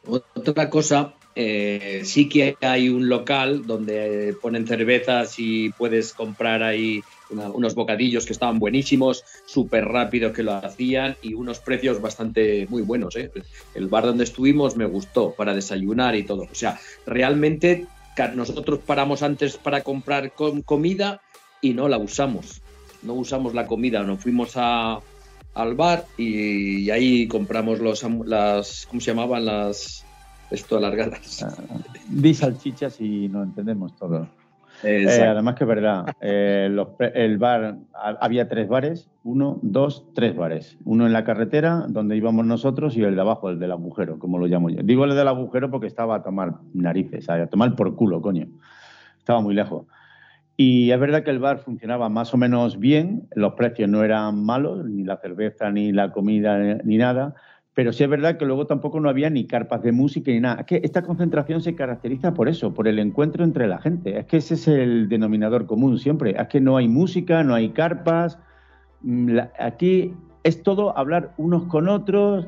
Otra 0.08 0.72
cosa, 0.72 1.14
eh, 1.36 2.02
sí 2.06 2.30
que 2.30 2.58
hay 2.62 2.90
un 2.90 3.10
local 3.10 3.66
donde 3.68 4.30
eh, 4.30 4.34
ponen 4.34 4.66
cervezas 4.66 5.36
y 5.38 5.70
puedes 5.72 6.14
comprar 6.14 6.64
ahí 6.64 7.04
unos 7.30 7.74
bocadillos 7.76 8.26
que 8.26 8.34
estaban 8.34 8.60
buenísimos, 8.60 9.24
súper 9.46 9.86
rápido 9.86 10.32
que 10.32 10.44
lo 10.44 10.54
hacían 10.54 11.18
y 11.22 11.34
unos 11.34 11.60
precios 11.60 12.00
bastante 12.00 12.68
muy 12.70 12.84
buenos. 12.84 13.16
¿eh? 13.16 13.32
El 13.74 13.88
bar 13.88 14.06
donde 14.06 14.24
estuvimos 14.24 14.76
me 14.78 14.86
gustó 14.86 15.34
para 15.34 15.54
desayunar 15.54 16.16
y 16.16 16.24
todo. 16.24 16.44
O 16.44 16.56
sea, 16.56 16.80
realmente 17.06 17.88
nosotros 18.36 18.80
paramos 18.86 19.24
antes 19.24 19.58
para 19.58 19.82
comprar 19.82 20.32
com- 20.34 20.62
comida 20.62 21.20
y 21.62 21.74
no 21.74 21.90
la 21.90 21.98
usamos. 21.98 22.62
No 23.02 23.14
usamos 23.16 23.54
la 23.54 23.68
comida, 23.68 24.04
nos 24.04 24.22
fuimos 24.22 24.54
a, 24.56 25.00
al 25.56 25.74
bar 25.76 26.06
y, 26.18 26.84
y 26.84 26.92
ahí 26.92 27.28
compramos 27.28 27.80
los, 27.80 28.06
las, 28.26 28.86
¿cómo 28.88 29.02
se 29.02 29.12
llamaban? 29.12 29.46
Las, 29.46 30.05
esto 30.56 30.78
alargadas. 30.78 31.44
Ah, 31.44 31.54
Di 32.10 32.34
salchichas 32.34 33.00
y 33.00 33.28
nos 33.30 33.46
entendemos 33.46 33.96
todos. 33.96 34.28
Eh, 34.84 35.08
además 35.30 35.56
que 35.56 35.64
es 35.64 35.68
verdad, 35.68 36.06
eh, 36.20 36.68
los 36.70 36.90
el 37.14 37.38
bar, 37.38 37.78
ha- 37.94 38.18
había 38.20 38.50
tres 38.50 38.68
bares, 38.68 39.10
uno, 39.24 39.58
dos, 39.62 40.06
tres 40.14 40.36
bares. 40.36 40.78
Uno 40.84 41.06
en 41.08 41.14
la 41.14 41.24
carretera, 41.24 41.86
donde 41.88 42.18
íbamos 42.18 42.46
nosotros, 42.46 42.96
y 42.98 43.04
el 43.04 43.16
de 43.16 43.22
abajo, 43.22 43.50
el 43.50 43.58
del 43.58 43.72
agujero, 43.72 44.20
como 44.20 44.38
lo 44.38 44.48
llamo 44.48 44.70
yo. 44.70 44.82
Digo 44.84 45.06
el 45.06 45.16
del 45.16 45.28
agujero 45.30 45.72
porque 45.72 45.88
estaba 45.88 46.16
a 46.16 46.24
tomar 46.24 46.56
narices, 46.74 47.30
a 47.30 47.48
tomar 47.48 47.76
por 47.76 47.96
culo, 47.96 48.22
coño. 48.22 48.48
Estaba 49.18 49.40
muy 49.42 49.56
lejos. 49.56 49.86
Y 50.58 50.92
es 50.92 51.00
verdad 51.00 51.24
que 51.24 51.32
el 51.32 51.40
bar 51.40 51.60
funcionaba 51.60 52.08
más 52.10 52.34
o 52.34 52.38
menos 52.38 52.78
bien, 52.80 53.28
los 53.36 53.54
precios 53.54 53.90
no 53.90 54.04
eran 54.04 54.44
malos, 54.46 54.86
ni 54.86 55.04
la 55.04 55.18
cerveza, 55.18 55.70
ni 55.72 55.92
la 55.94 56.12
comida, 56.12 56.58
ni 56.84 56.98
nada, 56.98 57.34
pero 57.76 57.92
sí 57.92 58.04
es 58.04 58.10
verdad 58.10 58.38
que 58.38 58.46
luego 58.46 58.66
tampoco 58.66 59.02
no 59.02 59.10
había 59.10 59.30
ni 59.30 59.46
carpas 59.46 59.84
de 59.84 59.92
música 59.92 60.32
ni 60.32 60.40
nada. 60.40 60.62
Es 60.62 60.66
que 60.66 60.82
esta 60.82 61.02
concentración 61.02 61.62
se 61.62 61.76
caracteriza 61.76 62.34
por 62.34 62.48
eso, 62.48 62.74
por 62.74 62.88
el 62.88 63.00
encuentro 63.00 63.44
entre 63.44 63.68
la 63.68 63.80
gente. 63.80 64.18
Es 64.18 64.26
que 64.28 64.38
ese 64.38 64.54
es 64.54 64.70
el 64.70 65.10
denominador 65.10 65.66
común 65.66 66.00
siempre. 66.00 66.36
Es 66.40 66.48
que 66.48 66.62
no 66.62 66.78
hay 66.78 66.88
música, 66.88 67.44
no 67.44 67.54
hay 67.54 67.70
carpas. 67.70 68.40
Mm, 69.02 69.40
Aquí 69.60 70.14
es 70.44 70.64
todo 70.64 70.98
hablar 70.98 71.34
unos 71.36 71.64
con 71.64 71.90
otros, 71.90 72.48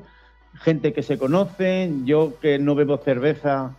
gente 0.54 0.94
que 0.94 1.04
se 1.04 1.18
conocen. 1.18 2.06
Yo 2.06 2.40
que 2.40 2.58
no 2.58 2.74
bebo 2.74 2.98
cerveza, 2.98 3.76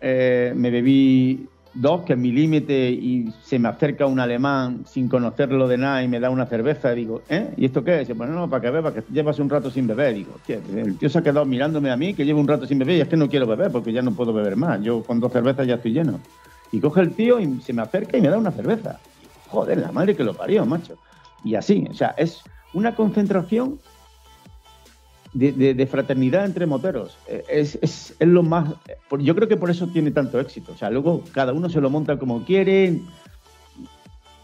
eh, 0.00 0.54
me 0.56 0.70
bebí 0.70 1.48
dos, 1.74 2.02
que 2.02 2.12
es 2.12 2.18
mi 2.18 2.32
límite, 2.32 2.90
y 2.90 3.32
se 3.42 3.58
me 3.58 3.68
acerca 3.68 4.06
un 4.06 4.20
alemán 4.20 4.84
sin 4.86 5.08
conocerlo 5.08 5.68
de 5.68 5.78
nada 5.78 6.02
y 6.02 6.08
me 6.08 6.20
da 6.20 6.30
una 6.30 6.46
cerveza, 6.46 6.92
digo, 6.92 7.22
¿eh? 7.28 7.52
¿Y 7.56 7.64
esto 7.66 7.82
qué 7.82 8.00
dice, 8.00 8.14
Pues 8.14 8.28
no, 8.28 8.48
para 8.48 8.60
que 8.62 8.70
bebas, 8.70 8.92
que 8.92 9.04
llevas 9.10 9.38
un 9.38 9.48
rato 9.48 9.70
sin 9.70 9.86
beber. 9.86 10.14
digo, 10.14 10.34
"Hostia, 10.36 10.60
el 10.74 10.98
tío 10.98 11.08
se 11.08 11.18
ha 11.18 11.22
quedado 11.22 11.46
mirándome 11.46 11.90
a 11.90 11.96
mí, 11.96 12.14
que 12.14 12.24
llevo 12.24 12.40
un 12.40 12.48
rato 12.48 12.66
sin 12.66 12.78
beber, 12.78 12.96
y 12.96 13.00
es 13.00 13.08
que 13.08 13.16
no 13.16 13.28
quiero 13.28 13.46
beber, 13.46 13.70
porque 13.70 13.92
ya 13.92 14.02
no 14.02 14.12
puedo 14.12 14.32
beber 14.32 14.56
más. 14.56 14.80
Yo 14.82 15.02
con 15.02 15.20
dos 15.20 15.32
cervezas 15.32 15.66
ya 15.66 15.76
estoy 15.76 15.92
lleno. 15.92 16.20
Y 16.70 16.80
coge 16.80 17.00
el 17.02 17.14
tío 17.14 17.38
y 17.40 17.60
se 17.60 17.72
me 17.72 17.82
acerca 17.82 18.16
y 18.16 18.20
me 18.20 18.28
da 18.28 18.38
una 18.38 18.50
cerveza. 18.50 18.98
Joder, 19.48 19.78
la 19.78 19.92
madre 19.92 20.16
que 20.16 20.24
lo 20.24 20.34
parió, 20.34 20.64
macho. 20.64 20.96
Y 21.44 21.54
así, 21.54 21.86
o 21.90 21.94
sea, 21.94 22.14
es 22.16 22.42
una 22.74 22.94
concentración 22.94 23.78
de, 25.32 25.52
de- 25.52 25.74
de 25.74 25.86
fraternidad 25.86 26.44
entre 26.44 26.66
moteros. 26.66 27.16
Eh, 27.28 27.44
Es, 27.48 27.78
es- 27.82 28.14
es 28.18 28.28
lo 28.28 28.42
más. 28.42 28.74
Yo 29.20 29.34
creo 29.34 29.48
que 29.48 29.56
por 29.56 29.70
eso 29.70 29.86
tiene 29.88 30.10
tanto 30.10 30.38
éxito. 30.40 30.72
O 30.72 30.76
sea, 30.76 30.90
luego 30.90 31.22
cada 31.32 31.52
uno 31.52 31.68
se 31.70 31.80
lo 31.80 31.90
monta 31.90 32.18
como 32.18 32.44
quiere. 32.44 33.00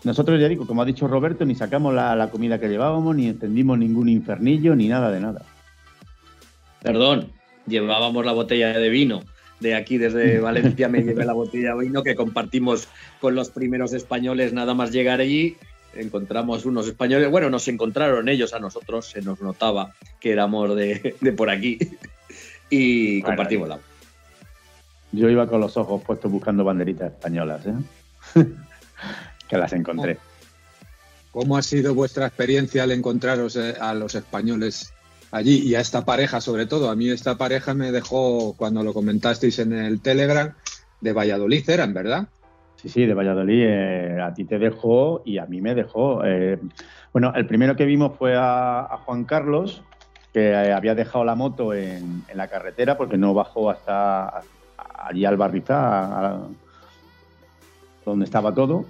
Nosotros, 0.04 0.40
ya 0.40 0.48
digo, 0.48 0.66
como 0.66 0.82
ha 0.82 0.84
dicho 0.84 1.08
Roberto, 1.08 1.44
ni 1.44 1.54
sacamos 1.54 1.92
la, 1.92 2.14
la 2.14 2.30
comida 2.30 2.60
que 2.60 2.68
llevábamos, 2.68 3.16
ni 3.16 3.26
encendimos 3.26 3.78
ningún 3.78 4.08
infernillo, 4.08 4.76
ni 4.76 4.86
nada 4.88 5.10
de 5.10 5.20
nada. 5.20 5.42
Perdón, 6.82 7.32
llevábamos 7.66 8.24
la 8.24 8.32
botella 8.32 8.68
de 8.78 8.88
vino 8.88 9.22
de 9.60 9.74
aquí 9.74 9.98
desde 9.98 10.38
Valencia 10.40 10.88
me 10.88 11.02
llevé 11.02 11.24
la 11.24 11.32
botella 11.32 11.74
de 11.74 11.80
vino 11.84 12.04
que 12.04 12.14
compartimos 12.14 12.86
con 13.20 13.34
los 13.34 13.50
primeros 13.50 13.92
españoles 13.92 14.52
nada 14.52 14.72
más 14.74 14.92
llegar 14.92 15.18
allí. 15.20 15.56
Encontramos 15.94 16.64
unos 16.64 16.86
españoles, 16.86 17.30
bueno, 17.30 17.50
nos 17.50 17.66
encontraron 17.68 18.28
ellos 18.28 18.52
a 18.54 18.58
nosotros, 18.58 19.06
se 19.06 19.22
nos 19.22 19.40
notaba 19.40 19.94
que 20.20 20.32
éramos 20.32 20.76
de, 20.76 21.16
de 21.20 21.32
por 21.32 21.50
aquí 21.50 21.78
y 22.70 23.20
Bueno, 23.20 23.26
compartimos 23.26 23.68
la. 23.68 23.78
Yo 25.12 25.28
iba 25.30 25.46
con 25.46 25.60
los 25.60 25.76
ojos 25.76 26.02
puestos 26.02 26.30
buscando 26.30 26.64
banderitas 26.64 27.12
españolas, 27.12 27.66
¿eh? 27.66 28.44
que 29.48 29.56
las 29.56 29.72
encontré. 29.72 30.18
¿Cómo 31.30 31.56
ha 31.56 31.62
sido 31.62 31.94
vuestra 31.94 32.26
experiencia 32.26 32.82
al 32.82 32.92
encontraros 32.92 33.56
eh, 33.56 33.74
a 33.80 33.94
los 33.94 34.14
españoles 34.14 34.92
allí 35.30 35.58
y 35.58 35.74
a 35.74 35.80
esta 35.80 36.04
pareja 36.04 36.40
sobre 36.40 36.66
todo? 36.66 36.90
A 36.90 36.96
mí 36.96 37.08
esta 37.10 37.38
pareja 37.38 37.74
me 37.74 37.92
dejó, 37.92 38.54
cuando 38.54 38.82
lo 38.82 38.92
comentasteis 38.92 39.58
en 39.58 39.72
el 39.72 40.00
Telegram, 40.00 40.52
de 41.00 41.12
Valladolid 41.12 41.68
eran, 41.70 41.94
¿verdad? 41.94 42.28
Sí, 42.78 42.88
sí, 42.88 43.06
de 43.06 43.14
Valladolid. 43.14 43.64
eh, 43.66 44.20
a 44.22 44.32
ti 44.32 44.44
te 44.44 44.58
dejó 44.58 45.22
y 45.24 45.38
a 45.38 45.46
mí 45.46 45.60
me 45.60 45.74
dejó. 45.74 46.24
eh, 46.24 46.60
bueno, 47.12 47.32
el 47.34 47.46
primero 47.46 47.74
que 47.74 47.84
vimos 47.84 48.16
fue 48.16 48.34
a, 48.36 49.00
Juan 49.04 49.24
Carlos, 49.24 49.82
que 50.32 50.50
eh, 50.50 50.72
había 50.72 50.94
dejado 50.94 51.24
la 51.24 51.34
moto 51.34 51.74
en, 51.74 52.24
en 52.28 52.36
la 52.36 52.48
carretera 52.48 52.96
porque 52.96 53.18
no 53.18 53.34
bajó 53.34 53.70
hasta 53.70 54.44
allí 54.76 55.24
al 55.24 55.36
Barrizá, 55.36 56.40
donde 58.04 58.24
estaba 58.24 58.54
todo. 58.54 58.84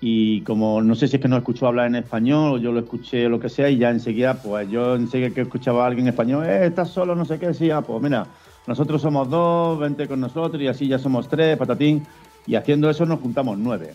Y 0.00 0.42
como 0.42 0.82
no 0.82 0.96
sé 0.96 1.06
si 1.06 1.14
es 1.14 1.22
que 1.22 1.28
no 1.28 1.36
escuchó 1.36 1.68
hablar 1.68 1.86
en 1.86 1.94
español 1.94 2.54
o 2.54 2.58
yo 2.58 2.72
lo 2.72 2.80
escuché 2.80 3.28
lo 3.28 3.38
que 3.38 3.48
sea, 3.48 3.70
y 3.70 3.78
ya 3.78 3.90
enseguida, 3.90 4.42
pues 4.42 4.68
yo 4.68 4.96
enseguida 4.96 5.32
que 5.32 5.42
escuchaba 5.42 5.84
a 5.84 5.86
alguien 5.86 6.06
en 6.06 6.12
español, 6.12 6.44
eh, 6.44 6.66
estás 6.66 6.88
solo, 6.88 7.14
no 7.14 7.24
sé 7.24 7.38
qué, 7.38 7.54
sí, 7.54 7.70
ah, 7.70 7.82
pues 7.82 8.02
mira, 8.02 8.26
nosotros 8.66 9.00
somos 9.00 9.30
dos, 9.30 9.78
vente 9.78 10.08
con 10.08 10.18
nosotros 10.18 10.60
y 10.60 10.66
así 10.66 10.88
ya 10.88 10.98
somos 10.98 11.28
tres, 11.28 11.56
patatín. 11.56 12.04
Y 12.46 12.54
haciendo 12.56 12.90
eso 12.90 13.06
nos 13.06 13.20
juntamos 13.20 13.58
nueve, 13.58 13.94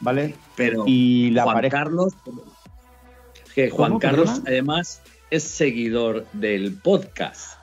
¿vale? 0.00 0.34
Pero 0.56 0.84
Y 0.86 1.30
la 1.30 1.42
Juan 1.44 1.54
pareja... 1.56 1.78
Carlos, 1.78 2.12
que 3.54 3.70
Juan 3.70 3.90
¿Cómo, 3.90 4.00
Carlos 4.00 4.28
perdona? 4.30 4.44
además 4.48 5.02
es 5.30 5.42
seguidor 5.44 6.26
del 6.32 6.74
podcast. 6.74 7.58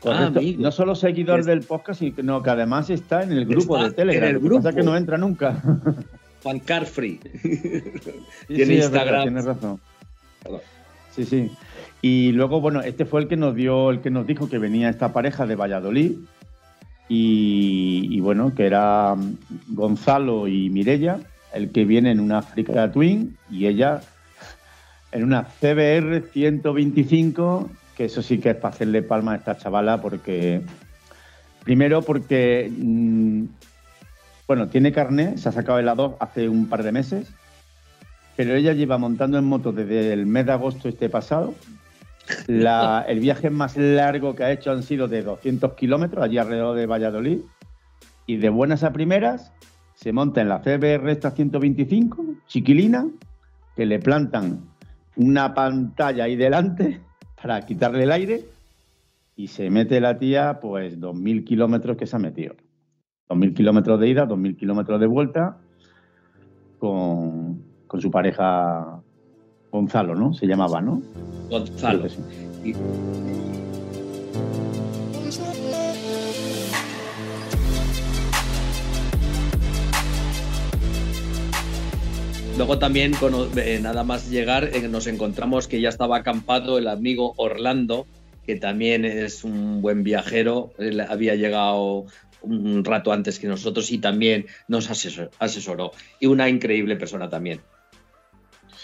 Correcto. 0.00 0.38
amigo. 0.38 0.62
no 0.62 0.70
solo 0.70 0.94
seguidor 0.94 1.40
Es- 1.40 1.46
del 1.46 1.62
podcast, 1.62 1.98
sino 2.00 2.42
que 2.42 2.50
además 2.50 2.88
está 2.90 3.22
en 3.24 3.32
el 3.32 3.46
grupo 3.46 3.76
Está 3.76 3.88
de 3.88 3.94
Telegram. 3.94 4.28
en 4.30 4.36
el 4.36 4.42
Lo 4.42 4.48
que 4.50 4.56
pasa 4.56 4.68
que 4.70 4.76
grupo. 4.76 4.90
no 4.92 4.96
entra 4.96 5.18
nunca. 5.18 5.60
Juan 6.44 6.60
Carfree. 6.60 7.18
Sí, 7.42 8.54
Tiene 8.54 8.64
sí, 8.66 8.76
Instagram. 8.76 9.22
tienes 9.22 9.44
razón. 9.44 9.80
Perdón. 10.42 10.60
Sí, 11.14 11.24
sí. 11.24 11.50
Y 12.00 12.30
luego, 12.30 12.60
bueno, 12.60 12.80
este 12.80 13.04
fue 13.04 13.20
el 13.22 13.26
que 13.28 13.36
nos 13.36 13.56
dio, 13.56 13.90
el 13.90 14.00
que 14.00 14.10
nos 14.10 14.24
dijo 14.24 14.48
que 14.48 14.58
venía 14.58 14.88
esta 14.88 15.12
pareja 15.12 15.46
de 15.46 15.56
Valladolid. 15.56 16.12
Y, 17.08 18.20
bueno, 18.20 18.54
que 18.54 18.66
era 18.66 19.14
Gonzalo 19.68 20.46
y 20.46 20.68
Mirella, 20.68 21.18
el 21.54 21.70
que 21.70 21.84
viene 21.84 22.10
en 22.10 22.20
una 22.20 22.38
Africa 22.38 22.92
Twin 22.92 23.36
y 23.50 23.66
ella 23.66 24.02
en 25.12 25.24
una 25.24 25.44
CBR 25.44 26.22
125, 26.30 27.70
que 27.96 28.04
eso 28.04 28.20
sí 28.20 28.38
que 28.38 28.50
es 28.50 28.56
para 28.56 28.74
hacerle 28.74 29.02
palma 29.02 29.32
a 29.32 29.36
esta 29.36 29.56
chavala 29.56 30.02
porque, 30.02 30.60
primero 31.64 32.02
porque, 32.02 32.70
mm, 32.70 33.44
bueno, 34.46 34.68
tiene 34.68 34.92
carné, 34.92 35.38
se 35.38 35.48
ha 35.48 35.52
sacado 35.52 35.78
el 35.78 35.88
A2 35.88 36.16
hace 36.20 36.48
un 36.48 36.68
par 36.68 36.82
de 36.82 36.92
meses, 36.92 37.32
pero 38.36 38.54
ella 38.54 38.74
lleva 38.74 38.98
montando 38.98 39.38
en 39.38 39.44
moto 39.46 39.72
desde 39.72 40.12
el 40.12 40.26
mes 40.26 40.46
de 40.46 40.52
agosto 40.52 40.88
este 40.88 41.08
pasado. 41.08 41.54
El 42.46 43.20
viaje 43.20 43.50
más 43.50 43.76
largo 43.76 44.34
que 44.34 44.44
ha 44.44 44.52
hecho 44.52 44.70
han 44.70 44.82
sido 44.82 45.08
de 45.08 45.22
200 45.22 45.74
kilómetros, 45.74 46.24
allí 46.24 46.38
alrededor 46.38 46.76
de 46.76 46.86
Valladolid. 46.86 47.40
Y 48.26 48.36
de 48.36 48.50
buenas 48.50 48.84
a 48.84 48.92
primeras 48.92 49.52
se 49.94 50.12
monta 50.12 50.40
en 50.40 50.48
la 50.48 50.60
CBR 50.60 51.10
esta 51.10 51.30
125, 51.30 52.24
chiquilina, 52.46 53.08
que 53.74 53.86
le 53.86 53.98
plantan 53.98 54.60
una 55.16 55.54
pantalla 55.54 56.24
ahí 56.24 56.36
delante 56.36 57.00
para 57.40 57.64
quitarle 57.66 58.04
el 58.04 58.12
aire 58.12 58.44
y 59.34 59.48
se 59.48 59.70
mete 59.70 60.00
la 60.00 60.18
tía, 60.18 60.60
pues 60.60 61.00
2.000 61.00 61.44
kilómetros 61.44 61.96
que 61.96 62.06
se 62.06 62.16
ha 62.16 62.18
metido. 62.18 62.54
2.000 63.28 63.54
kilómetros 63.54 64.00
de 64.00 64.08
ida, 64.08 64.26
2.000 64.26 64.56
kilómetros 64.56 65.00
de 65.00 65.06
vuelta 65.06 65.58
con, 66.78 67.62
con 67.86 68.00
su 68.00 68.10
pareja 68.10 68.97
Gonzalo, 69.70 70.14
¿no? 70.14 70.32
Se 70.34 70.46
llamaba, 70.46 70.80
¿no? 70.80 71.02
Gonzalo. 71.50 72.08
Sí. 72.08 72.74
Luego 82.56 82.78
también, 82.80 83.12
eh, 83.56 83.78
nada 83.80 84.02
más 84.02 84.30
llegar, 84.30 84.64
eh, 84.74 84.88
nos 84.88 85.06
encontramos 85.06 85.68
que 85.68 85.80
ya 85.80 85.90
estaba 85.90 86.16
acampado 86.16 86.78
el 86.78 86.88
amigo 86.88 87.34
Orlando, 87.36 88.06
que 88.44 88.56
también 88.56 89.04
es 89.04 89.44
un 89.44 89.80
buen 89.80 90.02
viajero. 90.02 90.72
Él 90.78 91.00
había 91.00 91.36
llegado 91.36 92.06
un 92.42 92.84
rato 92.84 93.12
antes 93.12 93.38
que 93.38 93.46
nosotros 93.46 93.92
y 93.92 93.98
también 93.98 94.46
nos 94.66 94.90
asesor- 94.90 95.30
asesoró. 95.38 95.92
Y 96.18 96.26
una 96.26 96.48
increíble 96.48 96.96
persona 96.96 97.28
también. 97.28 97.60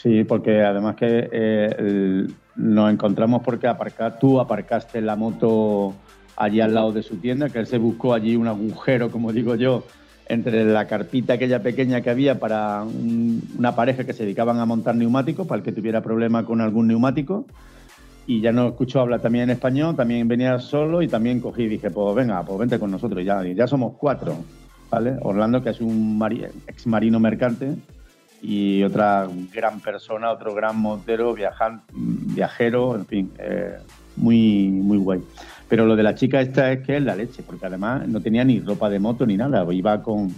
Sí, 0.05 0.23
porque 0.25 0.61
además 0.63 0.97
que 0.97 1.31
eh, 1.33 1.75
el- 1.79 2.37
nos 2.57 2.93
encontramos 2.93 3.41
porque 3.43 3.67
aparcar, 3.67 4.19
tú 4.19 4.39
aparcaste 4.39 5.01
la 5.01 5.17
moto 5.17 5.95
allí 6.37 6.61
al 6.61 6.75
lado 6.75 6.93
de 6.93 7.03
su 7.03 7.19
tienda, 7.19 7.49
que 7.51 7.59
él 7.59 7.67
se 7.67 7.79
buscó 7.79 8.13
allí 8.13 8.37
un 8.37 8.47
agujero, 8.47 9.11
como 9.11 9.33
digo 9.33 9.55
yo, 9.55 9.87
entre 10.29 10.65
la 10.67 10.87
carpita 10.87 11.33
aquella 11.35 11.63
pequeña 11.63 12.03
que 12.03 12.11
había 12.11 12.39
para 12.39 12.83
un- 12.83 13.41
una 13.57 13.75
pareja 13.75 14.05
que 14.05 14.13
se 14.13 14.25
dedicaban 14.25 14.59
a 14.59 14.67
montar 14.67 14.95
neumáticos, 14.95 15.47
para 15.47 15.61
el 15.61 15.65
que 15.65 15.73
tuviera 15.73 16.03
problema 16.03 16.45
con 16.45 16.61
algún 16.61 16.87
neumático. 16.87 17.47
Y 18.27 18.43
ya 18.43 18.53
no 18.53 18.69
escuchó 18.69 19.01
hablar 19.01 19.23
también 19.23 19.45
en 19.45 19.51
español, 19.57 19.97
también 19.97 20.29
venía 20.29 20.59
solo 20.59 21.01
y 21.03 21.09
también 21.09 21.41
cogí 21.41 21.63
y 21.65 21.69
dije, 21.69 21.91
pues 21.91 22.15
venga, 22.15 22.45
pues 22.45 22.59
vente 22.59 22.79
con 22.79 22.91
nosotros 22.91 23.25
ya. 23.25 23.47
Y 23.47 23.55
ya 23.55 23.67
somos 23.67 23.95
cuatro, 23.99 24.45
¿vale? 24.91 25.17
Orlando, 25.23 25.63
que 25.63 25.71
es 25.71 25.81
un 25.81 26.19
mari- 26.19 26.45
ex 26.67 26.87
marino 26.87 27.19
mercante, 27.21 27.75
y 28.47 28.83
otra 28.83 29.27
gran 29.55 29.81
persona, 29.81 30.31
otro 30.31 30.55
gran 30.55 30.79
montero, 30.79 31.33
viajan, 31.33 31.81
viajero, 31.95 32.95
en 32.95 33.07
fin, 33.07 33.33
eh, 33.39 33.79
muy, 34.17 34.69
muy 34.69 34.99
guay. 34.99 35.23
Pero 35.67 35.87
lo 35.87 35.97
de 35.97 36.03
la 36.03 36.15
chica 36.15 36.43
esta 36.43 36.71
es 36.71 36.85
que 36.85 36.99
es 36.99 37.03
la 37.03 37.17
leche, 37.17 37.43
porque 37.43 37.65
además 37.65 38.07
no 38.07 38.21
tenía 38.21 38.45
ni 38.45 38.61
ropa 38.61 38.91
de 38.91 38.99
moto 38.99 39.25
ni 39.25 39.39
nada, 39.39 39.65
iba 39.73 40.03
con, 40.03 40.35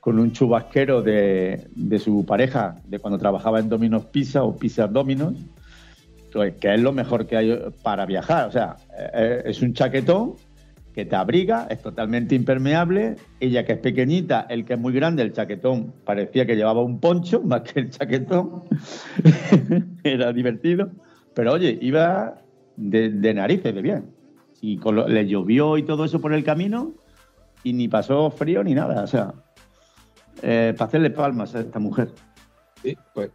con 0.00 0.18
un 0.18 0.32
chubasquero 0.32 1.00
de, 1.00 1.66
de 1.74 1.98
su 1.98 2.26
pareja, 2.26 2.76
de 2.84 2.98
cuando 2.98 3.18
trabajaba 3.18 3.58
en 3.58 3.70
Domino's 3.70 4.04
Pizza 4.04 4.42
o 4.42 4.54
Pizza 4.54 4.86
Domino's, 4.86 5.36
pues, 6.30 6.56
que 6.56 6.74
es 6.74 6.80
lo 6.80 6.92
mejor 6.92 7.26
que 7.26 7.38
hay 7.38 7.58
para 7.82 8.04
viajar. 8.04 8.48
O 8.48 8.52
sea, 8.52 8.76
eh, 9.14 9.44
es 9.46 9.62
un 9.62 9.72
chaquetón 9.72 10.34
que 10.94 11.04
te 11.04 11.16
abriga, 11.16 11.66
es 11.70 11.80
totalmente 11.80 12.34
impermeable. 12.34 13.16
Ella 13.40 13.64
que 13.64 13.72
es 13.72 13.78
pequeñita, 13.78 14.46
el 14.48 14.64
que 14.64 14.74
es 14.74 14.78
muy 14.78 14.92
grande, 14.92 15.22
el 15.22 15.32
chaquetón 15.32 15.94
parecía 16.04 16.46
que 16.46 16.56
llevaba 16.56 16.82
un 16.82 17.00
poncho 17.00 17.40
más 17.44 17.62
que 17.62 17.80
el 17.80 17.90
chaquetón. 17.90 18.64
Era 20.04 20.32
divertido. 20.32 20.90
Pero 21.34 21.52
oye, 21.52 21.78
iba 21.80 22.36
de, 22.76 23.34
narices 23.34 23.74
de 23.74 23.82
bien. 23.82 24.14
Y 24.60 24.78
le 25.08 25.26
llovió 25.26 25.76
y 25.76 25.82
todo 25.82 26.04
eso 26.04 26.20
por 26.20 26.32
el 26.32 26.44
camino 26.44 26.94
y 27.64 27.72
ni 27.72 27.88
pasó 27.88 28.30
frío 28.30 28.62
ni 28.62 28.74
nada. 28.74 29.02
O 29.02 29.06
sea, 29.06 29.34
eh, 30.42 30.74
para 30.76 30.88
hacerle 30.88 31.10
palmas 31.10 31.54
a 31.54 31.60
esta 31.60 31.78
mujer. 31.78 32.10
Sí, 32.82 32.96
pues 33.14 33.30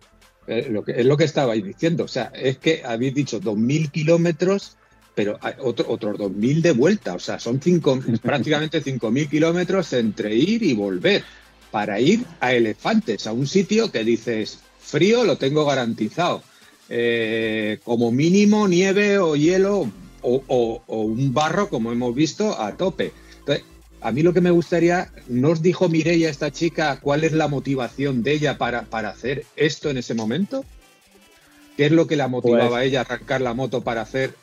eh, 0.48 0.68
lo 0.70 0.84
que, 0.84 0.94
es 0.94 1.06
lo 1.06 1.18
que 1.18 1.26
estabais 1.26 1.64
diciendo. 1.64 2.06
O 2.06 2.08
sea, 2.08 2.32
es 2.34 2.58
que 2.58 2.82
habéis 2.86 3.14
dicho 3.14 3.42
2.000 3.42 3.92
kilómetros, 3.92 4.77
pero 5.18 5.40
hay 5.42 5.54
otro, 5.64 5.88
otros 5.90 6.16
2.000 6.20 6.62
de 6.62 6.74
vuelta. 6.74 7.16
O 7.16 7.20
sea, 7.20 7.40
son 7.40 7.60
cinco, 7.60 8.00
prácticamente 8.22 8.84
5.000 8.84 9.28
kilómetros 9.28 9.92
entre 9.94 10.36
ir 10.36 10.62
y 10.62 10.74
volver 10.74 11.24
para 11.72 12.00
ir 12.00 12.24
a 12.40 12.54
Elefantes, 12.54 13.26
a 13.26 13.34
un 13.34 13.48
sitio 13.48 13.92
que 13.92 14.04
dices, 14.04 14.60
frío 14.80 15.24
lo 15.24 15.38
tengo 15.40 15.66
garantizado. 15.66 16.44
Eh, 16.88 17.80
como 17.84 18.12
mínimo 18.12 18.68
nieve 18.68 19.18
o 19.18 19.36
hielo 19.36 19.92
o, 20.22 20.44
o- 20.48 20.84
o 20.86 21.02
un 21.02 21.34
barro, 21.34 21.68
como 21.68 21.92
hemos 21.92 22.14
visto, 22.14 22.62
a 22.62 22.78
tope. 22.78 23.12
Entonces, 23.40 23.66
a 24.02 24.12
mí 24.12 24.22
lo 24.22 24.34
que 24.34 24.42
me 24.42 24.52
gustaría, 24.52 25.12
¿no 25.30 25.50
os 25.50 25.64
dijo 25.64 25.90
Mireia, 25.90 26.30
esta 26.30 26.52
chica, 26.52 27.00
cuál 27.02 27.24
es 27.24 27.32
la 27.34 27.48
motivación 27.48 28.22
de 28.22 28.34
ella 28.34 28.60
para, 28.60 28.84
para 28.84 29.10
hacer 29.10 29.46
esto 29.56 29.90
en 29.90 29.98
ese 29.98 30.14
momento? 30.14 30.64
¿Qué 31.76 31.88
es 31.88 31.92
lo 31.92 32.06
que 32.06 32.16
la 32.18 32.28
motivaba 32.28 32.70
Pues- 32.70 32.80
a 32.82 32.84
ella 32.84 33.00
a 33.00 33.04
arrancar 33.04 33.42
la 33.42 33.56
moto 33.56 33.82
para 33.84 34.02
hacer 34.02 34.36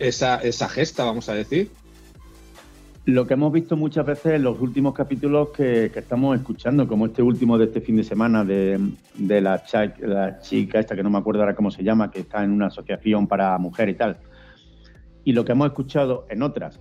esa, 0.00 0.68
gesta, 0.68 1.04
vamos 1.04 1.28
a 1.28 1.34
decir? 1.34 1.70
Lo 3.06 3.26
que 3.26 3.34
hemos 3.34 3.52
visto 3.52 3.76
muchas 3.76 4.04
veces 4.06 4.34
en 4.34 4.42
los 4.42 4.60
últimos 4.60 4.94
capítulos 4.94 5.50
que, 5.50 5.86
estamos 5.86 6.36
escuchando, 6.36 6.86
como 6.86 7.06
este 7.06 7.22
último 7.22 7.58
de 7.58 7.66
este 7.66 7.80
fin 7.80 7.96
de 7.96 8.04
semana 8.04 8.44
de, 8.44 8.78
la, 9.18 9.62
cha- 9.64 10.40
chica 10.40 10.80
esta 10.80 10.96
que 10.96 11.02
no 11.02 11.10
me 11.10 11.18
acuerdo 11.18 11.40
ahora 11.40 11.54
cómo 11.54 11.70
se 11.70 11.82
llama, 11.82 12.10
que 12.10 12.20
está 12.20 12.44
en 12.44 12.50
una 12.50 12.66
asociación 12.66 13.26
para 13.26 13.56
mujeres 13.58 13.94
y 13.94 13.98
tal. 13.98 14.16
Y 15.24 15.32
lo 15.32 15.44
que 15.44 15.52
hemos 15.52 15.66
escuchado 15.66 16.26
en 16.30 16.42
otras, 16.42 16.80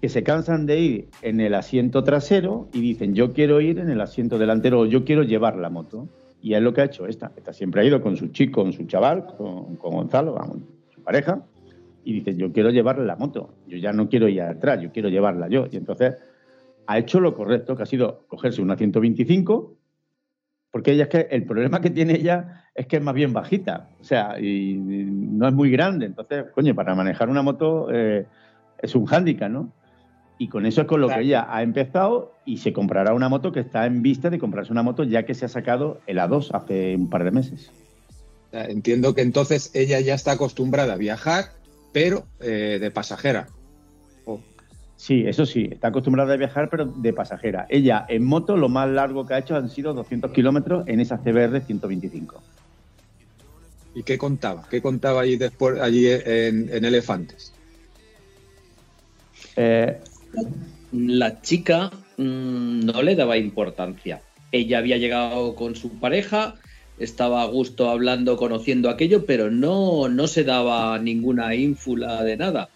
que 0.00 0.08
se 0.08 0.22
cansan 0.22 0.66
de 0.66 0.80
ir 0.80 1.08
en 1.22 1.40
el 1.40 1.54
asiento 1.54 2.04
trasero 2.04 2.68
y 2.72 2.80
dicen, 2.80 3.14
yo 3.14 3.32
quiero 3.32 3.60
ir 3.60 3.78
en 3.78 3.90
el 3.90 4.00
asiento 4.00 4.38
delantero 4.38 4.80
o 4.80 4.86
yo 4.86 5.04
quiero 5.04 5.22
llevar 5.22 5.56
la 5.56 5.70
moto. 5.70 6.08
Y 6.40 6.54
es 6.54 6.62
lo 6.62 6.72
que 6.72 6.82
ha 6.82 6.84
hecho 6.84 7.06
esta. 7.08 7.32
Esta 7.36 7.52
siempre 7.52 7.80
ha 7.80 7.84
ido 7.84 8.00
con 8.00 8.16
su 8.16 8.28
chico, 8.28 8.62
con 8.62 8.72
su 8.72 8.84
chaval, 8.84 9.26
con, 9.36 9.74
con 9.76 9.92
Gonzalo, 9.92 10.34
vamos, 10.34 10.58
su 10.94 11.02
pareja, 11.02 11.42
y 12.08 12.14
dice, 12.14 12.34
yo 12.34 12.50
quiero 12.54 12.70
llevar 12.70 12.96
la 13.00 13.16
moto, 13.16 13.52
yo 13.66 13.76
ya 13.76 13.92
no 13.92 14.08
quiero 14.08 14.28
ir 14.28 14.40
atrás, 14.40 14.80
yo 14.80 14.90
quiero 14.90 15.10
llevarla 15.10 15.46
yo. 15.48 15.66
Y 15.70 15.76
entonces 15.76 16.14
ha 16.86 16.96
hecho 16.96 17.20
lo 17.20 17.34
correcto, 17.34 17.76
que 17.76 17.82
ha 17.82 17.86
sido 17.86 18.24
cogerse 18.28 18.62
una 18.62 18.78
125, 18.78 19.76
porque 20.70 20.92
ella 20.92 21.02
es 21.02 21.10
que 21.10 21.28
el 21.30 21.44
problema 21.44 21.82
que 21.82 21.90
tiene 21.90 22.14
ella 22.14 22.64
es 22.74 22.86
que 22.86 22.96
es 22.96 23.02
más 23.02 23.14
bien 23.14 23.34
bajita, 23.34 23.90
o 24.00 24.04
sea, 24.04 24.40
y 24.40 24.78
no 24.78 25.48
es 25.48 25.52
muy 25.52 25.70
grande. 25.70 26.06
Entonces, 26.06 26.46
coño, 26.54 26.74
para 26.74 26.94
manejar 26.94 27.28
una 27.28 27.42
moto 27.42 27.88
eh, 27.92 28.24
es 28.80 28.94
un 28.94 29.04
hándicap, 29.04 29.50
¿no? 29.50 29.70
Y 30.38 30.48
con 30.48 30.64
eso 30.64 30.80
es 30.80 30.86
con 30.86 31.02
lo 31.02 31.08
que 31.08 31.20
ella 31.20 31.46
ha 31.50 31.62
empezado 31.62 32.32
y 32.46 32.56
se 32.56 32.72
comprará 32.72 33.12
una 33.12 33.28
moto 33.28 33.52
que 33.52 33.60
está 33.60 33.84
en 33.84 34.00
vista 34.00 34.30
de 34.30 34.38
comprarse 34.38 34.72
una 34.72 34.82
moto 34.82 35.04
ya 35.04 35.26
que 35.26 35.34
se 35.34 35.44
ha 35.44 35.48
sacado 35.48 36.00
el 36.06 36.16
A2 36.16 36.52
hace 36.54 36.96
un 36.96 37.10
par 37.10 37.24
de 37.24 37.32
meses. 37.32 37.70
Entiendo 38.50 39.14
que 39.14 39.20
entonces 39.20 39.70
ella 39.74 40.00
ya 40.00 40.14
está 40.14 40.32
acostumbrada 40.32 40.94
a 40.94 40.96
viajar, 40.96 41.57
pero 41.92 42.26
eh, 42.40 42.78
de 42.80 42.90
pasajera. 42.90 43.46
Oh, 44.24 44.40
Sí, 44.98 45.24
eso 45.26 45.46
sí, 45.46 45.68
está 45.70 45.88
acostumbrada 45.88 46.34
a 46.34 46.36
viajar, 46.36 46.68
pero 46.68 46.84
de 46.84 47.12
pasajera. 47.12 47.66
Ella 47.68 48.04
en 48.08 48.24
moto 48.24 48.56
lo 48.56 48.68
más 48.68 48.88
largo 48.88 49.24
que 49.24 49.34
ha 49.34 49.38
hecho 49.38 49.54
han 49.54 49.70
sido 49.70 49.94
200 49.94 50.32
kilómetros 50.32 50.88
en 50.88 50.98
esa 50.98 51.18
CBR 51.18 51.60
125. 51.64 52.42
¿Y 53.94 54.02
qué 54.02 54.18
contaba? 54.18 54.66
¿Qué 54.68 54.82
contaba 54.82 55.20
allí 55.20 55.36
después 55.36 55.80
allí 55.80 56.08
en, 56.08 56.68
en 56.72 56.84
Elefantes? 56.84 57.52
Eh, 59.54 59.98
La 60.92 61.40
chica 61.42 61.90
mm, 62.16 62.80
no 62.80 63.02
le 63.02 63.14
daba 63.14 63.36
importancia. 63.36 64.20
Ella 64.50 64.78
había 64.78 64.96
llegado 64.96 65.54
con 65.54 65.76
su 65.76 66.00
pareja, 66.00 66.56
estaba 66.98 67.42
a 67.42 67.46
gusto 67.46 67.88
hablando, 67.90 68.36
conociendo 68.36 68.90
aquello, 68.90 69.24
pero 69.26 69.50
no, 69.50 70.08
no 70.08 70.26
se 70.26 70.44
daba 70.44 70.98
ninguna 70.98 71.54
ínfula 71.54 72.22
de 72.24 72.36
nada. 72.36 72.68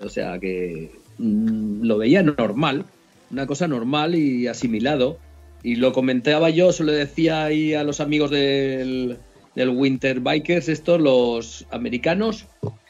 O 0.00 0.08
sea 0.08 0.38
que 0.38 0.90
mm, 1.18 1.82
lo 1.82 1.98
veía 1.98 2.22
normal, 2.22 2.84
una 3.30 3.46
cosa 3.46 3.66
normal 3.68 4.14
y 4.14 4.46
asimilado. 4.46 5.18
Y 5.62 5.76
lo 5.76 5.92
comentaba 5.92 6.50
yo, 6.50 6.72
se 6.72 6.84
lo 6.84 6.92
decía 6.92 7.44
ahí 7.44 7.72
a 7.74 7.84
los 7.84 8.00
amigos 8.00 8.30
del, 8.30 9.16
del 9.54 9.68
Winter 9.70 10.20
Bikers, 10.20 10.68
estos, 10.68 11.00
los 11.00 11.66
americanos, 11.70 12.46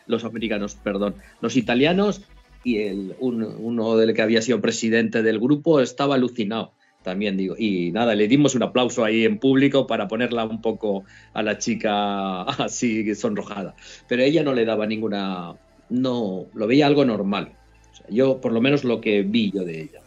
los 0.06 0.24
americanos, 0.24 0.74
perdón, 0.82 1.14
los 1.40 1.56
italianos 1.56 2.22
y 2.64 2.78
el, 2.78 3.14
un- 3.20 3.44
uno 3.44 3.96
del 3.96 4.12
que 4.12 4.22
había 4.22 4.42
sido 4.42 4.60
presidente 4.60 5.22
del 5.22 5.38
grupo 5.38 5.80
estaba 5.80 6.16
alucinado 6.16 6.72
también 7.04 7.36
digo. 7.36 7.54
Y 7.56 7.92
nada 7.92 8.16
le 8.16 8.26
dimos 8.26 8.56
un 8.56 8.64
aplauso 8.64 9.04
ahí 9.04 9.24
en 9.24 9.38
público 9.38 9.86
para 9.86 10.08
ponerla 10.08 10.44
un 10.44 10.60
poco 10.60 11.04
a 11.34 11.42
la 11.42 11.58
chica 11.58 12.42
así 12.42 13.14
sonrojada. 13.14 13.76
Pero 14.08 14.22
ella 14.22 14.42
no 14.42 14.54
le 14.54 14.64
daba 14.64 14.86
ninguna 14.86 15.54
no 15.90 16.46
lo 16.54 16.66
veía 16.66 16.86
algo 16.86 17.04
normal. 17.04 17.52
O 17.92 17.96
sea, 17.96 18.06
yo 18.08 18.40
por 18.40 18.52
lo 18.52 18.60
menos 18.60 18.82
lo 18.82 19.00
que 19.00 19.22
vi 19.22 19.52
yo 19.52 19.64
de 19.64 19.82
ella. 19.82 20.00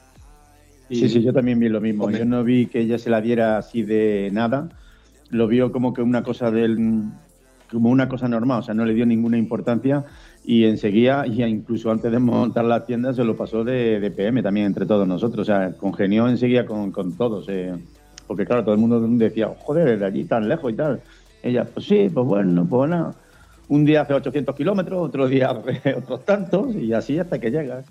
Sí, 0.89 1.07
sí, 1.07 1.21
yo 1.21 1.33
también 1.33 1.59
vi 1.59 1.69
lo 1.69 1.81
mismo. 1.81 2.09
Yo 2.09 2.25
no 2.25 2.43
vi 2.43 2.65
que 2.65 2.79
ella 2.79 2.97
se 2.97 3.09
la 3.09 3.21
diera 3.21 3.57
así 3.57 3.83
de 3.83 4.29
nada. 4.33 4.69
Lo 5.29 5.47
vio 5.47 5.71
como 5.71 5.93
que 5.93 6.01
una 6.01 6.23
cosa 6.23 6.49
del 6.49 7.03
como 7.69 7.89
una 7.89 8.07
cosa 8.07 8.29
normal, 8.29 8.59
o 8.59 8.63
sea, 8.63 8.73
no 8.73 8.85
le 8.85 8.93
dio 8.93 9.05
ninguna 9.05 9.37
importancia 9.37 10.05
y 10.49 10.63
enseguida, 10.63 11.27
y 11.27 11.43
incluso 11.43 11.91
antes 11.91 12.09
de 12.09 12.19
montar 12.19 12.63
la 12.63 12.85
tienda, 12.85 13.13
se 13.13 13.25
lo 13.25 13.35
pasó 13.35 13.65
de, 13.65 13.99
de 13.99 14.11
PM 14.11 14.41
también 14.41 14.67
entre 14.67 14.85
todos 14.85 15.05
nosotros, 15.05 15.41
o 15.41 15.45
sea, 15.45 15.73
congenió 15.73 16.29
enseguida 16.29 16.65
con, 16.65 16.93
con 16.93 17.17
todos, 17.17 17.47
eh, 17.49 17.75
porque 18.25 18.45
claro, 18.45 18.63
todo 18.63 18.73
el 18.73 18.79
mundo 18.79 19.01
decía, 19.01 19.53
joder, 19.59 19.99
de 19.99 20.05
allí 20.05 20.23
tan 20.23 20.47
lejos 20.47 20.71
y 20.71 20.75
tal. 20.77 21.01
Ella, 21.43 21.65
pues 21.65 21.85
sí, 21.85 22.09
pues 22.13 22.25
bueno, 22.25 22.65
pues 22.65 22.89
nada. 22.89 23.13
Un 23.67 23.83
día 23.83 24.03
hace 24.03 24.13
800 24.13 24.55
kilómetros, 24.55 25.09
otro 25.09 25.27
día 25.27 25.49
hace 25.49 25.95
otros 25.97 26.23
tantos, 26.23 26.73
y 26.75 26.93
así 26.93 27.19
hasta 27.19 27.39
que 27.39 27.51
llegas. 27.51 27.85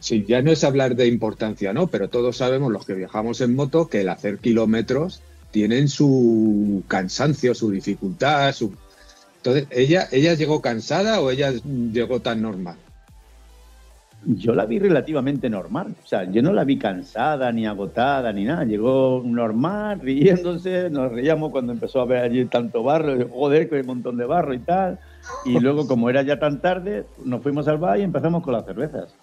Sí, 0.00 0.22
ya 0.28 0.42
no 0.42 0.50
es 0.50 0.64
hablar 0.64 0.96
de 0.96 1.06
importancia, 1.06 1.72
¿no? 1.72 1.86
Pero 1.86 2.10
todos 2.10 2.36
sabemos, 2.36 2.70
los 2.70 2.84
que 2.84 2.92
viajamos 2.92 3.40
en 3.40 3.56
moto, 3.56 3.88
que 3.88 4.02
el 4.02 4.10
hacer 4.10 4.36
kilómetros 4.36 5.22
tienen 5.50 5.88
su 5.88 6.84
cansancio, 6.88 7.54
su 7.54 7.70
dificultad, 7.70 8.52
su... 8.52 8.74
Entonces, 9.46 9.68
¿ella, 9.70 10.08
¿ella 10.10 10.34
llegó 10.34 10.60
cansada 10.60 11.20
o 11.20 11.30
ella 11.30 11.52
llegó 11.92 12.18
tan 12.18 12.42
normal? 12.42 12.74
Yo 14.24 14.56
la 14.56 14.66
vi 14.66 14.80
relativamente 14.80 15.48
normal. 15.48 15.94
O 16.02 16.06
sea, 16.06 16.28
yo 16.28 16.42
no 16.42 16.52
la 16.52 16.64
vi 16.64 16.78
cansada, 16.78 17.52
ni 17.52 17.64
agotada, 17.64 18.32
ni 18.32 18.42
nada. 18.42 18.64
Llegó 18.64 19.22
normal, 19.24 20.00
riéndose. 20.00 20.90
Nos 20.90 21.12
reíamos 21.12 21.52
cuando 21.52 21.72
empezó 21.72 22.00
a 22.00 22.06
ver 22.06 22.24
allí 22.24 22.44
tanto 22.46 22.82
barro. 22.82 23.28
Joder, 23.28 23.68
que 23.68 23.76
hay 23.76 23.82
un 23.82 23.86
montón 23.86 24.16
de 24.16 24.24
barro 24.24 24.52
y 24.52 24.58
tal. 24.58 24.98
Y 25.44 25.60
luego, 25.60 25.86
como 25.86 26.10
era 26.10 26.22
ya 26.22 26.40
tan 26.40 26.60
tarde, 26.60 27.04
nos 27.24 27.40
fuimos 27.40 27.68
al 27.68 27.78
bar 27.78 28.00
y 28.00 28.02
empezamos 28.02 28.42
con 28.42 28.52
las 28.52 28.64
cervezas. 28.64 29.14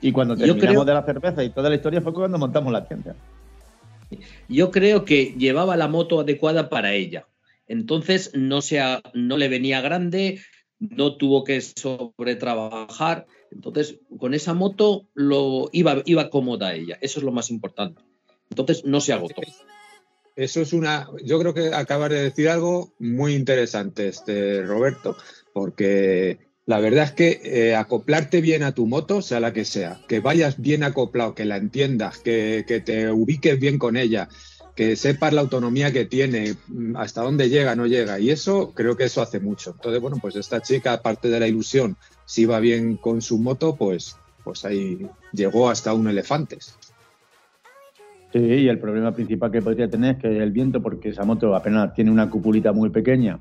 Y 0.00 0.10
cuando 0.10 0.34
terminamos 0.34 0.70
creo- 0.72 0.84
de 0.84 0.94
la 0.94 1.04
cerveza 1.04 1.44
y 1.44 1.50
toda 1.50 1.68
la 1.68 1.76
historia 1.76 2.00
fue 2.00 2.12
cuando 2.12 2.36
montamos 2.36 2.72
la 2.72 2.84
tienda. 2.84 3.14
Yo 4.48 4.72
creo 4.72 5.04
que 5.04 5.34
llevaba 5.38 5.76
la 5.76 5.86
moto 5.86 6.18
adecuada 6.18 6.68
para 6.68 6.94
ella. 6.94 7.26
Entonces 7.70 8.32
no, 8.34 8.62
se 8.62 8.80
ha- 8.80 9.00
no 9.14 9.36
le 9.36 9.48
venía 9.48 9.80
grande, 9.80 10.40
no 10.80 11.16
tuvo 11.16 11.44
que 11.44 11.60
sobretrabajar. 11.60 13.26
Entonces, 13.52 14.00
con 14.18 14.34
esa 14.34 14.54
moto 14.54 15.06
lo 15.14 15.68
iba, 15.72 16.02
iba 16.04 16.30
cómoda 16.30 16.74
ella. 16.74 16.98
Eso 17.00 17.20
es 17.20 17.24
lo 17.24 17.30
más 17.30 17.48
importante. 17.48 18.02
Entonces 18.50 18.84
no 18.84 19.00
se 19.00 19.12
agotó. 19.12 19.42
Eso 20.34 20.60
es 20.60 20.72
una. 20.72 21.08
Yo 21.24 21.38
creo 21.38 21.54
que 21.54 21.72
acabas 21.72 22.10
de 22.10 22.22
decir 22.22 22.48
algo 22.48 22.92
muy 22.98 23.34
interesante, 23.34 24.08
este 24.08 24.64
Roberto, 24.64 25.16
porque 25.52 26.38
la 26.66 26.80
verdad 26.80 27.04
es 27.04 27.12
que 27.12 27.40
eh, 27.44 27.76
acoplarte 27.76 28.40
bien 28.40 28.64
a 28.64 28.74
tu 28.74 28.86
moto, 28.86 29.22
sea 29.22 29.38
la 29.38 29.52
que 29.52 29.64
sea, 29.64 30.00
que 30.08 30.18
vayas 30.18 30.60
bien 30.60 30.82
acoplado, 30.82 31.36
que 31.36 31.44
la 31.44 31.56
entiendas, 31.56 32.18
que 32.18 32.64
te 32.84 33.12
ubiques 33.12 33.60
bien 33.60 33.78
con 33.78 33.96
ella, 33.96 34.28
que 34.74 34.96
sepas 34.96 35.32
la 35.32 35.40
autonomía 35.40 35.92
que 35.92 36.04
tiene, 36.04 36.54
mm, 36.68 36.96
hasta 36.96 37.22
dónde 37.22 37.48
llega, 37.48 37.74
no 37.76 37.86
llega, 37.86 38.18
y 38.18 38.30
eso 38.30 38.72
creo 38.74 38.96
que 38.96 39.04
eso 39.04 39.22
hace 39.22 39.40
mucho. 39.40 39.72
Entonces, 39.72 40.00
bueno, 40.00 40.18
pues 40.20 40.36
esta 40.36 40.60
chica, 40.60 40.92
aparte 40.92 41.28
de 41.28 41.40
la 41.40 41.48
ilusión, 41.48 41.96
si 42.24 42.44
va 42.44 42.60
bien 42.60 42.96
con 42.96 43.22
su 43.22 43.38
moto, 43.38 43.76
pues, 43.76 44.16
pues 44.44 44.64
ahí 44.64 45.06
llegó 45.32 45.68
hasta 45.68 45.92
un 45.94 46.08
elefantes. 46.08 46.76
Sí, 48.32 48.38
y 48.38 48.68
el 48.68 48.78
problema 48.78 49.12
principal 49.12 49.50
que 49.50 49.60
podría 49.60 49.90
tener 49.90 50.16
es 50.16 50.22
que 50.22 50.28
el 50.28 50.52
viento, 50.52 50.80
porque 50.80 51.08
esa 51.08 51.24
moto 51.24 51.54
apenas 51.54 51.92
tiene 51.94 52.10
una 52.12 52.30
cupulita 52.30 52.72
muy 52.72 52.90
pequeña, 52.90 53.40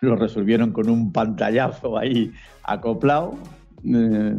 lo 0.00 0.16
resolvieron 0.16 0.72
con 0.72 0.88
un 0.88 1.12
pantallazo 1.12 1.98
ahí 1.98 2.32
acoplado. 2.62 3.34
Eh, 3.84 4.36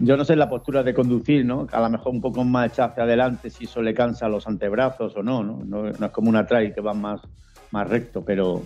yo 0.00 0.16
no 0.16 0.24
sé 0.24 0.36
la 0.36 0.48
postura 0.48 0.82
de 0.82 0.94
conducir, 0.94 1.44
¿no? 1.44 1.66
A 1.72 1.80
lo 1.80 1.90
mejor 1.90 2.12
un 2.12 2.20
poco 2.20 2.44
más 2.44 2.70
echada 2.70 2.90
hacia 2.90 3.02
adelante, 3.02 3.50
si 3.50 3.64
eso 3.64 3.82
le 3.82 3.94
cansa 3.94 4.28
los 4.28 4.46
antebrazos 4.46 5.16
o 5.16 5.22
no, 5.22 5.42
¿no? 5.42 5.64
No, 5.64 5.88
es 5.88 5.98
como 6.12 6.28
una 6.28 6.46
trail 6.46 6.72
que 6.72 6.80
va 6.80 6.94
más, 6.94 7.20
más 7.72 7.88
recto, 7.88 8.24
pero, 8.24 8.62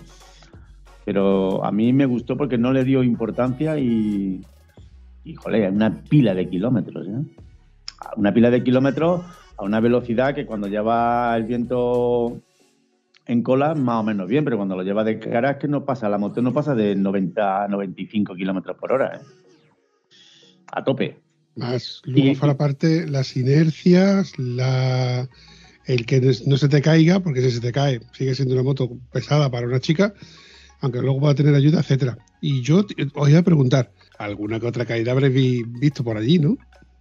pero 1.05 1.65
a 1.65 1.73
mí 1.73 1.93
me 1.93 2.07
gustó 2.07 2.37
porque 2.37 2.59
no 2.59 2.73
le 2.73 2.85
dio 2.85 3.03
importancia 3.03 3.79
y, 3.79 4.45
y 5.25 5.35
joder, 5.35 5.73
una 5.73 6.03
pila 6.03 6.35
de 6.35 6.49
kilómetros, 6.49 7.07
¿eh? 7.07 7.25
Una 8.17 8.35
pila 8.35 8.51
de 8.51 8.63
kilómetros 8.63 9.23
a 9.57 9.65
una 9.65 9.81
velocidad 9.81 10.35
que 10.35 10.45
cuando 10.45 10.67
lleva 10.67 11.35
el 11.37 11.45
viento 11.45 12.43
en 13.27 13.43
cola 13.43 13.75
más 13.75 14.01
o 14.01 14.03
menos 14.03 14.29
bien, 14.29 14.45
pero 14.45 14.57
cuando 14.57 14.77
lo 14.77 14.83
lleva 14.83 15.05
de 15.05 15.19
cara 15.19 15.53
es 15.53 15.57
que 15.59 15.69
no 15.69 15.85
pasa, 15.85 16.09
la 16.09 16.19
moto 16.19 16.43
no 16.43 16.53
pasa 16.53 16.75
de 16.75 16.95
90 16.95 17.65
a 17.65 17.69
95 17.69 18.35
kilómetros 18.35 18.77
por 18.77 18.93
hora, 18.93 19.17
¿eh? 19.17 19.21
A 20.73 20.83
tope. 20.83 21.22
Más 21.55 22.01
luego 22.05 22.33
Y- 22.33 22.37
para 22.37 22.57
parte 22.57 23.07
las 23.09 23.37
inercias, 23.37 24.39
la, 24.39 25.29
el 25.85 26.07
que 26.07 26.21
no 26.47 26.57
se 26.57 26.69
te 26.69 26.81
caiga, 26.81 27.21
porque 27.21 27.43
si 27.43 27.51
se 27.51 27.61
te 27.61 27.73
cae 27.73 28.01
sigue 28.13 28.35
siendo 28.35 28.55
una 28.55 28.63
moto 28.63 28.91
pesada 29.13 29.51
para 29.51 29.67
una 29.67 29.81
chica, 29.81 30.15
aunque 30.81 31.01
luego 31.01 31.21
va 31.21 31.31
a 31.31 31.35
tener 31.35 31.55
ayuda, 31.55 31.81
etcétera. 31.81 32.19
Y 32.41 32.63
yo 32.63 32.85
os 33.15 33.29
iba 33.31 33.39
a 33.39 33.43
preguntar, 33.45 33.93
¿alguna 34.19 34.59
que 34.59 34.67
otra 34.67 34.87
caída 34.87 35.13
habréis 35.13 35.35
vi- 35.35 35.65
visto 35.65 36.03
por 36.03 36.17
allí, 36.17 36.39
no? 36.39 36.59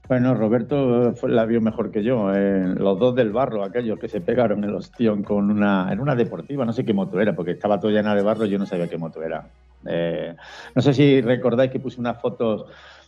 Bueno, 0.07 0.35
Roberto 0.35 1.11
eh, 1.11 1.13
fue- 1.15 1.31
la 1.31 1.45
vio 1.45 1.61
mejor 1.61 1.89
que 1.89 2.03
yo. 2.03 2.33
eh, 2.35 2.75
los 2.75 2.99
dos 2.99 3.15
del 3.15 3.31
barro, 3.31 3.63
aquellos 3.63 3.97
que 3.97 4.09
se 4.09 4.19
pegaron 4.19 4.63
el 4.65 4.75
ostión 4.75 5.23
con 5.23 5.49
una, 5.49 5.87
en 5.91 6.01
una 6.01 6.15
deportiva, 6.15 6.65
no 6.65 6.73
sé 6.73 6.83
qué 6.83 6.93
moto 6.93 7.19
era, 7.21 7.33
porque 7.35 7.51
estaba 7.51 7.79
todo 7.79 7.91
llena 7.91 8.13
de 8.13 8.21
barro, 8.21 8.45
yo 8.45 8.59
no 8.59 8.65
sabía 8.65 8.89
qué 8.89 8.97
moto 8.97 9.23
era. 9.23 9.49
Eh, 9.87 10.35
no 10.75 10.81
sé 10.81 10.93
si 10.93 11.21
recordáis 11.21 11.71
que 11.71 11.79
puse 11.79 11.99
unas 12.01 12.21
fotos 12.21 12.65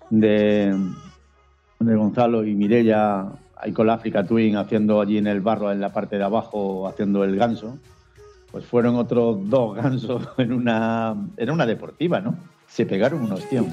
de, 0.10 0.74
de 1.86 1.96
Gonzalo 1.96 2.46
y 2.46 2.56
Mirella 2.56 3.28
ahí 3.56 3.72
con 3.72 3.88
la 3.88 3.94
Africa 3.94 4.26
Twin 4.26 4.58
haciendo 4.58 5.00
allí 5.02 5.18
en 5.18 5.28
el 5.28 5.42
barro, 5.42 5.72
en 5.72 5.80
la 5.80 5.94
parte 5.94 6.18
de 6.18 6.24
abajo, 6.24 6.88
haciendo 6.88 7.24
el 7.24 7.36
ganso. 7.36 7.78
Pues 8.52 8.66
fueron 8.66 8.96
otros 8.96 9.50
dos 9.50 9.76
gansos 9.76 10.28
en 10.38 10.54
una, 10.54 11.16
en 11.38 11.50
una 11.50 11.66
deportiva, 11.66 12.20
¿no? 12.20 12.36
Se 12.68 12.86
pegaron 12.86 13.22
un 13.22 13.32
ostión. 13.32 13.68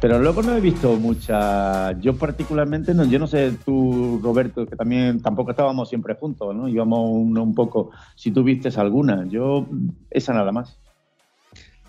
Pero 0.00 0.18
luego 0.18 0.42
no 0.42 0.56
he 0.56 0.60
visto 0.60 0.96
mucha. 0.96 1.92
Yo 2.00 2.16
particularmente, 2.16 2.94
no, 2.94 3.04
yo 3.04 3.18
no 3.18 3.26
sé 3.26 3.52
tú, 3.64 4.18
Roberto, 4.22 4.66
que 4.66 4.74
también 4.74 5.20
tampoco 5.20 5.50
estábamos 5.50 5.90
siempre 5.90 6.14
juntos, 6.14 6.54
¿no? 6.56 6.68
Íbamos 6.68 7.00
un, 7.10 7.36
un 7.36 7.54
poco. 7.54 7.90
Si 8.16 8.30
tú 8.30 8.42
vistes 8.42 8.78
alguna, 8.78 9.26
yo 9.28 9.66
esa 10.10 10.32
nada 10.32 10.52
más. 10.52 10.78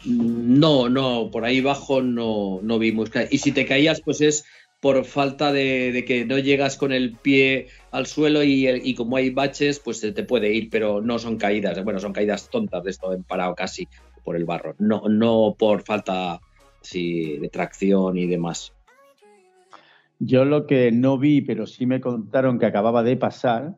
No, 0.05 0.89
no, 0.89 1.29
por 1.31 1.45
ahí 1.45 1.61
bajo 1.61 2.01
no, 2.01 2.59
no 2.61 2.79
vimos. 2.79 3.11
Y 3.29 3.37
si 3.37 3.53
te 3.53 3.65
caías, 3.65 4.01
pues 4.01 4.19
es 4.19 4.43
por 4.81 5.05
falta 5.05 5.53
de, 5.53 6.03
que 6.05 6.25
no 6.25 6.37
llegas 6.37 6.75
con 6.75 6.91
el 6.91 7.13
pie 7.13 7.67
al 7.91 8.07
suelo 8.07 8.43
y, 8.43 8.67
y 8.67 8.95
como 8.95 9.15
hay 9.15 9.29
baches, 9.29 9.79
pues 9.79 9.99
se 9.99 10.11
te 10.11 10.23
puede 10.23 10.51
ir, 10.51 10.69
pero 10.69 11.01
no 11.01 11.17
son 11.17 11.37
caídas. 11.37 11.81
Bueno, 11.83 11.99
son 11.99 12.11
caídas 12.11 12.49
tontas 12.49 12.83
de 12.83 12.91
esto, 12.91 13.13
en 13.13 13.23
parado 13.23 13.55
casi 13.55 13.87
por 14.25 14.35
el 14.35 14.43
barro. 14.43 14.75
No, 14.79 15.03
no 15.07 15.55
por 15.57 15.83
falta 15.83 16.41
sí, 16.81 17.37
de 17.37 17.49
tracción 17.49 18.17
y 18.17 18.27
demás. 18.27 18.73
Yo 20.19 20.45
lo 20.45 20.67
que 20.67 20.91
no 20.91 21.17
vi, 21.17 21.41
pero 21.41 21.65
sí 21.65 21.85
me 21.85 21.99
contaron 22.01 22.59
que 22.59 22.65
acababa 22.65 23.01
de 23.01 23.17
pasar, 23.17 23.77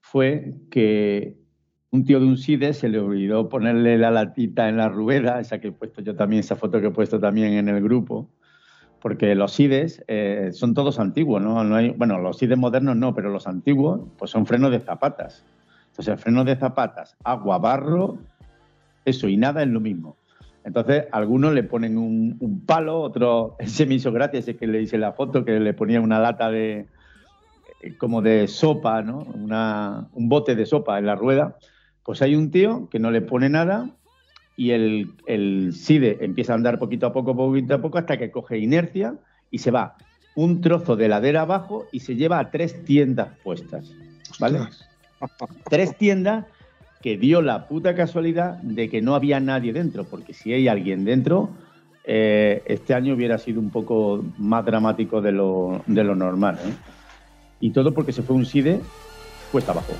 fue 0.00 0.54
que 0.70 1.36
un 1.90 2.04
tío 2.04 2.20
de 2.20 2.26
un 2.26 2.38
SIDE 2.38 2.72
se 2.72 2.88
le 2.88 2.98
olvidó 2.98 3.48
ponerle 3.48 3.98
la 3.98 4.10
latita 4.10 4.68
en 4.68 4.76
la 4.76 4.88
rueda, 4.88 5.40
esa 5.40 5.60
que 5.60 5.68
he 5.68 5.72
puesto 5.72 6.00
yo 6.00 6.14
también, 6.14 6.40
esa 6.40 6.56
foto 6.56 6.80
que 6.80 6.86
he 6.86 6.90
puesto 6.90 7.20
también 7.20 7.54
en 7.54 7.68
el 7.68 7.82
grupo, 7.82 8.30
porque 9.00 9.34
los 9.34 9.52
SIDES 9.52 10.04
eh, 10.06 10.50
son 10.52 10.74
todos 10.74 10.98
antiguos, 10.98 11.42
¿no? 11.42 11.64
no 11.64 11.94
bueno, 11.94 12.18
los 12.18 12.38
SIDES 12.38 12.56
modernos 12.56 12.96
no, 12.96 13.14
pero 13.14 13.30
los 13.30 13.46
antiguos 13.46 14.00
pues 14.16 14.30
son 14.30 14.46
frenos 14.46 14.70
de 14.70 14.80
zapatas. 14.80 15.44
Entonces, 15.88 16.18
frenos 16.22 16.46
de 16.46 16.56
zapatas, 16.56 17.16
agua, 17.22 17.58
barro, 17.58 18.16
eso 19.04 19.28
y 19.28 19.36
nada 19.36 19.62
es 19.62 19.68
lo 19.68 19.80
mismo. 19.80 20.16
Entonces, 20.64 21.04
algunos 21.12 21.52
le 21.52 21.64
ponen 21.64 21.98
un, 21.98 22.36
un 22.40 22.64
palo, 22.64 23.00
otro, 23.00 23.56
ese 23.58 23.86
me 23.86 23.94
hizo 23.94 24.12
gracia, 24.12 24.40
ese 24.40 24.56
que 24.56 24.66
le 24.66 24.82
hice 24.82 24.98
la 24.98 25.12
foto, 25.12 25.44
que 25.44 25.58
le 25.58 25.74
ponía 25.74 26.00
una 26.00 26.20
lata 26.20 26.50
de, 26.50 26.86
eh, 27.82 27.96
como 27.98 28.22
de 28.22 28.48
sopa, 28.48 29.02
¿no? 29.02 29.18
Una, 29.34 30.08
un 30.14 30.28
bote 30.28 30.54
de 30.54 30.66
sopa 30.66 30.98
en 30.98 31.06
la 31.06 31.16
rueda. 31.16 31.56
Pues 32.04 32.22
hay 32.22 32.34
un 32.34 32.50
tío 32.50 32.88
que 32.90 32.98
no 32.98 33.10
le 33.10 33.22
pone 33.22 33.48
nada 33.48 33.90
y 34.56 34.70
el, 34.70 35.12
el 35.26 35.72
SIDE 35.72 36.18
empieza 36.20 36.52
a 36.52 36.56
andar 36.56 36.78
poquito 36.78 37.06
a 37.06 37.12
poco, 37.12 37.36
poquito 37.36 37.74
a 37.74 37.80
poco, 37.80 37.98
hasta 37.98 38.18
que 38.18 38.30
coge 38.30 38.58
inercia 38.58 39.14
y 39.50 39.58
se 39.58 39.70
va 39.70 39.96
un 40.34 40.60
trozo 40.60 40.96
de 40.96 41.08
ladera 41.08 41.42
abajo 41.42 41.86
y 41.92 42.00
se 42.00 42.16
lleva 42.16 42.38
a 42.38 42.50
tres 42.50 42.84
tiendas 42.84 43.36
puestas, 43.42 43.92
¿vale? 44.40 44.60
Tres 45.68 45.96
tiendas 45.96 46.46
que 47.02 47.16
dio 47.16 47.42
la 47.42 47.66
puta 47.66 47.94
casualidad 47.94 48.58
de 48.62 48.88
que 48.88 49.02
no 49.02 49.14
había 49.14 49.40
nadie 49.40 49.72
dentro, 49.72 50.04
porque 50.04 50.32
si 50.32 50.52
hay 50.52 50.68
alguien 50.68 51.04
dentro, 51.04 51.50
eh, 52.04 52.62
este 52.66 52.94
año 52.94 53.14
hubiera 53.14 53.38
sido 53.38 53.60
un 53.60 53.70
poco 53.70 54.24
más 54.38 54.64
dramático 54.64 55.20
de 55.20 55.32
lo, 55.32 55.82
de 55.86 56.04
lo 56.04 56.14
normal. 56.14 56.58
¿eh? 56.64 56.72
Y 57.60 57.70
todo 57.70 57.92
porque 57.92 58.12
se 58.12 58.22
fue 58.22 58.36
un 58.36 58.46
SIDE 58.46 58.80
cuesta 59.50 59.72
abajo. 59.72 59.92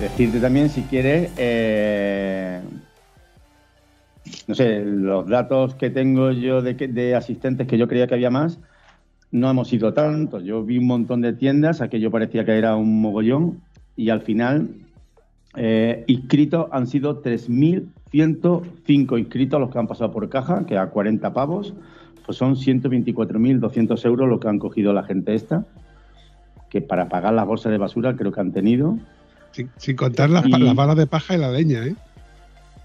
Decirte 0.00 0.38
también, 0.38 0.68
si 0.68 0.82
quieres, 0.82 1.32
eh, 1.36 2.60
no 4.46 4.54
sé, 4.54 4.84
los 4.84 5.26
datos 5.28 5.74
que 5.74 5.90
tengo 5.90 6.30
yo 6.32 6.62
de, 6.62 6.74
de 6.74 7.14
asistentes 7.14 7.66
que 7.66 7.78
yo 7.78 7.88
creía 7.88 8.06
que 8.06 8.14
había 8.14 8.30
más, 8.30 8.58
no 9.30 9.50
hemos 9.50 9.72
ido 9.72 9.92
tantos. 9.92 10.44
Yo 10.44 10.64
vi 10.64 10.78
un 10.78 10.86
montón 10.86 11.20
de 11.20 11.32
tiendas, 11.32 11.80
aquello 11.80 12.10
parecía 12.10 12.44
que 12.44 12.56
era 12.56 12.76
un 12.76 13.00
mogollón, 13.00 13.60
y 13.96 14.10
al 14.10 14.22
final, 14.22 14.70
eh, 15.56 16.04
inscritos 16.06 16.66
han 16.72 16.86
sido 16.86 17.22
3.105 17.22 19.18
inscritos 19.18 19.60
los 19.60 19.70
que 19.70 19.78
han 19.78 19.86
pasado 19.86 20.12
por 20.12 20.28
caja, 20.28 20.64
que 20.66 20.78
a 20.78 20.86
40 20.86 21.32
pavos, 21.32 21.74
pues 22.24 22.38
son 22.38 22.56
124.200 22.56 24.04
euros 24.04 24.28
lo 24.28 24.40
que 24.40 24.48
han 24.48 24.58
cogido 24.58 24.92
la 24.92 25.02
gente 25.02 25.34
esta, 25.34 25.64
que 26.70 26.80
para 26.80 27.08
pagar 27.08 27.32
las 27.34 27.46
bolsas 27.46 27.72
de 27.72 27.78
basura 27.78 28.16
creo 28.16 28.32
que 28.32 28.40
han 28.40 28.52
tenido. 28.52 28.98
Sin, 29.52 29.70
sin 29.78 29.96
contar 29.96 30.30
las, 30.30 30.46
Y- 30.46 30.50
las 30.50 30.74
balas 30.74 30.96
de 30.96 31.06
paja 31.06 31.34
y 31.34 31.38
la 31.38 31.50
leña, 31.50 31.84
¿eh? 31.86 31.94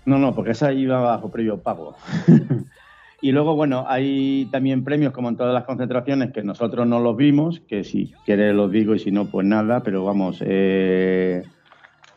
No, 0.05 0.17
no, 0.17 0.35
porque 0.35 0.51
esa 0.51 0.73
iba 0.73 0.99
bajo 0.99 1.31
previo 1.31 1.61
pago. 1.61 1.95
y 3.21 3.31
luego, 3.31 3.55
bueno, 3.55 3.85
hay 3.88 4.47
también 4.51 4.84
premios 4.84 5.13
como 5.13 5.30
en 5.30 5.38
todas 5.38 5.53
las 5.53 5.63
concentraciones 5.63 6.31
que 6.31 6.43
nosotros 6.43 6.85
no 6.85 6.99
los 6.99 7.15
vimos, 7.15 7.61
que 7.61 7.84
si 7.84 8.13
quieres 8.25 8.53
los 8.53 8.71
digo 8.71 8.95
y 8.95 8.99
si 8.99 9.11
no, 9.11 9.25
pues 9.25 9.47
nada, 9.47 9.81
pero 9.81 10.03
vamos, 10.03 10.39
eh, 10.41 11.43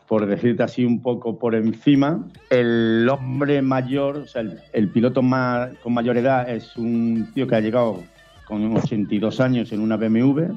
por 0.07 0.25
decirte 0.25 0.63
así 0.63 0.83
un 0.83 1.01
poco 1.01 1.39
por 1.39 1.55
encima, 1.55 2.25
el 2.49 3.07
hombre 3.09 3.61
mayor, 3.61 4.17
o 4.17 4.27
sea, 4.27 4.41
el, 4.41 4.59
el 4.73 4.89
piloto 4.89 5.21
más, 5.21 5.69
con 5.83 5.93
mayor 5.93 6.17
edad 6.17 6.49
es 6.49 6.75
un 6.75 7.29
tío 7.33 7.47
que 7.47 7.55
ha 7.55 7.61
llegado 7.61 8.03
con 8.47 8.75
82 8.75 9.39
años 9.39 9.71
en 9.71 9.81
una 9.81 9.97
BMW. 9.97 10.53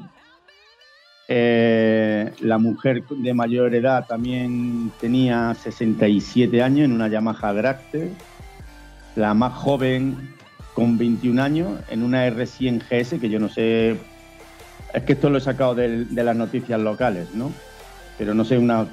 Eh, 1.33 2.29
la 2.41 2.57
mujer 2.57 3.05
de 3.07 3.33
mayor 3.33 3.73
edad 3.73 4.05
también 4.05 4.91
tenía 4.99 5.55
67 5.55 6.61
años 6.61 6.83
en 6.83 6.91
una 6.91 7.07
Yamaha 7.07 7.53
Dragster. 7.53 8.09
La 9.15 9.33
más 9.33 9.53
joven 9.53 10.17
con 10.73 10.97
21 10.97 11.41
años 11.41 11.79
en 11.89 12.03
una 12.03 12.27
R100 12.27 12.81
GS, 12.81 13.21
que 13.21 13.29
yo 13.29 13.39
no 13.39 13.47
sé. 13.47 13.95
Es 14.93 15.03
que 15.03 15.13
esto 15.13 15.29
lo 15.29 15.37
he 15.37 15.41
sacado 15.41 15.73
de, 15.73 16.05
las 16.11 16.35
noticias 16.35 16.81
locales, 16.81 17.33
¿no? 17.33 17.53
Pero 18.17 18.33
no 18.33 18.43
sé 18.43 18.57
una, 18.57 18.87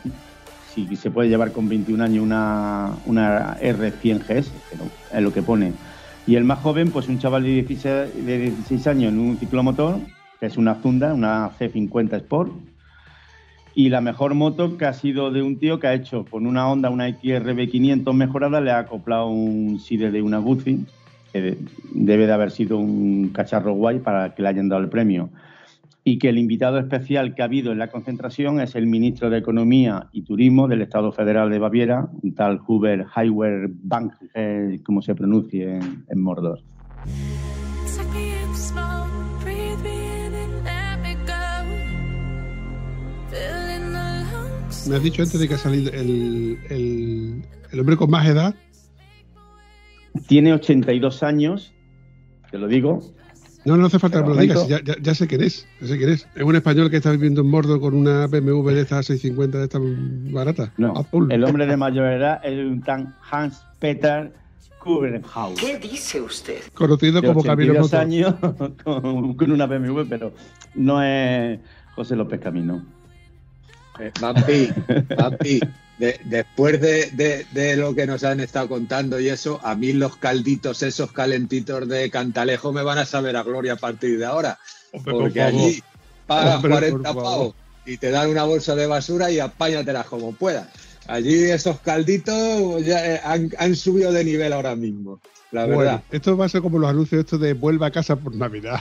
si 0.72 0.94
se 0.94 1.10
puede 1.10 1.28
llevar 1.28 1.50
con 1.50 1.68
21 1.68 2.04
años 2.04 2.22
una, 2.22 2.92
una 3.06 3.58
R100 3.58 4.20
GS, 4.20 4.52
pero 4.70 4.84
es 5.12 5.22
lo 5.22 5.32
que 5.32 5.42
pone. 5.42 5.72
Y 6.24 6.36
el 6.36 6.44
más 6.44 6.60
joven, 6.60 6.92
pues 6.92 7.08
un 7.08 7.18
chaval 7.18 7.42
de 7.42 7.48
16, 7.48 8.24
de 8.24 8.38
16 8.38 8.86
años 8.86 9.12
en 9.12 9.18
un 9.18 9.38
ciclomotor, 9.38 9.98
que 10.40 10.46
es 10.46 10.56
una 10.56 10.74
Zunda, 10.76 11.14
una 11.14 11.50
C50 11.50 12.14
Sport. 12.16 12.52
Y 13.74 13.90
la 13.90 14.00
mejor 14.00 14.34
moto 14.34 14.76
que 14.76 14.86
ha 14.86 14.92
sido 14.92 15.30
de 15.30 15.42
un 15.42 15.58
tío 15.58 15.78
que 15.78 15.86
ha 15.86 15.94
hecho 15.94 16.24
con 16.28 16.46
una 16.46 16.68
Honda, 16.68 16.90
una 16.90 17.08
XRB 17.08 17.68
500 17.70 18.14
mejorada, 18.14 18.60
le 18.60 18.70
ha 18.72 18.78
acoplado 18.78 19.28
un 19.28 19.78
SIDE 19.78 20.10
de 20.10 20.20
una 20.22 20.38
Guzzi, 20.38 20.84
que 21.32 21.40
de- 21.42 21.58
debe 21.92 22.26
de 22.26 22.32
haber 22.32 22.50
sido 22.50 22.78
un 22.78 23.28
cacharro 23.32 23.74
guay 23.74 24.00
para 24.00 24.34
que 24.34 24.42
le 24.42 24.48
hayan 24.48 24.68
dado 24.68 24.82
el 24.82 24.88
premio. 24.88 25.30
Y 26.02 26.18
que 26.18 26.30
el 26.30 26.38
invitado 26.38 26.78
especial 26.78 27.34
que 27.34 27.42
ha 27.42 27.44
habido 27.44 27.70
en 27.70 27.78
la 27.78 27.88
concentración 27.88 28.60
es 28.60 28.74
el 28.74 28.86
ministro 28.86 29.28
de 29.30 29.38
Economía 29.38 30.06
y 30.10 30.22
Turismo 30.22 30.66
del 30.66 30.80
Estado 30.82 31.12
Federal 31.12 31.50
de 31.50 31.58
Baviera, 31.58 32.08
un 32.22 32.34
tal 32.34 32.60
Huber 32.66 33.04
Heiwer 33.14 33.68
Bank, 33.70 34.14
como 34.84 35.02
se 35.02 35.14
pronuncie 35.14 35.78
en 36.08 36.20
Mordor. 36.20 36.62
Me 44.88 44.96
has 44.96 45.02
dicho 45.02 45.22
antes 45.22 45.38
de 45.38 45.48
que 45.48 45.54
ha 45.54 45.58
salido 45.58 45.92
el, 45.92 46.58
el, 46.70 47.42
el 47.72 47.80
hombre 47.80 47.96
con 47.96 48.10
más 48.10 48.26
edad. 48.26 48.54
Tiene 50.26 50.52
82 50.54 51.22
años, 51.22 51.72
te 52.50 52.58
lo 52.58 52.66
digo, 52.68 53.02
No, 53.64 53.76
no 53.76 53.86
hace 53.86 53.98
falta 53.98 54.22
que 54.22 54.28
me 54.30 54.34
lo 54.34 54.40
digas, 54.40 54.66
ya, 54.66 54.82
ya- 54.82 54.96
ya 55.00 55.14
sé 55.14 55.26
quién 55.26 55.42
es. 55.42 55.66
Ya 55.80 55.88
sé 55.88 55.98
quién 55.98 56.10
es. 56.10 56.26
Es 56.34 56.42
un 56.42 56.56
español 56.56 56.90
que 56.90 56.96
está 56.96 57.10
viviendo 57.12 57.42
en 57.42 57.48
Mordo 57.48 57.78
con 57.80 57.94
una 57.94 58.26
BMW 58.26 58.68
de 58.70 58.80
estas 58.80 59.06
650 59.06 59.58
de 59.58 59.64
estas 59.64 59.82
baratas. 60.32 60.70
No, 60.78 60.94
Azul. 60.96 61.30
el 61.30 61.44
hombre 61.44 61.66
de 61.66 61.76
mayor 61.76 62.06
edad 62.12 62.40
es 62.44 62.58
un 62.58 62.80
tan 62.82 63.14
Hans 63.30 63.62
Peter 63.78 64.32
Kurenhaus. 64.82 65.60
¿Qué 65.60 65.78
dice 65.78 66.20
usted? 66.22 66.60
Conocido 66.72 67.20
De 67.20 67.28
como 67.28 67.42
Camilo 67.44 67.74
82 67.84 67.84
Moto. 67.84 67.98
años 67.98 68.74
con, 68.84 69.34
con 69.34 69.50
una 69.52 69.66
BMW, 69.66 70.02
pero 70.08 70.32
no 70.74 71.02
es 71.02 71.60
José 71.94 72.16
López 72.16 72.40
Camino. 72.40 72.84
Eh, 74.00 74.12
Vampi, 74.20 75.60
de- 75.98 76.20
después 76.24 76.80
de, 76.80 77.10
de- 77.12 77.46
de 77.52 77.76
lo 77.76 77.94
que 77.94 78.06
nos 78.06 78.22
han 78.24 78.40
estado 78.40 78.68
contando 78.68 79.18
y 79.18 79.28
eso, 79.28 79.60
a 79.64 79.74
mí 79.74 79.92
los 79.92 80.16
calditos, 80.16 80.82
esos 80.82 81.10
calentitos 81.12 81.88
de 81.88 82.10
Cantalejo 82.10 82.72
me 82.72 82.82
van 82.82 82.98
a 82.98 83.04
saber 83.06 83.36
a 83.36 83.42
gloria 83.42 83.72
a 83.74 83.76
partir 83.76 84.18
de 84.18 84.24
ahora. 84.24 84.58
Hombre, 84.92 85.12
Porque 85.12 85.42
allí 85.42 85.82
pagas 86.26 86.56
Hombre, 86.56 86.70
40 86.70 86.96
por 86.96 87.04
favor. 87.04 87.22
pavos 87.24 87.54
y 87.86 87.96
te 87.96 88.10
dan 88.10 88.28
una 88.30 88.44
bolsa 88.44 88.74
de 88.76 88.86
basura 88.86 89.30
y 89.30 89.40
apáñatelas 89.40 90.06
como 90.06 90.32
puedas. 90.32 90.68
Allí 91.06 91.44
esos 91.44 91.80
calditos 91.80 92.84
ya 92.84 93.14
eh, 93.14 93.20
han, 93.24 93.50
han 93.58 93.74
subido 93.74 94.12
de 94.12 94.24
nivel 94.24 94.52
ahora 94.52 94.76
mismo, 94.76 95.20
la 95.52 95.64
Bueno, 95.64 95.78
verdad. 95.78 96.02
esto 96.10 96.36
va 96.36 96.44
a 96.44 96.48
ser 96.50 96.60
como 96.60 96.78
los 96.78 96.90
anuncios 96.90 97.20
estos 97.20 97.40
de 97.40 97.54
vuelva 97.54 97.86
a 97.86 97.90
casa 97.90 98.14
por 98.14 98.34
Navidad. 98.34 98.80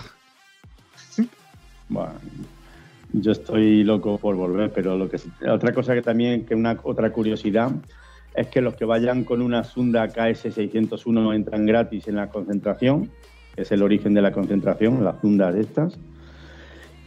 Bueno, 1.90 2.14
yo 3.14 3.32
estoy 3.32 3.84
loco 3.84 4.18
por 4.18 4.36
volver, 4.36 4.72
pero 4.72 4.98
lo 4.98 5.10
que 5.10 5.18
otra 5.50 5.74
cosa 5.74 5.94
que 5.94 6.02
también, 6.02 6.46
que 6.46 6.56
una 6.56 6.78
otra 6.84 7.12
curiosidad, 7.12 7.72
es 8.36 8.48
que 8.48 8.62
los 8.62 8.76
que 8.76 8.86
vayan 8.86 9.24
con 9.24 9.42
una 9.42 9.64
Sunda 9.64 10.08
KS601 10.08 11.36
entran 11.36 11.66
gratis 11.66 12.08
en 12.08 12.16
la 12.16 12.30
concentración, 12.30 13.10
que 13.56 13.64
es 13.64 13.72
el 13.72 13.82
origen 13.82 14.14
de 14.14 14.22
la 14.22 14.32
concentración, 14.32 15.04
las 15.04 15.20
Sundas 15.22 15.56
estas, 15.56 15.98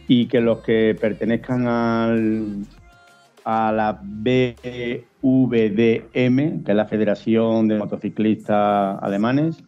y 0.07 0.25
que 0.25 0.41
los 0.41 0.59
que 0.59 0.97
pertenezcan 0.99 1.67
al, 1.67 2.65
a 3.45 3.71
la 3.71 4.01
BVDM, 4.03 4.73
que 6.63 6.71
es 6.71 6.75
la 6.75 6.85
Federación 6.85 7.69
de 7.69 7.77
Motociclistas 7.77 9.01
Alemanes, 9.01 9.63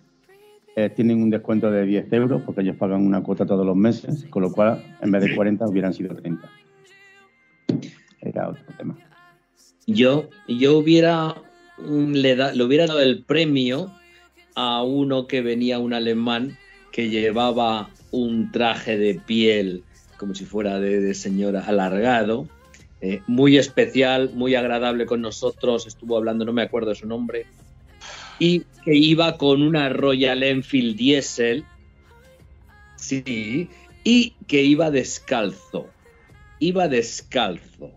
eh, 0.76 0.90
tienen 0.90 1.22
un 1.22 1.30
descuento 1.30 1.70
de 1.70 1.86
10 1.86 2.12
euros 2.14 2.41
porque 2.44 2.62
ellos 2.62 2.76
pagan 2.78 3.06
una 3.06 3.22
cuota 3.22 3.45
todos 3.45 3.66
los 3.66 3.76
meses, 3.76 4.26
con 4.30 4.41
lo 4.41 4.52
cual 4.52 4.84
en 5.02 5.12
vez 5.12 5.24
de 5.24 5.36
40 5.36 5.68
hubieran 5.68 5.94
sido 5.94 6.16
30. 6.16 6.50
Era 8.22 8.50
otro 8.50 8.64
tema. 8.78 8.98
Yo, 9.86 10.30
yo 10.48 10.78
hubiera 10.78 11.36
mm, 11.78 12.14
le, 12.14 12.64
hubiera 12.64 12.88
dado 12.88 13.02
el 13.02 13.24
premio 13.24 13.91
a 14.56 14.84
uno 14.84 15.28
que 15.28 15.41
venía 15.41 15.80
un 15.80 15.94
alemán 15.94 16.58
que 16.91 17.10
llevaba 17.10 17.90
un 18.12 18.52
traje 18.52 18.98
de 18.98 19.16
piel 19.16 19.84
como 20.18 20.36
si 20.36 20.45
fuera 20.45 20.80
de, 20.80 21.02
de 21.02 21.14
señora 21.16 21.66
alargado, 21.66 22.48
eh, 23.02 23.22
muy 23.28 23.58
especial, 23.58 24.32
muy 24.34 24.56
agradable 24.56 25.06
con 25.06 25.22
nosotros, 25.22 25.86
estuvo 25.86 26.16
hablando, 26.16 26.45
no 26.45 26.54
me 26.54 26.62
acuerdo 26.62 26.91
de 26.91 26.95
su 26.95 27.06
nombre, 27.06 27.45
y 28.39 28.65
que 28.84 28.95
iba 28.95 29.38
con 29.38 29.61
una 29.61 29.89
Royal 29.89 30.43
Enfield 30.43 30.97
Diesel, 30.97 31.64
sí, 32.97 33.69
y 34.03 34.31
que 34.47 34.64
iba 34.64 34.91
descalzo, 34.91 35.89
iba 36.60 36.88
descalzo. 36.88 37.91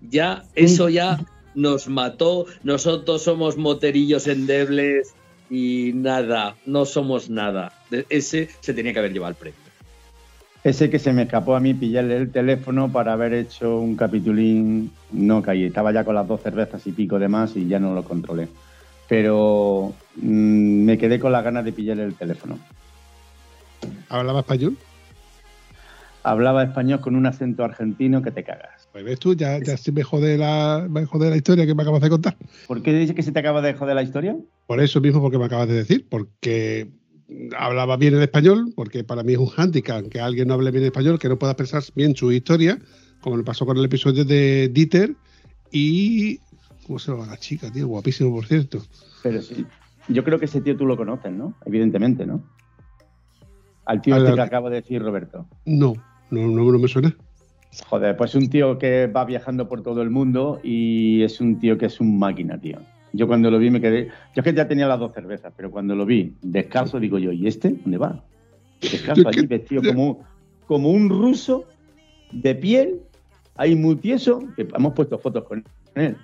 Ya, 0.00 0.44
eso 0.54 0.88
ya 0.88 1.24
nos 1.54 1.88
mató, 1.88 2.46
nosotros 2.62 3.22
somos 3.22 3.56
moterillos 3.56 4.26
endebles 4.26 5.14
y 5.48 5.92
nada, 5.94 6.56
no 6.66 6.84
somos 6.84 7.30
nada. 7.30 7.72
De- 7.90 8.06
Ese 8.10 8.48
se 8.60 8.74
tenía 8.74 8.92
que 8.92 8.98
haber 8.98 9.12
llevado 9.12 9.30
el 9.30 9.36
premio. 9.36 9.58
Ese 10.64 10.88
que 10.88 10.98
se 10.98 11.12
me 11.12 11.22
escapó 11.22 11.54
a 11.54 11.60
mí 11.60 11.74
pillarle 11.74 12.16
el 12.16 12.32
teléfono 12.32 12.90
para 12.90 13.12
haber 13.12 13.34
hecho 13.34 13.78
un 13.78 13.96
capitulín, 13.96 14.90
no 15.12 15.42
caí, 15.42 15.64
estaba 15.64 15.92
ya 15.92 16.04
con 16.04 16.14
las 16.14 16.26
dos 16.26 16.40
cervezas 16.42 16.86
y 16.86 16.92
pico 16.92 17.18
de 17.18 17.28
más 17.28 17.54
y 17.54 17.68
ya 17.68 17.78
no 17.78 17.94
lo 17.94 18.02
controlé. 18.02 18.48
Pero 19.08 19.92
mm, 20.16 20.84
me 20.84 20.98
quedé 20.98 21.18
con 21.18 21.32
las 21.32 21.44
ganas 21.44 21.64
de 21.64 21.72
pillarle 21.72 22.04
el 22.04 22.14
teléfono. 22.14 22.58
¿Hablaba 24.08 24.40
español? 24.40 24.76
Hablaba 26.22 26.62
español 26.62 27.00
con 27.00 27.16
un 27.16 27.26
acento 27.26 27.64
argentino 27.64 28.22
que 28.22 28.30
te 28.30 28.44
cagas. 28.44 28.88
Pues 28.92 29.04
ves 29.04 29.18
tú, 29.18 29.34
ya, 29.34 29.58
ya 29.58 29.76
sí 29.76 29.92
me 29.92 30.02
jode, 30.02 30.38
la, 30.38 30.86
me 30.88 31.04
jode 31.04 31.28
la 31.28 31.36
historia 31.36 31.66
que 31.66 31.74
me 31.74 31.82
acabas 31.82 32.00
de 32.00 32.08
contar. 32.08 32.36
¿Por 32.66 32.82
qué 32.82 32.94
dices 32.94 33.14
que 33.14 33.22
se 33.22 33.32
te 33.32 33.40
acaba 33.40 33.60
de 33.60 33.74
joder 33.74 33.94
la 33.94 34.02
historia? 34.02 34.36
Por 34.66 34.80
eso 34.80 35.00
mismo, 35.00 35.20
porque 35.20 35.36
me 35.36 35.44
acabas 35.44 35.68
de 35.68 35.74
decir, 35.74 36.06
porque 36.08 36.88
hablaba 37.58 37.96
bien 37.96 38.14
el 38.14 38.22
español, 38.22 38.72
porque 38.74 39.04
para 39.04 39.22
mí 39.22 39.34
es 39.34 39.38
un 39.38 39.48
hándicap 39.48 40.08
que 40.08 40.20
alguien 40.20 40.48
no 40.48 40.54
hable 40.54 40.70
bien 40.70 40.84
español, 40.84 41.18
que 41.18 41.28
no 41.28 41.38
pueda 41.38 41.52
expresar 41.52 41.82
bien 41.94 42.16
su 42.16 42.32
historia, 42.32 42.78
como 43.20 43.36
le 43.36 43.44
pasó 43.44 43.66
con 43.66 43.76
el 43.76 43.84
episodio 43.84 44.24
de 44.24 44.70
Dieter 44.72 45.14
y... 45.70 46.40
¿Cómo 46.86 46.98
se 46.98 47.12
llama 47.12 47.26
la 47.26 47.36
chica, 47.36 47.70
tío? 47.70 47.88
Guapísimo, 47.88 48.34
por 48.34 48.46
cierto. 48.46 48.82
Pero 49.22 49.40
sí, 49.40 49.64
yo 50.08 50.24
creo 50.24 50.38
que 50.38 50.44
ese 50.44 50.60
tío 50.60 50.76
tú 50.76 50.86
lo 50.86 50.96
conoces, 50.96 51.32
¿no? 51.32 51.54
Evidentemente, 51.64 52.26
¿no? 52.26 52.42
Al 53.86 54.00
tío 54.00 54.16
este 54.16 54.34
que 54.34 54.40
acabo 54.40 54.70
de 54.70 54.76
decir, 54.76 55.02
Roberto. 55.02 55.46
No, 55.64 55.94
no, 56.30 56.48
no, 56.48 56.72
no 56.72 56.78
me 56.78 56.88
suena. 56.88 57.14
Joder, 57.86 58.16
pues 58.16 58.34
un 58.34 58.48
tío 58.48 58.78
que 58.78 59.08
va 59.08 59.24
viajando 59.24 59.68
por 59.68 59.82
todo 59.82 60.02
el 60.02 60.10
mundo 60.10 60.60
y 60.62 61.22
es 61.22 61.40
un 61.40 61.58
tío 61.58 61.76
que 61.76 61.86
es 61.86 62.00
un 62.00 62.18
máquina, 62.18 62.58
tío. 62.60 62.78
Yo 63.12 63.26
cuando 63.26 63.50
lo 63.50 63.58
vi 63.58 63.70
me 63.70 63.80
quedé. 63.80 64.06
Yo 64.06 64.12
es 64.36 64.44
que 64.44 64.54
ya 64.54 64.68
tenía 64.68 64.86
las 64.86 64.98
dos 64.98 65.12
cervezas, 65.12 65.52
pero 65.56 65.70
cuando 65.70 65.94
lo 65.94 66.06
vi 66.06 66.34
descalzo, 66.42 67.00
digo 67.00 67.18
yo, 67.18 67.32
¿y 67.32 67.46
este? 67.46 67.70
¿Dónde 67.70 67.98
va? 67.98 68.24
Descalzo 68.80 69.28
allí, 69.28 69.46
vestido 69.46 69.82
como, 69.82 70.24
como 70.66 70.90
un 70.90 71.08
ruso 71.08 71.64
de 72.32 72.54
piel, 72.54 73.00
ahí 73.56 73.74
muy 73.74 73.96
tieso, 73.96 74.44
que 74.56 74.66
hemos 74.74 74.92
puesto 74.94 75.18
fotos 75.18 75.44
con 75.44 75.64
él. 75.94 76.16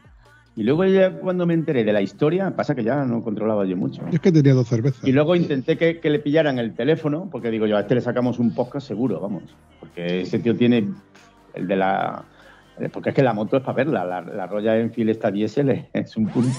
Y 0.60 0.62
luego 0.62 0.84
ya 0.84 1.10
cuando 1.10 1.46
me 1.46 1.54
enteré 1.54 1.84
de 1.84 1.92
la 1.94 2.02
historia, 2.02 2.54
pasa 2.54 2.74
que 2.74 2.84
ya 2.84 3.02
no 3.06 3.24
controlaba 3.24 3.64
yo 3.64 3.78
mucho. 3.78 4.02
Yo 4.02 4.08
es 4.12 4.20
que 4.20 4.30
tenía 4.30 4.52
dos 4.52 4.68
cervezas. 4.68 5.02
Y 5.08 5.10
luego 5.10 5.34
intenté 5.34 5.78
que, 5.78 6.00
que 6.00 6.10
le 6.10 6.18
pillaran 6.18 6.58
el 6.58 6.74
teléfono, 6.74 7.30
porque 7.32 7.50
digo 7.50 7.66
yo, 7.66 7.78
a 7.78 7.80
este 7.80 7.94
le 7.94 8.02
sacamos 8.02 8.38
un 8.38 8.54
podcast 8.54 8.86
seguro, 8.86 9.20
vamos. 9.20 9.44
Porque 9.80 10.20
ese 10.20 10.38
tío 10.38 10.54
tiene 10.54 10.86
el 11.54 11.66
de 11.66 11.76
la... 11.76 12.26
Porque 12.92 13.08
es 13.08 13.14
que 13.14 13.22
la 13.22 13.32
moto 13.32 13.56
es 13.56 13.62
para 13.62 13.76
verla, 13.76 14.04
la, 14.04 14.20
la 14.20 14.46
Royal 14.46 14.80
Enfield 14.80 15.08
esta 15.08 15.30
diésel 15.30 15.70
es, 15.70 15.86
es 15.94 16.14
un 16.18 16.26
punto. 16.26 16.58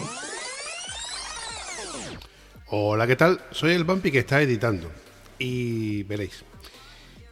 Hola, 2.72 3.06
¿qué 3.06 3.16
tal? 3.16 3.38
Soy 3.52 3.74
el 3.74 3.84
Bumpy 3.84 4.10
que 4.10 4.18
está 4.18 4.42
editando. 4.42 4.88
Y 5.38 6.02
veréis, 6.06 6.44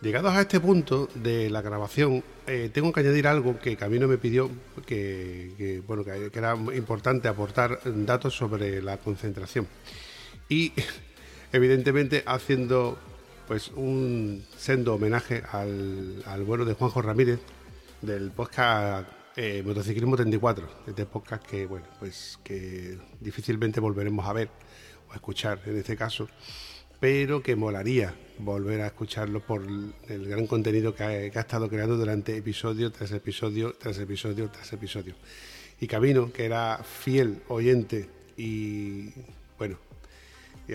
llegados 0.01 0.33
a 0.33 0.41
este 0.41 0.59
punto 0.59 1.09
de 1.15 1.49
la 1.49 1.61
grabación, 1.61 2.23
eh, 2.47 2.69
tengo 2.73 2.91
que 2.91 3.01
añadir 3.01 3.27
algo 3.27 3.59
que 3.59 3.75
Camino 3.75 4.07
me 4.07 4.17
pidió, 4.17 4.49
que, 4.85 5.81
bueno, 5.85 6.03
que 6.03 6.31
era 6.33 6.55
importante 6.55 7.27
aportar 7.27 7.79
datos 7.83 8.35
sobre 8.35 8.81
la 8.81 8.97
concentración. 8.97 9.67
Y 10.47 10.73
evidentemente 11.51 12.23
haciendo 12.25 12.97
pues 13.47 13.71
un 13.75 14.45
sendo 14.55 14.93
homenaje 14.93 15.41
al, 15.51 16.21
al 16.25 16.43
bueno 16.43 16.65
de 16.65 16.73
Juanjo 16.73 17.01
Ramírez 17.01 17.39
del 18.01 18.29
podcast 18.29 19.09
eh, 19.35 19.63
Motociclismo 19.65 20.15
34, 20.15 20.69
este 20.87 21.05
podcast 21.05 21.43
que 21.45 21.65
bueno 21.65 21.87
pues 21.97 22.37
que 22.43 22.99
difícilmente 23.19 23.79
volveremos 23.79 24.27
a 24.27 24.33
ver 24.33 24.49
o 25.07 25.13
a 25.13 25.15
escuchar 25.15 25.61
en 25.65 25.77
este 25.77 25.97
caso, 25.97 26.29
pero 26.99 27.41
que 27.41 27.55
molaría 27.55 28.15
volver 28.39 28.81
a 28.81 28.87
escucharlo 28.87 29.41
por 29.41 29.63
el 30.07 30.27
gran 30.27 30.47
contenido 30.47 30.95
que 30.95 31.03
ha, 31.03 31.07
ha 31.07 31.41
estado 31.41 31.69
creando 31.69 31.97
durante 31.97 32.37
episodio 32.37 32.91
tras 32.91 33.11
episodio 33.11 33.73
tras 33.73 33.97
episodio 33.99 34.49
tras 34.49 34.71
episodio. 34.73 35.15
Y 35.81 35.87
Camino, 35.87 36.31
que 36.31 36.45
era 36.45 36.83
fiel 36.83 37.41
oyente 37.47 38.09
y 38.37 39.11
bueno, 39.57 39.77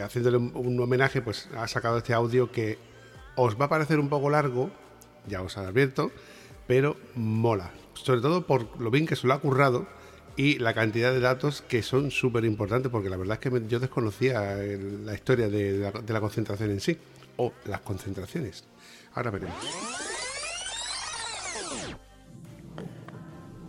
haciéndole 0.03 0.39
un, 0.39 0.81
homenaje, 0.81 1.23
pues 1.23 1.49
ha 1.57 1.69
sacado 1.69 1.99
este 1.99 2.15
audio 2.15 2.51
que 2.51 2.79
os 3.37 3.61
va 3.61 3.67
a 3.67 3.69
parecer 3.69 3.99
un 3.99 4.09
poco 4.09 4.31
largo, 4.31 4.71
ya 5.27 5.43
os 5.43 5.57
advierto, 5.57 6.11
pero 6.67 6.97
mola. 7.15 7.73
Sobre 7.95 8.21
todo 8.21 8.47
por 8.47 8.81
lo 8.81 8.91
bien 8.91 9.07
que 9.07 9.17
se 9.17 9.27
lo 9.27 9.35
ha 9.35 9.41
currado 9.41 9.87
y 10.37 10.59
la 10.59 10.75
cantidad 10.75 11.13
de 11.13 11.21
datos 11.21 11.63
que 11.63 11.83
son 11.83 12.11
súper 12.11 12.45
importantes, 12.45 12.91
porque 12.91 13.09
la 13.09 13.17
verdad 13.17 13.39
es 13.41 13.51
que 13.51 13.63
yo 13.69 13.79
desconocía 13.79 14.57
la 15.05 15.15
historia 15.15 15.49
de, 15.49 15.79
la, 15.79 15.91
de 15.93 16.13
la 16.13 16.21
concentración 16.21 16.71
en 16.71 16.81
sí, 16.81 16.97
o 17.37 17.53
las 17.67 17.81
concentraciones. 17.81 18.65
Ahora 19.15 19.31
veremos. 19.31 19.55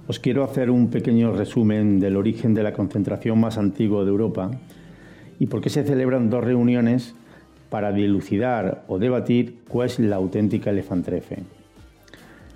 Os 0.08 0.20
quiero 0.20 0.44
hacer 0.44 0.70
un 0.70 0.92
pequeño 0.92 1.34
resumen 1.34 2.00
del 2.00 2.16
origen 2.16 2.54
de 2.54 2.62
la 2.62 2.74
concentración 2.74 3.40
más 3.40 3.58
antigua 3.58 4.04
de 4.04 4.12
Europa 4.12 4.52
y 5.40 5.48
por 5.48 5.62
qué 5.62 5.70
se 5.72 5.84
celebran 5.84 6.30
dos 6.30 6.44
reuniones 6.44 7.16
para 7.70 7.92
dilucidar 7.92 8.86
o 8.88 9.00
debatir 9.00 9.64
cuál 9.68 9.88
es 9.88 10.00
la 10.00 10.18
auténtica 10.18 10.70
elefantrefe. 10.70 11.40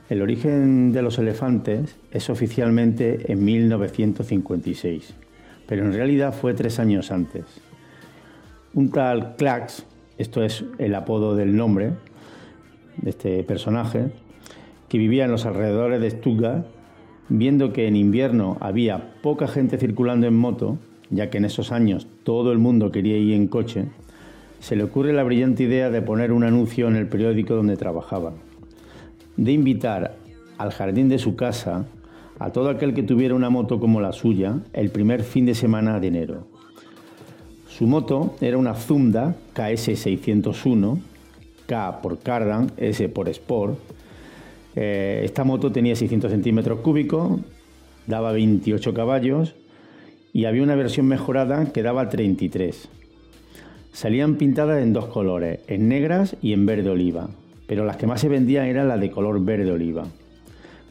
El 0.10 0.24
origen 0.24 0.92
de 0.92 1.04
los 1.04 1.20
elefantes 1.20 1.96
es 2.12 2.32
oficialmente 2.32 3.32
en 3.32 3.46
1956, 3.46 5.14
pero 5.68 5.86
en 5.86 5.94
realidad 5.94 6.34
fue 6.34 6.56
tres 6.56 6.80
años 6.80 7.12
antes. 7.12 7.46
Un 8.74 8.90
tal 8.90 9.36
Klax, 9.36 9.86
esto 10.18 10.44
es 10.44 10.66
el 10.80 10.96
apodo 10.96 11.36
del 11.36 11.56
nombre 11.56 11.92
de 12.98 13.12
este 13.12 13.44
personaje, 13.44 14.08
que 14.88 14.98
vivía 14.98 15.26
en 15.26 15.32
los 15.32 15.46
alrededores 15.46 16.02
de 16.02 16.10
Stuttgart, 16.10 16.66
viendo 17.30 17.72
que 17.72 17.88
en 17.88 17.96
invierno 17.96 18.58
había 18.62 19.14
poca 19.22 19.48
gente 19.48 19.78
circulando 19.78 20.26
en 20.26 20.36
moto, 20.36 20.80
ya 21.12 21.30
que 21.30 21.38
en 21.38 21.46
esos 21.46 21.72
años 21.72 22.08
todo 22.24 22.52
el 22.52 22.58
mundo 22.58 22.92
quería 22.92 23.16
ir 23.16 23.36
en 23.36 23.48
coche, 23.48 23.86
se 24.60 24.76
le 24.76 24.86
ocurre 24.86 25.14
la 25.14 25.24
brillante 25.24 25.64
idea 25.64 25.92
de 25.92 26.02
poner 26.02 26.32
un 26.32 26.44
anuncio 26.44 26.88
en 26.88 26.96
el 26.96 27.08
periódico 27.08 27.54
donde 27.54 27.78
trabajaba, 27.78 28.34
de 29.44 29.54
invitar 29.54 30.16
al 30.58 30.72
jardín 30.72 31.08
de 31.08 31.18
su 31.18 31.36
casa 31.36 31.86
a 32.40 32.52
todo 32.52 32.70
aquel 32.70 32.94
que 32.94 33.04
tuviera 33.04 33.36
una 33.36 33.50
moto 33.50 33.80
como 33.80 34.02
la 34.02 34.12
suya 34.12 34.60
el 34.74 34.90
primer 34.90 35.24
fin 35.24 35.46
de 35.46 35.56
semana 35.56 36.00
de 36.00 36.08
enero. 36.08 36.48
Su 37.68 37.88
moto 37.88 38.36
era 38.42 38.58
una 38.58 38.76
Zunda 38.76 39.36
KS601, 39.56 41.00
K 41.66 42.02
por 42.02 42.20
Cardan, 42.20 42.72
S 42.78 43.08
por 43.10 43.30
Sport. 43.30 43.80
Eh, 44.76 45.22
esta 45.24 45.44
moto 45.46 45.72
tenía 45.72 45.96
600 45.96 46.32
centímetros 46.32 46.80
cúbicos, 46.82 47.40
daba 48.08 48.34
28 48.34 48.94
caballos 48.94 49.56
y 50.34 50.46
había 50.46 50.64
una 50.64 50.76
versión 50.76 51.08
mejorada 51.08 51.72
que 51.72 51.84
daba 51.84 52.10
33. 52.10 52.90
Salían 53.94 54.36
pintadas 54.36 54.82
en 54.84 54.94
dos 54.94 55.06
colores, 55.06 55.62
en 55.68 55.88
negras 55.88 56.36
y 56.42 56.54
en 56.54 56.66
verde 56.66 56.90
oliva, 56.90 57.30
pero 57.70 57.86
las 57.86 57.98
que 57.98 58.08
más 58.08 58.20
se 58.20 58.28
vendían 58.28 58.66
eran 58.66 58.88
las 58.88 59.00
de 59.00 59.12
color 59.12 59.40
verde 59.46 59.72
oliva. 59.72 60.08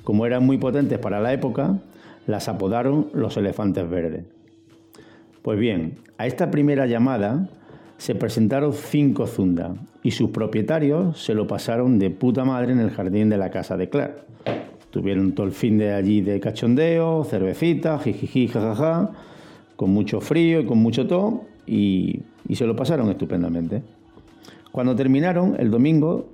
Como 0.05 0.27
eran 0.27 0.47
muy 0.47 0.59
potentes 0.59 1.01
para 1.01 1.19
la 1.19 1.33
época, 1.33 1.81
las 2.29 2.49
apodaron 2.49 3.09
los 3.13 3.37
elefantes 3.37 3.91
verdes. 3.91 4.25
Pues 5.43 5.59
bien, 5.59 5.97
a 6.19 6.29
esta 6.29 6.53
primera 6.53 6.87
llamada 6.87 7.49
se 7.97 8.15
presentaron 8.15 8.73
cinco 8.73 9.27
Zunda 9.27 9.75
y 10.05 10.13
sus 10.13 10.31
propietarios 10.31 11.21
se 11.21 11.35
lo 11.35 11.49
pasaron 11.49 11.99
de 11.99 12.11
puta 12.11 12.45
madre 12.45 12.71
en 12.71 12.79
el 12.79 12.91
jardín 12.91 13.29
de 13.29 13.39
la 13.39 13.51
casa 13.51 13.77
de 13.77 13.89
Clark. 13.89 14.25
Tuvieron 14.91 15.33
todo 15.33 15.47
el 15.47 15.53
fin 15.53 15.79
de 15.79 15.95
allí 15.95 16.21
de 16.21 16.39
cachondeo, 16.39 17.25
cervecita, 17.25 17.99
jijiji, 17.99 18.53
con 19.75 19.91
mucho 19.91 20.21
frío 20.21 20.61
y 20.61 20.65
con 20.65 20.79
mucho 20.79 21.09
todo, 21.09 21.43
y, 21.67 22.21
y 22.47 22.55
se 22.55 22.67
lo 22.67 22.77
pasaron 22.77 23.11
estupendamente. 23.11 23.83
Cuando 24.71 24.95
terminaron 24.95 25.57
el 25.59 25.73
domingo, 25.73 26.29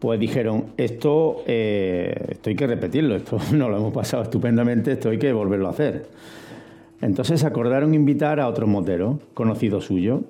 pues 0.00 0.18
dijeron, 0.18 0.64
esto, 0.78 1.44
eh, 1.46 2.14
esto 2.30 2.48
hay 2.48 2.56
que 2.56 2.66
repetirlo, 2.66 3.16
esto 3.16 3.38
no 3.52 3.68
lo 3.68 3.76
hemos 3.76 3.92
pasado 3.92 4.22
estupendamente, 4.24 4.92
esto 4.92 5.10
hay 5.10 5.18
que 5.18 5.32
volverlo 5.32 5.68
a 5.68 5.70
hacer. 5.70 6.06
Entonces 7.02 7.44
acordaron 7.44 7.94
invitar 7.94 8.40
a 8.40 8.48
otros 8.48 8.68
moteros, 8.68 9.18
conocidos 9.34 9.84
suyos, 9.84 10.22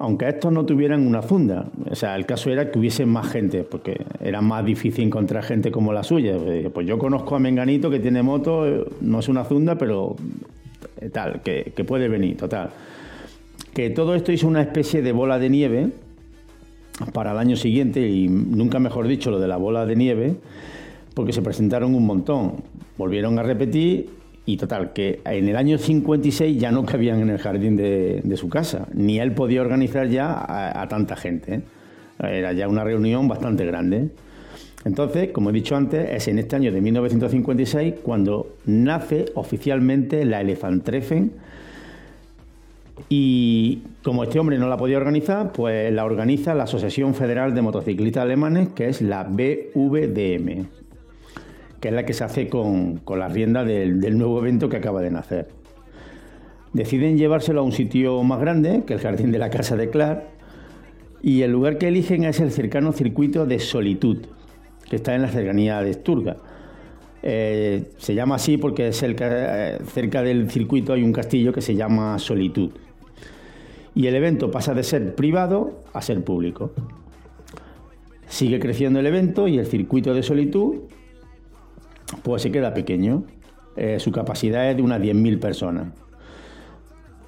aunque 0.00 0.28
estos 0.28 0.52
no 0.52 0.64
tuvieran 0.64 1.06
una 1.06 1.22
funda. 1.22 1.66
O 1.90 1.94
sea, 1.94 2.16
el 2.16 2.26
caso 2.26 2.50
era 2.50 2.70
que 2.70 2.78
hubiese 2.78 3.06
más 3.06 3.30
gente, 3.30 3.64
porque 3.64 4.04
era 4.20 4.40
más 4.40 4.64
difícil 4.64 5.04
encontrar 5.04 5.42
gente 5.42 5.70
como 5.72 5.92
la 5.92 6.02
suya. 6.02 6.36
Pues 6.72 6.86
yo 6.86 6.98
conozco 6.98 7.34
a 7.34 7.38
Menganito 7.38 7.90
que 7.90 7.98
tiene 7.98 8.22
moto, 8.22 8.66
eh, 8.66 8.84
no 9.00 9.20
es 9.20 9.28
una 9.28 9.44
funda, 9.44 9.76
pero 9.76 10.16
eh, 11.00 11.08
tal, 11.08 11.40
que, 11.42 11.72
que 11.74 11.84
puede 11.84 12.08
venir, 12.08 12.36
total. 12.36 12.70
Que 13.74 13.90
todo 13.90 14.14
esto 14.14 14.32
hizo 14.32 14.46
una 14.46 14.62
especie 14.62 15.02
de 15.02 15.12
bola 15.12 15.38
de 15.38 15.50
nieve 15.50 15.90
para 17.12 17.32
el 17.32 17.38
año 17.38 17.56
siguiente, 17.56 18.06
y 18.08 18.28
nunca 18.28 18.78
mejor 18.78 19.06
dicho 19.08 19.30
lo 19.30 19.38
de 19.38 19.48
la 19.48 19.56
bola 19.56 19.86
de 19.86 19.96
nieve, 19.96 20.36
porque 21.14 21.32
se 21.32 21.42
presentaron 21.42 21.94
un 21.94 22.06
montón. 22.06 22.56
Volvieron 22.96 23.38
a 23.38 23.42
repetir 23.42 24.18
y 24.48 24.56
total, 24.56 24.94
que 24.94 25.20
en 25.26 25.46
el 25.46 25.56
año 25.56 25.76
56 25.76 26.58
ya 26.58 26.72
no 26.72 26.86
cabían 26.86 27.20
en 27.20 27.28
el 27.28 27.38
jardín 27.38 27.76
de, 27.76 28.34
su 28.36 28.48
casa, 28.48 28.88
ni 28.94 29.18
él 29.20 29.32
podía 29.32 29.60
organizar 29.60 30.08
ya 30.08 30.72
a, 30.80 30.88
tanta 30.88 31.16
gente. 31.16 31.56
¿eh? 31.56 31.60
Era 32.18 32.54
ya 32.54 32.66
una 32.66 32.82
reunión 32.82 33.28
bastante 33.28 33.66
grande. 33.66 34.08
Entonces, 34.86 35.32
como 35.32 35.50
he 35.50 35.52
dicho 35.52 35.76
antes, 35.76 36.08
es 36.10 36.28
en 36.28 36.38
este 36.38 36.56
año 36.56 36.72
de 36.72 36.80
1956 36.80 37.96
cuando 38.02 38.56
nace 38.64 39.26
oficialmente 39.34 40.24
la 40.24 40.40
Elefantreffen 40.40 41.32
y 43.08 43.82
como 44.02 44.24
este 44.24 44.38
hombre 44.38 44.58
no 44.58 44.68
la 44.68 44.76
podía 44.76 44.96
organizar, 44.96 45.52
pues 45.52 45.92
la 45.92 46.04
organiza 46.04 46.54
la 46.54 46.64
Asociación 46.64 47.14
Federal 47.14 47.54
de 47.54 47.62
Motociclistas 47.62 48.22
Alemanes, 48.22 48.68
que 48.70 48.88
es 48.88 49.02
la 49.02 49.24
BVDM, 49.24 50.66
que 51.80 51.88
es 51.88 51.94
la 51.94 52.04
que 52.04 52.12
se 52.12 52.24
hace 52.24 52.48
con, 52.48 52.98
con 52.98 53.18
la 53.18 53.28
rienda 53.28 53.64
del, 53.64 54.18
nuevo 54.18 54.38
evento 54.40 54.68
que 54.68 54.76
acaba 54.76 55.00
de 55.00 55.10
nacer. 55.10 55.48
Deciden 56.72 57.16
llevárselo 57.16 57.60
a 57.60 57.64
un 57.64 57.72
sitio 57.72 58.22
más 58.22 58.40
grande, 58.40 58.82
que 58.86 58.94
el 58.94 59.00
jardín 59.00 59.32
de 59.32 59.38
la 59.38 59.50
casa 59.50 59.76
de 59.76 59.90
Clark, 59.90 60.24
y 61.22 61.42
el 61.42 61.50
lugar 61.50 61.78
que 61.78 61.88
eligen 61.88 62.24
es 62.24 62.40
el 62.40 62.50
cercano 62.52 62.92
circuito 62.92 63.46
de 63.46 63.58
Solitud, 63.58 64.26
que 64.88 64.96
está 64.96 65.14
en 65.14 65.22
la 65.22 65.28
cercanía 65.28 65.82
de 65.82 65.94
Sturga. 65.94 66.36
Eh, 67.22 67.90
se 67.96 68.14
llama 68.14 68.36
así 68.36 68.58
porque 68.58 68.92
cerca, 68.92 69.26
eh, 69.28 69.78
cerca 69.92 70.22
del 70.22 70.50
circuito 70.50 70.92
hay 70.92 71.02
un 71.02 71.12
castillo 71.12 71.52
que 71.52 71.60
se 71.60 71.74
llama 71.74 72.18
Solitud. 72.18 72.70
Y 73.98 74.06
el 74.06 74.14
evento 74.14 74.52
pasa 74.52 74.74
de 74.74 74.84
ser 74.84 75.16
privado 75.16 75.82
a 75.92 76.00
ser 76.02 76.22
público. 76.22 76.70
Sigue 78.28 78.60
creciendo 78.60 79.00
el 79.00 79.06
evento 79.06 79.48
y 79.48 79.58
el 79.58 79.66
circuito 79.66 80.14
de 80.14 80.22
Solitud 80.22 80.82
pues 82.22 82.42
se 82.42 82.52
queda 82.52 82.72
pequeño. 82.72 83.24
Eh, 83.74 83.98
su 83.98 84.12
capacidad 84.12 84.70
es 84.70 84.76
de 84.76 84.82
unas 84.82 85.00
10.000 85.00 85.40
personas. 85.40 85.88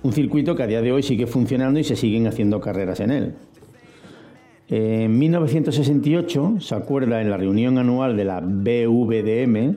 Un 0.04 0.12
circuito 0.12 0.54
que 0.54 0.62
a 0.62 0.68
día 0.68 0.80
de 0.80 0.92
hoy 0.92 1.02
sigue 1.02 1.26
funcionando 1.26 1.80
y 1.80 1.82
se 1.82 1.96
siguen 1.96 2.28
haciendo 2.28 2.60
carreras 2.60 3.00
en 3.00 3.10
él. 3.10 3.34
En 4.68 5.18
1968 5.18 6.60
se 6.60 6.74
acuerda 6.76 7.20
en 7.20 7.30
la 7.30 7.36
reunión 7.36 7.78
anual 7.78 8.16
de 8.16 8.24
la 8.24 8.38
BVDM 8.38 9.76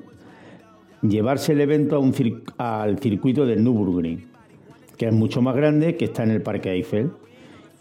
llevarse 1.02 1.54
el 1.54 1.62
evento 1.62 2.00
al 2.60 3.00
circuito 3.00 3.48
del 3.48 3.64
Nürburgring, 3.64 4.28
que 4.98 5.08
es 5.08 5.14
mucho 5.14 5.42
más 5.42 5.56
grande, 5.56 5.96
que 5.96 6.06
está 6.06 6.24
en 6.24 6.32
el 6.32 6.42
Parque 6.42 6.72
Eiffel 6.72 7.12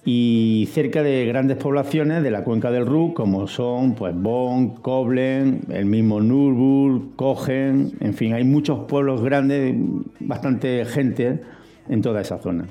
y 0.05 0.69
cerca 0.73 1.03
de 1.03 1.25
grandes 1.27 1.59
poblaciones 1.59 2.23
de 2.25 2.31
la 2.31 2.43
cuenca 2.43 2.73
del 2.73 2.87
Ruhr, 2.87 3.15
como 3.15 3.47
son 3.47 3.95
pues 3.95 4.15
Bonn, 4.17 4.71
Koblenz, 4.77 5.69
el 5.71 5.87
mismo 5.87 6.21
Nürburg, 6.21 7.15
Kochen, 7.15 7.93
en 8.01 8.15
fin, 8.15 8.33
hay 8.33 8.43
muchos 8.43 8.81
pueblos 8.87 9.23
grandes, 9.23 9.77
bastante 10.19 10.85
gente 10.87 11.41
en 11.89 12.03
toda 12.03 12.21
esa 12.21 12.39
zona. 12.39 12.67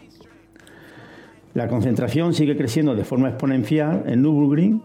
La 1.53 1.67
concentración 1.67 2.33
sigue 2.33 2.57
creciendo 2.57 2.95
de 2.95 3.05
forma 3.05 3.29
exponencial 3.29 4.03
en 4.07 4.21
Nürburgring 4.21 4.81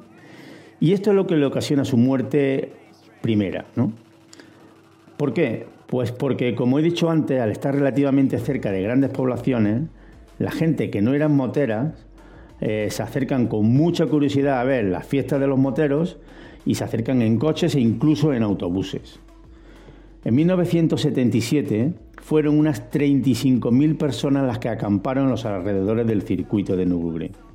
y 0.78 0.92
esto 0.92 1.10
es 1.10 1.16
lo 1.16 1.26
que 1.26 1.36
le 1.36 1.46
ocasiona 1.46 1.84
su 1.84 1.96
muerte 1.96 2.72
primera, 3.22 3.66
¿no? 3.74 3.92
¿Por 5.16 5.32
qué? 5.32 5.66
Pues 5.86 6.10
porque, 6.10 6.54
como 6.54 6.78
he 6.78 6.82
dicho 6.82 7.10
antes, 7.10 7.40
al 7.40 7.52
estar 7.52 7.74
relativamente 7.74 8.38
cerca 8.38 8.72
de 8.72 8.82
grandes 8.82 9.10
poblaciones, 9.10 9.82
la 10.38 10.50
gente 10.50 10.90
que 10.90 11.00
no 11.00 11.14
eran 11.14 11.34
moteras 11.34 11.94
eh, 12.60 12.88
se 12.90 13.02
acercan 13.02 13.46
con 13.46 13.66
mucha 13.66 14.06
curiosidad 14.06 14.60
a 14.60 14.64
ver 14.64 14.86
las 14.86 15.06
fiestas 15.06 15.40
de 15.40 15.46
los 15.46 15.58
moteros 15.58 16.18
y 16.64 16.74
se 16.74 16.84
acercan 16.84 17.22
en 17.22 17.38
coches 17.38 17.74
e 17.74 17.80
incluso 17.80 18.32
en 18.32 18.42
autobuses. 18.42 19.20
En 20.24 20.34
1977 20.34 21.92
fueron 22.20 22.58
unas 22.58 22.90
35.000 22.90 23.96
personas 23.96 24.44
las 24.44 24.58
que 24.58 24.68
acamparon 24.68 25.24
en 25.24 25.30
los 25.30 25.44
alrededores 25.44 26.06
del 26.06 26.22
circuito 26.22 26.76
de 26.76 26.86
Nürburgring. 26.86 27.45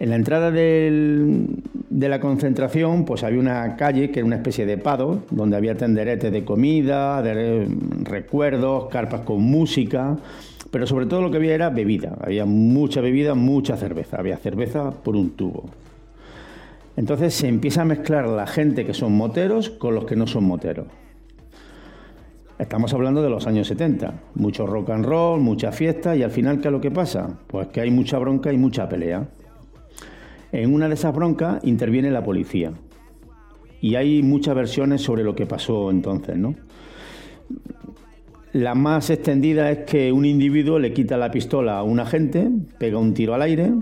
En 0.00 0.08
la 0.08 0.16
entrada 0.16 0.50
del- 0.50 1.62
de 1.90 2.08
la 2.08 2.20
concentración, 2.20 3.04
pues 3.04 3.22
había 3.22 3.38
una 3.38 3.76
calle 3.76 4.10
que 4.10 4.20
era 4.20 4.26
una 4.26 4.36
especie 4.36 4.64
de 4.64 4.78
pado, 4.78 5.24
donde 5.30 5.56
había 5.58 5.76
tenderetes 5.76 6.32
de 6.32 6.42
comida, 6.42 7.20
de 7.20 7.68
recuerdos, 8.04 8.86
carpas 8.88 9.20
con 9.20 9.42
música, 9.42 10.16
pero 10.70 10.86
sobre 10.86 11.04
todo 11.04 11.20
lo 11.20 11.30
que 11.30 11.36
había 11.36 11.54
era 11.54 11.68
bebida. 11.68 12.16
Había 12.22 12.46
mucha 12.46 13.02
bebida, 13.02 13.34
mucha 13.34 13.76
cerveza. 13.76 14.16
Había 14.18 14.38
cerveza 14.38 14.90
por 14.90 15.16
un 15.16 15.32
tubo. 15.32 15.64
Entonces 16.96 17.34
se 17.34 17.48
empieza 17.48 17.82
a 17.82 17.84
mezclar 17.84 18.26
la 18.26 18.46
gente 18.46 18.86
que 18.86 18.94
son 18.94 19.12
moteros 19.12 19.68
con 19.68 19.94
los 19.94 20.06
que 20.06 20.16
no 20.16 20.26
son 20.26 20.44
moteros. 20.44 20.86
Estamos 22.58 22.94
hablando 22.94 23.22
de 23.22 23.28
los 23.28 23.46
años 23.46 23.66
70. 23.68 24.14
Mucho 24.34 24.66
rock 24.66 24.90
and 24.90 25.04
roll, 25.04 25.40
mucha 25.40 25.72
fiesta 25.72 26.16
y 26.16 26.22
al 26.22 26.30
final, 26.30 26.58
¿qué 26.60 26.68
es 26.68 26.72
lo 26.72 26.80
que 26.80 26.90
pasa? 26.90 27.28
Pues 27.46 27.68
que 27.68 27.82
hay 27.82 27.90
mucha 27.90 28.18
bronca 28.18 28.50
y 28.50 28.56
mucha 28.56 28.88
pelea. 28.88 29.26
En 30.52 30.72
una 30.74 30.88
de 30.88 30.94
esas 30.94 31.14
broncas 31.14 31.62
interviene 31.64 32.10
la 32.10 32.24
policía. 32.24 32.72
Y 33.80 33.94
hay 33.94 34.22
muchas 34.22 34.54
versiones 34.54 35.00
sobre 35.00 35.24
lo 35.24 35.34
que 35.34 35.46
pasó 35.46 35.90
entonces, 35.90 36.36
¿no? 36.36 36.54
La 38.52 38.74
más 38.74 39.10
extendida 39.10 39.70
es 39.70 39.78
que 39.86 40.12
un 40.12 40.24
individuo 40.24 40.78
le 40.78 40.92
quita 40.92 41.16
la 41.16 41.30
pistola 41.30 41.78
a 41.78 41.82
un 41.84 42.00
agente, 42.00 42.50
pega 42.78 42.98
un 42.98 43.14
tiro 43.14 43.34
al 43.34 43.42
aire, 43.42 43.72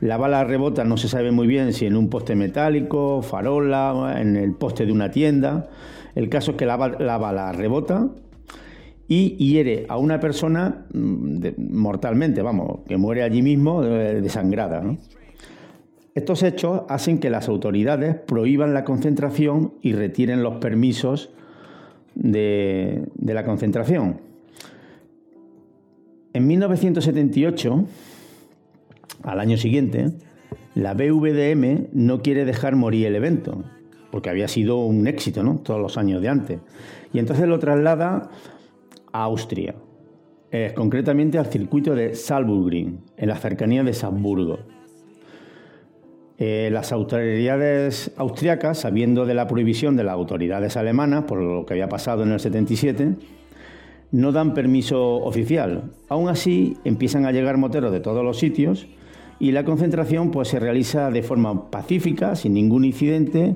la 0.00 0.16
bala 0.16 0.42
rebota, 0.44 0.84
no 0.84 0.96
se 0.96 1.08
sabe 1.08 1.30
muy 1.30 1.46
bien 1.46 1.72
si 1.72 1.86
en 1.86 1.96
un 1.96 2.10
poste 2.10 2.34
metálico, 2.34 3.22
farola, 3.22 4.16
en 4.20 4.36
el 4.36 4.52
poste 4.54 4.86
de 4.86 4.92
una 4.92 5.10
tienda. 5.10 5.70
El 6.16 6.28
caso 6.28 6.50
es 6.50 6.56
que 6.56 6.66
la, 6.66 6.76
ba- 6.76 6.96
la 6.98 7.16
bala 7.16 7.52
rebota 7.52 8.08
y 9.08 9.36
hiere 9.36 9.86
a 9.88 9.96
una 9.98 10.18
persona 10.18 10.84
mm, 10.92 11.46
mortalmente, 11.70 12.42
vamos, 12.42 12.80
que 12.88 12.96
muere 12.96 13.22
allí 13.22 13.40
mismo 13.40 13.84
eh, 13.84 14.20
desangrada. 14.20 14.80
¿no? 14.80 14.98
Estos 16.16 16.42
hechos 16.42 16.80
hacen 16.88 17.18
que 17.18 17.28
las 17.28 17.46
autoridades 17.46 18.16
prohíban 18.16 18.72
la 18.72 18.84
concentración 18.84 19.74
y 19.82 19.92
retiren 19.92 20.42
los 20.42 20.56
permisos 20.56 21.28
de, 22.14 23.06
la 23.22 23.44
concentración. 23.44 24.22
En 26.32 26.46
1978, 26.46 27.84
al 29.24 29.40
año 29.40 29.58
siguiente, 29.58 30.12
la 30.74 30.94
BVDM 30.94 31.88
no 31.92 32.22
quiere 32.22 32.46
dejar 32.46 32.76
morir 32.76 33.08
el 33.08 33.14
evento, 33.14 33.64
porque 34.10 34.30
había 34.30 34.48
sido 34.48 34.78
un 34.78 35.06
éxito, 35.06 35.42
¿no? 35.42 35.58
Todos 35.58 35.82
los 35.82 35.98
años 35.98 36.22
de 36.22 36.30
antes. 36.30 36.60
Y 37.12 37.18
entonces 37.18 37.46
lo 37.46 37.58
traslada 37.58 38.30
a 39.12 39.24
Austria, 39.24 39.74
eh, 40.50 40.72
concretamente 40.74 41.36
al 41.36 41.46
circuito 41.46 41.94
de 41.94 42.14
Salzburgring, 42.14 43.00
en 43.18 43.28
la 43.28 43.36
cercanía 43.36 43.84
de 43.84 43.92
Salzburgo. 43.92 44.75
Eh, 46.38 46.68
las 46.70 46.92
autoridades 46.92 48.10
austriacas, 48.18 48.80
sabiendo 48.80 49.24
de 49.24 49.32
la 49.32 49.48
prohibición 49.48 49.96
de 49.96 50.04
las 50.04 50.12
autoridades 50.12 50.76
alemanas 50.76 51.24
por 51.24 51.40
lo 51.40 51.64
que 51.64 51.72
había 51.72 51.88
pasado 51.88 52.24
en 52.24 52.32
el 52.32 52.40
77, 52.40 53.14
no 54.12 54.32
dan 54.32 54.52
permiso 54.52 55.14
oficial. 55.16 55.84
Aún 56.08 56.28
así, 56.28 56.76
empiezan 56.84 57.24
a 57.24 57.32
llegar 57.32 57.56
moteros 57.56 57.90
de 57.90 58.00
todos 58.00 58.22
los 58.22 58.38
sitios 58.38 58.86
y 59.38 59.52
la 59.52 59.64
concentración 59.64 60.30
pues, 60.30 60.48
se 60.48 60.60
realiza 60.60 61.10
de 61.10 61.22
forma 61.22 61.70
pacífica, 61.70 62.36
sin 62.36 62.52
ningún 62.52 62.84
incidente 62.84 63.54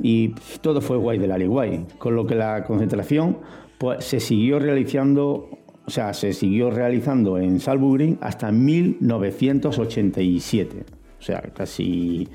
y 0.00 0.30
todo 0.62 0.80
fue 0.80 0.96
guay 0.96 1.18
del 1.18 1.46
guay. 1.46 1.84
Con 1.98 2.16
lo 2.16 2.26
que 2.26 2.36
la 2.36 2.64
concentración 2.64 3.36
pues, 3.76 4.02
se 4.02 4.18
siguió 4.18 4.58
realizando, 4.58 5.50
o 5.86 5.90
sea, 5.90 6.14
se 6.14 6.32
siguió 6.32 6.70
realizando 6.70 7.36
en 7.36 7.60
Salzburg 7.60 8.16
hasta 8.22 8.50
1987 8.50 10.84
o 10.88 11.03
sea, 11.24 11.40
casi 11.54 12.28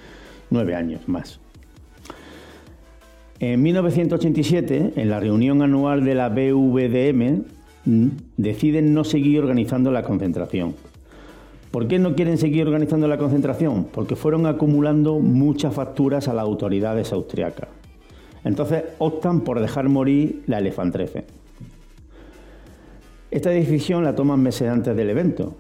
nueve 0.50 0.76
años 0.76 1.08
más. 1.08 1.40
En 3.40 3.62
1987, 3.62 4.94
en 4.96 5.10
la 5.10 5.20
reunión 5.20 5.62
anual 5.62 6.04
de 6.04 6.14
la 6.14 6.28
BVDM, 6.30 7.44
mm, 7.86 8.08
deciden 8.36 8.94
no 8.94 9.04
seguir 9.04 9.40
organizando 9.40 9.92
la 9.92 10.04
concentración. 10.04 10.76
¿Por 11.72 11.88
qué 11.88 12.00
no 12.00 12.16
quieren 12.16 12.38
seguir 12.38 12.66
organizando 12.66 13.08
la 13.08 13.18
concentración? 13.18 13.86
Porque 13.86 14.16
fueron 14.16 14.46
acumulando 14.46 15.20
muchas 15.20 15.74
facturas 15.74 16.28
a 16.28 16.34
las 16.34 16.44
autoridades 16.44 17.14
austriacas. 17.14 17.70
Entonces 18.44 18.84
optan 18.98 19.42
por 19.42 19.60
dejar 19.60 19.88
morir 19.88 20.44
la 20.48 20.58
Elefantrefe. 20.58 21.26
Esta 23.32 23.52
decisión 23.52 24.04
la 24.04 24.16
toman 24.16 24.42
meses 24.42 24.68
antes 24.68 24.96
del 24.96 25.12
evento. 25.12 25.56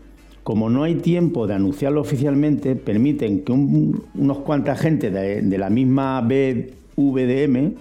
Como 0.49 0.67
no 0.67 0.81
hay 0.81 0.95
tiempo 0.95 1.45
de 1.45 1.53
anunciarlo 1.53 2.01
oficialmente, 2.01 2.75
permiten 2.75 3.43
que 3.43 3.51
un- 3.51 4.01
unos 4.15 4.39
cuanta 4.39 4.75
gente 4.75 5.11
de, 5.11 5.57
la 5.59 5.69
misma 5.69 6.21
BVDM, 6.21 7.75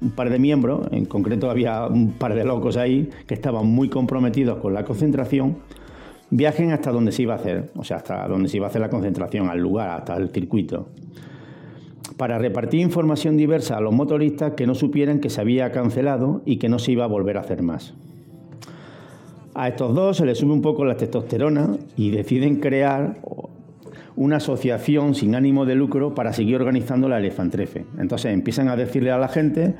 un 0.00 0.10
par 0.12 0.30
de 0.30 0.38
miembros, 0.38 0.86
en 0.92 1.06
concreto 1.06 1.50
había 1.50 1.84
un 1.88 2.12
par 2.12 2.36
de 2.36 2.44
locos 2.44 2.76
ahí 2.76 3.10
que 3.26 3.34
estaban 3.34 3.66
muy 3.66 3.88
comprometidos 3.88 4.58
con 4.58 4.72
la 4.72 4.84
concentración, 4.84 5.56
viajen 6.30 6.70
hasta 6.70 6.92
donde 6.92 7.10
se 7.10 7.22
iba 7.22 7.32
a 7.34 7.38
hacer, 7.38 7.72
o 7.74 7.82
sea, 7.82 7.96
hasta 7.96 8.28
donde 8.28 8.48
se 8.48 8.58
iba 8.58 8.66
a 8.66 8.70
hacer 8.70 8.82
la 8.82 8.88
concentración, 8.88 9.48
al 9.48 9.58
lugar, 9.58 9.90
hasta 9.90 10.14
el 10.16 10.28
circuito, 10.28 10.90
para 12.16 12.38
repartir 12.38 12.82
información 12.82 13.36
diversa 13.36 13.78
a 13.78 13.80
los 13.80 13.92
motoristas 13.92 14.52
que 14.52 14.68
no 14.68 14.76
supieran 14.76 15.18
que 15.18 15.28
se 15.28 15.40
había 15.40 15.72
cancelado 15.72 16.42
y 16.46 16.58
que 16.58 16.68
no 16.68 16.78
se 16.78 16.92
iba 16.92 17.02
a 17.02 17.08
volver 17.08 17.36
a 17.36 17.40
hacer 17.40 17.62
más. 17.62 17.94
A 19.58 19.68
estos 19.68 19.94
dos 19.94 20.18
se 20.18 20.26
les 20.26 20.36
sube 20.36 20.52
un 20.52 20.60
poco 20.60 20.84
la 20.84 20.98
testosterona 20.98 21.78
y 21.96 22.10
deciden 22.10 22.56
crear 22.56 23.16
una 24.14 24.36
asociación 24.36 25.14
sin 25.14 25.34
ánimo 25.34 25.64
de 25.64 25.74
lucro 25.74 26.14
para 26.14 26.34
seguir 26.34 26.56
organizando 26.56 27.08
la 27.08 27.16
Elefantrefe. 27.16 27.86
Entonces 27.98 28.34
empiezan 28.34 28.68
a 28.68 28.76
decirle 28.76 29.12
a 29.12 29.16
la 29.16 29.28
gente 29.28 29.74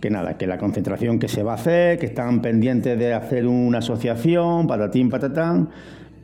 que 0.00 0.08
nada, 0.08 0.38
que 0.38 0.46
la 0.46 0.56
concentración 0.56 1.18
que 1.18 1.28
se 1.28 1.42
va 1.42 1.52
a 1.52 1.54
hacer, 1.56 1.98
que 1.98 2.06
están 2.06 2.40
pendientes 2.40 2.98
de 2.98 3.12
hacer 3.12 3.46
una 3.46 3.78
asociación, 3.78 4.66
patatín, 4.66 5.10
patatán, 5.10 5.68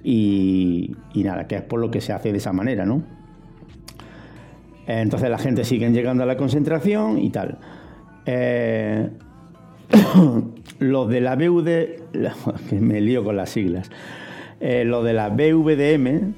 y, 0.03 0.97
y 1.13 1.25
nada, 1.25 1.47
que 1.47 1.57
es 1.57 1.63
por 1.63 1.81
lo 1.81 1.91
que 1.91 2.01
se 2.01 2.15
hace 2.15 2.33
de 2.33 2.39
esa 2.39 2.55
manera, 2.55 2.87
¿no? 2.87 3.03
Entonces 4.87 5.29
la 5.29 5.37
gente 5.37 5.63
sigue 5.65 5.91
llegando 5.91 6.23
a 6.23 6.27
la 6.27 6.39
concentración 6.39 7.19
y 7.19 7.29
tal. 7.29 7.59
Eh, 8.25 9.11
los 10.79 11.09
de 11.09 11.21
la 11.21 11.37
BUD, 11.37 11.69
me 12.81 13.01
lío 13.01 13.25
con 13.25 13.37
las 13.37 13.51
siglas, 13.51 13.91
eh, 14.61 14.85
los 14.85 15.05
de 15.05 15.13
la 15.13 15.29
BVDM, 15.29 16.35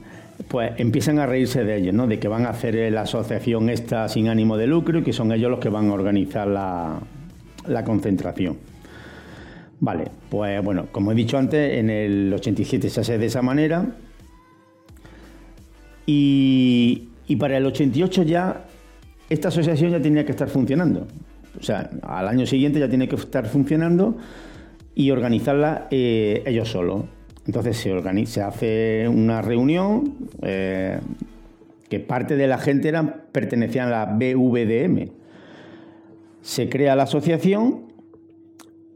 pues 0.48 0.72
empiezan 0.78 1.18
a 1.18 1.26
reírse 1.26 1.64
de 1.64 1.76
ellos, 1.76 1.94
¿no? 1.94 2.06
De 2.06 2.18
que 2.18 2.28
van 2.28 2.46
a 2.46 2.50
hacer 2.50 2.90
la 2.92 3.02
asociación 3.02 3.70
esta 3.70 4.08
sin 4.08 4.28
ánimo 4.28 4.56
de 4.56 4.66
lucro 4.66 4.98
y 4.98 5.02
que 5.02 5.12
son 5.12 5.32
ellos 5.32 5.50
los 5.50 5.60
que 5.60 5.68
van 5.68 5.90
a 5.90 5.92
organizar 5.92 6.48
la, 6.48 7.00
la 7.66 7.84
concentración. 7.84 8.58
Vale, 9.80 10.10
pues 10.28 10.62
bueno, 10.62 10.88
como 10.92 11.12
he 11.12 11.14
dicho 11.14 11.38
antes, 11.38 11.78
en 11.78 11.88
el 11.88 12.32
87 12.34 12.90
se 12.90 13.00
hace 13.00 13.18
de 13.18 13.26
esa 13.26 13.42
manera. 13.42 13.96
Y, 16.06 17.08
y 17.26 17.36
para 17.36 17.56
el 17.56 17.66
88 17.66 18.22
ya 18.24 18.64
esta 19.30 19.48
asociación 19.48 19.92
ya 19.92 20.02
tenía 20.02 20.24
que 20.26 20.32
estar 20.32 20.48
funcionando. 20.48 21.06
O 21.59 21.62
sea, 21.62 21.90
al 22.02 22.28
año 22.28 22.47
siguiente 22.47 22.78
ya 22.78 22.89
tiene 22.89 23.09
que 23.09 23.16
estar 23.16 23.47
funcionando 23.47 24.16
y 24.94 25.10
organizarla 25.10 25.89
eh, 25.90 26.43
ellos 26.47 26.68
solos. 26.68 27.05
Entonces 27.47 27.77
se, 27.77 27.93
organiza, 27.93 28.32
se 28.32 28.43
hace 28.43 29.09
una 29.09 29.43
reunión 29.43 30.14
eh, 30.43 31.01
que 31.89 32.01
parte 32.01 32.36
de 32.36 32.47
la 32.47 32.59
gente 32.59 32.89
eran, 32.89 33.24
pertenecían 33.32 33.89
a 33.89 33.90
la 33.90 34.05
BVDM. 34.06 35.09
Se 36.43 36.68
crea 36.68 36.94
la 36.97 37.05
asociación 37.05 37.86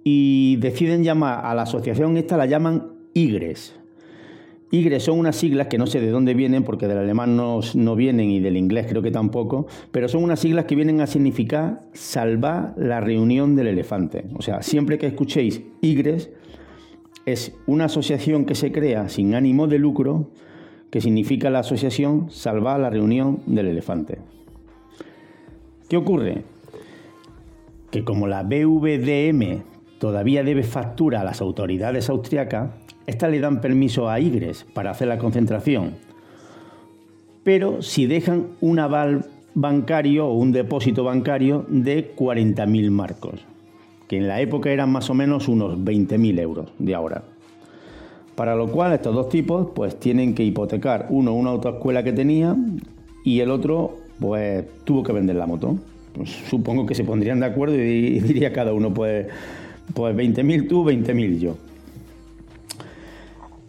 y 0.04 0.56
deciden 0.56 1.02
llamar 1.02 1.44
a 1.44 1.54
la 1.54 1.62
asociación 1.62 2.16
esta, 2.16 2.36
la 2.36 2.46
llaman 2.46 2.92
IGRES. 3.14 3.74
IGRES 4.70 5.04
son 5.04 5.18
unas 5.18 5.36
siglas 5.36 5.68
que 5.68 5.78
no 5.78 5.86
sé 5.86 6.00
de 6.00 6.10
dónde 6.10 6.34
vienen, 6.34 6.64
porque 6.64 6.88
del 6.88 6.98
alemán 6.98 7.36
no, 7.36 7.60
no 7.74 7.96
vienen 7.96 8.30
y 8.30 8.40
del 8.40 8.56
inglés 8.56 8.86
creo 8.88 9.02
que 9.02 9.10
tampoco, 9.10 9.66
pero 9.92 10.08
son 10.08 10.24
unas 10.24 10.40
siglas 10.40 10.64
que 10.64 10.74
vienen 10.74 11.00
a 11.00 11.06
significar 11.06 11.82
salvar 11.92 12.74
la 12.76 13.00
reunión 13.00 13.54
del 13.54 13.68
elefante. 13.68 14.24
O 14.34 14.42
sea, 14.42 14.62
siempre 14.62 14.98
que 14.98 15.06
escuchéis 15.06 15.62
IGRES, 15.80 16.30
es 17.26 17.56
una 17.66 17.86
asociación 17.86 18.44
que 18.44 18.54
se 18.54 18.72
crea 18.72 19.08
sin 19.08 19.34
ánimo 19.34 19.66
de 19.66 19.78
lucro, 19.78 20.30
que 20.90 21.00
significa 21.00 21.50
la 21.50 21.60
asociación 21.60 22.30
salvar 22.30 22.80
la 22.80 22.90
reunión 22.90 23.40
del 23.46 23.68
elefante. 23.68 24.18
¿Qué 25.88 25.96
ocurre? 25.96 26.44
Que 27.90 28.04
como 28.04 28.26
la 28.26 28.42
BVDM 28.42 29.62
todavía 29.98 30.42
debe 30.42 30.62
factura 30.62 31.20
a 31.20 31.24
las 31.24 31.40
autoridades 31.40 32.08
austriacas, 32.10 32.70
estas 33.06 33.30
le 33.30 33.40
dan 33.40 33.60
permiso 33.60 34.08
a 34.08 34.20
Igres 34.20 34.66
para 34.74 34.90
hacer 34.90 35.08
la 35.08 35.18
concentración. 35.18 35.92
Pero 37.42 37.82
si 37.82 38.06
dejan 38.06 38.48
un 38.60 38.78
aval 38.78 39.26
bancario 39.54 40.26
o 40.26 40.34
un 40.34 40.52
depósito 40.52 41.04
bancario 41.04 41.66
de 41.68 42.14
40.000 42.16 42.90
marcos, 42.90 43.44
que 44.08 44.16
en 44.16 44.28
la 44.28 44.40
época 44.40 44.70
eran 44.70 44.90
más 44.90 45.10
o 45.10 45.14
menos 45.14 45.48
unos 45.48 45.78
20.000 45.78 46.40
euros 46.40 46.72
de 46.78 46.94
ahora. 46.94 47.24
Para 48.34 48.56
lo 48.56 48.68
cual 48.68 48.92
estos 48.92 49.14
dos 49.14 49.28
tipos 49.28 49.68
pues 49.74 50.00
tienen 50.00 50.34
que 50.34 50.42
hipotecar 50.42 51.06
uno 51.10 51.34
una 51.34 51.50
autoescuela 51.50 52.02
que 52.02 52.12
tenía 52.12 52.56
y 53.24 53.40
el 53.40 53.50
otro 53.50 53.98
pues 54.18 54.64
tuvo 54.84 55.02
que 55.02 55.12
vender 55.12 55.36
la 55.36 55.46
moto. 55.46 55.78
Pues, 56.14 56.30
supongo 56.48 56.86
que 56.86 56.94
se 56.94 57.04
pondrían 57.04 57.40
de 57.40 57.46
acuerdo 57.46 57.76
y 57.76 58.20
diría 58.20 58.52
cada 58.52 58.72
uno 58.72 58.92
pues, 58.92 59.26
pues 59.92 60.16
20.000 60.16 60.68
tú, 60.68 60.84
20.000 60.84 61.38
yo. 61.38 61.56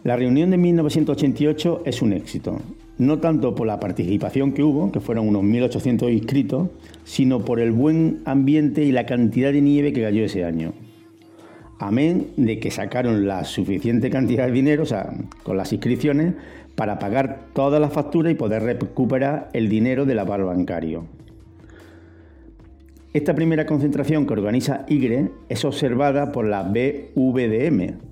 La 0.06 0.14
reunión 0.14 0.52
de 0.52 0.56
1988 0.56 1.82
es 1.84 2.00
un 2.00 2.12
éxito, 2.12 2.60
no 2.96 3.18
tanto 3.18 3.56
por 3.56 3.66
la 3.66 3.80
participación 3.80 4.52
que 4.52 4.62
hubo, 4.62 4.92
que 4.92 5.00
fueron 5.00 5.26
unos 5.26 5.42
1.800 5.42 6.12
inscritos, 6.12 6.68
sino 7.02 7.44
por 7.44 7.58
el 7.58 7.72
buen 7.72 8.20
ambiente 8.24 8.84
y 8.84 8.92
la 8.92 9.04
cantidad 9.04 9.52
de 9.52 9.60
nieve 9.60 9.92
que 9.92 10.02
cayó 10.02 10.24
ese 10.24 10.44
año. 10.44 10.74
Amén 11.80 12.28
de 12.36 12.60
que 12.60 12.70
sacaron 12.70 13.26
la 13.26 13.42
suficiente 13.42 14.08
cantidad 14.08 14.46
de 14.46 14.52
dinero, 14.52 14.84
o 14.84 14.86
sea, 14.86 15.12
con 15.42 15.56
las 15.56 15.72
inscripciones, 15.72 16.34
para 16.76 17.00
pagar 17.00 17.46
todas 17.52 17.80
las 17.80 17.92
facturas 17.92 18.30
y 18.30 18.36
poder 18.36 18.62
recuperar 18.62 19.50
el 19.54 19.68
dinero 19.68 20.04
del 20.04 20.20
aval 20.20 20.44
bancario. 20.44 21.04
Esta 23.12 23.34
primera 23.34 23.66
concentración 23.66 24.24
que 24.24 24.34
organiza 24.34 24.86
IGRE 24.86 25.32
es 25.48 25.64
observada 25.64 26.30
por 26.30 26.46
la 26.46 26.62
BVDM, 26.62 28.05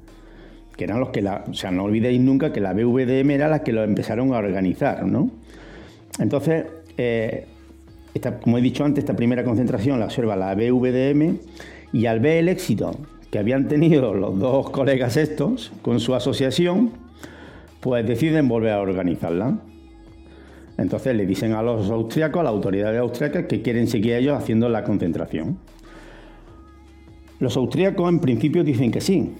que 0.76 0.84
eran 0.84 1.00
los 1.00 1.10
que 1.10 1.22
la, 1.22 1.44
o 1.48 1.54
sea, 1.54 1.70
no 1.70 1.84
olvidéis 1.84 2.20
nunca 2.20 2.52
que 2.52 2.60
la 2.60 2.72
BVDM 2.72 3.30
era 3.30 3.48
la 3.48 3.62
que 3.62 3.72
lo 3.72 3.84
empezaron 3.84 4.34
a 4.34 4.38
organizar, 4.38 5.06
¿no? 5.06 5.30
Entonces, 6.18 6.66
eh, 6.96 7.46
esta, 8.12 8.38
como 8.38 8.58
he 8.58 8.60
dicho 8.60 8.84
antes, 8.84 9.04
esta 9.04 9.14
primera 9.14 9.44
concentración 9.44 9.98
la 9.98 10.06
observa 10.06 10.36
la 10.36 10.54
BVDM 10.54 11.38
y 11.92 12.06
al 12.06 12.20
ver 12.20 12.38
el 12.38 12.48
éxito 12.48 12.96
que 13.30 13.38
habían 13.38 13.66
tenido 13.66 14.14
los 14.14 14.38
dos 14.38 14.70
colegas 14.70 15.16
estos 15.16 15.72
con 15.82 15.98
su 16.00 16.14
asociación, 16.14 16.92
pues 17.80 18.06
deciden 18.06 18.48
volver 18.48 18.72
a 18.72 18.80
organizarla. 18.80 19.58
Entonces 20.78 21.14
le 21.16 21.26
dicen 21.26 21.52
a 21.52 21.62
los 21.62 21.90
austriacos, 21.90 22.40
a 22.40 22.44
las 22.44 22.52
autoridades 22.52 23.00
austriacas, 23.00 23.46
que 23.46 23.62
quieren 23.62 23.86
seguir 23.86 24.14
ellos 24.14 24.36
haciendo 24.36 24.68
la 24.68 24.84
concentración. 24.84 25.58
Los 27.40 27.56
austriacos 27.56 28.08
en 28.08 28.20
principio 28.20 28.64
dicen 28.64 28.90
que 28.90 29.00
sí, 29.00 29.32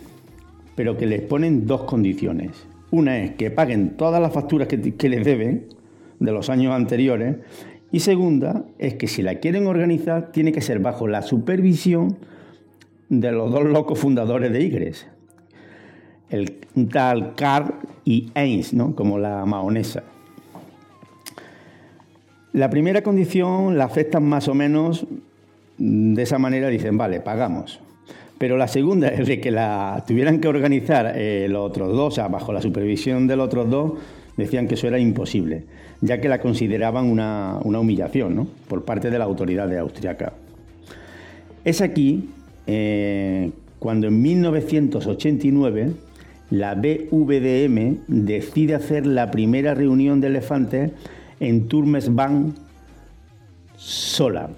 pero 0.75 0.97
que 0.97 1.07
les 1.07 1.23
ponen 1.23 1.67
dos 1.67 1.85
condiciones. 1.85 2.67
Una 2.91 3.19
es 3.19 3.33
que 3.33 3.51
paguen 3.51 3.97
todas 3.97 4.21
las 4.21 4.33
facturas 4.33 4.69
que, 4.69 5.09
les 5.09 5.25
deben 5.25 5.67
de 6.21 6.33
los 6.33 6.49
años 6.49 6.73
anteriores 6.73 7.37
y 7.91 8.01
segunda 8.01 8.65
es 8.79 8.95
que 8.95 9.09
si 9.09 9.23
la 9.23 9.37
quieren 9.37 9.67
organizar 9.67 10.33
tiene 10.33 10.53
que 10.53 10.61
ser 10.61 10.79
bajo 10.79 11.07
la 11.07 11.23
supervisión 11.23 12.17
de 13.09 13.33
los 13.33 13.51
dos 13.51 13.65
locos 13.65 13.99
fundadores 13.99 14.53
de 14.53 14.63
Igres, 14.63 15.07
el 16.31 16.57
tal 16.91 17.35
Karl 17.35 17.75
y 18.05 18.31
Heinz, 18.35 18.73
¿no? 18.73 18.95
como 18.95 19.19
la 19.19 19.45
maonesa. 19.45 20.05
La 22.53 22.71
primera 22.71 23.03
condición 23.03 23.77
la 23.77 23.85
aceptan 23.85 24.25
más 24.25 24.47
o 24.47 24.55
menos 24.55 25.07
de 25.79 26.23
esa 26.23 26.39
manera, 26.39 26.69
dicen, 26.69 26.97
vale, 26.97 27.21
pagamos. 27.21 27.81
Pero 28.39 28.57
la 28.57 28.69
segunda 28.69 29.09
es 29.09 29.27
de 29.27 29.41
que 29.41 29.51
la 29.51 30.05
tuvieran 30.07 30.41
que 30.41 30.49
organizar 30.49 31.13
eh, 31.17 31.47
los 31.49 31.71
otros 31.71 31.95
dos, 31.95 32.13
o 32.13 32.15
sea, 32.15 32.29
bajo 32.29 32.53
la 32.53 32.61
supervisión 32.61 33.27
de 33.27 33.37
los 33.37 33.47
otros 33.47 33.71
dos, 33.71 33.93
decían 34.37 34.67
que 34.67 34.75
eso 34.75 34.89
era 34.89 34.99
imposible, 34.99 35.65
ya 36.01 36.21
que 36.21 36.29
la 36.29 36.41
consideraban 36.41 37.07
una, 37.07 37.59
una 37.63 37.79
humillación 37.79 38.35
¿no? 38.35 38.49
por 38.69 38.85
parte 38.85 39.11
de 39.11 39.19
la 39.19 39.25
autoridad 39.25 39.69
de 39.69 39.79
austriaca. 39.79 40.33
Es 41.65 41.81
aquí 41.81 42.29
eh, 42.67 43.53
cuando 43.79 44.09
en 44.09 44.21
1989 44.21 45.93
la 46.51 46.75
BVDM 46.75 47.99
decide 48.07 48.75
hacer 48.75 49.07
la 49.07 49.31
primera 49.31 49.75
reunión 49.75 50.21
de 50.21 50.29
elefantes 50.29 50.93
en 51.41 51.69
Turmesbank 51.69 52.55
sola. 53.77 54.51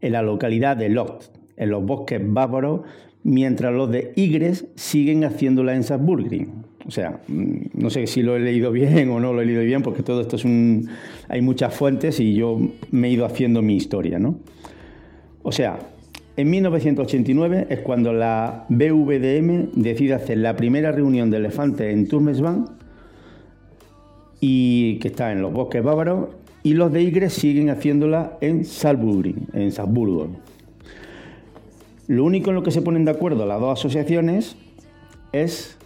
en 0.00 0.12
la 0.12 0.22
localidad 0.22 0.76
de 0.76 0.88
Lot, 0.88 1.31
en 1.56 1.70
los 1.70 1.84
bosques 1.84 2.20
bávaros, 2.24 2.82
mientras 3.22 3.72
los 3.72 3.90
de 3.90 4.12
Igres 4.16 4.66
siguen 4.74 5.24
haciéndola 5.24 5.74
en 5.74 5.84
Salzburgring. 5.84 6.48
O 6.86 6.90
sea, 6.90 7.20
mm, 7.28 7.54
no 7.74 7.90
sé 7.90 8.06
si 8.06 8.22
lo 8.22 8.36
he 8.36 8.40
leído 8.40 8.72
bien 8.72 9.10
o 9.10 9.20
no 9.20 9.32
lo 9.32 9.40
he 9.40 9.46
leído 9.46 9.62
bien, 9.62 9.82
porque 9.82 10.02
todo 10.02 10.20
esto 10.20 10.36
es 10.36 10.44
un. 10.44 10.88
Hay 11.28 11.42
muchas 11.42 11.74
fuentes 11.74 12.18
y 12.20 12.34
yo 12.34 12.58
me 12.90 13.08
he 13.08 13.10
ido 13.12 13.24
haciendo 13.24 13.62
mi 13.62 13.76
historia, 13.76 14.18
¿no? 14.18 14.36
O 15.42 15.52
sea, 15.52 15.78
en 16.36 16.50
1989 16.50 17.66
es 17.68 17.80
cuando 17.80 18.12
la 18.12 18.64
BVDM 18.68 19.72
decide 19.74 20.14
hacer 20.14 20.38
la 20.38 20.56
primera 20.56 20.90
reunión 20.92 21.30
de 21.30 21.36
elefantes 21.36 21.92
en 21.92 22.08
Turmesban 22.08 22.66
y 24.40 24.98
que 24.98 25.08
está 25.08 25.30
en 25.30 25.42
los 25.42 25.52
bosques 25.52 25.82
bávaros 25.82 26.30
y 26.62 26.74
los 26.74 26.92
de 26.92 27.02
Igres 27.02 27.32
siguen 27.34 27.70
haciéndola 27.70 28.38
en 28.40 28.64
Salzburg, 28.64 29.34
en 29.52 29.72
Salzburgo. 29.72 30.28
Lo 32.08 32.24
único 32.24 32.50
en 32.50 32.56
lo 32.56 32.62
que 32.62 32.70
se 32.70 32.82
ponen 32.82 33.04
de 33.04 33.12
acuerdo 33.12 33.46
las 33.46 33.60
dos 33.60 33.78
asociaciones 33.78 34.56
es 35.32 35.78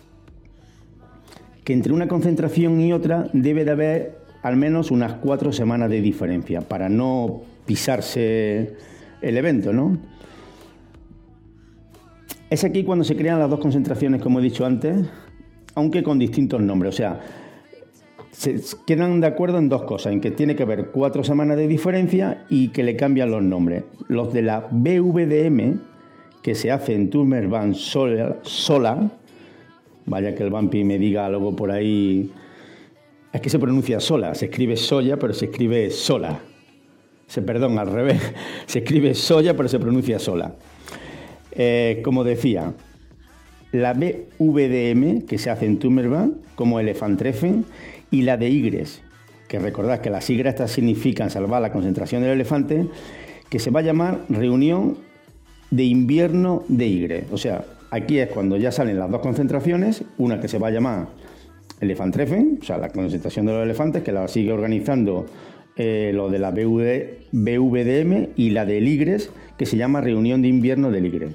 que 1.64 1.72
entre 1.72 1.92
una 1.92 2.08
concentración 2.08 2.80
y 2.80 2.92
otra 2.92 3.28
debe 3.32 3.64
de 3.64 3.70
haber 3.70 4.18
al 4.42 4.56
menos 4.56 4.90
unas 4.90 5.14
cuatro 5.14 5.52
semanas 5.52 5.90
de 5.90 6.00
diferencia 6.00 6.60
para 6.60 6.88
no 6.88 7.42
pisarse 7.66 8.76
el 9.20 9.36
evento, 9.36 9.72
¿no? 9.72 9.98
Es 12.48 12.62
aquí 12.62 12.84
cuando 12.84 13.04
se 13.04 13.16
crean 13.16 13.40
las 13.40 13.50
dos 13.50 13.58
concentraciones, 13.58 14.22
como 14.22 14.38
he 14.38 14.42
dicho 14.42 14.64
antes, 14.64 15.04
aunque 15.74 16.04
con 16.04 16.18
distintos 16.20 16.60
nombres. 16.60 16.94
O 16.94 16.96
sea, 16.96 17.20
se 18.30 18.60
quedan 18.86 19.20
de 19.20 19.26
acuerdo 19.26 19.58
en 19.58 19.68
dos 19.68 19.82
cosas, 19.82 20.12
en 20.12 20.20
que 20.20 20.30
tiene 20.30 20.54
que 20.54 20.62
haber 20.62 20.90
cuatro 20.92 21.24
semanas 21.24 21.56
de 21.56 21.66
diferencia 21.66 22.44
y 22.48 22.68
que 22.68 22.84
le 22.84 22.94
cambian 22.94 23.32
los 23.32 23.42
nombres. 23.42 23.82
Los 24.06 24.32
de 24.32 24.42
la 24.42 24.68
BVDM, 24.70 25.80
que 26.46 26.54
se 26.54 26.70
hace 26.70 26.94
en 26.94 27.10
Turmersban 27.10 27.74
sola, 27.74 28.36
sola, 28.42 29.10
vaya 30.04 30.32
que 30.32 30.44
el 30.44 30.50
vampi 30.50 30.84
me 30.84 30.96
diga 30.96 31.26
algo 31.26 31.56
por 31.56 31.72
ahí, 31.72 32.30
es 33.32 33.40
que 33.40 33.50
se 33.50 33.58
pronuncia 33.58 33.98
sola, 33.98 34.32
se 34.36 34.44
escribe 34.44 34.76
soya, 34.76 35.16
pero 35.16 35.34
se 35.34 35.46
escribe 35.46 35.90
sola. 35.90 36.38
Se, 37.26 37.42
perdón, 37.42 37.80
al 37.80 37.90
revés, 37.90 38.20
se 38.66 38.78
escribe 38.78 39.16
soya, 39.16 39.56
pero 39.56 39.68
se 39.68 39.80
pronuncia 39.80 40.20
sola. 40.20 40.54
Eh, 41.50 42.00
como 42.04 42.22
decía, 42.22 42.74
la 43.72 43.94
BVDM, 43.94 45.22
que 45.22 45.38
se 45.38 45.50
hace 45.50 45.66
en 45.66 45.80
Turmersban, 45.80 46.42
como 46.54 46.78
Elefantreffen, 46.78 47.64
y 48.12 48.22
la 48.22 48.36
de 48.36 48.50
Igres, 48.50 49.02
que 49.48 49.58
recordad 49.58 50.00
que 50.00 50.10
las 50.10 50.24
siglas 50.24 50.54
estas 50.54 50.70
significan 50.70 51.28
salvar 51.28 51.60
la 51.60 51.72
concentración 51.72 52.22
del 52.22 52.30
elefante, 52.30 52.86
que 53.50 53.58
se 53.58 53.72
va 53.72 53.80
a 53.80 53.82
llamar 53.82 54.20
Reunión 54.28 55.05
de 55.70 55.84
Invierno 55.84 56.64
de 56.68 56.86
Igres. 56.86 57.24
O 57.32 57.38
sea, 57.38 57.64
aquí 57.90 58.18
es 58.18 58.28
cuando 58.28 58.56
ya 58.56 58.72
salen 58.72 58.98
las 58.98 59.10
dos 59.10 59.20
concentraciones, 59.20 60.04
una 60.18 60.40
que 60.40 60.48
se 60.48 60.58
va 60.58 60.68
a 60.68 60.70
llamar 60.70 61.08
Elefantreffen, 61.80 62.58
o 62.62 62.64
sea, 62.64 62.78
la 62.78 62.90
concentración 62.90 63.46
de 63.46 63.52
los 63.52 63.62
elefantes, 63.62 64.02
que 64.02 64.12
la 64.12 64.28
sigue 64.28 64.52
organizando 64.52 65.26
eh, 65.76 66.12
lo 66.14 66.30
de 66.30 66.38
la 66.38 66.50
BVD 66.50 67.26
BVDM, 67.32 68.28
y 68.36 68.50
la 68.50 68.64
del 68.64 68.88
Igres, 68.88 69.30
que 69.58 69.66
se 69.66 69.76
llama 69.76 70.00
Reunión 70.00 70.42
de 70.42 70.48
Invierno 70.48 70.90
del 70.90 71.06
Igres. 71.06 71.34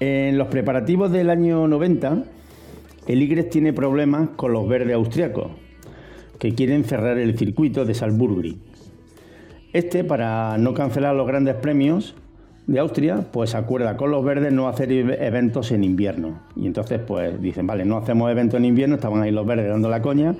En 0.00 0.38
los 0.38 0.48
preparativos 0.48 1.12
del 1.12 1.30
año 1.30 1.68
90, 1.68 2.24
el 3.06 3.22
Igres 3.22 3.50
tiene 3.50 3.72
problemas 3.72 4.30
con 4.30 4.52
los 4.52 4.66
verdes 4.66 4.94
austriacos, 4.94 5.52
que 6.38 6.54
quieren 6.54 6.84
cerrar 6.84 7.18
el 7.18 7.36
circuito 7.38 7.84
de 7.84 7.94
Salzburg. 7.94 8.56
Este, 9.72 10.04
para 10.04 10.58
no 10.58 10.74
cancelar 10.74 11.14
los 11.14 11.26
grandes 11.26 11.54
premios 11.54 12.14
de 12.66 12.78
Austria, 12.78 13.26
pues 13.32 13.54
acuerda 13.54 13.96
con 13.96 14.10
los 14.10 14.24
verdes 14.24 14.52
no 14.52 14.68
hacer 14.68 14.92
eventos 14.92 15.72
en 15.72 15.82
invierno. 15.82 16.40
Y 16.54 16.66
entonces, 16.66 17.00
pues 17.00 17.40
dicen, 17.40 17.66
vale, 17.66 17.84
no 17.84 17.96
hacemos 17.96 18.30
evento 18.30 18.56
en 18.56 18.64
invierno, 18.64 18.96
estaban 18.96 19.22
ahí 19.22 19.30
los 19.30 19.46
verdes 19.46 19.68
dando 19.68 19.88
la 19.88 20.02
coña, 20.02 20.34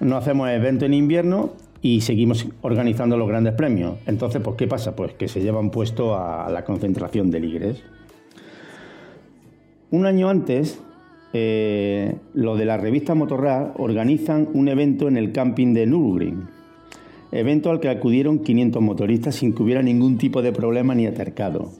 no 0.00 0.16
hacemos 0.16 0.48
evento 0.48 0.84
en 0.86 0.94
invierno 0.94 1.52
y 1.82 2.00
seguimos 2.00 2.46
organizando 2.62 3.16
los 3.16 3.28
grandes 3.28 3.52
premios. 3.52 3.98
Entonces, 4.06 4.40
pues, 4.42 4.56
¿qué 4.56 4.66
pasa? 4.66 4.96
Pues 4.96 5.12
que 5.12 5.28
se 5.28 5.42
llevan 5.42 5.70
puesto 5.70 6.16
a 6.18 6.50
la 6.50 6.64
concentración 6.64 7.30
del 7.30 7.44
Igres. 7.44 7.84
Un 9.90 10.06
año 10.06 10.28
antes, 10.28 10.80
eh, 11.34 12.16
lo 12.32 12.56
de 12.56 12.64
la 12.64 12.78
revista 12.78 13.14
Motorrad 13.14 13.72
organizan 13.76 14.48
un 14.54 14.68
evento 14.68 15.06
en 15.06 15.16
el 15.16 15.30
camping 15.30 15.74
de 15.74 15.86
Nürburgring. 15.86 16.53
Evento 17.34 17.70
al 17.70 17.80
que 17.80 17.88
acudieron 17.88 18.38
500 18.38 18.80
motoristas 18.80 19.34
sin 19.34 19.52
que 19.52 19.62
hubiera 19.64 19.82
ningún 19.82 20.18
tipo 20.18 20.40
de 20.40 20.52
problema 20.52 20.94
ni 20.94 21.06
atercado. 21.06 21.72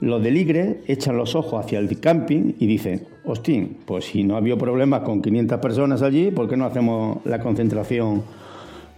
Los 0.00 0.22
del 0.22 0.38
Igre 0.38 0.80
echan 0.86 1.18
los 1.18 1.34
ojos 1.34 1.62
hacia 1.62 1.78
el 1.78 2.00
camping 2.00 2.54
y 2.58 2.66
dicen, 2.66 3.06
hostín, 3.26 3.76
pues 3.84 4.06
si 4.06 4.24
no 4.24 4.34
había 4.34 4.56
problemas 4.56 5.02
con 5.02 5.20
500 5.20 5.60
personas 5.60 6.00
allí, 6.00 6.30
¿por 6.30 6.48
qué 6.48 6.56
no 6.56 6.64
hacemos 6.64 7.18
la 7.26 7.38
concentración 7.38 8.22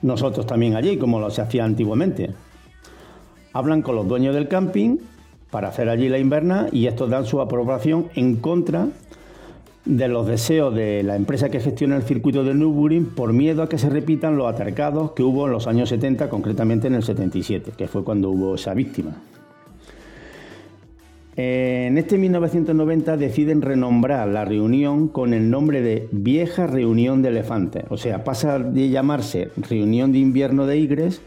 nosotros 0.03 0.47
también 0.47 0.77
allí, 0.77 0.97
como 0.97 1.19
lo 1.19 1.29
se 1.29 1.43
hacía 1.43 1.65
antiguamente? 1.65 2.31
Hablan 3.53 3.83
con 3.83 3.97
los 3.97 4.07
dueños 4.07 4.37
del 4.37 4.47
camping 4.47 4.99
para 5.51 5.71
hacer 5.71 5.89
allí 5.89 6.09
la 6.09 6.21
inverna 6.21 6.69
y 6.71 6.87
estos 6.87 7.11
dan 7.11 7.25
su 7.25 7.41
aprobación 7.41 8.07
en 8.15 8.37
contra 8.37 8.89
de 9.89 10.07
los 10.07 10.27
deseos 10.27 10.75
de 10.75 11.03
la 11.03 11.17
empresa 11.17 11.49
que 11.49 11.61
gestiona 11.61 11.97
el 11.97 12.03
circuito 12.03 12.45
de 12.45 12.55
Nürburgring 12.55 13.07
por 13.07 13.33
miedo 13.33 13.63
a 13.63 13.69
que 13.69 13.79
se 13.79 13.89
repitan 13.89 14.37
los 14.37 14.47
atercados 14.47 15.13
que 15.13 15.23
hubo 15.23 15.47
en 15.47 15.53
los 15.53 15.67
años 15.67 15.89
70, 15.89 16.29
concretamente 16.29 16.87
en 16.87 16.95
el 16.95 17.03
77, 17.03 17.73
que 17.77 17.89
fue 17.89 18.05
cuando 18.05 18.31
hubo 18.31 18.55
esa 18.55 18.75
víctima. 18.75 19.17
En 21.37 21.97
este 21.97 22.19
1990 22.19 23.17
deciden 23.17 23.63
renombrar 23.63 24.29
la 24.29 24.45
reunión 24.45 25.09
con 25.09 25.33
el 25.33 25.51
nombre 25.51 25.81
de 25.81 26.09
Vieja 26.13 26.67
Reunión 26.67 27.23
de 27.23 27.31
Elefantes, 27.31 27.85
o 27.89 27.97
sea, 27.97 28.25
pasa 28.25 28.59
de 28.59 28.91
llamarse 28.91 29.51
Reunión 29.57 30.13
de 30.13 30.19
Invierno 30.19 30.67
de 30.67 30.79
Igres 30.79 31.23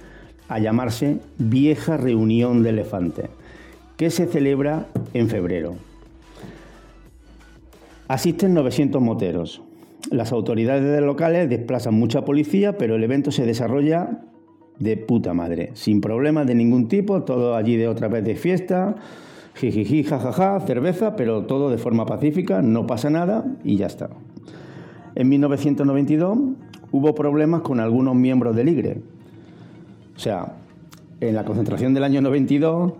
a 0.50 0.60
llamarse 0.60 1.18
Vieja 1.38 1.98
Reunión 1.98 2.62
de 2.62 2.70
Elefantes 2.70 3.30
que 3.98 4.10
se 4.10 4.26
celebra 4.28 4.88
en 5.14 5.30
febrero. 5.30 5.76
Asisten 8.12 8.54
900 8.54 9.02
moteros. 9.02 9.62
Las 10.10 10.34
autoridades 10.34 11.02
locales 11.02 11.50
desplazan 11.50 11.94
mucha 11.94 12.26
policía, 12.26 12.78
pero 12.78 12.98
el 12.98 13.04
evento 13.06 13.32
se 13.32 13.46
desarrolla 13.46 14.20
de 14.80 14.98
puta 14.98 15.34
madre, 15.34 15.70
sin 15.76 16.02
problemas 16.02 16.46
de 16.46 16.54
ningún 16.54 16.90
tipo, 16.90 17.24
todo 17.24 17.56
allí 17.56 17.78
de 17.78 17.88
otra 17.88 18.10
vez 18.10 18.26
de 18.26 18.36
fiesta, 18.36 18.98
jijiji, 19.54 20.04
jajaja, 20.04 20.60
cerveza, 20.60 21.16
pero 21.16 21.46
todo 21.46 21.70
de 21.70 21.78
forma 21.78 22.06
pacífica, 22.06 22.62
no 22.62 22.86
pasa 22.86 23.10
nada 23.10 23.46
y 23.64 23.78
ya 23.78 23.86
está. 23.86 24.10
En 25.16 25.30
1992 25.30 26.38
hubo 26.92 27.16
problemas 27.16 27.62
con 27.62 27.80
algunos 27.80 28.14
miembros 28.14 28.58
del 28.58 28.68
IGRE. 28.68 28.98
O 30.18 30.20
sea, 30.20 30.58
en 31.22 31.34
la 31.34 31.46
concentración 31.46 31.94
del 31.94 32.04
año 32.04 32.20
92 32.20 32.92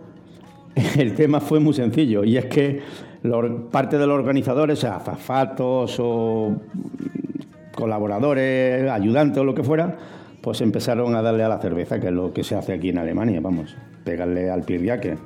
el 0.98 1.14
tema 1.14 1.40
fue 1.40 1.60
muy 1.60 1.74
sencillo 1.74 2.24
y 2.24 2.38
es 2.38 2.46
que 2.46 2.80
parte 3.70 3.98
de 3.98 4.06
los 4.06 4.18
organizadores, 4.18 4.78
sea, 4.78 4.96
azafatos 4.96 5.96
o 6.00 6.56
colaboradores, 7.74 8.90
ayudantes 8.90 9.38
o 9.38 9.44
lo 9.44 9.54
que 9.54 9.62
fuera, 9.62 9.96
pues 10.40 10.60
empezaron 10.60 11.14
a 11.14 11.22
darle 11.22 11.44
a 11.44 11.48
la 11.48 11.58
cerveza, 11.58 12.00
que 12.00 12.08
es 12.08 12.12
lo 12.12 12.32
que 12.32 12.42
se 12.44 12.56
hace 12.56 12.72
aquí 12.72 12.88
en 12.90 12.98
Alemania, 12.98 13.40
vamos, 13.40 13.76
pegarle 14.04 14.50
al 14.50 14.62
pirriaque. 14.62 15.16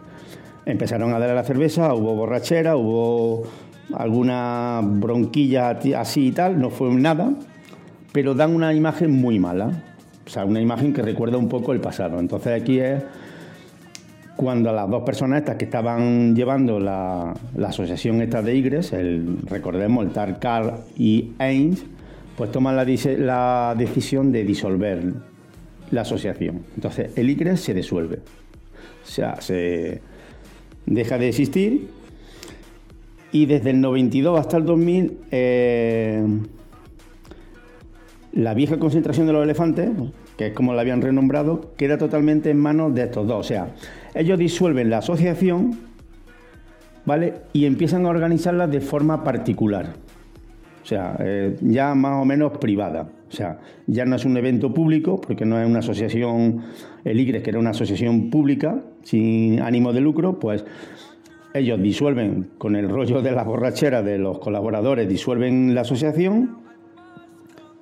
Empezaron 0.67 1.11
a 1.15 1.19
darle 1.19 1.33
a 1.33 1.37
la 1.37 1.45
cerveza, 1.45 1.95
hubo 1.95 2.15
borrachera, 2.15 2.77
hubo 2.77 3.45
alguna 3.95 4.81
bronquilla 4.83 5.71
así 5.71 6.29
y 6.29 6.33
tal, 6.33 6.61
no 6.61 6.71
fue 6.71 6.91
nada, 6.95 7.33
pero 8.13 8.35
dan 8.35 8.55
una 8.55 8.75
imagen 8.75 9.11
muy 9.13 9.39
mala, 9.39 9.71
o 10.27 10.29
sea, 10.29 10.45
una 10.45 10.61
imagen 10.61 10.93
que 10.93 11.03
recuerda 11.03 11.39
un 11.39 11.49
poco 11.49 11.73
el 11.73 11.81
pasado. 11.81 12.19
Entonces 12.19 12.61
aquí 12.61 12.81
es 12.81 13.03
cuando 14.37 14.73
las 14.73 14.89
dos 14.89 15.03
personas 15.03 15.41
estas 15.41 15.57
que 15.57 15.65
estaban 15.65 16.37
llevando 16.37 16.79
la, 16.79 17.35
asociación 17.67 18.21
esta 18.21 18.43
de 18.43 18.55
Igres, 18.55 18.93
el, 18.93 19.39
recordemos 19.47 20.05
el 20.05 20.13
Tar 20.13 20.39
Carl 20.39 20.75
y 20.97 21.33
Ains, 21.39 21.85
pues 22.37 22.53
toman 22.53 22.77
la, 22.77 22.85
la, 22.85 23.75
decisión 23.77 24.31
de 24.31 24.45
disolver 24.45 25.15
la 25.91 26.03
asociación. 26.03 26.65
Entonces 26.75 27.17
el 27.17 27.31
Igres 27.31 27.61
se 27.61 27.73
disuelve, 27.73 28.17
o 28.17 29.09
sea, 29.09 29.41
se 29.41 30.03
deja 30.85 31.19
de 31.19 31.29
existir 31.29 31.89
y 33.33 33.47
desde 33.47 33.71
el 33.71 33.81
92 33.81 34.39
hasta 34.39 34.57
el 34.57 34.65
2000 34.65 35.19
eh, 35.31 36.25
la 38.33 38.55
vieja 38.55 38.79
concentración 38.79 39.27
de 39.27 39.33
los 39.33 39.43
elefantes, 39.43 39.91
que 40.37 40.49
es 40.49 40.53
como 40.53 40.75
la 40.75 40.83
habían 40.83 41.01
renombrado, 41.01 41.73
queda 41.77 41.97
totalmente 41.97 42.51
en 42.51 42.59
manos 42.59 42.95
de 42.95 43.05
estos 43.05 43.27
dos. 43.27 43.41
O 43.41 43.43
sea, 43.43 43.75
ellos 44.17 44.39
disuelven 44.39 44.91
la 44.91 44.99
asociación, 44.99 45.79
¿vale? 47.05 47.35
Y 47.53 47.67
empiezan 47.67 48.07
a 48.07 48.09
organizarla 48.11 48.67
de 48.67 48.81
forma 48.81 49.23
particular. 49.23 49.95
O 50.83 50.87
sea, 50.87 51.17
eh, 51.19 51.57
ya 51.63 51.95
más 51.95 52.23
o 52.23 52.25
menos 52.25 52.59
privada. 52.59 53.09
O 53.29 53.33
sea, 53.33 53.59
ya 53.87 54.05
no 54.05 54.17
es 54.17 54.25
un 54.25 54.37
evento 54.37 54.73
público, 54.73 55.21
porque 55.21 55.45
no 55.45 55.61
es 55.61 55.69
una 55.69 55.81
asociación, 55.81 56.63
el 57.05 57.19
IGRES, 57.19 57.43
que 57.43 57.51
era 57.51 57.59
una 57.59 57.71
asociación 57.71 58.31
pública, 58.31 58.83
sin 59.03 59.61
ánimo 59.61 59.93
de 59.93 60.01
lucro, 60.01 60.39
pues 60.39 60.65
ellos 61.55 61.81
disuelven, 61.83 62.51
con 62.59 62.77
el 62.77 62.89
rollo 62.89 63.23
de 63.23 63.33
la 63.33 63.43
borrachera 63.43 64.03
de 64.03 64.19
los 64.19 64.39
colaboradores, 64.39 65.09
disuelven 65.09 65.75
la 65.75 65.81
asociación 65.81 66.59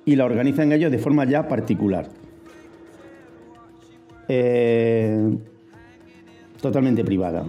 y 0.05 0.15
la 0.15 0.25
organizan 0.25 0.71
ellos 0.71 0.91
de 0.91 0.97
forma 0.97 1.25
ya 1.25 1.47
particular. 1.47 2.07
Eh, 4.27 5.37
totalmente 6.65 7.03
privada. 7.03 7.45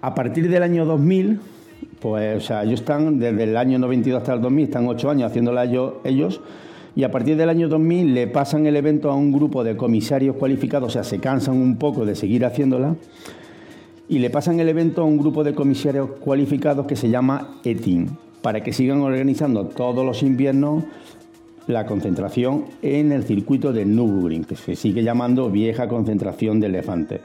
A 0.00 0.14
partir 0.14 0.48
del 0.48 0.62
año 0.62 0.84
2000, 0.84 1.40
pues, 2.00 2.36
o 2.36 2.46
sea, 2.46 2.64
ellos 2.64 2.80
están 2.80 3.18
desde 3.18 3.44
el 3.44 3.56
año 3.56 3.78
92 3.78 4.20
hasta 4.20 4.34
el 4.34 4.40
2000, 4.40 4.64
están 4.64 4.86
ocho 4.88 5.10
años 5.10 5.30
haciéndola 5.30 5.64
ellos, 6.04 6.40
y 6.94 7.04
a 7.04 7.10
partir 7.10 7.36
del 7.36 7.48
año 7.48 7.68
2000 7.68 8.14
le 8.14 8.26
pasan 8.26 8.66
el 8.66 8.76
evento 8.76 9.10
a 9.10 9.14
un 9.14 9.30
grupo 9.30 9.62
de 9.62 9.76
comisarios 9.76 10.36
cualificados, 10.36 10.88
o 10.88 10.92
sea, 10.92 11.04
se 11.04 11.18
cansan 11.18 11.56
un 11.56 11.76
poco 11.76 12.04
de 12.04 12.14
seguir 12.14 12.44
haciéndola, 12.44 12.96
y 14.08 14.18
le 14.18 14.30
pasan 14.30 14.60
el 14.60 14.68
evento 14.68 15.02
a 15.02 15.04
un 15.04 15.18
grupo 15.18 15.44
de 15.44 15.54
comisarios 15.54 16.10
cualificados 16.20 16.86
que 16.86 16.96
se 16.96 17.08
llama 17.08 17.60
ETIN, 17.64 18.10
para 18.42 18.62
que 18.62 18.72
sigan 18.72 19.00
organizando 19.00 19.66
todos 19.66 20.04
los 20.04 20.22
inviernos 20.22 20.84
la 21.66 21.84
concentración 21.86 22.66
en 22.82 23.10
el 23.10 23.24
circuito 23.24 23.72
de 23.72 23.84
Nürburgring, 23.84 24.44
que 24.44 24.56
se 24.56 24.76
sigue 24.76 25.02
llamando 25.02 25.50
vieja 25.50 25.88
concentración 25.88 26.60
de 26.60 26.66
elefantes. 26.66 27.20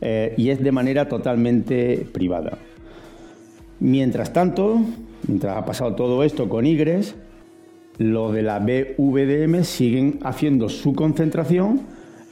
Eh, 0.00 0.34
y 0.36 0.50
es 0.50 0.62
de 0.62 0.72
manera 0.72 1.08
totalmente 1.08 2.06
privada. 2.12 2.58
Mientras 3.80 4.32
tanto, 4.32 4.80
mientras 5.26 5.56
ha 5.56 5.64
pasado 5.64 5.94
todo 5.94 6.24
esto 6.24 6.48
con 6.48 6.66
Igres, 6.66 7.14
los 7.98 8.32
de 8.32 8.42
la 8.42 8.58
BVDM 8.60 9.62
siguen 9.62 10.20
haciendo 10.22 10.68
su 10.68 10.94
concentración 10.94 11.82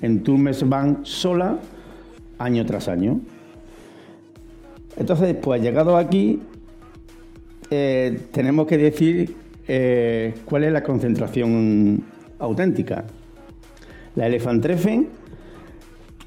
en 0.00 0.22
Turmesbank 0.22 1.04
sola 1.04 1.58
año 2.38 2.64
tras 2.64 2.88
año. 2.88 3.20
Entonces, 4.96 5.36
pues 5.40 5.60
llegado 5.60 5.96
aquí, 5.96 6.40
eh, 7.70 8.18
tenemos 8.32 8.66
que 8.66 8.78
decir 8.78 9.36
eh, 9.66 10.34
cuál 10.44 10.64
es 10.64 10.72
la 10.72 10.82
concentración 10.82 12.02
auténtica. 12.38 13.04
La 14.16 14.26
Elefantreffen 14.26 15.08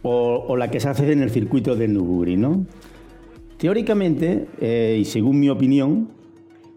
o, 0.03 0.45
o 0.47 0.57
la 0.57 0.69
que 0.69 0.79
se 0.79 0.89
hace 0.89 1.11
en 1.11 1.21
el 1.21 1.29
circuito 1.29 1.75
de 1.75 1.87
Nürburgring, 1.87 2.41
¿no? 2.41 2.65
Teóricamente, 3.57 4.47
eh, 4.59 4.97
y 4.99 5.05
según 5.05 5.39
mi 5.39 5.49
opinión, 5.49 6.09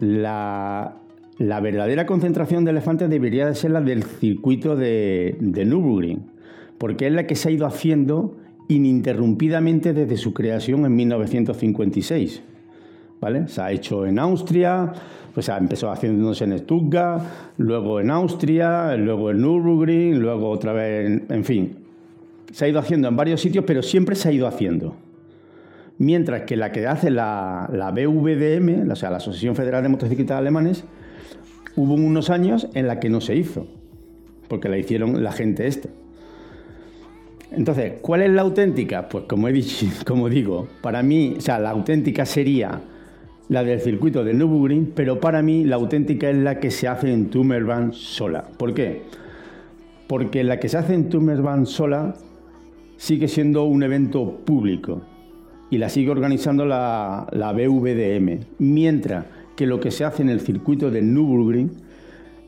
la, 0.00 0.96
la 1.38 1.60
verdadera 1.60 2.04
concentración 2.04 2.64
de 2.64 2.72
elefantes 2.72 3.08
debería 3.08 3.46
de 3.46 3.54
ser 3.54 3.70
la 3.70 3.80
del 3.80 4.02
circuito 4.02 4.76
de, 4.76 5.36
de 5.40 5.64
Nürburgring, 5.64 6.26
porque 6.76 7.06
es 7.06 7.12
la 7.14 7.26
que 7.26 7.36
se 7.36 7.48
ha 7.48 7.52
ido 7.52 7.64
haciendo 7.64 8.36
ininterrumpidamente 8.68 9.94
desde 9.94 10.16
su 10.18 10.34
creación 10.34 10.84
en 10.84 10.94
1956. 10.94 12.42
¿Vale? 13.20 13.48
Se 13.48 13.62
ha 13.62 13.72
hecho 13.72 14.04
en 14.04 14.18
Austria, 14.18 14.92
pues 15.32 15.48
empezó 15.48 15.90
haciéndose 15.90 16.44
en 16.44 16.58
Stuttgart, 16.58 17.22
luego 17.56 18.00
en 18.00 18.10
Austria, 18.10 18.94
luego 18.96 19.30
en 19.30 19.40
Nürburgring, 19.40 20.18
luego 20.18 20.50
otra 20.50 20.74
vez, 20.74 21.06
en, 21.06 21.24
en 21.30 21.44
fin. 21.44 21.83
Se 22.54 22.64
ha 22.64 22.68
ido 22.68 22.78
haciendo 22.78 23.08
en 23.08 23.16
varios 23.16 23.40
sitios, 23.40 23.64
pero 23.66 23.82
siempre 23.82 24.14
se 24.14 24.28
ha 24.28 24.32
ido 24.32 24.46
haciendo. 24.46 24.94
Mientras 25.98 26.42
que 26.42 26.54
la 26.56 26.70
que 26.70 26.86
hace 26.86 27.10
la, 27.10 27.68
la 27.72 27.90
BVDM, 27.90 28.88
o 28.88 28.94
sea, 28.94 29.10
la 29.10 29.16
Asociación 29.16 29.56
Federal 29.56 29.82
de 29.82 29.88
Motociclistas 29.88 30.38
Alemanes, 30.38 30.84
hubo 31.74 31.94
unos 31.94 32.30
años 32.30 32.68
en 32.74 32.86
la 32.86 33.00
que 33.00 33.10
no 33.10 33.20
se 33.20 33.34
hizo, 33.34 33.66
porque 34.46 34.68
la 34.68 34.78
hicieron 34.78 35.24
la 35.24 35.32
gente 35.32 35.66
esta. 35.66 35.88
Entonces, 37.50 37.94
¿cuál 38.00 38.22
es 38.22 38.30
la 38.30 38.42
auténtica? 38.42 39.08
Pues 39.08 39.24
como 39.24 39.48
he 39.48 39.52
dicho, 39.52 39.86
como 40.06 40.28
digo, 40.28 40.68
para 40.80 41.02
mí, 41.02 41.34
o 41.36 41.40
sea, 41.40 41.58
la 41.58 41.70
auténtica 41.70 42.24
sería 42.24 42.82
la 43.48 43.64
del 43.64 43.80
circuito 43.80 44.22
de 44.22 44.32
Nürburgring, 44.32 44.92
pero 44.94 45.18
para 45.18 45.42
mí 45.42 45.64
la 45.64 45.74
auténtica 45.74 46.30
es 46.30 46.36
la 46.36 46.60
que 46.60 46.70
se 46.70 46.86
hace 46.86 47.12
en 47.12 47.30
Tummerbahn 47.30 47.92
sola. 47.94 48.44
¿Por 48.56 48.74
qué? 48.74 49.02
Porque 50.06 50.44
la 50.44 50.60
que 50.60 50.68
se 50.68 50.78
hace 50.78 50.94
en 50.94 51.08
Tummerbahn 51.08 51.66
sola 51.66 52.14
sigue 53.04 53.28
siendo 53.28 53.64
un 53.64 53.82
evento 53.82 54.40
público 54.46 55.02
y 55.68 55.76
la 55.76 55.90
sigue 55.90 56.10
organizando 56.10 56.64
la, 56.64 57.26
la 57.32 57.52
BVDM, 57.52 58.46
mientras 58.58 59.26
que 59.56 59.66
lo 59.66 59.78
que 59.78 59.90
se 59.90 60.04
hace 60.04 60.22
en 60.22 60.30
el 60.30 60.40
circuito 60.40 60.90
de 60.90 61.02
Nürburgring 61.02 61.70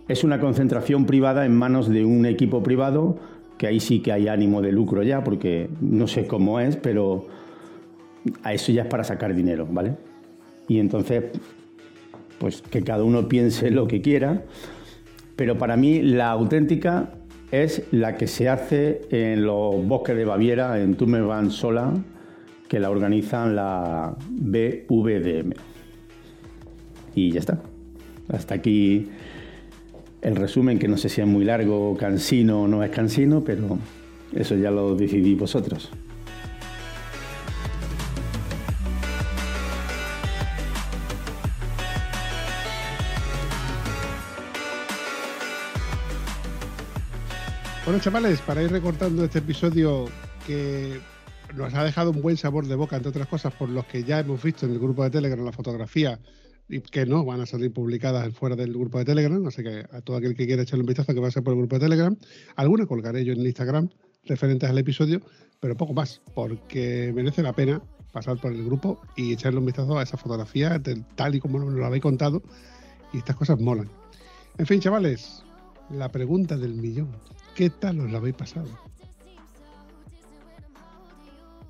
es 0.08 0.24
una 0.24 0.40
concentración 0.40 1.04
privada 1.04 1.44
en 1.44 1.54
manos 1.54 1.90
de 1.90 2.06
un 2.06 2.24
equipo 2.24 2.62
privado 2.62 3.18
que 3.58 3.66
ahí 3.66 3.80
sí 3.80 4.00
que 4.00 4.12
hay 4.12 4.28
ánimo 4.28 4.62
de 4.62 4.72
lucro 4.72 5.02
ya, 5.02 5.22
porque 5.22 5.68
no 5.82 6.06
sé 6.06 6.26
cómo 6.26 6.58
es, 6.58 6.78
pero 6.78 7.26
a 8.42 8.54
eso 8.54 8.72
ya 8.72 8.84
es 8.84 8.88
para 8.88 9.04
sacar 9.04 9.34
dinero, 9.34 9.68
¿vale? 9.70 9.92
Y 10.68 10.78
entonces, 10.78 11.24
pues 12.38 12.62
que 12.62 12.80
cada 12.80 13.04
uno 13.04 13.28
piense 13.28 13.70
lo 13.70 13.86
que 13.86 14.00
quiera, 14.00 14.42
pero 15.36 15.58
para 15.58 15.76
mí 15.76 16.00
la 16.00 16.30
auténtica 16.30 17.10
es 17.50 17.84
la 17.92 18.16
que 18.16 18.26
se 18.26 18.48
hace 18.48 19.02
en 19.10 19.44
los 19.44 19.86
bosques 19.86 20.16
de 20.16 20.24
Baviera, 20.24 20.80
en 20.80 20.96
Tummerbahn 20.96 21.50
Sola, 21.50 21.94
que 22.68 22.80
la 22.80 22.90
organizan 22.90 23.54
la 23.54 24.16
BVDM. 24.28 25.52
Y 27.14 27.30
ya 27.30 27.40
está. 27.40 27.60
Hasta 28.28 28.56
aquí 28.56 29.08
el 30.22 30.36
resumen, 30.36 30.78
que 30.78 30.88
no 30.88 30.96
sé 30.96 31.08
si 31.08 31.20
es 31.20 31.26
muy 31.26 31.44
largo, 31.44 31.96
cansino 31.96 32.62
o 32.62 32.68
no 32.68 32.82
es 32.82 32.90
cansino, 32.90 33.42
pero 33.44 33.78
eso 34.34 34.56
ya 34.56 34.70
lo 34.70 34.96
decidís 34.96 35.38
vosotros. 35.38 35.90
Bueno, 47.96 48.04
chavales, 48.04 48.42
para 48.42 48.62
ir 48.62 48.70
recortando 48.70 49.24
este 49.24 49.38
episodio 49.38 50.04
que 50.46 51.00
nos 51.54 51.72
ha 51.72 51.82
dejado 51.82 52.10
un 52.10 52.20
buen 52.20 52.36
sabor 52.36 52.66
de 52.66 52.74
boca, 52.74 52.94
entre 52.94 53.08
otras 53.08 53.26
cosas, 53.26 53.54
por 53.54 53.70
los 53.70 53.86
que 53.86 54.04
ya 54.04 54.20
hemos 54.20 54.42
visto 54.42 54.66
en 54.66 54.72
el 54.72 54.78
grupo 54.78 55.02
de 55.02 55.08
Telegram 55.08 55.42
la 55.42 55.52
fotografía 55.52 56.20
y 56.68 56.80
que 56.80 57.06
no 57.06 57.24
van 57.24 57.40
a 57.40 57.46
salir 57.46 57.72
publicadas 57.72 58.34
fuera 58.34 58.54
del 58.54 58.74
grupo 58.74 58.98
de 58.98 59.06
Telegram, 59.06 59.46
así 59.46 59.62
que 59.62 59.86
a 59.90 60.02
todo 60.02 60.18
aquel 60.18 60.36
que 60.36 60.44
quiera 60.44 60.60
echarle 60.60 60.82
un 60.82 60.88
vistazo 60.88 61.14
que 61.14 61.20
va 61.20 61.28
a 61.28 61.30
ser 61.30 61.42
por 61.42 61.54
el 61.54 61.60
grupo 61.60 61.76
de 61.76 61.86
Telegram. 61.86 62.14
Alguna 62.56 62.84
colgaré 62.84 63.24
yo 63.24 63.32
en 63.32 63.40
el 63.40 63.46
Instagram 63.46 63.88
referentes 64.26 64.68
al 64.68 64.76
episodio, 64.76 65.22
pero 65.58 65.74
poco 65.74 65.94
más, 65.94 66.20
porque 66.34 67.12
merece 67.14 67.42
la 67.42 67.54
pena 67.54 67.80
pasar 68.12 68.38
por 68.38 68.52
el 68.52 68.62
grupo 68.62 69.00
y 69.16 69.32
echarle 69.32 69.58
un 69.58 69.64
vistazo 69.64 69.98
a 69.98 70.02
esa 70.02 70.18
fotografía 70.18 70.78
tal 71.14 71.34
y 71.34 71.40
como 71.40 71.60
nos 71.60 71.72
lo 71.72 71.86
habéis 71.86 72.02
contado 72.02 72.42
y 73.14 73.16
estas 73.16 73.36
cosas 73.36 73.58
molan. 73.58 73.88
En 74.58 74.66
fin, 74.66 74.80
chavales, 74.80 75.42
la 75.88 76.12
pregunta 76.12 76.58
del 76.58 76.74
millón. 76.74 77.08
¿Qué 77.56 77.70
tal 77.70 78.00
os 78.00 78.10
lo 78.10 78.18
habéis 78.18 78.36
pasado? 78.36 78.66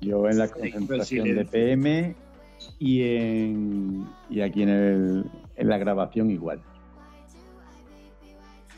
Yo 0.01 0.29
en 0.29 0.37
la 0.37 0.47
pero 0.47 0.59
concentración 0.61 1.25
sí, 1.27 1.33
de 1.33 1.45
PM 1.45 2.15
y, 2.79 3.03
en, 3.03 4.07
y 4.29 4.41
aquí 4.41 4.63
en, 4.63 4.69
el, 4.69 5.25
en 5.55 5.67
la 5.69 5.77
grabación 5.77 6.29
igual. 6.29 6.61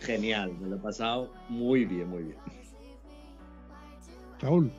Genial, 0.01 0.53
me 0.61 0.69
lo 0.69 0.75
he 0.77 0.79
pasado 0.79 1.29
muy 1.49 1.85
bien, 1.85 2.09
muy 2.09 2.23
bien. 2.23 2.37
Raúl, 4.41 4.71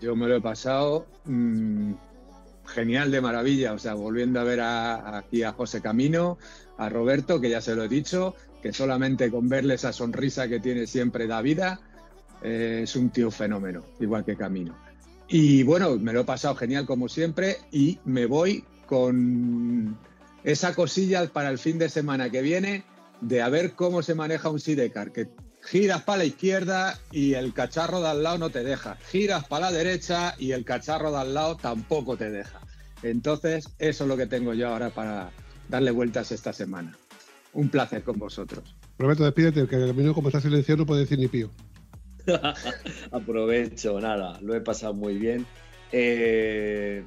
Yo 0.00 0.16
me 0.16 0.26
lo 0.28 0.36
he 0.36 0.40
pasado 0.40 1.06
mm, 1.26 1.92
genial, 2.66 3.10
de 3.10 3.20
maravilla. 3.20 3.74
O 3.74 3.78
sea, 3.78 3.92
volviendo 3.94 4.40
a 4.40 4.44
ver 4.44 4.60
a- 4.60 5.18
aquí 5.18 5.42
a 5.42 5.52
José 5.52 5.82
Camino, 5.82 6.38
a 6.78 6.88
Roberto, 6.88 7.38
que 7.40 7.50
ya 7.50 7.60
se 7.60 7.74
lo 7.76 7.84
he 7.84 7.88
dicho, 7.88 8.34
que 8.62 8.72
solamente 8.72 9.30
con 9.30 9.48
verle 9.48 9.74
esa 9.74 9.92
sonrisa 9.92 10.48
que 10.48 10.60
tiene 10.60 10.86
siempre 10.86 11.26
da 11.26 11.40
vida, 11.42 11.80
eh, 12.42 12.80
es 12.84 12.96
un 12.96 13.10
tío 13.10 13.30
fenómeno, 13.30 13.84
igual 14.00 14.24
que 14.24 14.36
Camino. 14.36 14.76
Y 15.28 15.62
bueno, 15.62 15.96
me 15.96 16.12
lo 16.12 16.20
he 16.20 16.24
pasado 16.24 16.54
genial 16.56 16.86
como 16.86 17.08
siempre 17.08 17.58
y 17.70 17.98
me 18.04 18.26
voy 18.26 18.64
con 18.86 19.96
esa 20.42 20.74
cosilla 20.74 21.26
para 21.28 21.50
el 21.50 21.58
fin 21.58 21.78
de 21.78 21.88
semana 21.88 22.30
que 22.30 22.42
viene 22.42 22.84
de 23.20 23.42
a 23.42 23.48
ver 23.48 23.72
cómo 23.74 24.02
se 24.02 24.14
maneja 24.14 24.50
un 24.50 24.60
sidecar, 24.60 25.12
que 25.12 25.28
giras 25.62 26.02
para 26.02 26.18
la 26.18 26.24
izquierda 26.24 26.98
y 27.12 27.34
el 27.34 27.52
cacharro 27.52 28.00
de 28.00 28.08
al 28.08 28.22
lado 28.22 28.38
no 28.38 28.50
te 28.50 28.64
deja, 28.64 28.96
giras 29.10 29.46
para 29.46 29.70
la 29.70 29.76
derecha 29.76 30.34
y 30.38 30.52
el 30.52 30.64
cacharro 30.64 31.10
de 31.12 31.18
al 31.18 31.34
lado 31.34 31.56
tampoco 31.56 32.16
te 32.16 32.30
deja. 32.30 32.60
Entonces, 33.02 33.68
eso 33.78 34.04
es 34.04 34.08
lo 34.08 34.16
que 34.16 34.26
tengo 34.26 34.54
yo 34.54 34.68
ahora 34.68 34.90
para 34.90 35.30
darle 35.68 35.90
vueltas 35.90 36.32
esta 36.32 36.52
semana. 36.52 36.96
Un 37.52 37.68
placer 37.68 38.02
con 38.02 38.18
vosotros. 38.18 38.76
Roberto, 38.98 39.24
despídete, 39.24 39.66
que 39.66 39.76
el 39.76 39.88
camino 39.88 40.14
como 40.14 40.28
está 40.28 40.40
silenciado 40.40 40.80
no 40.80 40.86
puede 40.86 41.02
decir 41.02 41.18
ni 41.18 41.28
pío. 41.28 41.50
Aprovecho, 43.10 44.00
nada, 44.00 44.38
lo 44.40 44.54
he 44.54 44.60
pasado 44.60 44.94
muy 44.94 45.16
bien. 45.18 45.46
Eh, 45.92 47.02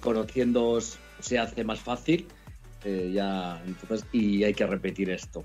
conociéndoos 0.00 0.98
se 1.20 1.38
hace 1.38 1.64
más 1.64 1.80
fácil 1.80 2.26
eh, 2.84 3.10
ya, 3.12 3.60
entonces, 3.66 4.06
y 4.12 4.44
hay 4.44 4.54
que 4.54 4.66
repetir 4.66 5.10
esto. 5.10 5.44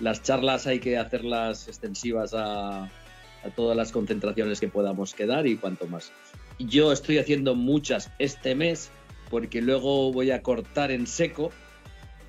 Las 0.00 0.22
charlas 0.22 0.66
hay 0.66 0.80
que 0.80 0.98
hacerlas 0.98 1.68
extensivas 1.68 2.34
a, 2.34 2.84
a 2.84 3.50
todas 3.54 3.76
las 3.76 3.92
concentraciones 3.92 4.60
que 4.60 4.68
podamos 4.68 5.14
quedar 5.14 5.46
y 5.46 5.56
cuanto 5.56 5.86
más. 5.86 6.10
Yo 6.58 6.92
estoy 6.92 7.18
haciendo 7.18 7.54
muchas 7.54 8.10
este 8.18 8.54
mes 8.54 8.90
porque 9.30 9.62
luego 9.62 10.12
voy 10.12 10.32
a 10.32 10.42
cortar 10.42 10.90
en 10.90 11.06
seco 11.06 11.52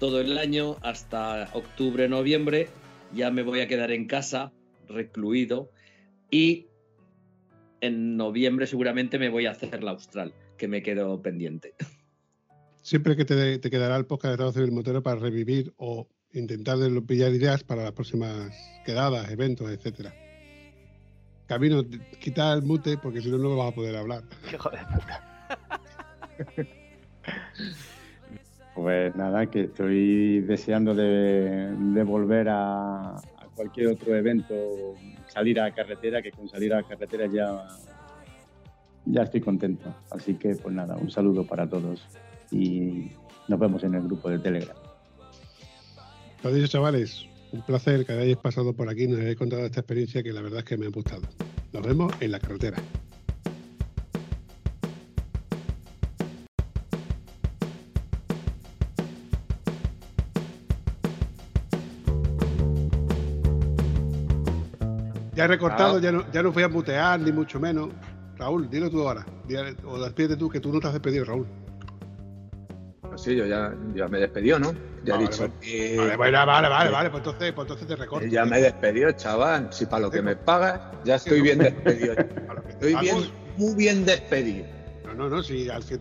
todo 0.01 0.19
el 0.19 0.39
año 0.39 0.77
hasta 0.81 1.47
octubre, 1.53 2.09
noviembre. 2.09 2.69
Ya 3.13 3.29
me 3.29 3.43
voy 3.43 3.59
a 3.59 3.67
quedar 3.67 3.91
en 3.91 4.07
casa, 4.07 4.51
recluido, 4.89 5.69
y 6.31 6.65
en 7.81 8.17
noviembre 8.17 8.65
seguramente 8.65 9.19
me 9.19 9.29
voy 9.29 9.45
a 9.45 9.51
hacer 9.51 9.83
la 9.83 9.91
austral, 9.91 10.33
que 10.57 10.67
me 10.67 10.81
quedo 10.81 11.21
pendiente. 11.21 11.75
Siempre 12.81 13.15
que 13.15 13.25
te, 13.25 13.59
te 13.59 13.69
quedará 13.69 13.95
el 13.95 14.07
podcast 14.07 14.29
de 14.29 14.33
Estado 14.33 14.53
Civil 14.53 14.71
Motero 14.71 15.03
para 15.03 15.19
revivir 15.19 15.71
o 15.77 16.07
intentar 16.33 16.79
de- 16.79 16.99
pillar 17.03 17.31
ideas 17.31 17.63
para 17.63 17.83
las 17.83 17.91
próximas 17.91 18.51
quedadas, 18.83 19.29
eventos, 19.29 19.69
etcétera. 19.69 20.15
Camino, 21.45 21.85
quita 22.19 22.53
el 22.53 22.63
mute 22.63 22.97
porque 22.97 23.21
si 23.21 23.29
no, 23.29 23.37
no 23.37 23.55
vas 23.55 23.71
a 23.71 23.75
poder 23.75 23.95
hablar. 23.95 24.23
Hijo 24.51 24.71
de 24.71 24.77
puta. 24.77 25.41
Pues 28.75 29.15
nada, 29.15 29.45
que 29.47 29.63
estoy 29.63 30.41
deseando 30.41 30.95
de, 30.95 31.75
de 31.75 32.03
volver 32.03 32.47
a, 32.49 33.15
a 33.15 33.47
cualquier 33.55 33.87
otro 33.87 34.15
evento, 34.15 34.55
salir 35.27 35.59
a 35.59 35.73
carretera, 35.73 36.21
que 36.21 36.31
con 36.31 36.47
salir 36.47 36.73
a 36.73 36.83
carretera 36.83 37.27
ya, 37.27 37.67
ya 39.05 39.23
estoy 39.23 39.41
contento. 39.41 39.93
Así 40.09 40.35
que 40.35 40.55
pues 40.55 40.73
nada, 40.73 40.95
un 40.95 41.11
saludo 41.11 41.45
para 41.45 41.67
todos 41.67 42.07
y 42.51 43.11
nos 43.47 43.59
vemos 43.59 43.83
en 43.83 43.95
el 43.95 44.03
grupo 44.03 44.29
de 44.29 44.39
Telegram. 44.39 44.77
Lo 46.43 46.67
chavales, 46.67 47.27
un 47.51 47.61
placer 47.61 48.05
que 48.05 48.13
hayáis 48.13 48.37
pasado 48.37 48.73
por 48.73 48.89
aquí 48.89 49.03
y 49.03 49.07
nos 49.07 49.19
hayáis 49.19 49.37
contado 49.37 49.63
esta 49.65 49.81
experiencia 49.81 50.23
que 50.23 50.33
la 50.33 50.41
verdad 50.41 50.59
es 50.59 50.65
que 50.65 50.77
me 50.77 50.87
ha 50.87 50.89
gustado. 50.89 51.21
Nos 51.71 51.85
vemos 51.85 52.13
en 52.19 52.31
la 52.31 52.39
carretera. 52.39 52.77
Ya 65.41 65.45
he 65.45 65.47
recortado, 65.47 65.97
ya, 65.99 66.11
no, 66.11 66.23
ya 66.31 66.43
no 66.43 66.51
voy 66.51 66.61
a 66.61 66.69
mutear, 66.69 67.19
ni 67.19 67.31
mucho 67.31 67.59
menos. 67.59 67.89
Raúl, 68.37 68.69
dilo 68.69 68.91
tú 68.91 69.07
ahora. 69.07 69.25
Di- 69.47 69.55
O 69.87 69.97
despídete 69.99 70.35
tú, 70.37 70.47
que 70.49 70.59
tú 70.59 70.71
no 70.71 70.79
te 70.79 70.85
has 70.85 70.93
despedido, 70.93 71.25
Raúl. 71.25 71.47
Pues 73.01 73.21
sí, 73.21 73.35
yo 73.35 73.47
ya, 73.47 73.73
ya 73.95 74.07
me 74.07 74.19
despedió, 74.19 74.59
¿no? 74.59 74.71
Ya 75.03 75.15
he 75.15 75.17
dicho. 75.17 75.41
vale. 75.47 75.53
que- 75.59 75.97
Vale, 75.97 76.15
vale, 76.15 76.45
vale, 76.45 76.69
vale, 76.69 76.91
vale, 76.91 77.09
pues 77.09 77.21
entonces, 77.21 77.51
pues 77.53 77.65
entonces 77.65 77.87
te 77.87 77.95
recorto. 77.95 78.27
Ya 78.27 78.45
me 78.45 78.61
despedió, 78.61 79.11
chaval. 79.13 79.69
Si 79.71 79.87
para 79.87 80.03
lo 80.03 80.11
que 80.11 80.21
me 80.21 80.35
pagas, 80.35 80.79
ya 81.03 81.15
estoy 81.15 81.41
bien 81.41 81.57
despedido. 81.57 82.13
Estoy 82.69 82.95
bien, 82.97 83.17
muy 83.57 83.73
bien 83.73 84.05
despedido. 84.05 84.67
No, 85.07 85.15
no, 85.15 85.29
no, 85.29 85.41
si 85.41 85.67
al 85.71 85.83
que, 85.83 85.99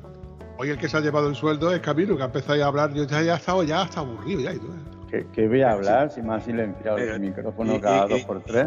hoy 0.58 0.68
el 0.68 0.76
que 0.76 0.86
se 0.86 0.98
ha 0.98 1.00
llevado 1.00 1.30
el 1.30 1.34
sueldo 1.34 1.72
es 1.72 1.80
Camino, 1.80 2.14
que 2.14 2.22
ha 2.22 2.26
empezado 2.26 2.62
a 2.62 2.66
hablar, 2.66 2.92
yo 2.92 3.04
ya, 3.04 3.22
ya 3.22 3.32
he 3.34 3.36
estado 3.38 3.62
ya 3.64 3.80
hasta 3.82 4.00
aburrido 4.00 4.40
ya. 4.42 4.52
y 4.52 4.58
todo. 4.58 4.74
Que, 5.10 5.26
que 5.32 5.48
voy 5.48 5.62
a 5.62 5.72
hablar 5.72 6.12
si 6.12 6.22
me 6.22 6.34
han 6.34 6.44
silenciado 6.44 6.96
Pero- 6.98 7.14
el 7.14 7.20
micrófono 7.20 7.74
y- 7.74 7.80
cada 7.80 8.06
y- 8.06 8.08
dos 8.10 8.20
y- 8.20 8.24
por 8.24 8.40
tres. 8.44 8.66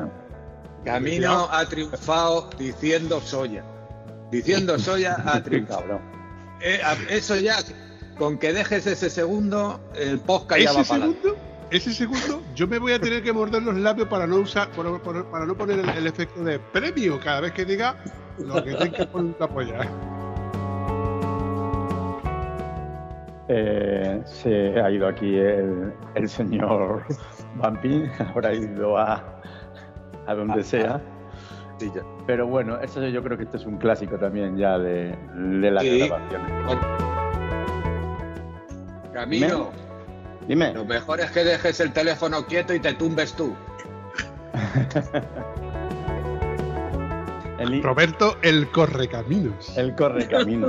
Camino 0.86 1.48
ha 1.52 1.66
triunfado 1.66 2.50
diciendo 2.58 3.20
soya. 3.22 3.64
Diciendo 4.32 4.78
soya 4.80 5.18
ha 5.26 5.42
triunfado. 5.44 6.00
Eh, 6.62 6.80
eso 7.10 7.36
ya, 7.36 7.56
con 8.18 8.38
que 8.38 8.54
dejes 8.54 8.86
ese 8.88 9.10
segundo, 9.10 9.80
el 9.96 10.20
podcast 10.20 10.62
ya 10.62 10.74
va 10.74 10.82
Ese 10.82 10.90
para 10.90 11.02
segundo, 11.06 11.38
ese 11.72 11.94
segundo, 11.94 12.42
yo 12.56 12.68
me 12.68 12.80
voy 12.80 12.94
a 12.94 13.00
tener 13.00 13.24
que 13.24 13.34
morder 13.34 13.64
los 13.64 13.76
labios 13.76 14.08
para 14.08 14.28
no 14.28 14.38
usar, 14.38 14.70
para, 14.72 14.98
para- 15.00 15.24
para 15.30 15.46
no 15.46 15.56
poner 15.56 15.80
el, 15.80 15.90
el 15.90 16.08
efecto 16.08 16.44
de 16.44 16.60
premio 16.60 17.20
cada 17.24 17.42
vez 17.42 17.52
que 17.54 17.66
diga 17.66 17.96
lo 18.40 18.64
que 18.64 18.74
tenga 18.76 18.98
que 18.98 19.06
poner 19.08 19.36
la 19.40 19.48
polla. 19.48 19.80
Eh, 23.50 24.22
se 24.26 24.80
ha 24.80 24.90
ido 24.90 25.08
aquí 25.08 25.36
el, 25.36 25.94
el 26.16 26.30
señor 26.30 27.04
Vampín, 27.56 28.10
habrá 28.20 28.54
ido 28.54 28.98
a, 28.98 29.42
a 30.28 30.36
donde 30.36 30.64
sea. 30.64 31.02
Sí, 31.80 31.92
ya. 31.94 32.02
Pero 32.28 32.48
bueno, 32.48 32.80
eso 32.80 33.06
yo 33.08 33.24
creo 33.24 33.38
que 33.38 33.44
esto 33.44 33.58
es 33.58 33.66
un 33.66 33.78
clásico 33.78 34.18
también 34.18 34.56
ya 34.58 34.78
de, 34.78 35.16
de 35.36 35.72
las 35.72 35.84
Sí. 35.84 36.08
grabaciones. 36.08 36.78
Camino, 39.14 39.70
Dime, 40.48 40.74
lo 40.74 40.86
mejor 40.86 41.20
es 41.22 41.32
que 41.32 41.44
dejes 41.44 41.80
el 41.80 41.94
teléfono 41.94 42.46
quieto 42.46 42.74
y 42.74 42.80
te 42.80 42.94
tumbes 42.94 43.34
tú. 43.34 43.54
el, 47.60 47.84
Roberto, 47.84 48.36
el 48.42 48.70
correcaminos. 48.72 49.78
el 49.78 49.96
corre 49.96 50.28
camino. 50.28 50.68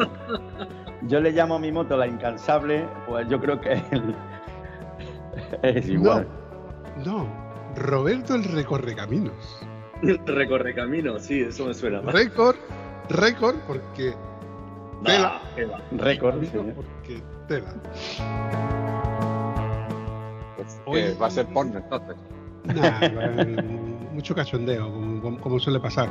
Yo 1.02 1.20
le 1.20 1.32
llamo 1.32 1.56
a 1.56 1.58
mi 1.58 1.72
moto 1.72 1.96
la 1.96 2.06
incansable, 2.06 2.86
pues 3.06 3.28
yo 3.28 3.40
creo 3.40 3.60
que 3.60 3.72
él 3.90 4.14
es 5.62 5.88
igual. 5.88 6.26
No, 7.04 7.26
Roberto, 7.76 8.34
el 8.34 8.44
recorrecaminos. 8.44 9.60
Recorre 10.26 10.74
camino, 10.74 11.18
sí, 11.18 11.40
eso 11.40 11.66
me 11.66 11.74
suena. 11.74 12.02
más. 12.02 12.14
Récord, 12.14 12.56
récord, 13.08 13.56
porque 13.66 14.14
tela. 15.04 15.40
Nah, 15.56 15.66
va. 15.66 15.80
Récord, 15.92 16.42
sí. 16.42 16.50
porque 16.74 17.22
tela. 17.48 17.74
Pues, 20.56 20.80
Oye. 20.86 21.14
va 21.14 21.26
a 21.26 21.30
ser 21.30 21.46
porno 21.46 21.78
entonces. 21.78 22.16
Nah, 22.64 23.62
mucho 24.12 24.34
cachondeo, 24.34 24.90
como 25.40 25.58
suele 25.58 25.80
pasar. 25.80 26.08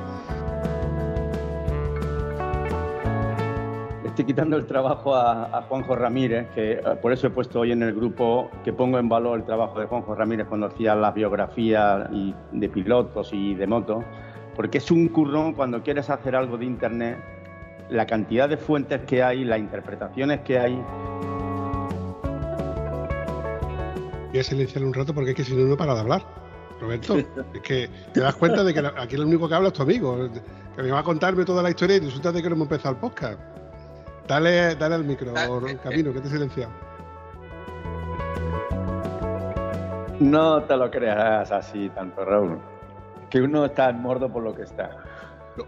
Estoy 4.13 4.25
quitando 4.25 4.57
el 4.57 4.67
trabajo 4.67 5.15
a, 5.15 5.63
Juanjo 5.67 5.95
Ramírez, 5.95 6.47
que 6.53 6.73
eh, 6.73 6.81
por 7.01 7.11
eso 7.11 7.25
he 7.25 7.29
puesto 7.31 7.61
hoy 7.61 7.71
en 7.71 7.81
el 7.81 7.95
grupo 7.95 8.47
que 8.63 8.71
pongo 8.71 8.99
en 8.99 9.09
valor 9.09 9.39
el 9.39 9.43
trabajo 9.43 9.79
de 9.79 9.87
Juanjo 9.87 10.13
Ramírez 10.13 10.45
cuando 10.47 10.67
hacía 10.67 10.93
las 10.93 11.15
biografías 11.15 12.07
de 12.51 12.69
pilotos 12.69 13.31
y 13.33 13.55
de 13.55 13.65
motos, 13.65 14.05
porque 14.55 14.77
es 14.77 14.91
un 14.91 15.07
currón 15.07 15.53
cuando 15.53 15.81
quieres 15.81 16.11
hacer 16.11 16.35
algo 16.35 16.59
de 16.59 16.65
internet, 16.65 17.17
la 17.89 18.05
cantidad 18.05 18.47
de 18.47 18.57
fuentes 18.57 19.01
que 19.07 19.23
hay, 19.23 19.45
las 19.45 19.57
interpretaciones 19.57 20.41
que 20.41 20.59
hay. 20.59 20.79
Voy 24.29 24.39
a 24.39 24.43
silenciar 24.43 24.83
un 24.83 24.93
rato 24.93 25.11
porque 25.15 25.31
es 25.31 25.35
que 25.37 25.43
si 25.43 25.55
no, 25.55 25.65
no 25.65 25.75
para 25.75 25.95
de 25.95 26.01
hablar. 26.01 26.21
Roberto, 26.79 27.17
es 27.17 27.61
que 27.63 27.89
te 28.13 28.19
das 28.19 28.35
cuenta 28.35 28.63
de 28.63 28.75
que 28.75 28.91
aquí 28.95 29.17
lo 29.17 29.25
único 29.25 29.49
que 29.49 29.55
habla 29.55 29.69
es 29.69 29.73
tu 29.73 29.81
amigo, 29.81 30.29
que 30.75 30.83
me 30.83 30.91
va 30.91 30.99
a 30.99 31.03
contarme 31.03 31.45
toda 31.45 31.63
la 31.63 31.71
historia 31.71 31.95
y 31.95 32.01
resulta 32.01 32.31
de 32.31 32.43
que 32.43 32.49
no 32.49 32.53
hemos 32.53 32.65
empezado 32.65 32.93
el 32.93 33.01
podcast. 33.01 33.39
Dale, 34.27 34.75
dale 34.75 34.95
al 34.95 35.03
micro, 35.03 35.33
Camino, 35.83 36.13
que 36.13 36.21
te 36.21 36.27
he 36.27 36.31
silenciado. 36.31 36.71
No 40.19 40.63
te 40.63 40.77
lo 40.77 40.89
creas 40.89 41.51
así 41.51 41.89
tanto, 41.89 42.23
Raúl. 42.23 42.59
Que 43.29 43.41
uno 43.41 43.65
está 43.65 43.89
en 43.89 44.01
mordo 44.01 44.31
por 44.31 44.43
lo 44.43 44.55
que 44.55 44.63
está. 44.63 44.97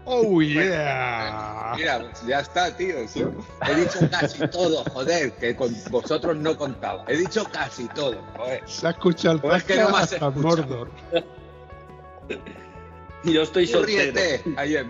¡Oh, 0.04 0.40
yeah! 0.42 1.74
Mira, 1.76 2.00
pues 2.00 2.26
ya 2.26 2.40
está, 2.40 2.76
tío. 2.76 3.06
sí. 3.06 3.24
He 3.68 3.74
dicho 3.74 3.98
casi 4.10 4.46
todo, 4.48 4.82
joder, 4.92 5.32
que 5.32 5.54
con 5.54 5.74
vosotros 5.90 6.36
no 6.36 6.56
contaba. 6.56 7.04
He 7.06 7.16
dicho 7.16 7.44
casi 7.52 7.86
todo, 7.88 8.20
joder. 8.36 8.62
Se 8.66 8.86
ha 8.86 8.90
escuchado 8.90 9.36
el 9.36 9.40
Pues 9.40 9.56
es 9.58 9.64
que 9.64 9.76
no 9.76 9.88
has 9.88 10.12
hasta. 10.12 10.30
Mordor. 10.30 10.90
Yo 13.24 13.42
estoy 13.42 13.66
soltero. 13.66 14.12
ríete, 14.12 14.42
ayer. 14.56 14.86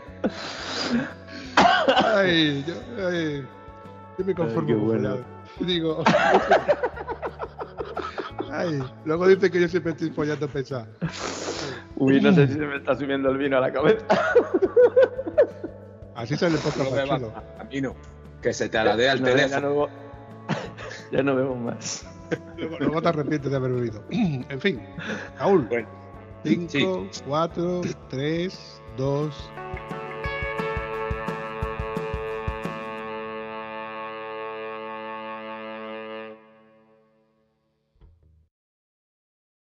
Ay, 1.56 2.64
yo, 2.66 2.74
ay, 3.08 3.46
yo 4.18 4.24
me 4.24 4.34
conformo 4.34 4.68
Ay, 4.68 4.74
con 4.76 4.86
bueno. 4.86 5.16
Digo. 5.60 6.02
Ay, 8.52 8.82
luego 9.04 9.28
dicen 9.28 9.50
que 9.50 9.60
yo 9.60 9.68
siempre 9.68 9.92
estoy 9.92 10.10
follando 10.10 10.48
pesado. 10.48 10.86
Uy, 11.96 12.20
no 12.20 12.32
sé 12.32 12.46
si 12.46 12.54
se 12.54 12.58
me 12.60 12.76
está 12.76 12.94
subiendo 12.96 13.30
el 13.30 13.38
vino 13.38 13.56
a 13.56 13.60
la 13.60 13.72
cabeza. 13.72 14.04
Así 16.14 16.36
sale 16.36 16.54
el 16.56 16.60
podcast 16.60 16.90
No 16.90 17.16
chulo. 17.16 17.30
más, 17.32 17.44
Camino. 17.58 17.94
Que 18.42 18.52
se 18.52 18.68
te 18.68 18.78
aladea 18.78 19.12
el 19.12 19.22
No, 19.22 19.28
ya, 19.28 19.34
teléfono. 19.34 19.74
no, 19.74 19.86
ya 21.12 21.22
no 21.22 21.36
vemos 21.36 21.58
más. 21.58 22.06
Luego, 22.56 22.76
luego 22.78 23.02
te 23.02 23.08
arrepientes 23.08 23.50
de 23.50 23.56
haber 23.56 23.72
bebido. 23.72 24.02
En 24.10 24.60
fin, 24.60 24.80
Raúl. 25.38 25.62
Bueno, 25.68 25.88
5, 26.44 27.06
4, 27.26 27.80
3, 28.08 28.82
2, 28.96 29.50